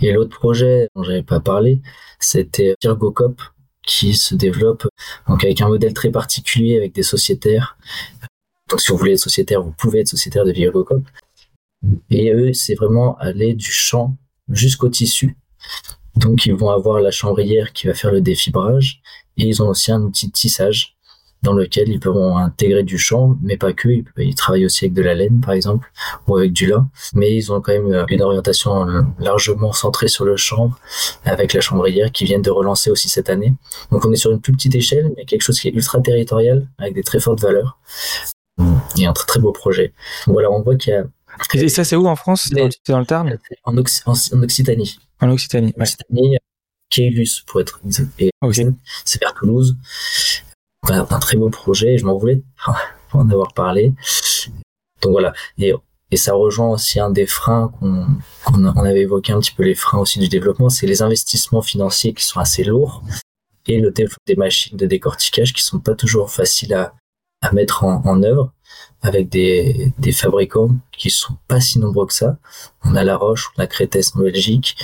Et 0.00 0.12
l'autre 0.12 0.38
projet 0.38 0.88
dont 0.94 1.02
j'avais 1.02 1.22
pas 1.22 1.40
parlé, 1.40 1.80
c'était 2.18 2.74
Virgocop 2.82 3.40
qui 3.82 4.14
se 4.14 4.34
développe 4.34 4.86
donc 5.26 5.42
avec 5.42 5.60
un 5.62 5.68
modèle 5.68 5.94
très 5.94 6.10
particulier 6.10 6.76
avec 6.76 6.92
des 6.92 7.02
sociétaires 7.02 7.76
donc, 8.70 8.80
si 8.80 8.92
vous 8.92 8.98
voulez 8.98 9.14
être 9.14 9.20
sociétaire, 9.20 9.62
vous 9.62 9.72
pouvez 9.72 10.00
être 10.00 10.08
sociétaire 10.08 10.44
de 10.44 10.52
Virgocop. 10.52 11.02
Et 12.10 12.32
eux, 12.32 12.52
c'est 12.52 12.76
vraiment 12.76 13.18
aller 13.18 13.54
du 13.54 13.70
champ 13.70 14.16
jusqu'au 14.48 14.88
tissu. 14.88 15.36
Donc, 16.14 16.46
ils 16.46 16.54
vont 16.54 16.70
avoir 16.70 17.00
la 17.00 17.10
chambrière 17.10 17.72
qui 17.72 17.88
va 17.88 17.94
faire 17.94 18.12
le 18.12 18.20
défibrage. 18.20 19.02
Et 19.36 19.46
ils 19.46 19.62
ont 19.62 19.68
aussi 19.68 19.90
un 19.90 20.00
outil 20.02 20.28
de 20.28 20.32
tissage 20.32 20.96
dans 21.42 21.52
lequel 21.52 21.88
ils 21.88 22.00
pourront 22.00 22.36
intégrer 22.36 22.82
du 22.82 22.98
champ, 22.98 23.36
mais 23.42 23.56
pas 23.56 23.72
que. 23.72 23.88
Ils, 24.18 24.34
travaillent 24.34 24.66
aussi 24.66 24.84
avec 24.84 24.94
de 24.94 25.02
la 25.02 25.14
laine, 25.14 25.40
par 25.40 25.54
exemple, 25.54 25.90
ou 26.26 26.36
avec 26.36 26.52
du 26.52 26.66
lin. 26.66 26.88
Mais 27.14 27.34
ils 27.34 27.52
ont 27.52 27.60
quand 27.60 27.72
même 27.72 28.04
une 28.08 28.22
orientation 28.22 28.86
largement 29.18 29.72
centrée 29.72 30.08
sur 30.08 30.24
le 30.24 30.36
champ, 30.36 30.72
avec 31.24 31.52
la 31.52 31.60
chambrière 31.60 32.12
qui 32.12 32.24
vient 32.24 32.40
de 32.40 32.50
relancer 32.50 32.90
aussi 32.90 33.08
cette 33.08 33.30
année. 33.30 33.54
Donc 33.90 34.04
on 34.04 34.12
est 34.12 34.16
sur 34.16 34.30
une 34.30 34.40
plus 34.40 34.52
petite 34.52 34.74
échelle, 34.74 35.12
mais 35.16 35.24
quelque 35.24 35.42
chose 35.42 35.58
qui 35.58 35.68
est 35.68 35.72
ultra 35.72 36.00
territorial, 36.00 36.66
avec 36.78 36.94
des 36.94 37.02
très 37.02 37.20
fortes 37.20 37.40
valeurs 37.40 37.78
et 38.98 39.06
un 39.06 39.12
très 39.12 39.26
très 39.26 39.40
beau 39.40 39.52
projet. 39.52 39.92
voilà, 40.26 40.50
on 40.50 40.62
voit 40.62 40.76
qu'il 40.76 40.92
y 40.92 40.96
a. 40.96 41.04
Et 41.54 41.68
ça, 41.68 41.84
c'est 41.84 41.96
où 41.96 42.06
en 42.06 42.16
France? 42.16 42.48
C'est 42.48 42.90
dans, 42.92 42.98
le 42.98 43.06
Tarn? 43.06 43.38
En, 43.64 43.76
Occitanie. 43.76 44.18
En 44.32 44.42
Occitanie. 44.42 44.96
En 45.20 45.30
Occitanie, 45.30 46.36
Keylus, 46.90 47.42
pour 47.46 47.60
être 47.60 47.80
exact. 47.86 48.10
C'est 49.04 49.20
vers 49.20 49.34
Toulouse. 49.34 49.76
Voilà, 50.82 51.06
un 51.08 51.18
très 51.18 51.36
beau 51.36 51.50
projet. 51.50 51.98
Je 51.98 52.04
m'en 52.04 52.16
voulais 52.16 52.42
en 53.12 53.28
avoir 53.30 53.52
parlé. 53.52 53.94
Donc 55.02 55.12
voilà. 55.12 55.32
Et, 55.58 55.74
ça 56.16 56.34
rejoint 56.34 56.70
aussi 56.70 56.98
un 56.98 57.10
des 57.10 57.26
freins 57.26 57.72
qu'on 57.78 58.04
on 58.52 58.84
avait 58.84 59.02
évoqué 59.02 59.32
un 59.32 59.38
petit 59.38 59.52
peu 59.52 59.62
les 59.62 59.76
freins 59.76 60.00
aussi 60.00 60.18
du 60.18 60.28
développement, 60.28 60.68
c'est 60.68 60.88
les 60.88 61.02
investissements 61.02 61.62
financiers 61.62 62.14
qui 62.14 62.24
sont 62.24 62.40
assez 62.40 62.64
lourds 62.64 63.04
et 63.66 63.78
le 63.78 63.92
développement 63.92 64.24
des 64.26 64.34
machines 64.34 64.76
de 64.76 64.86
décortiquage 64.86 65.52
qui 65.52 65.62
sont 65.62 65.78
pas 65.78 65.94
toujours 65.94 66.32
faciles 66.32 66.74
à, 66.74 66.92
mettre 67.52 67.84
en, 67.84 68.22
œuvre 68.24 68.52
avec 69.02 69.28
des, 69.28 69.92
des, 69.98 70.12
fabricants 70.12 70.70
qui 70.92 71.10
sont 71.10 71.36
pas 71.46 71.60
si 71.60 71.78
nombreux 71.78 72.06
que 72.06 72.12
ça. 72.12 72.36
On 72.84 72.96
a 72.96 73.04
La 73.04 73.16
Roche, 73.16 73.52
on 73.56 73.62
a 73.62 73.66
Crétès 73.68 74.14
en 74.16 74.20
Belgique, 74.20 74.76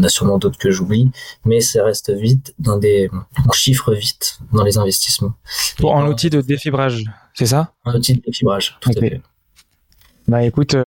on 0.00 0.04
a 0.04 0.08
sûrement 0.08 0.38
d'autres 0.38 0.58
que 0.58 0.70
j'oublie, 0.70 1.10
mais 1.44 1.60
ça 1.60 1.84
reste 1.84 2.10
vite 2.10 2.54
dans 2.58 2.78
des, 2.78 3.10
on 3.46 3.52
chiffre 3.52 3.94
vite 3.94 4.38
dans 4.52 4.64
les 4.64 4.78
investissements. 4.78 5.34
Pour 5.78 5.96
un 5.96 6.06
outil 6.08 6.30
de 6.30 6.40
défibrage, 6.40 7.04
c'est 7.34 7.46
ça? 7.46 7.72
Un 7.84 7.94
outil 7.94 8.14
de 8.14 8.22
défibrage, 8.22 8.78
tout 8.80 8.90
à 8.90 9.00
fait. 9.00 9.20
Bah 10.26 10.44
écoute, 10.44 10.74
euh, 10.74 10.84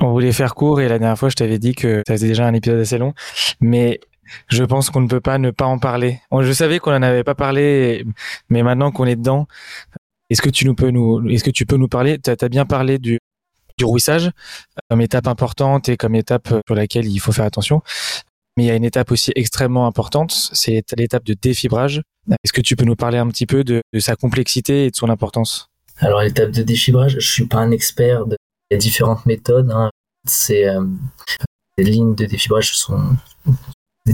on 0.00 0.12
voulait 0.12 0.32
faire 0.32 0.54
court 0.54 0.80
et 0.80 0.88
la 0.88 0.98
dernière 0.98 1.18
fois 1.18 1.28
je 1.28 1.34
t'avais 1.34 1.58
dit 1.58 1.74
que 1.74 2.02
ça 2.06 2.14
faisait 2.14 2.28
déjà 2.28 2.46
un 2.46 2.54
épisode 2.54 2.80
assez 2.80 2.98
long, 2.98 3.14
mais 3.60 4.00
je 4.48 4.64
pense 4.64 4.90
qu'on 4.90 5.00
ne 5.00 5.08
peut 5.08 5.20
pas 5.20 5.38
ne 5.38 5.50
pas 5.50 5.66
en 5.66 5.78
parler. 5.78 6.20
Je 6.40 6.52
savais 6.52 6.78
qu'on 6.78 6.92
en 6.92 7.02
avait 7.02 7.24
pas 7.24 7.34
parlé, 7.34 8.04
mais 8.48 8.62
maintenant 8.62 8.90
qu'on 8.90 9.06
est 9.06 9.16
dedans, 9.16 9.46
est-ce 10.30 10.42
que 10.42 10.50
tu 10.50 10.66
nous 10.66 10.74
peux 10.74 10.90
nous, 10.90 11.28
est-ce 11.28 11.44
que 11.44 11.50
tu 11.50 11.66
peux 11.66 11.76
nous 11.76 11.88
parler? 11.88 12.18
Tu 12.18 12.30
as, 12.30 12.48
bien 12.48 12.66
parlé 12.66 12.98
du, 12.98 13.20
du 13.78 13.84
rouissage 13.84 14.30
comme 14.90 15.00
étape 15.00 15.26
importante 15.26 15.88
et 15.88 15.96
comme 15.96 16.14
étape 16.14 16.48
sur 16.66 16.74
laquelle 16.74 17.06
il 17.06 17.18
faut 17.18 17.32
faire 17.32 17.44
attention. 17.44 17.82
Mais 18.56 18.64
il 18.64 18.66
y 18.66 18.70
a 18.70 18.74
une 18.74 18.84
étape 18.84 19.10
aussi 19.10 19.32
extrêmement 19.34 19.86
importante, 19.86 20.32
c'est 20.52 20.82
l'étape 20.96 21.24
de 21.24 21.34
défibrage. 21.34 22.02
Est-ce 22.42 22.52
que 22.52 22.62
tu 22.62 22.74
peux 22.74 22.86
nous 22.86 22.96
parler 22.96 23.18
un 23.18 23.28
petit 23.28 23.46
peu 23.46 23.64
de, 23.64 23.82
sa 23.98 24.16
complexité 24.16 24.86
et 24.86 24.90
de 24.90 24.96
son 24.96 25.10
importance? 25.10 25.68
Alors 25.98 26.22
l'étape 26.22 26.50
de 26.50 26.62
défibrage, 26.62 27.16
je 27.18 27.32
suis 27.32 27.46
pas 27.46 27.58
un 27.58 27.70
expert 27.70 28.24
des 28.26 28.76
différentes 28.78 29.26
méthodes. 29.26 29.70
Hein. 29.70 29.90
C'est 30.26 30.66
euh, 30.66 30.84
les 31.76 31.84
lignes 31.84 32.14
de 32.14 32.24
défibrage 32.24 32.76
sont 32.76 33.16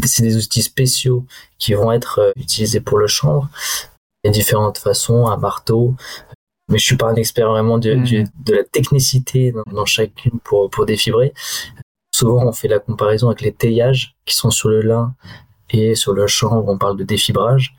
c'est 0.05 0.23
des 0.23 0.37
outils 0.37 0.63
spéciaux 0.63 1.27
qui 1.59 1.75
vont 1.75 1.93
être 1.93 2.19
euh, 2.19 2.33
utilisés 2.37 2.81
pour 2.81 2.99
le 2.99 3.07
chanvre. 3.07 3.49
Il 4.25 4.29
y 4.29 4.31
a 4.31 4.33
différentes 4.33 4.79
façons, 4.79 5.27
un 5.27 5.37
marteau, 5.37 5.97
mais 6.73 6.79
je 6.79 6.85
suis 6.85 6.97
pas 6.97 7.11
un 7.11 7.15
expert 7.15 7.49
vraiment 7.49 7.79
de, 7.79 7.95
mm. 7.95 8.25
de 8.45 8.55
la 8.55 8.65
technicité 8.65 9.55
dans, 9.71 9.85
chacune 9.85 10.41
pour, 10.43 10.71
pour 10.71 10.87
défibrer. 10.87 11.33
Souvent, 12.15 12.47
on 12.47 12.53
fait 12.53 12.69
la 12.69 12.79
comparaison 12.79 13.29
avec 13.29 13.43
les 13.43 13.53
teillages 13.53 14.17
qui 14.25 14.35
sont 14.35 14.51
sur 14.51 14.71
le 14.71 14.81
lin 14.81 15.15
et 15.71 15.95
sur 15.95 16.13
le 16.13 16.27
chanvre, 16.27 16.69
on 16.69 16.79
parle 16.79 16.97
de 16.97 17.05
défibrage. 17.05 17.75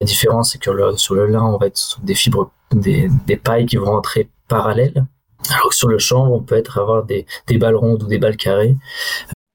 La 0.00 0.06
différence, 0.06 0.52
c'est 0.52 0.58
que 0.58 0.96
sur 0.96 1.14
le 1.14 1.26
lin, 1.26 1.44
on 1.44 1.58
va 1.58 1.66
être 1.66 1.76
sur 1.76 2.00
des 2.00 2.14
fibres, 2.14 2.50
des, 2.72 3.08
des 3.26 3.36
pailles 3.36 3.66
qui 3.66 3.76
vont 3.76 3.86
rentrer 3.86 4.28
parallèles. 4.48 5.04
Alors 5.50 5.68
que 5.68 5.76
sur 5.76 5.88
le 5.88 5.98
chanvre, 5.98 6.32
on 6.32 6.42
peut 6.42 6.56
être 6.56 6.78
avoir 6.78 7.04
des, 7.04 7.26
des 7.46 7.58
balles 7.58 7.76
rondes 7.76 8.02
ou 8.02 8.06
des 8.06 8.18
balles 8.18 8.36
carrées 8.36 8.76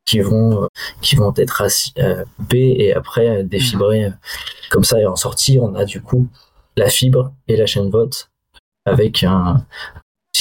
qui 0.05 0.19
vont 0.19 0.67
qui 1.01 1.15
vont 1.15 1.33
être 1.37 1.61
assis, 1.61 1.93
euh, 1.99 2.25
et 2.51 2.93
après 2.93 3.43
défibrés 3.43 4.09
mmh. 4.09 4.17
comme 4.71 4.83
ça 4.83 4.99
et 4.99 5.05
en 5.05 5.15
sortie 5.15 5.59
on 5.61 5.75
a 5.75 5.85
du 5.85 6.01
coup 6.01 6.27
la 6.75 6.89
fibre 6.89 7.31
et 7.47 7.55
la 7.55 7.67
chaîne 7.67 7.89
vote 7.91 8.30
avec 8.85 9.23
un 9.23 9.65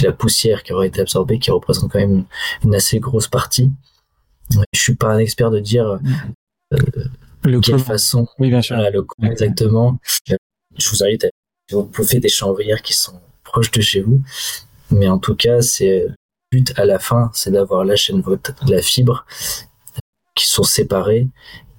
la 0.03 0.13
poussière 0.13 0.63
qui 0.63 0.73
aurait 0.73 0.89
été 0.89 1.01
absorbée 1.01 1.39
qui 1.39 1.51
représente 1.51 1.91
quand 1.91 1.99
même 1.99 2.25
une, 2.65 2.75
assez 2.75 3.01
grosse 3.01 3.29
partie. 3.29 3.71
Je 4.73 4.81
suis 4.81 4.95
pas 4.95 5.09
un 5.09 5.19
expert 5.19 5.51
de 5.51 5.61
dire 5.61 5.99
euh, 6.73 6.79
le 7.45 7.61
quelle 7.61 7.79
façon 7.79 8.27
oui 8.39 8.49
bien 8.49 8.63
sûr. 8.63 8.77
le 8.77 9.07
exactement. 9.27 9.99
Je 10.27 10.91
vous 10.91 11.05
invite 11.05 11.25
à 11.25 11.29
vous 11.73 11.85
pouvez 11.85 12.19
des 12.19 12.29
chambrières 12.29 12.83
qui 12.83 12.95
sont 12.95 13.21
proches 13.45 13.71
de 13.71 13.81
chez 13.81 14.01
vous. 14.01 14.23
Mais 14.91 15.09
en 15.09 15.19
tout 15.19 15.37
cas 15.37 15.63
c'est 15.63 16.09
but 16.51 16.73
à 16.77 16.85
la 16.85 16.99
fin, 16.99 17.31
c'est 17.33 17.53
d'avoir 17.53 17.85
la 17.85 17.95
chaîne 17.95 18.21
vote, 18.21 18.53
la 18.67 18.83
fibre, 18.83 19.25
qui 20.35 20.47
sont 20.47 20.65
séparées 20.65 21.29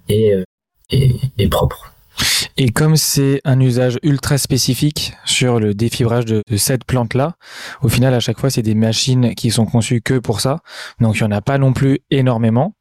et, 0.08 0.34
euh, 0.34 0.44
et, 0.90 1.20
et 1.38 1.48
propres. 1.50 1.91
Et 2.58 2.70
comme 2.70 2.96
c'est 2.96 3.42
un 3.44 3.60
usage 3.60 3.98
ultra 4.04 4.38
spécifique 4.38 5.14
sur 5.26 5.60
le 5.60 5.74
défibrage 5.74 6.26
de, 6.26 6.44
cette 6.58 6.86
plante-là, 6.86 7.36
au 7.82 7.90
final, 7.90 8.14
à 8.14 8.20
chaque 8.20 8.40
fois, 8.40 8.50
c'est 8.50 8.62
des 8.62 8.76
machines 8.76 9.36
qui 9.36 9.52
sont 9.52 9.66
conçues 9.66 10.02
que 10.02 10.20
pour 10.20 10.42
ça. 10.42 10.60
Donc, 11.00 11.16
il 11.18 11.24
n'y 11.24 11.28
en 11.28 11.32
a 11.32 11.42
pas 11.42 11.58
non 11.58 11.74
plus 11.74 12.00
énormément. 12.10 12.76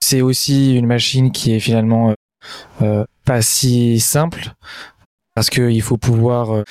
C'est 0.00 0.20
aussi 0.20 0.76
une 0.76 0.86
machine 0.86 1.32
qui 1.32 1.52
est 1.52 1.60
finalement 1.60 2.10
euh, 2.10 2.14
euh 2.82 3.04
pas 3.24 3.40
si 3.40 4.00
simple 4.00 4.52
parce 5.34 5.48
qu'il 5.48 5.80
faut 5.80 5.96
pouvoir 5.96 6.54
euh, 6.54 6.62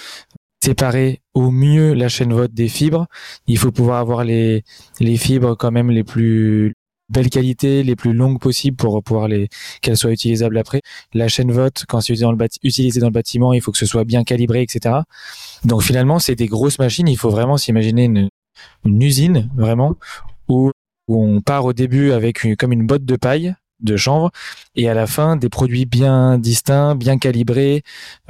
séparer 0.64 1.22
au 1.34 1.50
mieux 1.50 1.94
la 1.94 2.10
chaîne 2.10 2.32
vote 2.32 2.54
des 2.54 2.70
fibres. 2.70 3.08
Il 3.48 3.58
faut 3.58 3.72
pouvoir 3.72 4.00
avoir 4.00 4.24
les, 4.24 4.64
les 5.00 5.18
fibres 5.18 5.56
quand 5.56 5.72
même 5.72 5.90
les 5.90 6.04
plus 6.04 6.76
belles 7.09 7.30
qualités, 7.30 7.84
les 7.84 7.95
plus 7.95 8.13
longues 8.13 8.39
possibles 8.39 8.77
pour 8.77 9.01
pouvoir 9.03 9.27
les 9.27 9.49
qu'elles 9.81 9.97
soient 9.97 10.11
utilisables 10.11 10.57
après. 10.57 10.81
La 11.13 11.27
chaîne 11.27 11.51
vote, 11.51 11.85
quand 11.88 12.01
c'est 12.01 12.13
utilisé 12.13 12.99
dans 12.99 13.07
le, 13.07 13.11
bâtiment, 13.11 13.53
il 13.53 13.61
faut 13.61 13.71
que 13.71 13.77
ce 13.77 13.85
soit 13.85 14.03
bien 14.03 14.23
calibré, 14.23 14.61
etc. 14.61 14.95
Donc 15.65 15.84
finalement, 15.84 16.19
c'est 16.19 16.35
des 16.35 16.47
grosses 16.47 16.80
machines. 16.80 17.07
Il 17.07 17.17
faut 17.17 17.30
vraiment 17.30 17.57
s'imaginer 17.57 18.05
une, 18.05 18.30
une 18.85 19.01
usine 19.01 19.49
vraiment 19.55 19.95
où, 20.47 20.71
où 21.07 21.23
on 21.23 21.41
part 21.41 21.65
au 21.65 21.73
début 21.73 22.11
avec 22.11 22.43
une, 22.43 22.55
comme 22.55 22.71
une 22.71 22.85
botte 22.85 23.05
de 23.05 23.15
paille 23.15 23.55
de 23.80 23.97
chanvre 23.97 24.31
et 24.75 24.89
à 24.89 24.93
la 24.93 25.07
fin 25.07 25.35
des 25.35 25.49
produits 25.49 25.85
bien 25.85 26.38
distincts, 26.38 26.95
bien 26.95 27.17
calibrés 27.17 27.84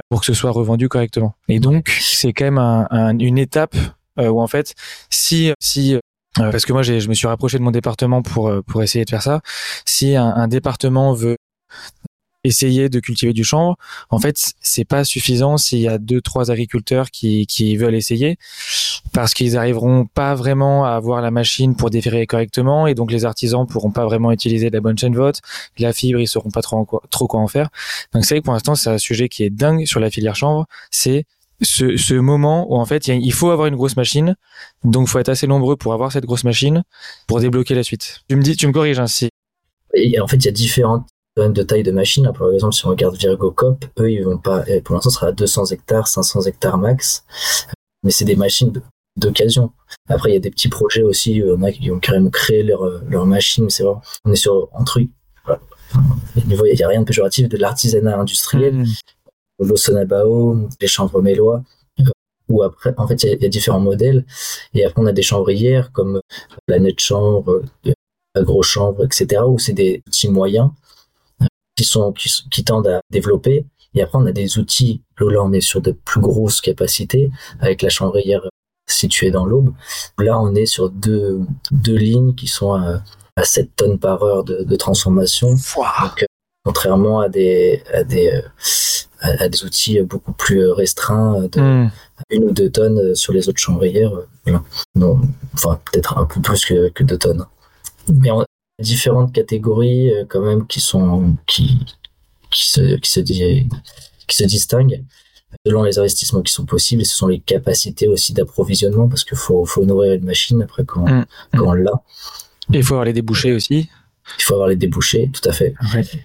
pour 0.08 0.20
que 0.20 0.26
ce 0.26 0.34
soit 0.34 0.50
revendu 0.50 0.88
correctement. 0.88 1.34
Et 1.48 1.60
donc 1.60 1.88
c'est 2.00 2.32
quand 2.32 2.44
même 2.44 2.58
un, 2.58 3.18
une 3.18 3.38
étape 3.38 3.76
euh, 4.18 4.28
où 4.28 4.40
en 4.40 4.46
fait 4.46 4.74
si 5.10 5.52
si 5.60 5.96
parce 6.36 6.64
que 6.64 6.72
moi 6.72 6.82
je 6.82 7.08
me 7.08 7.14
suis 7.14 7.26
rapproché 7.26 7.58
de 7.58 7.62
mon 7.62 7.70
département 7.70 8.22
pour 8.22 8.52
pour 8.66 8.82
essayer 8.82 9.04
de 9.04 9.10
faire 9.10 9.22
ça, 9.22 9.40
si 9.84 10.16
un, 10.16 10.26
un 10.26 10.48
département 10.48 11.12
veut 11.12 11.36
essayer 12.44 12.88
de 12.88 13.00
cultiver 13.00 13.32
du 13.32 13.42
chanvre. 13.42 13.76
En 14.10 14.18
fait, 14.20 14.52
c'est 14.60 14.84
pas 14.84 15.04
suffisant 15.04 15.56
s'il 15.56 15.80
y 15.80 15.88
a 15.88 15.98
deux, 15.98 16.20
trois 16.20 16.50
agriculteurs 16.50 17.10
qui, 17.10 17.46
qui 17.46 17.76
veulent 17.76 17.94
essayer 17.94 18.36
parce 19.12 19.34
qu'ils 19.34 19.56
arriveront 19.56 20.06
pas 20.06 20.34
vraiment 20.34 20.84
à 20.84 20.90
avoir 20.90 21.22
la 21.22 21.30
machine 21.30 21.74
pour 21.74 21.90
déférer 21.90 22.26
correctement 22.26 22.86
et 22.86 22.94
donc 22.94 23.10
les 23.10 23.24
artisans 23.24 23.66
pourront 23.66 23.90
pas 23.90 24.04
vraiment 24.04 24.30
utiliser 24.30 24.70
la 24.70 24.80
bonne 24.80 24.98
chaîne 24.98 25.12
de 25.12 25.18
vote. 25.18 25.40
La 25.78 25.92
fibre, 25.92 26.20
ils 26.20 26.28
sauront 26.28 26.50
pas 26.50 26.62
trop, 26.62 26.84
quoi, 26.84 27.02
trop 27.10 27.26
quoi 27.26 27.40
en 27.40 27.48
faire. 27.48 27.70
Donc 28.12 28.24
c'est 28.24 28.34
vrai 28.34 28.40
que 28.40 28.44
pour 28.44 28.54
l'instant, 28.54 28.74
c'est 28.74 28.90
un 28.90 28.98
sujet 28.98 29.28
qui 29.28 29.42
est 29.42 29.50
dingue 29.50 29.86
sur 29.86 30.00
la 30.00 30.10
filière 30.10 30.36
chanvre. 30.36 30.66
C'est 30.90 31.24
ce, 31.60 31.96
ce 31.96 32.14
moment 32.14 32.70
où 32.70 32.76
en 32.76 32.84
fait 32.84 33.08
il 33.08 33.32
faut 33.32 33.50
avoir 33.50 33.68
une 33.68 33.76
grosse 33.76 33.96
machine, 33.96 34.36
donc 34.82 35.08
faut 35.08 35.18
être 35.18 35.28
assez 35.28 35.46
nombreux 35.46 35.76
pour 35.76 35.92
avoir 35.92 36.12
cette 36.12 36.26
grosse 36.26 36.44
machine 36.44 36.82
pour 37.26 37.40
débloquer 37.40 37.74
la 37.74 37.82
suite. 37.82 38.20
Tu 38.28 38.36
me 38.36 38.42
dis, 38.42 38.56
tu 38.56 38.66
me 38.66 38.72
corriges 38.72 38.98
ainsi. 38.98 39.28
Hein, 39.96 40.22
en 40.22 40.26
fait, 40.26 40.36
il 40.36 40.44
y 40.46 40.48
a 40.48 40.52
différentes 40.52 41.06
de 41.36 41.62
taille 41.62 41.82
de 41.82 41.90
machine. 41.90 42.30
Par 42.36 42.52
exemple, 42.52 42.74
si 42.74 42.86
on 42.86 42.90
regarde 42.90 43.16
Virgo 43.16 43.50
Cop, 43.50 43.84
eux, 43.98 44.10
ils 44.10 44.22
vont 44.22 44.38
pas, 44.38 44.64
pour 44.84 44.94
l'instant, 44.94 45.10
sera 45.10 45.28
à 45.28 45.32
200 45.32 45.66
hectares, 45.66 46.08
500 46.08 46.42
hectares 46.42 46.78
max. 46.78 47.24
Mais 48.02 48.10
c'est 48.10 48.24
des 48.24 48.36
machines 48.36 48.72
d'occasion. 49.16 49.72
Après, 50.08 50.30
il 50.30 50.34
y 50.34 50.36
a 50.36 50.40
des 50.40 50.50
petits 50.50 50.68
projets 50.68 51.02
aussi. 51.02 51.42
On 51.44 51.62
a 51.62 51.72
qui 51.72 51.90
ont 51.90 51.98
carrément 51.98 52.30
créé 52.30 52.62
leur, 52.62 53.02
leur 53.08 53.26
machine. 53.26 53.68
C'est 53.70 53.82
vrai. 53.82 53.94
On 54.24 54.32
est 54.32 54.36
sur 54.36 54.68
un 54.74 54.84
truc. 54.84 55.10
Voilà. 55.44 55.60
il 56.36 56.46
n'y 56.46 56.82
a 56.82 56.88
rien 56.88 57.00
de 57.00 57.06
péjoratif 57.06 57.48
de 57.48 57.56
l'artisanat 57.56 58.18
industriel. 58.18 58.74
Mmh. 58.74 58.86
L'Osonabao, 59.58 60.68
les 60.80 60.86
chambres 60.86 61.22
mélois. 61.22 61.62
Ou 62.50 62.62
après, 62.62 62.92
en 62.98 63.08
fait, 63.08 63.22
il 63.22 63.42
y, 63.42 63.46
a, 63.46 63.48
différents 63.48 63.80
modèles. 63.80 64.24
Et 64.74 64.84
après, 64.84 65.00
on 65.00 65.06
a 65.06 65.12
des 65.12 65.22
chambrières 65.22 65.92
comme 65.92 66.20
la 66.68 66.78
net 66.78 67.00
chambre, 67.00 67.62
la 68.34 68.42
gros 68.42 68.62
chambre, 68.62 69.04
etc. 69.04 69.42
où 69.46 69.58
c'est 69.58 69.72
des 69.72 70.02
petits 70.04 70.28
moyens 70.28 70.70
qui 71.76 71.84
sont 71.84 72.12
qui, 72.12 72.64
tendent 72.64 72.88
à 72.88 73.00
développer. 73.10 73.66
Et 73.94 74.02
après, 74.02 74.18
on 74.18 74.26
a 74.26 74.32
des 74.32 74.58
outils. 74.58 75.02
Là, 75.18 75.42
on 75.42 75.52
est 75.52 75.60
sur 75.60 75.80
de 75.80 75.92
plus 75.92 76.20
grosses 76.20 76.60
capacités 76.60 77.30
avec 77.60 77.80
la 77.82 77.88
chambrière 77.88 78.42
située 78.86 79.30
dans 79.30 79.46
l'aube. 79.46 79.72
Là, 80.18 80.38
on 80.38 80.54
est 80.54 80.66
sur 80.66 80.90
deux, 80.90 81.40
deux 81.70 81.96
lignes 81.96 82.34
qui 82.34 82.46
sont 82.46 82.74
à, 82.74 83.02
à 83.36 83.44
7 83.44 83.74
tonnes 83.76 83.98
par 83.98 84.22
heure 84.22 84.44
de, 84.44 84.64
de 84.64 84.76
transformation. 84.76 85.50
Donc, 85.50 86.22
euh, 86.22 86.26
contrairement 86.64 87.20
à 87.20 87.28
des, 87.28 87.82
à 87.92 88.04
des, 88.04 88.42
euh, 89.24 89.36
à, 89.38 89.48
des 89.48 89.64
outils 89.64 90.00
beaucoup 90.02 90.32
plus 90.32 90.70
restreints 90.70 91.48
de 91.52 91.60
hmm. 91.60 91.90
une 92.30 92.44
ou 92.44 92.52
deux 92.52 92.70
tonnes 92.70 93.14
sur 93.14 93.32
les 93.32 93.48
autres 93.48 93.60
chambrières. 93.60 94.12
Voilà. 94.44 94.62
Non, 94.94 95.20
enfin, 95.54 95.80
peut-être 95.90 96.18
un 96.18 96.26
peu 96.26 96.40
plus 96.40 96.64
que, 96.64 96.88
que 96.90 97.04
deux 97.04 97.18
tonnes. 97.18 97.44
Mais 98.08 98.30
on, 98.30 98.44
différentes 98.80 99.32
catégories 99.32 100.10
euh, 100.10 100.24
quand 100.28 100.40
même 100.40 100.66
qui 100.66 100.80
sont 100.80 101.36
qui 101.46 101.78
qui 102.50 102.68
se 102.68 102.96
qui 102.96 103.10
se 103.10 103.20
qui 103.20 104.36
se 104.36 104.44
distinguent 104.44 105.02
selon 105.64 105.84
les 105.84 105.98
investissements 105.98 106.42
qui 106.42 106.52
sont 106.52 106.64
possibles 106.64 107.02
et 107.02 107.04
ce 107.04 107.16
sont 107.16 107.28
les 107.28 107.38
capacités 107.38 108.08
aussi 108.08 108.32
d'approvisionnement 108.32 109.08
parce 109.08 109.24
qu'il 109.24 109.38
faut 109.38 109.64
faut 109.64 109.84
nourrir 109.84 110.14
une 110.14 110.24
machine 110.24 110.60
après 110.62 110.84
quand 110.84 111.08
mm. 111.08 111.26
quand 111.56 111.66
on 111.66 111.72
l'a 111.72 112.02
et 112.72 112.78
il 112.78 112.84
faut 112.84 112.94
avoir 112.94 113.04
les 113.04 113.12
débouchés 113.12 113.52
aussi 113.52 113.88
il 114.38 114.42
faut 114.42 114.54
avoir 114.54 114.68
les 114.68 114.76
débouchés 114.76 115.30
tout 115.32 115.48
à 115.48 115.52
fait 115.52 115.74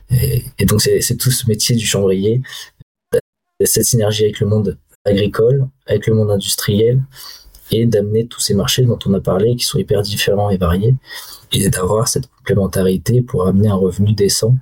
et, 0.09 0.45
et, 0.57 0.65
donc 0.65 0.81
c'est 0.81 1.17
tout 1.17 1.31
ce 1.31 1.47
métier 1.47 1.75
du 1.75 1.85
chambrier 1.85 2.41
cette 3.65 3.85
synergie 3.85 4.23
avec 4.23 4.39
le 4.39 4.47
monde 4.47 4.77
agricole 5.05 5.67
avec 5.87 6.07
le 6.07 6.13
monde 6.13 6.31
industriel 6.31 7.01
et 7.71 7.85
d'amener 7.85 8.27
tous 8.27 8.39
ces 8.39 8.53
marchés 8.53 8.83
dont 8.83 8.99
on 9.05 9.13
a 9.13 9.19
parlé 9.19 9.55
qui 9.55 9.65
sont 9.65 9.77
hyper 9.77 10.01
différents 10.01 10.49
et 10.49 10.57
variés 10.57 10.95
et 11.51 11.69
d'avoir 11.69 12.07
cette 12.07 12.27
complémentarité 12.37 13.21
pour 13.21 13.47
amener 13.47 13.69
un 13.69 13.75
revenu 13.75 14.13
décent 14.13 14.55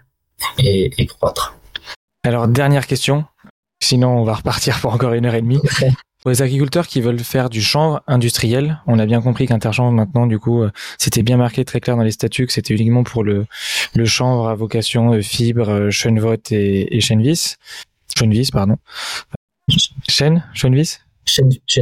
et, 0.60 1.06
croître. 1.08 1.58
Alors, 2.24 2.48
dernière 2.48 2.86
question, 2.86 3.26
sinon 3.82 4.10
on 4.10 4.24
va 4.24 4.36
repartir 4.36 4.80
pour 4.82 4.94
encore 4.94 5.14
une 5.14 5.26
heure 5.26 5.36
et 5.36 5.42
demie. 5.42 5.62
Pour 6.22 6.32
les 6.32 6.42
agriculteurs 6.42 6.88
qui 6.88 7.00
veulent 7.00 7.20
faire 7.20 7.50
du 7.50 7.62
chanvre 7.62 8.02
industriel, 8.08 8.82
on 8.88 9.00
a 9.00 9.06
bien 9.06 9.22
compris 9.22 9.48
qu'Interchanvre 9.48 9.92
maintenant, 9.92 10.26
du 10.28 10.40
coup, 10.40 10.64
euh, 10.64 10.72
c'était 10.98 11.22
bien 11.22 11.38
marqué 11.38 11.64
très 11.64 11.80
clair 11.80 11.96
dans 11.96 12.04
les 12.04 12.12
statuts 12.12 12.48
que 12.48 12.52
c'était 12.52 12.74
uniquement 12.74 13.04
pour 13.04 13.24
le, 13.24 13.46
le 13.96 14.06
chanvre 14.06 14.50
à 14.50 14.56
vocation 14.56 15.14
euh, 15.14 15.22
fibre, 15.22 15.70
euh, 15.70 15.92
chêne-vote 15.92 16.52
et, 16.52 16.98
et 16.98 17.02
Chêne-vis, 18.18 18.52
pardon. 18.52 18.78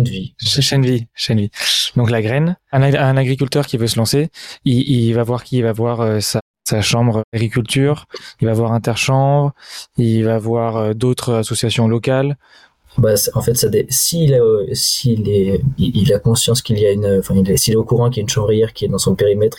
De 0.03 0.89
vie, 0.89 1.07
chaîne 1.13 1.37
de 1.37 1.41
vie. 1.43 1.51
Donc 1.95 2.09
la 2.09 2.21
graine, 2.21 2.57
un, 2.71 2.81
un, 2.81 3.17
agriculteur 3.17 3.67
qui 3.67 3.77
veut 3.77 3.87
se 3.87 3.97
lancer, 3.97 4.29
il, 4.65 4.89
il 4.89 5.13
va 5.13 5.23
voir 5.23 5.43
qui 5.43 5.57
Il 5.57 5.63
va 5.63 5.71
voir 5.71 6.01
euh, 6.01 6.19
sa, 6.19 6.39
sa, 6.67 6.81
chambre 6.81 7.23
d'agriculture, 7.31 8.05
il 8.41 8.47
va 8.47 8.53
voir 8.53 8.73
Interchambre, 8.73 9.53
il 9.97 10.23
va 10.23 10.39
voir 10.39 10.77
euh, 10.77 10.93
d'autres 10.93 11.33
associations 11.35 11.87
locales. 11.87 12.37
Bah, 12.97 13.13
en 13.33 13.41
fait, 13.41 13.55
ça 13.55 13.67
s'il 13.89 14.33
a, 14.33 14.39
est, 14.67 15.61
il 15.77 16.13
a 16.13 16.19
conscience 16.19 16.61
qu'il 16.61 16.79
y 16.79 16.85
a 16.85 16.91
une, 16.91 17.19
enfin, 17.19 17.35
s'il 17.57 17.73
est 17.73 17.77
au 17.77 17.83
courant 17.83 18.09
qu'il 18.09 18.17
y 18.17 18.21
a 18.21 18.23
une 18.23 18.29
chambrière 18.29 18.73
qui 18.73 18.85
est 18.85 18.87
dans 18.87 18.97
son 18.97 19.15
périmètre, 19.15 19.57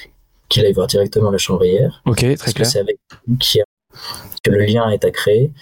qu'il 0.48 0.64
aille 0.64 0.72
voir 0.72 0.86
directement 0.86 1.30
la 1.30 1.38
chambrière. 1.38 2.02
Ok, 2.06 2.18
très 2.18 2.36
clair. 2.36 2.52
Que 2.54 2.64
c'est 2.64 2.80
avec 2.80 2.98
qui 3.38 3.60
que 4.42 4.50
le 4.50 4.64
lien 4.64 4.88
est 4.90 5.04
à 5.04 5.10
créer. 5.10 5.52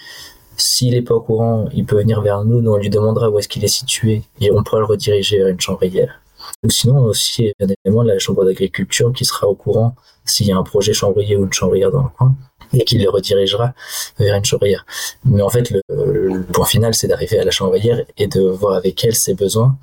S'il 0.57 0.93
n'est 0.93 1.01
pas 1.01 1.15
au 1.15 1.21
courant, 1.21 1.67
il 1.73 1.85
peut 1.85 1.97
venir 1.97 2.21
vers 2.21 2.43
nous, 2.43 2.61
nous 2.61 2.71
on 2.71 2.77
lui 2.77 2.89
demandera 2.89 3.29
où 3.29 3.39
est-ce 3.39 3.47
qu'il 3.47 3.63
est 3.63 3.67
situé 3.67 4.23
et 4.39 4.51
on 4.51 4.63
pourra 4.63 4.79
le 4.79 4.85
rediriger 4.85 5.37
vers 5.37 5.47
une 5.47 5.59
chambrière. 5.59 6.21
Ou 6.63 6.69
sinon 6.69 6.99
aussi, 6.99 7.53
bien 7.59 7.67
évidemment, 7.67 8.03
la 8.03 8.19
chambre 8.19 8.45
d'agriculture 8.45 9.11
qui 9.13 9.25
sera 9.25 9.47
au 9.47 9.55
courant 9.55 9.95
s'il 10.25 10.47
y 10.47 10.51
a 10.51 10.57
un 10.57 10.63
projet 10.63 10.93
chambrier 10.93 11.35
ou 11.35 11.45
une 11.45 11.53
chambrière 11.53 11.91
dans 11.91 12.03
le 12.03 12.09
coin 12.09 12.35
et 12.73 12.83
qui 12.83 12.97
le 12.97 13.09
redirigera 13.09 13.73
vers 14.19 14.35
une 14.35 14.45
chambrière. 14.45 14.85
Mais 15.23 15.41
en 15.41 15.49
fait, 15.49 15.71
le, 15.71 16.43
point 16.51 16.65
final, 16.65 16.93
c'est 16.93 17.07
d'arriver 17.07 17.39
à 17.39 17.45
la 17.45 17.51
chambrière 17.51 18.03
et 18.17 18.27
de 18.27 18.41
voir 18.41 18.75
avec 18.75 19.03
elle 19.03 19.15
ses 19.15 19.33
besoins 19.33 19.77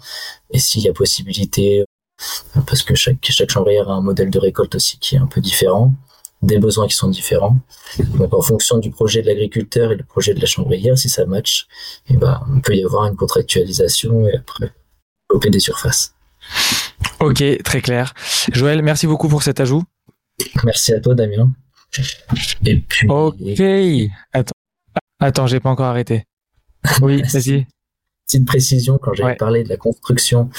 et 0.50 0.58
s'il 0.58 0.82
y 0.82 0.88
a 0.88 0.92
possibilité, 0.92 1.84
parce 2.66 2.82
que 2.82 2.94
chaque, 2.94 3.16
chaque 3.22 3.50
chambrière 3.50 3.88
a 3.88 3.94
un 3.94 4.02
modèle 4.02 4.30
de 4.30 4.38
récolte 4.38 4.74
aussi 4.74 4.98
qui 4.98 5.16
est 5.16 5.18
un 5.18 5.26
peu 5.26 5.40
différent, 5.40 5.92
des 6.42 6.58
besoins 6.58 6.88
qui 6.88 6.94
sont 6.94 7.08
différents. 7.08 7.56
Donc, 8.16 8.34
en 8.34 8.42
fonction 8.42 8.78
du 8.78 8.90
projet 8.90 9.22
de 9.22 9.28
l'agriculteur 9.28 9.92
et 9.92 9.96
le 9.96 10.04
projet 10.04 10.34
de 10.34 10.40
la 10.40 10.46
chambrière, 10.46 10.98
si 10.98 11.08
ça 11.08 11.24
match, 11.24 11.66
eh 12.08 12.16
ben, 12.16 12.40
on 12.52 12.60
peut 12.60 12.74
y 12.74 12.84
avoir 12.84 13.06
une 13.06 13.16
contractualisation 13.16 14.26
et 14.26 14.36
après, 14.36 14.72
développer 15.30 15.50
des 15.50 15.60
surfaces. 15.60 16.14
Ok, 17.20 17.42
très 17.62 17.80
clair. 17.80 18.12
Joël, 18.50 18.82
merci 18.82 19.06
beaucoup 19.06 19.28
pour 19.28 19.42
cet 19.42 19.60
ajout. 19.60 19.84
Merci 20.64 20.92
à 20.92 21.00
toi, 21.00 21.14
Damien. 21.14 21.52
Et 22.66 22.80
puis. 22.80 23.08
Ok. 23.08 23.60
Attends, 24.32 24.52
attends, 25.20 25.46
j'ai 25.46 25.60
pas 25.60 25.70
encore 25.70 25.86
arrêté. 25.86 26.24
Oui, 27.00 27.22
vas-y. 27.32 27.66
Petite 28.26 28.46
précision 28.46 28.98
quand 28.98 29.14
j'avais 29.14 29.36
parlé 29.36 29.62
de 29.62 29.68
la 29.68 29.76
construction 29.76 30.50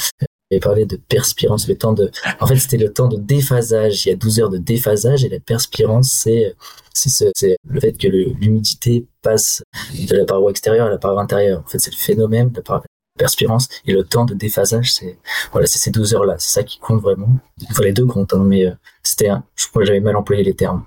parlé 0.59 0.85
de 0.85 0.95
perspirance, 0.95 1.67
le 1.67 1.75
temps 1.75 1.93
de, 1.93 2.11
en 2.39 2.47
fait, 2.47 2.55
c'était 2.57 2.77
le 2.77 2.91
temps 2.91 3.07
de 3.07 3.17
déphasage. 3.17 4.05
Il 4.05 4.09
y 4.09 4.11
a 4.11 4.15
12 4.15 4.39
heures 4.39 4.49
de 4.49 4.57
déphasage 4.57 5.23
et 5.25 5.29
la 5.29 5.39
perspirance, 5.39 6.11
c'est, 6.11 6.55
c'est 6.93 7.57
le 7.67 7.79
fait 7.79 7.93
que 7.93 8.07
l'humidité 8.07 9.05
passe 9.21 9.63
de 9.93 10.15
la 10.15 10.25
paroi 10.25 10.51
extérieure 10.51 10.87
à 10.87 10.89
la 10.89 10.97
paroi 10.97 11.21
intérieure. 11.21 11.63
En 11.65 11.69
fait, 11.69 11.79
c'est 11.79 11.91
le 11.91 11.97
phénomène 11.97 12.49
de 12.49 12.61
la 12.67 12.81
perspirance 13.17 13.67
et 13.85 13.93
le 13.93 14.03
temps 14.03 14.25
de 14.25 14.33
déphasage, 14.33 14.93
c'est, 14.93 15.17
voilà, 15.51 15.67
c'est 15.67 15.79
ces 15.79 15.91
12 15.91 16.13
heures-là. 16.15 16.35
C'est 16.39 16.53
ça 16.53 16.63
qui 16.63 16.79
compte 16.79 17.01
vraiment. 17.01 17.29
Enfin, 17.69 17.83
les 17.83 17.93
deux 17.93 18.05
comptent, 18.05 18.33
hein, 18.33 18.43
mais 18.45 18.65
euh, 18.65 18.71
c'était 19.03 19.29
je 19.55 19.67
crois 19.67 19.81
que 19.81 19.87
j'avais 19.87 19.99
mal 19.99 20.15
employé 20.15 20.43
les 20.43 20.55
termes. 20.55 20.83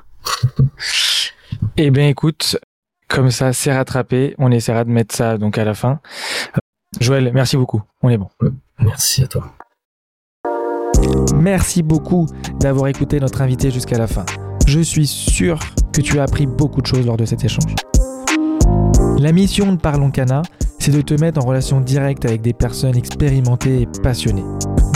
eh 1.77 1.91
bien, 1.91 2.09
écoute, 2.09 2.57
comme 3.09 3.31
ça, 3.31 3.53
c'est 3.53 3.73
rattrapé. 3.73 4.35
On 4.39 4.51
essaiera 4.51 4.85
de 4.85 4.91
mettre 4.91 5.15
ça 5.15 5.39
donc 5.39 5.59
à 5.59 5.65
la 5.65 5.75
fin. 5.75 6.01
Joël, 7.01 7.31
merci 7.33 7.57
beaucoup. 7.57 7.83
On 8.03 8.09
est 8.09 8.19
bon. 8.19 8.29
Merci 8.79 9.23
à 9.23 9.27
toi. 9.27 9.56
Merci 11.35 11.83
beaucoup 11.83 12.27
d'avoir 12.61 12.89
écouté 12.89 13.21
notre 13.21 13.43
invité 13.43 13.71
jusqu'à 13.71 13.99
la 13.99 14.07
fin. 14.07 14.25
Je 14.67 14.81
suis 14.81 15.07
sûr 15.07 15.59
que 15.93 16.01
tu 16.01 16.19
as 16.19 16.25
appris 16.25 16.47
beaucoup 16.47 16.81
de 16.81 16.87
choses 16.87 17.07
lors 17.07 17.17
de 17.17 17.25
cet 17.25 17.45
échange. 17.45 17.75
La 19.19 19.33
mission 19.33 19.73
de 19.73 19.79
Parlons 19.79 20.11
Cana, 20.11 20.43
c'est 20.79 20.91
de 20.91 21.01
te 21.01 21.15
mettre 21.15 21.43
en 21.43 21.47
relation 21.47 21.81
directe 21.81 22.25
avec 22.25 22.43
des 22.43 22.53
personnes 22.53 22.97
expérimentées 22.97 23.83
et 23.83 23.89
passionnées. 24.03 24.45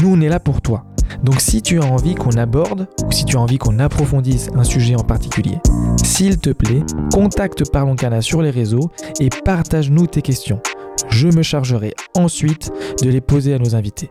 Nous, 0.02 0.12
on 0.12 0.20
est 0.20 0.28
là 0.28 0.40
pour 0.40 0.60
toi. 0.60 0.84
Donc 1.24 1.40
si 1.40 1.62
tu 1.62 1.80
as 1.80 1.84
envie 1.84 2.14
qu'on 2.14 2.32
aborde 2.32 2.88
ou 3.06 3.12
si 3.12 3.24
tu 3.24 3.36
as 3.36 3.40
envie 3.40 3.58
qu'on 3.58 3.78
approfondisse 3.78 4.48
un 4.54 4.64
sujet 4.64 4.94
en 4.94 5.04
particulier, 5.04 5.58
s'il 6.02 6.38
te 6.38 6.50
plaît, 6.50 6.82
contacte 7.12 7.70
Parlons 7.70 7.96
Cana 7.96 8.20
sur 8.22 8.42
les 8.42 8.50
réseaux 8.50 8.90
et 9.20 9.28
partage-nous 9.44 10.06
tes 10.06 10.22
questions. 10.22 10.60
Je 11.08 11.28
me 11.28 11.42
chargerai 11.42 11.94
ensuite 12.14 12.72
de 13.02 13.10
les 13.10 13.20
poser 13.20 13.54
à 13.54 13.58
nos 13.58 13.74
invités. 13.74 14.10